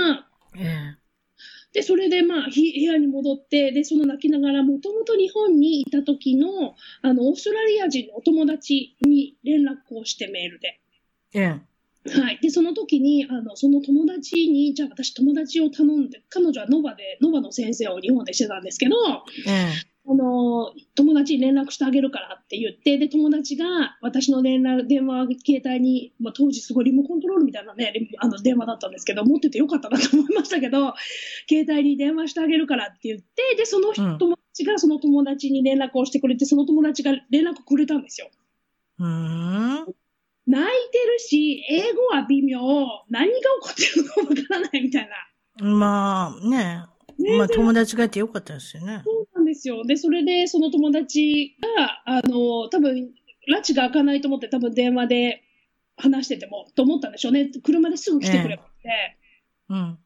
[0.55, 0.99] ええ。
[1.73, 10.79] で、それでまあ、ひ部屋に戻って、で、その泣きながら、もともと日本にいた時の、あの、オーストラリア人のお友達に連絡をしてメールで。
[11.33, 11.68] ええ。
[12.09, 12.39] はい。
[12.41, 18.95] で、その時に、あの、その友達に、じゃあ私友達を頼んで、彼女はノバで、ノバの先生を日本でしてたんですけど、
[19.47, 19.89] ええ。
[20.11, 30.95] あの、友達に連絡してあげるからって言って、で、友達が私の連絡、電話、携帯に、まあ、当時すごいリモコントロールみたいなね、リあの電話だったんですけど、持っててよかったなと思いましたけど、
[31.47, 38.31] 携帯に電話してあげるからって言って、で、その友達がその友達に連絡をしてくれて、その友達が連絡くれたんですよ。
[38.97, 39.98] うーん。
[40.49, 42.59] 泣いてるし、英語は微妙、
[43.09, 45.09] 何が起こってるのかわからないみたい
[45.59, 45.65] な。
[45.65, 46.83] まあ、ね
[47.19, 49.03] ねまあ友達がいてよかったですよね。
[49.05, 49.83] そうなんですよ。
[49.83, 53.11] で、それで、その友達が、あの、多分、
[53.47, 55.43] 拉致が開かないと思って、多分電話で
[55.97, 57.51] 話してても、と思ったんでしょうね。
[57.63, 59.17] 車ですぐ来てくれって。
[59.69, 59.99] うん。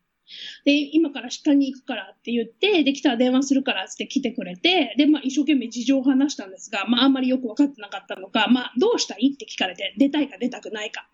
[0.66, 11.08] で、今から下に行くからって言って、で、来たら電話するからって来てくれて、で、まあ、一生懸命事情を話したんですが、まあ、あんまりよく分かってなかったのか、まあ、どうしたいって聞かれて、出たいか出たくないか。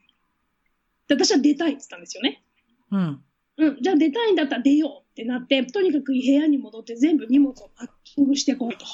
[1.07, 2.43] で、私は出たいって言ったんですよね。
[2.91, 3.23] うん。
[3.57, 8.85] うん、じゃあ出たいんだったら出ようってなって、とにかく部屋に戻って全部荷物をパッキングしてこいと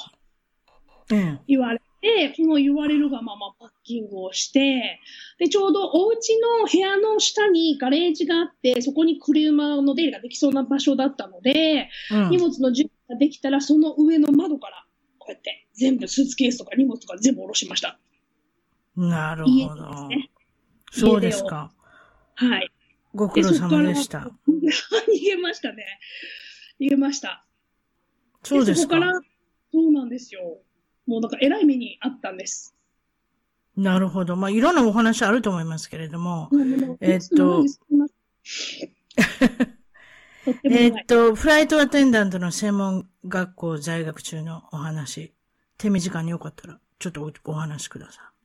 [1.12, 1.38] ええ。
[1.46, 3.54] 言われて、その言われるがまま
[3.86, 5.00] キングをして、
[5.38, 14.84] で、ちょうどお家の部屋の下にガレージがあって、そこに車の出入りができそうな場所だったので、うん荷物の準備ができたら、その上の窓から、
[15.18, 17.98] こうやって全部スーツケースとか荷物とか全部下ろしました。
[18.96, 20.08] なる家ほど。
[20.08, 20.30] ね。
[20.90, 21.72] そうですか。
[22.34, 22.70] はい。
[23.14, 24.30] ご苦労様でした。
[24.48, 25.84] 逃げましたね。
[26.80, 27.46] 逃げました。
[28.42, 28.96] そうですか。
[28.96, 29.20] そこから、
[29.72, 30.58] そうなんですよ。
[31.06, 32.75] もうなんか偉い目にあったんです。
[33.76, 34.36] なるほど。
[34.36, 36.50] まあ、いろんなお話あると思いますけれども。
[37.00, 37.64] えっと
[40.62, 45.34] えっと、フライトアテンダントの専門学校在学中のお話、
[45.76, 48.35] 手短によかったら、ちょっとおお話しくださえー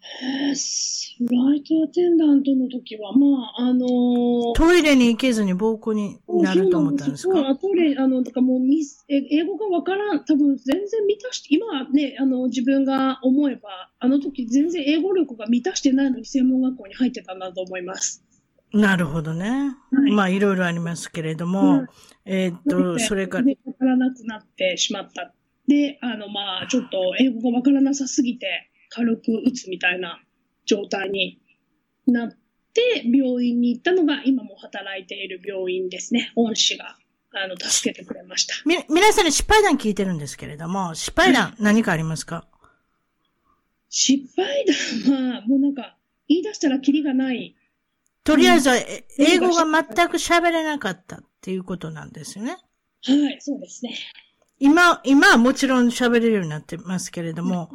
[0.00, 4.54] フライトアテンダントの時は、まあ、あのーい。
[4.54, 7.34] トイレに行けずに暴行になると思ったんですか？
[7.34, 7.58] そう。
[7.58, 18.24] トイレ、あの、だからもうミス、え英語がわからん、多分全然満たして、今はね、あの、自分が思えば、あの時全然英語力が満たしてないのに専門学校に入ってたんだと思います。
[18.72, 19.76] なるほどね。
[19.90, 21.86] はいまあ、いろいろありますけれども、うん
[22.24, 25.34] えっと、でそれから、わからなくなってしまった。
[25.66, 30.20] で、あの、まあ、ちょっと英語がわからなさすぎて、軽く打つみたいな
[30.64, 31.40] 状態に
[32.06, 32.30] なっ
[32.74, 36.32] て、病院に行ったのが、今も働いている病院ですね。
[36.36, 36.96] 恩師が、
[37.32, 38.54] あの、助けてくれました。
[38.64, 42.46] み、皆さんに失敗談聞いてるんですけれども、失敗談何かありますか？
[43.90, 44.64] 失敗
[45.06, 45.96] 談は、もうなんか、
[46.28, 47.56] 言い出したらキリがない。
[48.24, 52.58] とりあえずは、えうん英語が全く喋れなかったっていうことなんですよね。
[53.04, 53.94] はい、そうですね。
[54.60, 57.70] 今、今はもちろん喋れるようになってますけれども、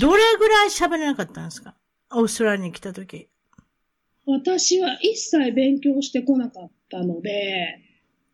[0.00, 1.74] どれぐらい喋れなかったんですか？
[2.10, 3.28] オーストラリアに来た時。
[4.24, 7.78] 私は一切勉強してこなかったので、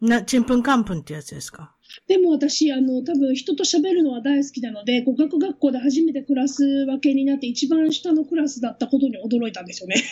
[0.01, 1.75] な、ちんぷんかんぷんってやつですか？
[2.07, 9.97] でも私、あの、多分人と喋るのは大好きなので、語学学校で初めてクラス分けになって一番下のクラスだったことに驚いたんですよね。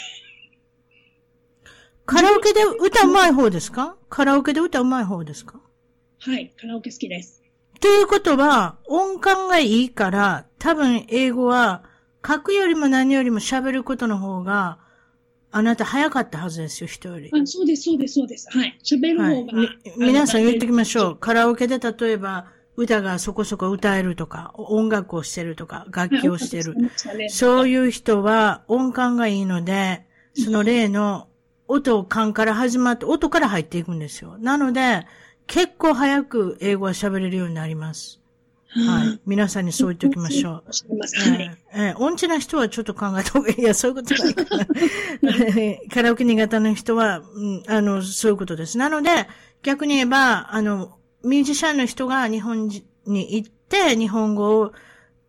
[2.07, 3.97] カラオケで歌うまい方ですか？
[4.09, 5.61] カラオケで歌うまい方ですか？
[6.19, 7.43] はい、カラオケ好きです。
[7.81, 11.85] ということは、音感がいいから、多分英語は、
[12.27, 14.79] 書くよりも何よりも喋ることの方が、
[15.53, 17.31] あなた早かったはずですよ、人より。
[17.33, 18.49] あ、そうです、そうです、そうです。
[18.51, 18.79] はい。
[18.83, 19.35] 喋るはい。
[19.37, 19.53] 方が。
[19.53, 21.13] み皆さん言ってきましょう。
[21.13, 21.17] う。
[21.17, 22.47] カラオケで例えば、
[22.77, 26.75] 歌がそこそこ歌えるとか、音楽をしてるとか、楽器をしてる。
[27.29, 31.29] そういいう人は音感がいいので、その例の
[31.69, 34.37] 音感から始まって、音から入っていくんですよ。
[34.39, 35.07] なので、
[35.47, 38.21] 結構早く英語は喋れるようになります。
[38.69, 39.21] はい。
[39.25, 40.65] 皆さんにそう言っておきましょう。
[41.31, 43.61] ええええ音痴な人はちょっと考えた方がいい。
[43.61, 44.67] いや、そういうことないかな。
[45.93, 48.77] カラオケ苦手な人は、うん、あの、そういうことです。
[48.77, 49.11] なので、
[49.63, 54.73] 逆に言えば、あの、ミュージシャンの人が日本に行って、日本語を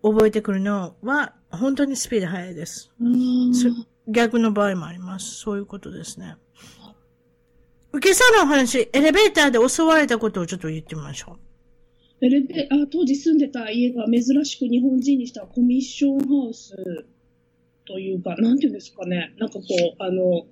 [0.03, 2.91] 覚えてくるのは、本当にスピード速いです。
[4.07, 5.35] 逆の場合もあります。
[5.35, 6.35] そういうことですね。
[7.93, 11.37] 受けさのお話、エレベーターで襲われたことをちょっと言ってみましょ
[12.21, 16.75] エレベあ当時住んでた家が珍しく日本人にしたコミッションハウス
[17.85, 19.33] というか、なんていうんですかね。
[19.37, 20.45] なんかこう、あの、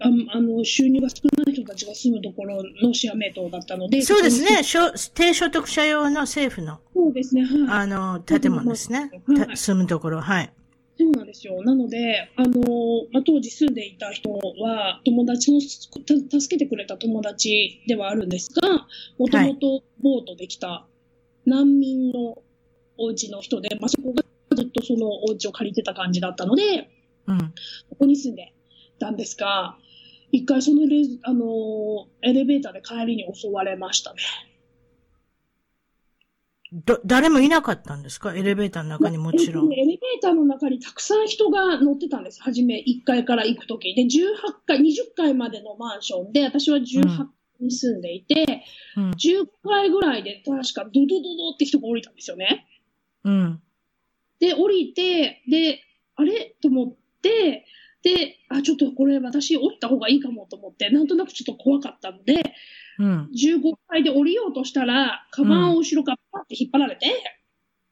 [0.00, 4.00] ああの収入が少ない人たちが住むところのシェアメイトだったので。
[4.02, 4.62] そうですね。
[4.62, 7.42] 小低所得者用の政府の、そうですね。
[7.42, 7.50] はい。
[7.82, 9.10] あの、建物ですね。
[9.26, 10.52] はいた住むところ、はい。
[10.98, 11.62] そうなんですよ。
[11.62, 12.60] なので、あの
[13.12, 18.86] まあ、当時住んでいた人は、友達の、た助けてくれた友達ではあるんですが、
[19.16, 20.86] もともとボートで来た
[21.46, 22.42] 難民の
[22.96, 24.24] お家の人で、まあ、そこが
[24.56, 26.90] ずっとそのお家を借りてた感じだったので、
[27.28, 27.38] うん。
[27.38, 28.52] ここに住んで
[28.98, 29.78] たんですが、
[30.32, 31.46] 一回そのレズ、あの
[32.22, 34.18] エレベーターで帰りに襲われましたね。
[36.72, 38.34] ど、誰もいなかったんですか？
[38.34, 39.72] エレベーターの中にもちろん。
[39.72, 42.42] エレベーターの中にたくさん人が乗ってたんです。
[42.42, 43.94] はじめ、1階から行くとき。
[43.94, 44.08] で、18
[44.66, 44.82] 階、20
[45.16, 47.26] 階までのマンションで、私は18階
[47.60, 48.62] に住んでいて、
[48.96, 49.10] うん。
[49.12, 52.66] 10階ぐらいで確かドドドドって人が降りたんですよね。
[53.24, 53.62] うん。
[54.38, 55.80] で、降りて、で、
[56.16, 56.54] あれ？
[56.60, 57.64] と思って、
[58.02, 62.54] で、あ、ちょっとこれ私降りた方がいいかもと思って、なんとなくちょっと怖かったので、
[62.98, 63.30] うん。
[63.32, 67.06] 15階で降りようとしたら、カバンを後ろからパッて引っ張られて、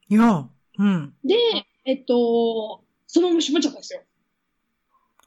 [0.08, 1.14] いや、うん。
[1.24, 1.34] で、
[1.84, 4.02] えっと、そのまま閉まっちゃったんですよ。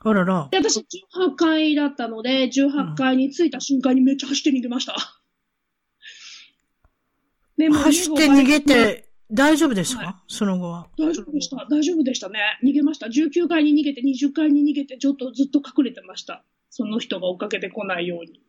[0.02, 0.48] あらら。
[0.52, 4.96] で、私18階だったので、18階に着いた瞬間にめっちゃ走って逃げました。
[7.58, 10.88] でもう走って逃げて、大丈夫ですか、はその後は。
[10.98, 11.68] 大丈夫でした。
[11.70, 12.40] 大丈夫でしたね。
[12.64, 13.08] 逃げました。
[13.08, 16.44] 19階に逃げて、20階に逃げて、ちょっとずっと隠れてました。
[16.70, 18.42] その人が追っかけてこないように。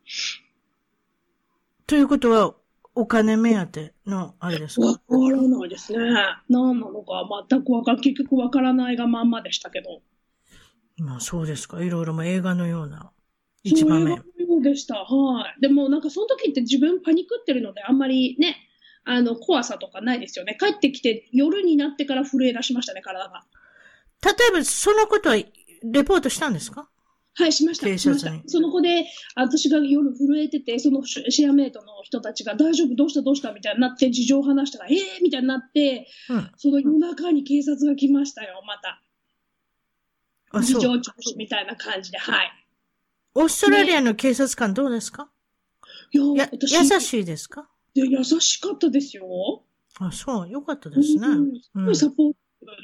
[1.91, 2.55] ということは、
[2.95, 5.99] お金目当ての、あれですわかからないですね。
[6.47, 10.01] 何なのか全くわか結局わからないがまんまでしたけど。
[10.95, 11.83] まあそうですか。
[11.83, 13.11] いろいろもう映画のような
[13.63, 14.23] 一場面。
[14.47, 15.03] そうでした。
[15.03, 15.59] はい。
[15.59, 18.55] でもなんかその時って自分パニックってるのであんまりね、
[19.03, 20.55] あの、怖さとかないですよね。
[20.57, 23.43] 帰ってきて夜になってから震え出しましたね、体が。
[24.23, 26.87] 例えば、そのことは、レポートしたんですか？
[27.33, 27.85] はい、しました。
[27.85, 28.31] 警しました。
[28.47, 33.53] その子で、私が夜震えてて、そのシェアメイトの人たちが大丈夫、どうした、どうした？
[33.53, 36.51] みたいになって、事情を話したら、ええー、みたいになって、うん。
[36.57, 39.01] その夜中に警察が来ましたよ、また。
[40.51, 40.73] あ、事。
[40.73, 42.51] 情聴取みたいな感じで、はい。
[43.35, 45.29] オーストラリアの警察官どうですか？
[46.11, 47.69] いや、や、私優しいですか？
[47.93, 49.25] いや優しかったですよ。
[49.99, 50.49] あ、そう。
[50.49, 51.27] よかったですね。
[51.27, 52.37] うんすごいサポート。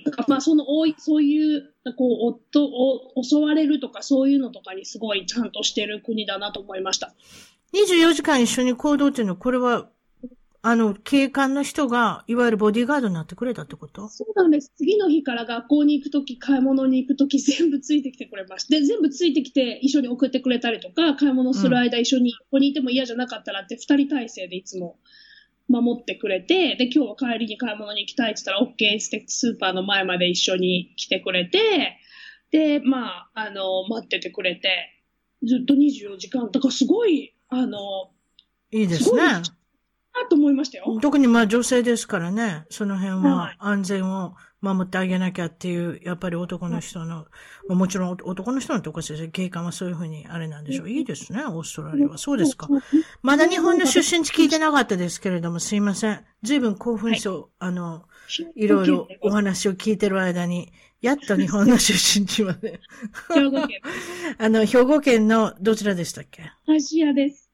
[0.06, 7.14] だからまあ、その多い、そういう、こう、夫を襲われるとか、そういうのとかにすごいちゃんとしてる国だなと思いました。
[7.74, 9.90] 24時間一緒に行動っていうのは、これは、
[10.64, 14.09] あの、警官の人が、いわゆるボディーガードになってくれたってこと？
[14.09, 14.74] そうなんです。
[14.75, 18.72] 次の日から学校に行くとき、買い物に行くとき、全部ついてきてくれました。
[18.72, 24.98] で、全部ついてきて、一緒に送ってくれたりとか、買い物する間、一緒に、ここにいても嫌じゃなかったらって、二人体制でいつも
[25.69, 31.97] 守ってくれて、で、今日は帰りに買い物に行きたいって言ったら、OK ってスーパーの前まで一緒に来てくれて、
[32.51, 35.03] で、まあ、あの、待っててくれて、
[35.43, 37.79] ずっと24時間とか、すごい、あの、
[38.71, 39.19] いいですねすごい。
[39.19, 39.43] な
[40.29, 40.99] と思いましたよ。
[41.01, 47.27] 特にまあ女性ですからね、その辺ははい安全を守ってあげなきゃっていう、やっぱり男の人の、
[47.67, 49.29] まあもちろん男の人のとこですよ。
[49.29, 50.89] 警官はそういうふうにあれなんでしょう。
[50.89, 52.17] いいですね、オーストラリアは。
[52.17, 52.67] そうですか。
[53.21, 56.25] まだ日本の出身地聞いてなかったですけれども、すいません。
[56.43, 58.03] 随分興奮そう、あの、
[58.55, 60.71] いろいろお話を聞いてる間に、
[61.01, 62.79] やっと日本の出身地まで。
[63.31, 63.81] 兵庫県。
[64.39, 66.41] あの、兵庫県のどちらでしたっけ？
[66.67, 67.47] アジアです。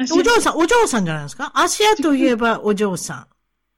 [0.00, 1.52] お嬢さん、お嬢さんじゃないですか？
[1.54, 3.26] アジアといえば お嬢さ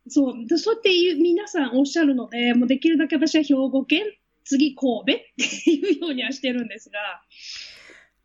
[0.07, 0.11] ん。
[0.11, 4.05] そう、でそうやって言う皆さんおっしゃるので、もうできるだけ私は兵庫県、
[4.45, 6.99] 次神戸って いうようにはしてるんですが、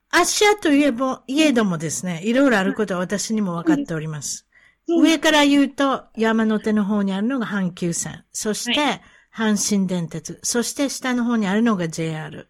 [0.09, 4.47] アジアといえば、いえどもですね、いろいろあることは私にも分かっております。
[4.87, 8.23] 上から言うと、山の手の方にあるのが阪急線。
[8.31, 9.01] そして、
[9.35, 10.39] 阪神電鉄。
[10.43, 12.47] そして下の方にあるのが JR。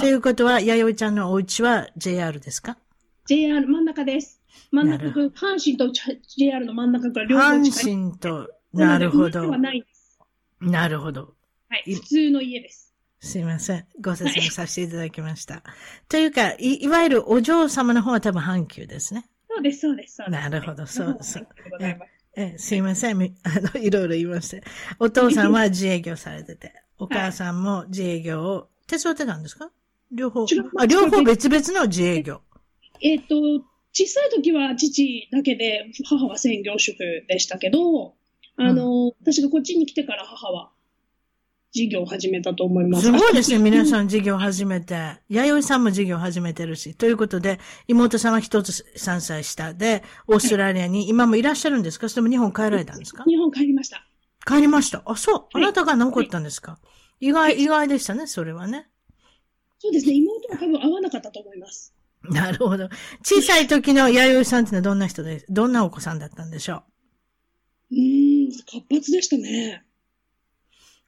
[0.00, 2.76] ということは、弥生ちゃんのお家は JR ですか
[3.26, 4.39] ？JR 真ん中です。
[4.70, 5.90] 真ん中なく、阪神と
[6.36, 7.42] JR の真ん中から両方。
[7.42, 9.58] 阪神と、なるほどな。
[9.58, 9.72] な。
[10.60, 11.34] なるほど。
[11.68, 12.94] はい、普通の家です。
[13.20, 13.86] すいません。
[14.00, 15.62] ご説明させていただきました。
[16.08, 19.26] というかい、いわゆるお嬢様の方は多分阪急ですね。
[19.48, 20.22] そうです、そうです。
[20.28, 23.18] なるほどそうそう阪急でございますえ、すいません。
[23.18, 24.62] み あの、いろいろ言いまして。
[24.98, 29.70] お父さんは自営業されてて、 お母さんも自営業を手伝ってたんですか？
[30.12, 30.46] 両方。
[30.78, 32.40] あ、両方別々の自営業。
[33.00, 33.34] えっ、と、
[33.92, 38.14] 小さい時は父だけで、母は専業主婦でしたけど、
[38.56, 40.70] あの、私がこっちに来てから母は
[41.72, 43.06] 事業を始めたと思います。
[43.06, 43.58] すごいですね。
[43.58, 44.94] 皆さん事業始めて。
[45.28, 46.94] 弥生さんも事業始めてるし。
[46.94, 52.08] ということで、妹さんは一つ3歳下で、オーストラリアに今もいらっしゃるんですか？
[52.08, 53.24] それとも日本帰られたんですか？
[53.24, 54.04] 日本帰りました。
[54.46, 55.02] 帰りました。
[55.06, 55.34] あ、そう。
[55.54, 56.78] あはいなたが残ったんですか？
[57.20, 58.88] 意外、意外でしたね、それはね。
[59.78, 61.94] そうですね、妹は多分合わなかったと思います。
[62.30, 62.88] なるほど。
[63.24, 66.82] 小さい時の弥生さんってのはどんな人で、どんなお子さんだったんでしょ
[67.90, 67.94] う？
[67.94, 69.84] うーん、活発でしたね。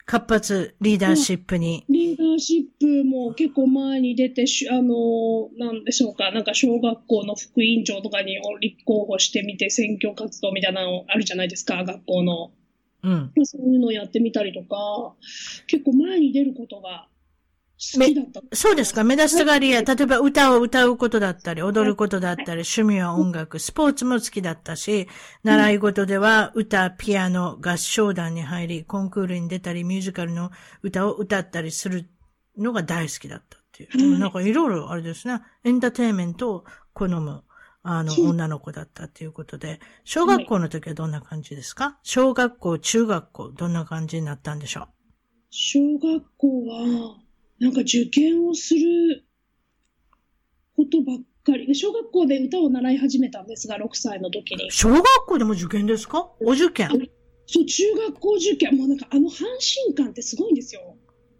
[0.04, 1.84] 活発、リーダーシップに。
[1.88, 12.50] リーダーシップも結構前に出てし、あの、なんでしょうか、なんか小学校の副委員長とかに立候補してみて選挙活動みたいなのあるじゃないですか、学校の。
[13.04, 13.10] うん。
[13.36, 15.14] まあそういうのをやってみたりとか、
[15.68, 17.06] 結構前に出ることが
[17.94, 18.56] 好きだった。
[18.56, 19.02] そうですか。
[19.04, 25.08] 目立ちたがりや、例えば歌を歌うことだったり、踊ることだったり、趣味は音楽、スポーツも好きだったし、
[25.42, 30.50] 習い事では歌、ピアノ、合唱団に入り、コンクールに出たり、ミュージカルの
[30.82, 32.08] 歌を歌ったりする
[32.56, 34.10] のが大好きだったっていう。
[34.12, 34.20] はい。
[34.20, 37.42] なんかいろいろあれですね、エンターテインメントを好む。
[37.84, 41.98] あの、女の子だったっていうことで、小学校の時はどんな感じですか？
[42.04, 44.88] 小学校、中学校、どんな感じになったんでしょう？
[45.50, 47.16] 小学校は、
[47.62, 49.24] なんか受験をする
[50.76, 51.66] ことばっかり。
[51.66, 54.70] で小学校で歌を習い始めたんですが、6歳の時に。
[54.72, 56.30] 小学校でも受験ですか？
[56.40, 56.88] お受験。
[57.46, 59.44] そう、中学校受験、もうなんかあの阪
[59.84, 60.96] 神感ってすごいんですよ。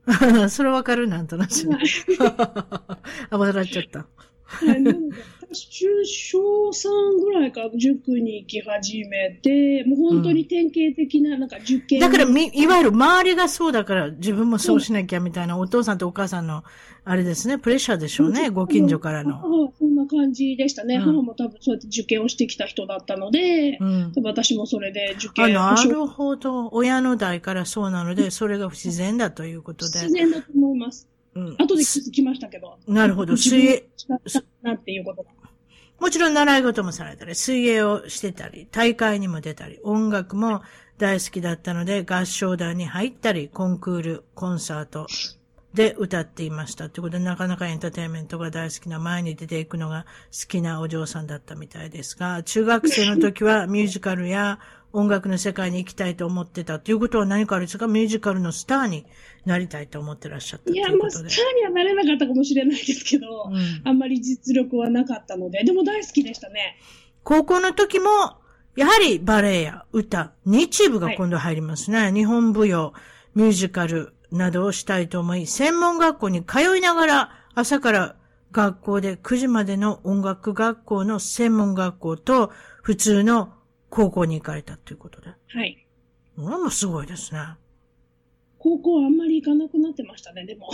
[0.51, 1.09] それわかる？
[1.09, 1.53] なんとなく。
[1.69, 1.87] はい
[3.31, 4.07] あ、笑っちゃった。
[4.53, 4.85] はい、
[5.53, 12.01] 私中小3ぐらいから塾に行き始めて、もう本当に典型的ななんか受験。
[12.01, 16.65] だからみ、いわゆる周りがそうだから自分もそうしなきゃみたいなお父さんとお母さんの、
[17.05, 19.73] あれですね、プレッシャーでしょうね、ご近所からの。
[19.79, 20.97] そんな感じでしたね。
[20.97, 24.21] うん母も多分そうやって受験をしてきた人だったので、うん多。
[24.21, 26.69] 分私もそれで受あ、験なるほど。
[26.73, 30.01] 親の代からそうなので、それが不自然だということで。
[30.01, 31.09] 自然だと思います。
[31.35, 32.79] うん後で気づきましたけど。
[32.87, 33.37] なるほど。
[33.37, 33.85] 水泳、
[34.63, 35.31] なっていうことが。
[35.99, 40.63] もちろん習い事もされたり、水泳をしてたり、大会にも出たり、音楽も
[40.99, 45.07] 大好きだったので、合唱団に入ったり、コンクール、コンサート
[45.75, 46.91] で歌っていました。
[46.91, 54.59] ということで、なかなかエンターテインメントが大好きな、前に出ていくのが好きなお嬢さんだったみたいですが、中学生の時はミュージカルや
[54.93, 57.87] 音楽の世界に行きたいと思ってたということは何かあるんですか？
[57.87, 59.07] ミュージカルのスターに
[59.47, 61.29] なりたいと思ってらっしゃったといいや、まあ、スタ。
[61.29, 66.77] ーにはなれなかったかもしれないですけど、うんあんまり実力はなかったので、でも大好きでしたね。
[67.25, 68.09] 高校の時も、
[68.77, 72.13] やはりバレエや歌、日部が今度入りますね。
[72.13, 72.93] 日本舞踊、
[73.35, 78.17] ミュージカルなどをしたいと思い、専門学校に通いながら、朝から
[78.51, 82.51] 学校で9時までの音楽学校の専門学校と、
[82.83, 83.53] 普通の
[83.93, 85.29] 高校に行かれたということで。
[85.29, 85.87] はい。
[86.35, 87.41] これもすごいですね。
[88.59, 90.71] 高校はあんまり行かなくなってましたね、でも。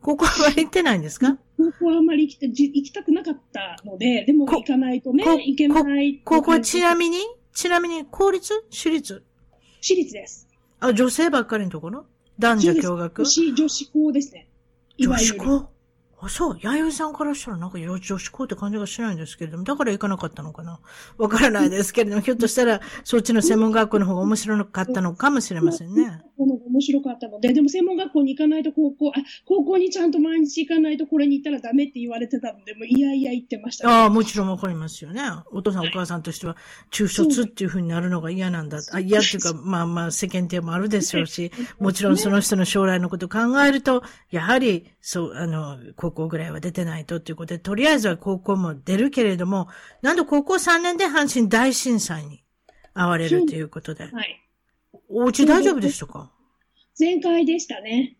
[0.00, 1.36] 高校は行ってないんですか？
[1.58, 6.20] 高校はあんまり行きたじ行きたくなかったので、でもこ行かないとねこ、行けない。
[6.24, 7.18] 高校はちなみみに、
[7.52, 8.64] ちなみに公立？
[8.70, 9.24] 私立？
[9.80, 10.46] 私立です。
[10.78, 12.06] あ、女性ばっかりのところ？
[12.38, 13.22] 男女共学？
[13.24, 14.46] 女子、女子校ですね。
[14.98, 15.38] い女わゆる。
[15.38, 15.73] 子校？
[16.26, 16.58] あ、そう。
[16.60, 20.80] 弥生さんからしたらなんか女女子校って感じがしないんですけれども、だから行かなかったのかな？
[21.18, 26.22] わからないですけれども、ひょっとしたらそっちの専門学校の方が面白かったのかもしれませんね。
[26.74, 29.12] 面白かったので、でも専門学校に行かないと高校、あ、
[29.46, 35.22] 高校にちゃんと毎日行かないとこれに行ったらダメって言われてたので、もういやいや言ってました、ああ、もちろんわかりますよね。
[35.52, 36.56] お父さんお母さんとしては、
[36.90, 38.80] 中卒っていう風になるのが嫌なんだ。
[38.92, 49.68] あ嫌っていうか、 まあまあ世間体もあるでしょうし、 もちろんその人の将来のことを考えると、やはり、そう、あの、高校ぐらいは出てないとっていうことで、とりあえずは高校も出るけれども、
[50.02, 52.42] なんと高校3年で阪神大震災に
[52.94, 54.04] 遭われるということで。
[54.04, 54.40] はい。
[55.08, 56.30] お家大丈夫でしたか？
[56.94, 58.16] 全開でしたね。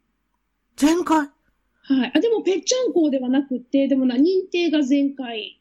[0.76, 1.18] 全開？
[1.86, 2.12] はい。
[2.14, 5.60] あ、でも、ぺっちゃん校ではなくて、でもな、認定が全開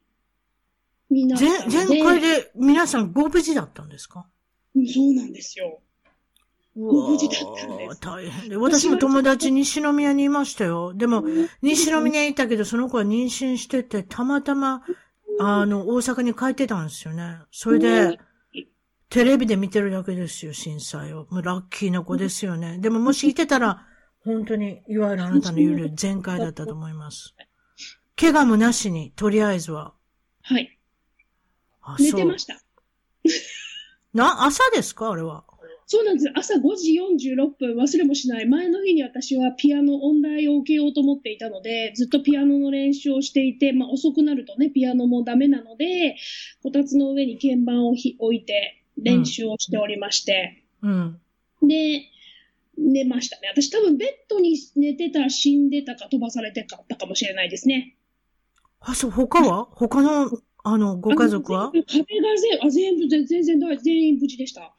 [1.09, 1.95] になったの全、で。
[1.95, 4.25] 全開で皆さんご無事だったんですか？
[4.75, 5.80] うんそうなんですよ。
[6.75, 8.58] ご無事だったんです大変で。
[8.58, 10.93] 私も友達西宮にいましたよ。
[10.95, 11.24] でも、
[11.61, 14.82] 西宮にいたけど、その子は妊娠してて、たまたま、
[15.40, 17.38] あの、大阪に帰ってたんですよね。
[17.51, 18.17] それで、
[19.14, 21.27] テレビで見てるだけですよ、震災を。
[21.30, 22.80] もうラッキーな子ですよね。
[22.80, 23.85] でももしいてたら、
[24.25, 27.35] 本当に、いわゆるあなたの言うより全開だったと思います。
[28.19, 29.93] 怪我もなしに、とりあえずは。
[30.42, 30.80] はい。
[31.83, 32.59] あ寝てました。
[34.16, 35.11] な、朝ですか？
[35.11, 35.43] あれは。
[35.85, 36.32] そうなんです。
[36.33, 38.48] 朝5時46分忘れもしない。
[38.48, 46.16] 前の日に私はピアノ音大を受けようと思っていたので、ずっとピアノの練習をしていて、まあ遅くなるとね、ピアノもダメなので、
[46.64, 51.20] こたつの上に鍵盤をひ置いて練習をしておりまして、うん。
[51.62, 52.04] で、
[52.78, 53.50] 寝ましたね。
[53.54, 57.96] 私多分ベッドに寝てたら死んでたか飛ばされてかったかもしれないですね。
[58.80, 59.68] あ、そう、他は？
[59.72, 60.30] 他の、
[60.64, 61.72] あの、ご家族は？
[61.72, 61.86] 壁が
[62.36, 64.74] 全あ全部全全然大全員無事でした。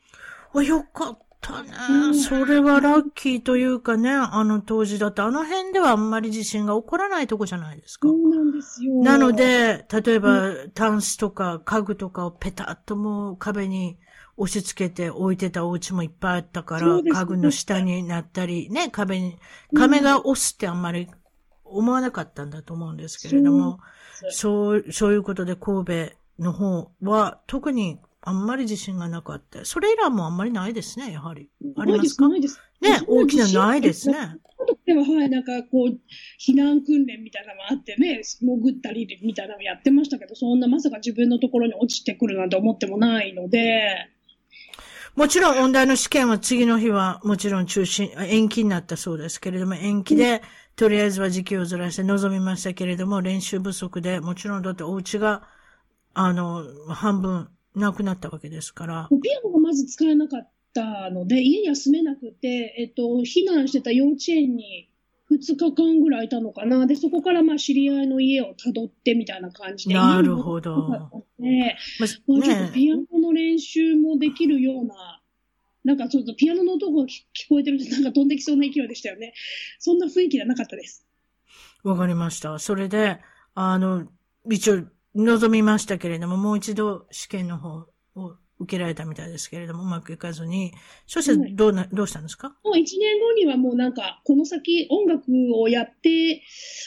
[0.54, 2.08] あ、よかったねう。
[2.08, 8.14] んそれはラッキーというかね、あの当時だってあの辺ではあんまり地震が起こらないとこじゃないですかそ。
[8.14, 8.94] うなんですよ。
[9.02, 13.98] なの、で、例えば、タンスとか家具とかをペタッともう壁に
[14.36, 19.36] 押し付けて置いてたお家もいっぱいあったからそう、です家具の下になったり、ね、壁に、
[19.74, 21.08] 壁が押すってあんまり
[21.64, 23.78] 思わなかったんだと思うんですけれども、
[24.30, 29.64] そう、そういうことで神戸の方は特にあんまり自信がなかった。
[29.64, 31.50] それ以来もあんまりないですね、やはり。
[31.76, 32.28] ありますか？
[32.28, 32.58] ないです。
[32.80, 34.36] ね、大きなないですね。
[34.86, 35.98] でも、はい、なんかこう、
[36.40, 44.10] 避難訓練みたいなのもあってね、潜ったりみたいなのやってましたけど、そんなまさか自分のところに落ちてくるなんて思ってもないので、
[45.16, 50.42] もちろん、音大の試験は次の日はもちろん中止、あ延期になったそうですけれども、延期で、
[50.74, 55.46] とりあえずは時期をずらして臨みましたけれども、練習不足で、もちろんだってお家が、
[56.14, 59.08] あの、半分なくなったわけですから。
[59.22, 64.90] ピアノがまず使えなかったので、家には住めなくて、えっと、避難してた幼稚園に
[65.30, 66.86] 2日間ぐらいいたのかな。
[66.86, 69.94] で、そこからまあ知り合いの家を辿ってみたいな感じで。
[69.94, 75.20] なるほど家に戻ってなかったのでままあ、ちょっねとピアノの練習もできるような、
[75.84, 79.32] なんかちょっとピアノの音が聞聞こえてるとなんか飛んできそうな勢いでしたよね。
[79.78, 81.06] そんな雰囲気じゃなかったです。
[81.82, 82.58] わかりました。
[82.58, 83.20] それで、
[83.54, 84.06] あの、
[84.50, 87.86] 一応、望みましたけれども、もう一度試験の方
[88.16, 90.72] を受けられたみたいですけれども、うまくいかずに、
[91.06, 92.56] そしてどうな、どうしたんですか？
[92.64, 95.24] もう一年後にはもうなんか、この先音楽
[95.56, 96.42] をやって、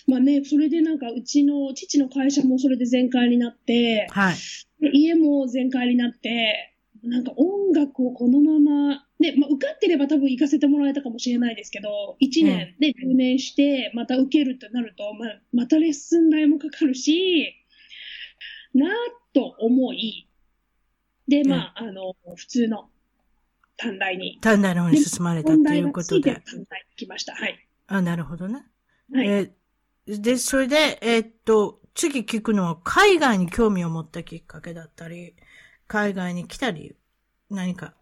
[0.07, 4.35] まあね、それでなんかうちの父の会社もそれで全開になって、はい。
[4.79, 6.73] で家も全開になって、
[7.03, 17.53] なんか音楽をこのまま、ね、まあ、受かってれば多分行かせてもらえたかもしれないですけど、1年で留年して、また受けるとなると、まあ、またレッスン代もかかるし、
[18.73, 18.89] なぁ
[19.33, 20.26] と思い、
[21.27, 22.89] で、まあ、あの、普通の
[23.77, 26.41] 短大に、短大の方に進まれたっていうことで。
[26.45, 27.33] 短大に来ました。
[27.35, 27.67] はい。
[27.87, 28.65] あ、なるほどね。
[29.13, 29.27] はい。
[29.27, 29.51] えー
[30.07, 35.35] で、それで、えーっと、次聞くのは海外に興味を持ったきっかけだったり、
[35.85, 36.95] 海外に来た理由、
[37.49, 37.93] 何か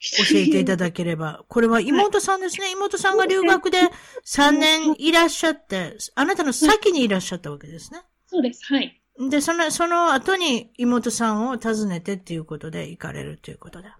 [0.00, 1.44] 教えていただければ。
[1.48, 2.70] これは妹さんですね。
[2.70, 3.78] 妹さんが留学で
[4.24, 8.00] 3年いらっしゃって、あなたの先にいらっしゃったわけですね。
[8.28, 8.64] そうです。
[8.66, 8.97] はい。
[9.18, 13.98] で、その、その後に妹さんを訪ねてっていうことで行かれるということだ。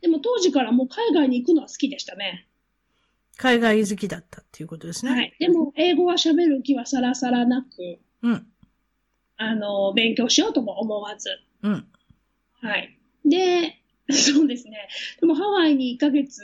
[0.00, 2.46] でも当時からもう海外に行くのは好きでしたね。
[3.36, 5.12] 海外好きだったっていうことですね。
[5.12, 5.34] はい。
[5.38, 8.46] でも、英語は喋る気はさらさらなく、うん。
[9.36, 11.30] あの、勉強しようとも思わず。
[11.62, 11.86] うん。
[12.60, 12.98] はい。
[13.24, 13.76] で、
[14.10, 14.88] そうですね。
[15.20, 16.42] でもハワイに1ヶ月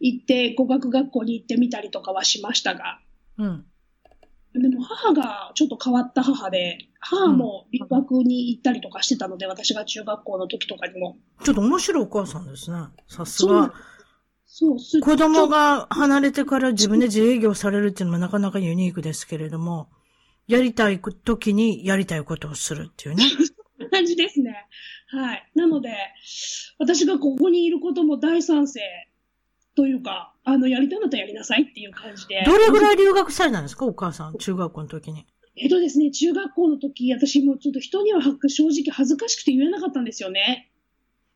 [0.00, 3.00] 行って、語学学校に行ってみたりとかはしましたが、
[3.38, 3.66] うん。
[4.58, 11.16] でも母がちょっと変わった母で、母も留学に行ったりとかしてたので、私が中学校の時とかにも。
[11.44, 12.78] ちょっと面白いお母さんですね。
[13.06, 13.72] さすが。
[14.46, 19.88] そう、す子供が離れてから自分で自営業されるっていうのもなかなかユニークですけれども、
[20.46, 23.24] やりたい時にやりたいことをするっていうね。
[23.92, 24.66] 感じですね。
[25.08, 25.50] はい。
[25.54, 25.90] なので、
[26.78, 28.80] 私がここにいることも大賛成
[29.76, 32.42] というか、あの、やりたいんだったらやりなさいっていう感じで。
[32.46, 33.84] どれぐらい留学されたんですか？
[33.86, 35.26] お母さん、中学校の時に。
[35.56, 40.70] えっとですね、中学校の時、私もちょっと人には正直恥ずかしくて言えなかったんですよね。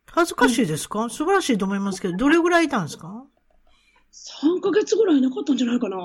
[0.07, 3.24] 恥ずかしいですか、素晴らしいと思いますけど、どれぐらいいたんですか
[4.12, 5.97] ？3ヶ月ぐらいなかったんじゃないかな。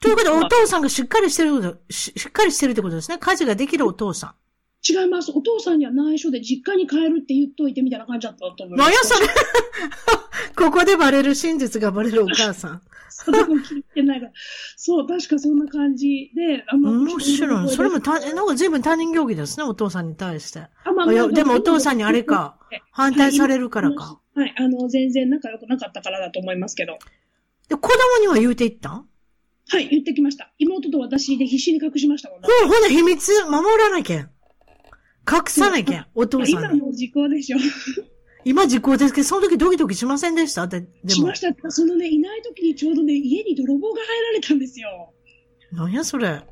[0.00, 3.18] ということで、お父さんがしっかりしてること、ししっかりしてるってことですね。
[3.18, 4.34] 家事ができるお父さ
[4.88, 5.30] 違います。
[5.34, 8.74] お父さんには内緒で実家に帰るって言っといてみたいな感じだったと思ん。
[8.74, 8.90] います。
[8.90, 9.28] 何やそれ
[10.56, 12.82] ここでバレる真実がバレるお母さん。
[13.08, 14.32] そ聞いてないから。
[14.76, 17.68] そう、確かそんな感じで、あんま面白い。
[17.68, 20.60] それもた、なんか随分他人行儀ですね、お父さんに対して。
[20.84, 22.56] あまあいやでもお父さんにあれか。
[22.90, 24.18] 反対されるからか。
[24.34, 26.98] はい、あの、全然仲良くなかったからだと思いますけど。
[27.68, 29.06] で、子供には言うていったん？
[29.68, 30.52] はい、言ってきました。
[30.58, 32.48] 妹と私で必死に隠しましたもんね。
[32.62, 34.28] ほう、ほな秘密守らなきゃ。
[35.30, 36.52] 隠さなきゃ、 お父さんに。
[36.52, 37.58] 今もう時効でしょ。
[38.44, 40.66] 今時効ですけど、その時ドキドキしませんでした？
[40.66, 41.34] ででもしま。
[41.34, 41.70] した。
[41.70, 45.12] そのね、いない時にちょうどね、家に泥棒が入られたんですよ。
[45.70, 46.42] 何やそれ。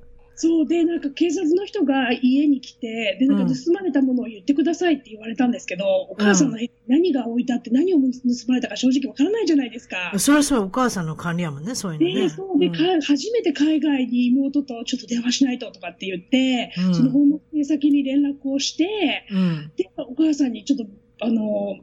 [0.41, 8.03] そうで、なんか警察の人が家に来て、で、なんか盗まれたものを言ってくださいって言われたんですけど、お母さんの部屋に何が置いてあって何を盗
[8.49, 10.13] まれたか正直わからないじゃないですか。
[10.19, 12.23] それはそれはお母さんの管理やもんね、そういうのね。
[12.23, 19.73] で、そうで、んか初めて海外に妹とちょっと電話しないととかって言って、うんそのホームステイ先に連絡をして、うん。
[19.77, 20.87] で、お母さんにちょっと、
[21.21, 21.77] あの、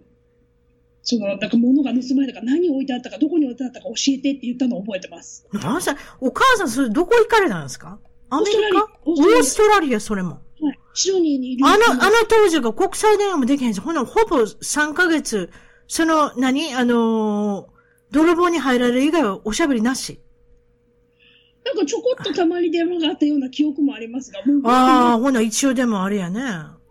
[1.04, 5.48] その、なんか物が盗まれたか何置いてあったかどこに置いてあったか教えてって言ったのを覚えてます。
[5.54, 5.94] お母さ
[6.66, 8.00] んそれどこ行かれたんですか？
[8.30, 8.88] アメリカ？
[9.06, 10.42] オーストラリアそれも。
[10.62, 10.80] はい。
[10.94, 11.66] シドニーにいる。
[11.66, 15.50] あの、あの当時が国際電話もできへんし、ほな、ほぼ3ヶ月、
[15.88, 16.74] その、何？
[16.74, 17.78] あのー
[18.10, 20.22] 泥棒に入られる以外はおしゃべりなし。
[21.66, 26.42] なんかちょこっとたまに電話があったような記憶もありますが、ああ、ほな、一応でもあれやね。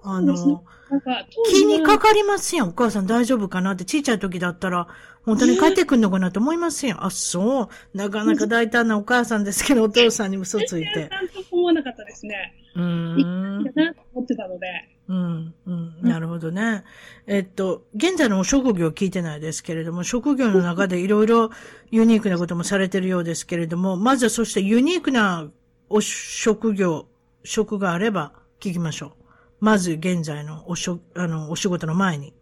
[0.03, 2.69] あの、なんか気はにかかりますやん。
[2.69, 4.87] お母さん大丈夫かなって、ちっちゃい時だったら、
[5.25, 7.05] 本当に帰ってくんのかなと思いますやん。
[7.05, 7.69] あ、そう。
[7.95, 11.09] なかなか大胆なお母さんですけど、お父さんに嘘ついて。
[11.09, 12.55] なんと思わなかったですね。
[12.77, 13.65] うーん。
[13.65, 14.67] だなと思ってたので。
[15.09, 16.85] うん、うん、なるほどね。
[17.27, 21.51] えっと、現在のお職業聞いてないですけれども、職業の中でいろいろ
[21.91, 25.49] ユニークなこともされてるようですけれども、まずはそしてユニークな
[25.89, 27.07] お職業、
[27.45, 29.26] 職があれば聞きましょう。
[29.61, 32.35] まず現在のおしょ、あの、お仕事の前に。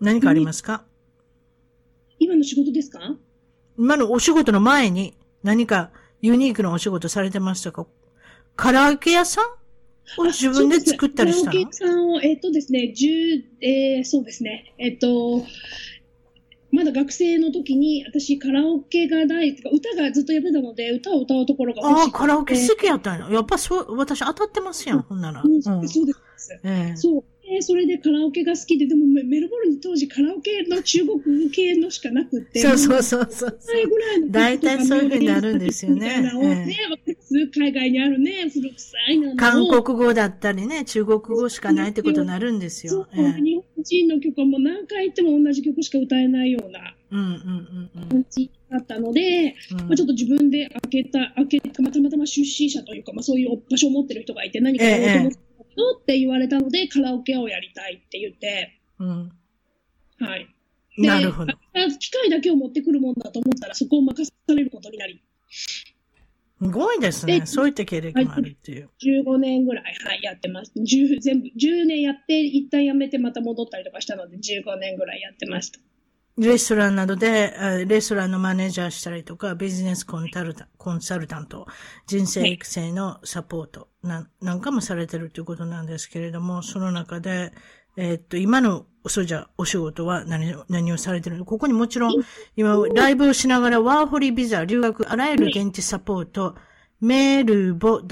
[0.00, 0.84] 何かありますか？
[2.18, 3.00] 今の仕事ですか？
[3.78, 7.86] 今のお仕事の前に何かユニークなお仕事されてましたか？
[8.56, 9.44] カラオケ屋さん？
[10.20, 11.52] を自分で作ったりしたの？
[11.52, 15.42] カラオケさんを、えっとですね、10、えーそうですね、えっと、
[16.76, 23.30] まだ学生の時に、私カラオケが大好き、歌がずっとやってたので、歌を歌うところがああ、カラオケ好きやったんや。
[23.30, 25.42] やっぱそう、私当たってますやん、ほんなら。
[25.42, 26.00] うんそうです。
[26.62, 27.24] ええそう。
[27.48, 32.58] でそれでカラオケが好きで、でもメメルボルンに当時カラオケの中国系のしかなくって。
[32.58, 33.58] そうそうそうそう。
[33.60, 36.22] それぐらいの大体そういう風になるんですよね。
[36.22, 36.64] ね、わか
[37.06, 42.92] ります海外にあるね、古臭いなのを韓国語だったりね、中国語しかないってことになるんですよ。
[42.92, 43.40] そう、ええ。
[43.40, 49.78] 日本人の曲はもう何回言っても同じ曲しか歌えないようなうんうんうん感じだったので、うん。
[49.86, 55.45] まあ、ちょっと自分で開けた、開けた、まあたまたま出身者というか、まあそういう場所を持ってる人がいて何かやろうと思ってたけど
[56.00, 59.32] って言われたので、カラオケをやりたいって言って、うん。
[60.18, 60.48] はい。
[60.98, 61.52] なるほど。
[61.52, 61.56] あ
[61.98, 65.22] 機械だけを持ってくるもんだと思ったら、そこを任されることになり、
[66.58, 67.40] すごいですね。
[67.40, 68.88] でそういった経歴もあるっていう。
[69.02, 70.72] 15年ぐらい、はい、やってます。
[70.74, 75.80] 10全部、10年やって、一旦やめてまた戻ったりとかしたので、15年ぐらいやってました。
[76.38, 81.66] レストランなどで、レストランのマネージャーしたりとか、ビジネスコンサルタコンサルタント、
[82.06, 87.52] 人生育成のサポートなんなんかもされてるということなんですけれども、その中で、
[87.96, 92.12] えーっと、今の、そうじゃ、お仕事は何を、何をされてるのここにもちろん、
[92.54, 96.54] 今、ライブをしながら、ワーホリビザ、留学、あらゆる現地サポート、
[97.00, 98.02] メールボ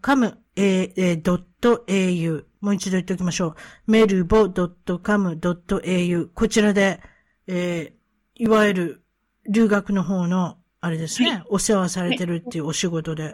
[0.00, 2.44] .com、えーえー、.au。
[2.60, 3.90] もう一度言っておきましょう。
[3.90, 6.28] メルボ .com.au。
[6.32, 7.00] こちらで、
[7.46, 8.04] えー
[8.36, 9.02] いわゆる
[9.48, 13.30] 留学の方の、あれですね、はいお世話されてるっていうお仕事で、は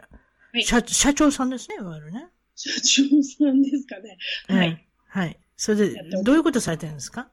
[0.58, 2.26] い社社長さんですね、いわゆるね。
[2.54, 4.18] 社長さんですかね。
[4.48, 4.68] はい。
[4.68, 5.38] ええはい。
[5.56, 7.30] それで、どういうことされてるんですか？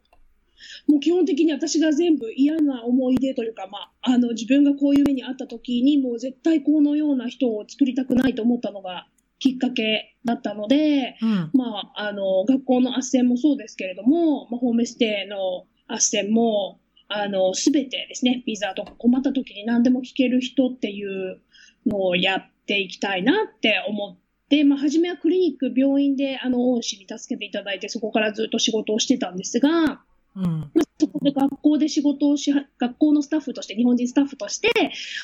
[0.88, 9.08] もう基本的に私が全部嫌な思い出というか、まあ、あの、自分がこういう目にあった時に、もう絶対このような人を作りたくないと思ったのが
[9.40, 11.50] きっかけだったので、うん。
[11.54, 21.40] まあ、あの、学校の斡旋もそうですけれども、まあ、ホームステイの斡旋も、あの、すべてですね、ビザとか困った時に何でも聞ける人っていう
[21.86, 24.18] のをやっていきたいなって思っ
[24.50, 30.02] て、まあ、初めはクリニック、病院で、あの、恩師に助けていただいて、そこからずっと仕事をしてたんですが、
[30.36, 30.72] うん。
[31.00, 34.70] そこで学校で仕事をしは、学校のスタッフとして、日本人スタッフとして、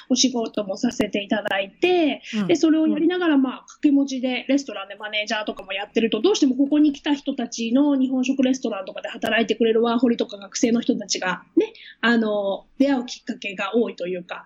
[0.10, 2.48] お仕事もさせていただいて、うん。
[2.48, 14.46] で、それをやりながら、まあ、掛け持ちで、レストランでマネージャーとかもやってると、どうしてもここに来た人たちの日本食レストランとかで働いてくれるワーホリとか学生の人たちが、ね、あの、出会うきっかけが多いというか、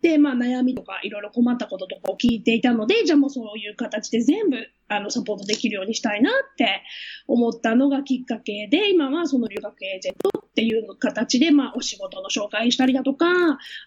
[0.00, 6.82] で、まあ、悩みとか、いろいろ困ったこととかを聞いていたので、じゃあもうそういう形で全部、あの、サポートできるようにしたいなって
[7.26, 13.26] 思ったのがきっかけで、今はその留学エージェントっていう形で、まあ、お仕事の紹介したりだとか、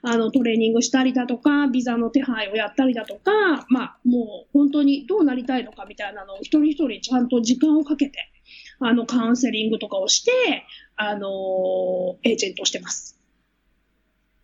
[0.04, 8.20] あの、トレーニングしたりだとか、ビザの手配をやったりだとか、まあ、もう本当にどうなりたいのかみたいなのを一人一人ちゃんと時間をかけて、
[8.80, 10.32] あの、カウンセリングとかをして、
[10.96, 13.20] あの、エージェントしてます。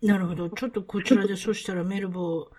[0.02, 0.50] なるほど。
[0.50, 2.50] ちょっとこちらで、そしたらメルボ、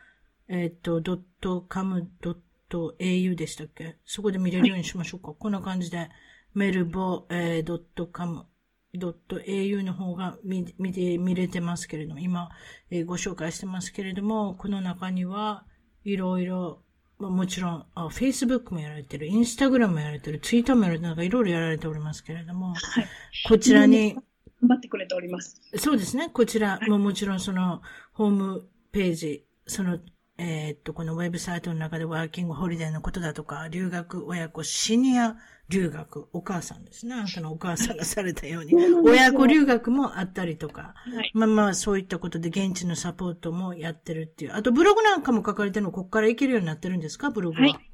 [0.49, 2.37] えっと、ドットカムドッ
[2.69, 3.97] ト au でしたっけ？
[4.05, 5.33] そこで見れるようにしましょうか。
[5.39, 6.09] こんな感じで、
[6.55, 8.47] メルボ、えー、ドットカム
[8.95, 12.49] au の方が見見て、見れてますけれども、今、
[12.91, 15.65] えーご紹介してますけれども、この中には、
[16.05, 16.83] いろいろ、
[17.19, 23.07] まあ、もちろん、あ、Facebook もやられてる、Instagram もやられてる、Twitter もやられてる、なんかいろいろやられておりますけれども、はい。
[23.47, 24.15] こちらに、
[24.61, 25.61] 頑張ってくれております。
[25.77, 26.31] そうですね。
[26.31, 29.99] こちらももちろんそのホームページ、その、
[30.39, 35.37] えーっと、このウェブサイトの中でワーキングホリデーのことだとか、留学親子、シニア
[35.69, 37.15] 留学、お母さんですね。
[37.15, 41.31] あなたのお母さんがされたように親子留学もあったりとか、はい。
[41.35, 44.55] まあまあそういったことで現地のサポートもやってるっていう。
[44.55, 47.31] あとブログなんかも書かれてるの、ここから行けるようになってるんですか？
[47.31, 47.63] ブログは。
[47.63, 47.91] はい。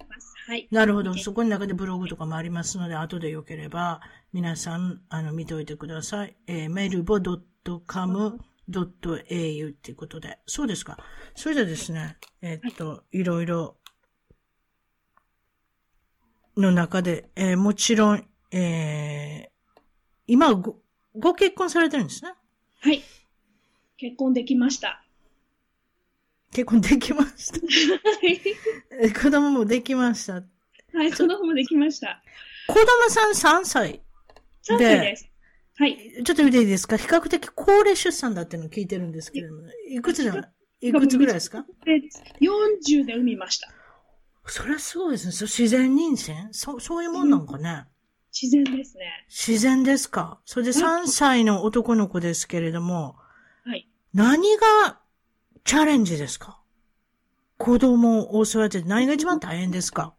[0.47, 0.69] はい。
[0.71, 1.15] なるほど。
[1.15, 4.03] そこの中でブログとかもありますので、後でよければ、
[4.35, 6.37] 皆さん、あの、見ておいてください。
[6.47, 7.19] えー、メルボ
[8.71, 10.39] .com.au っていうことで。
[10.47, 10.99] そうですか。
[11.35, 13.77] それでですね、えーっと、いろいろ、
[16.57, 19.81] の中で、えーもちろん、えー
[20.27, 20.81] 今ご、
[21.17, 22.33] ご結婚されてるんですね？
[22.81, 23.03] はい。
[23.97, 25.05] 結婚できました。
[26.53, 27.59] 結婚できました。
[27.61, 27.67] は
[28.27, 28.41] い。
[29.03, 30.35] え子供もできました。
[30.35, 32.23] はい、子供もできました。
[32.69, 32.87] 子供
[33.35, 34.01] さん3歳。
[34.63, 35.29] 3歳です。
[35.77, 36.23] はい。
[36.25, 36.97] ちょっと見ていいですか？
[36.97, 40.35] 比較的高齢出産だってのを聞いてるんですけれども、いくつだ
[40.81, 40.93] い？
[40.93, 41.65] くつぐらいですか？
[41.85, 42.01] で
[42.41, 43.69] 40で産みました。
[44.47, 45.33] それはすごいですね。
[45.33, 46.49] そう自然妊娠？
[46.53, 47.87] そそういうもんなんかね。
[48.33, 49.05] 自然ですね。
[49.29, 50.39] 自然ですか？
[50.45, 53.17] それで3歳の男の子ですけれども、
[53.65, 53.89] はい。
[54.13, 55.01] 何が
[55.65, 56.61] チャレンジですか？
[57.59, 60.15] 子供を育てて何が一番大変ですか？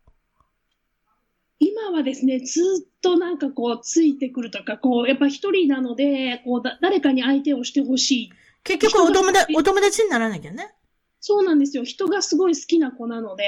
[1.60, 8.32] 今はですね、ずっとなんかこう、ついてくるとか、こう、やっぱ一人なので、こうだ、誰かに相手をしてほしい。
[8.64, 10.74] 結局お友達、お友達にならなきゃね。
[11.22, 11.84] そうなんですよ。
[11.84, 13.46] 人がすごい好きな子なので、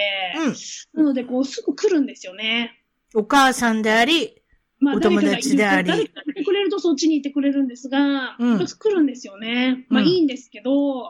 [0.94, 2.82] なので、こう、すぐ来るんですよね。
[3.14, 4.42] お母さんであり、
[4.80, 9.86] まあ、お友達であり誰かがいてくれるとそっちに行ってくれるんですが、うん来るんですよね。
[9.90, 11.10] まあ、うんいいんですけど、うん。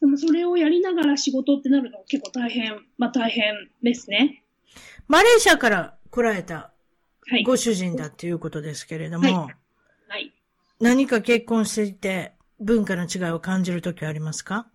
[0.00, 4.42] でもそれをやりながら仕事ってなると結構大変、まあ大変ですね。
[5.06, 6.72] マレーシアから来られた
[7.28, 7.44] はい。
[7.44, 9.48] ご主人だっていうことですけれども、
[10.08, 10.32] はい。
[10.80, 14.66] 何か結婚していて文化の違いを感じるときはありますか？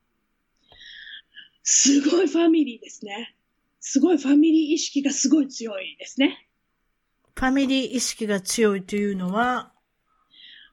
[1.63, 3.33] すごいファミリーですね。
[3.79, 6.47] すごいファミリー意識がすごい強いですね。
[7.33, 9.71] ファミリー意識が強いというのは、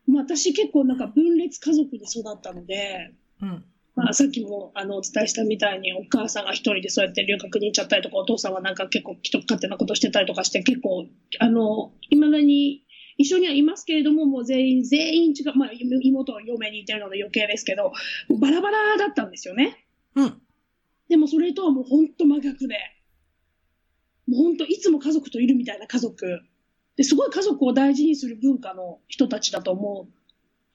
[0.07, 3.65] まあ私結構なんか分裂家族に育ったので、うん。
[3.99, 11.07] まあさっきもあのお伝えしたみたいにお母さんが一人でそうやって留学に行っちゃったりとか、お父さんはなんか結構人勝手なことしてたりとかして結構、
[11.41, 12.85] あの、未だに
[13.17, 17.91] 一緒にはいますけれども、もう全員、全員違う、まあ妹は嫁にいてるので余計ですけど、
[18.39, 19.85] バラバラだったんですよね。
[20.15, 20.43] うん。
[21.09, 22.77] でもそれとはもう本当真逆で、
[24.29, 26.39] もう本当いつも家族といるみたいな家族。
[26.95, 30.09] ですごい家族を大事にする文化の人たちだと思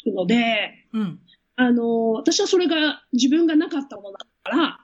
[0.07, 1.19] うので、うん。
[1.55, 4.79] あの、私はそれが自分がなかったものだから、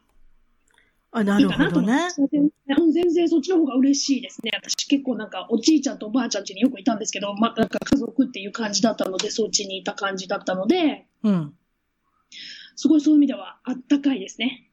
[1.12, 2.08] あ、ないるほどね。
[2.94, 4.52] 全然そっちの方が嬉しいですね。
[4.54, 11.54] 私結構なんかおじいちゃんとおばあちゃん家によくいたんですけど、まあなんか家族っていう感じだったので、そっちにいた感じだったので、うん。
[12.76, 14.70] すごいそういう意味ではあったかいですね。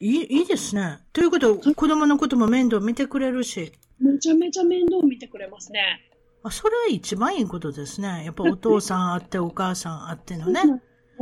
[0.00, 0.98] いい、いいですね。
[1.12, 6.00] ということは、子供のことも面倒見てくれるし、めちゃめちゃ面倒見てくれますね。
[6.42, 8.24] あ、それは一番いいことですね。
[8.24, 10.60] やっぱお父さんあって、お母さんあってのね、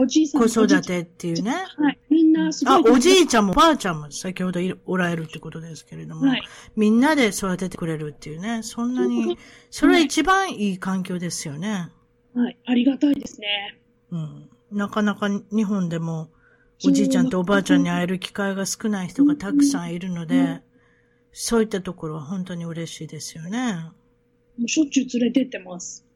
[0.00, 1.50] おじいさん子育てっていうね。
[1.50, 1.98] はい。
[2.08, 2.74] みんなすごい。
[2.74, 6.42] あ、おじいちゃんもおばあちゃんも先ほどいおられるってことですけれども、はい。
[6.74, 9.36] みんなで育ててくれるっていうね、そんなに、
[9.70, 11.90] それは一番いい環境ですよね。
[12.34, 12.58] はい。
[12.64, 13.78] ありがたいですね。
[14.10, 14.48] うん。
[14.72, 16.30] なかなか日本でも、
[16.82, 20.62] おじいちゃんとおばあちゃんに会える機会が少ない人がたくさんいるので、
[21.32, 23.74] そういったところは本当に嬉しいですよね。
[24.56, 26.06] もうしょっちゅう連れてってます。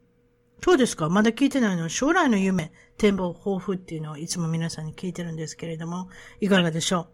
[0.63, 6.09] そうですかまだ聞いてないのは将来の夢、展望、抱負っていうのをいつも皆さんに聞いてるんですけれども、
[6.41, 7.07] いかがでしょ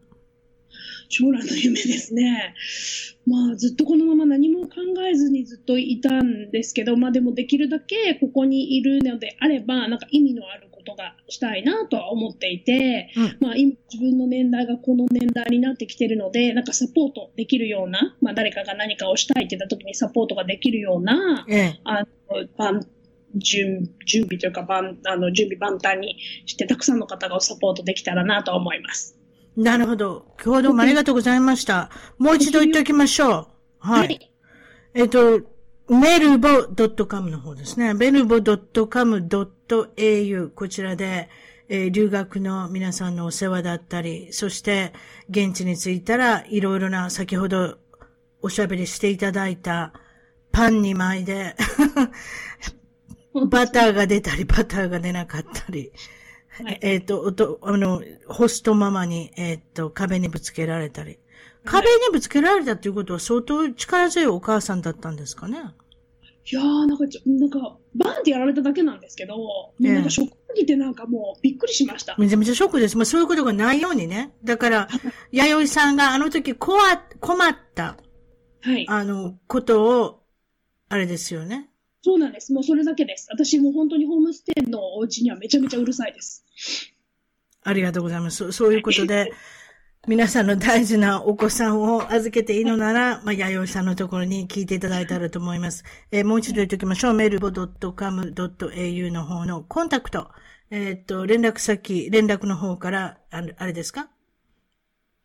[1.10, 2.56] 将来の夢ですね。
[3.26, 4.76] まあ、ずっとこのまま何も考
[5.10, 21.80] えずにずっといたんですけど、まあでもできるだけここにいるのであれば、なんか意味のあることがしたいなとは思っていて、うんまあ今自分の年代がこの年代になってきてるので、なんかサポートできるような、まあ誰かが何かをしたいって言った時にサポートができるような、うええ。
[21.84, 22.08] あの、
[22.58, 22.88] 万
[23.36, 29.18] 準準備というか、万あの準備万端にして、たくさんの方がサポートできたらなと思います。
[29.56, 30.26] なるほど。
[30.44, 31.90] 今日はどうもありがとうございました。
[32.18, 33.48] もう一度言っておきましょう。
[33.80, 34.08] はい。
[34.08, 34.32] はい
[34.94, 35.40] えっと、
[35.88, 36.50] メルボ
[37.06, 37.94] .com の方ですね。
[37.94, 41.30] メルボ .com.au こちらで、
[41.70, 44.94] えー留学の皆さんのお世話だったり、そして
[45.30, 47.78] 現地に着いたらいろいろな先ほど
[48.42, 49.94] おしゃべりしていただいた
[50.52, 51.56] パン2枚で
[53.34, 55.92] バターが出たり、バターが出なかったり、
[56.50, 61.18] はいえっ、と、おと、あの、ホストママに、えっ、と、壁にぶつけられたり。
[61.64, 65.60] 壁にぶつけられたっていうことは相当力強いお母さんだったんですかね？
[66.46, 72.16] いやー、なんかちょ、なんか、バーンってやられただけなんですけど、もうなんかショックすぎてなんかもうびっくりしました。
[72.18, 72.98] めちゃめちゃショックです。
[72.98, 74.34] まあそういうことがないようにね。
[74.44, 74.88] だから、
[75.32, 77.98] 弥生さんがあの時こわ困った、
[78.62, 78.86] はい。
[78.90, 80.24] あの、ことを、
[80.90, 81.71] あれですよね。
[82.04, 82.52] そうなんです。
[82.54, 83.28] もうそれだけです。
[83.32, 86.44] 私もう本当にホームステイのお家にはめちゃめちゃうるさいです。
[87.64, 88.38] ありがとうございます。
[88.38, 89.32] そそういうことで、
[90.08, 95.84] 皆さんの大事なお子さんを預けていいのなら、 まあ、弥生さんのところに聞いていただいたらと思います。
[96.12, 97.14] えーもう一度言っておきましょう。
[97.14, 100.30] メルボ .com.au の方のコンタクト。
[100.72, 104.10] えーっと、連絡先、連絡の方から、あれあれですか？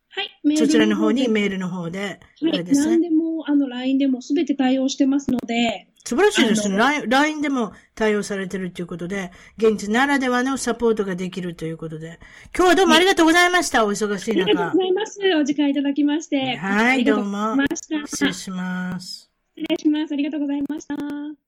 [0.09, 0.57] はい。
[0.57, 2.57] そちらの方にでメールの方で、あはい。
[2.59, 2.91] れですね。
[2.97, 6.77] 何でも、あの、LINE でもすべて対応してますので、素晴らしいですね。
[7.05, 12.21] LINE でも対応されてるということで、現地ならではのサポートができるということで。
[12.55, 13.85] 今日はどうもありがとうございました。
[13.85, 14.77] お忙しいありがとう中ご。
[14.77, 15.19] ざいます。
[15.35, 16.55] お時間いただきまして。
[16.55, 17.57] はい、どうも。
[17.75, 19.29] 失礼します。
[19.57, 20.13] 失礼します。
[20.13, 21.46] ありがとうございました。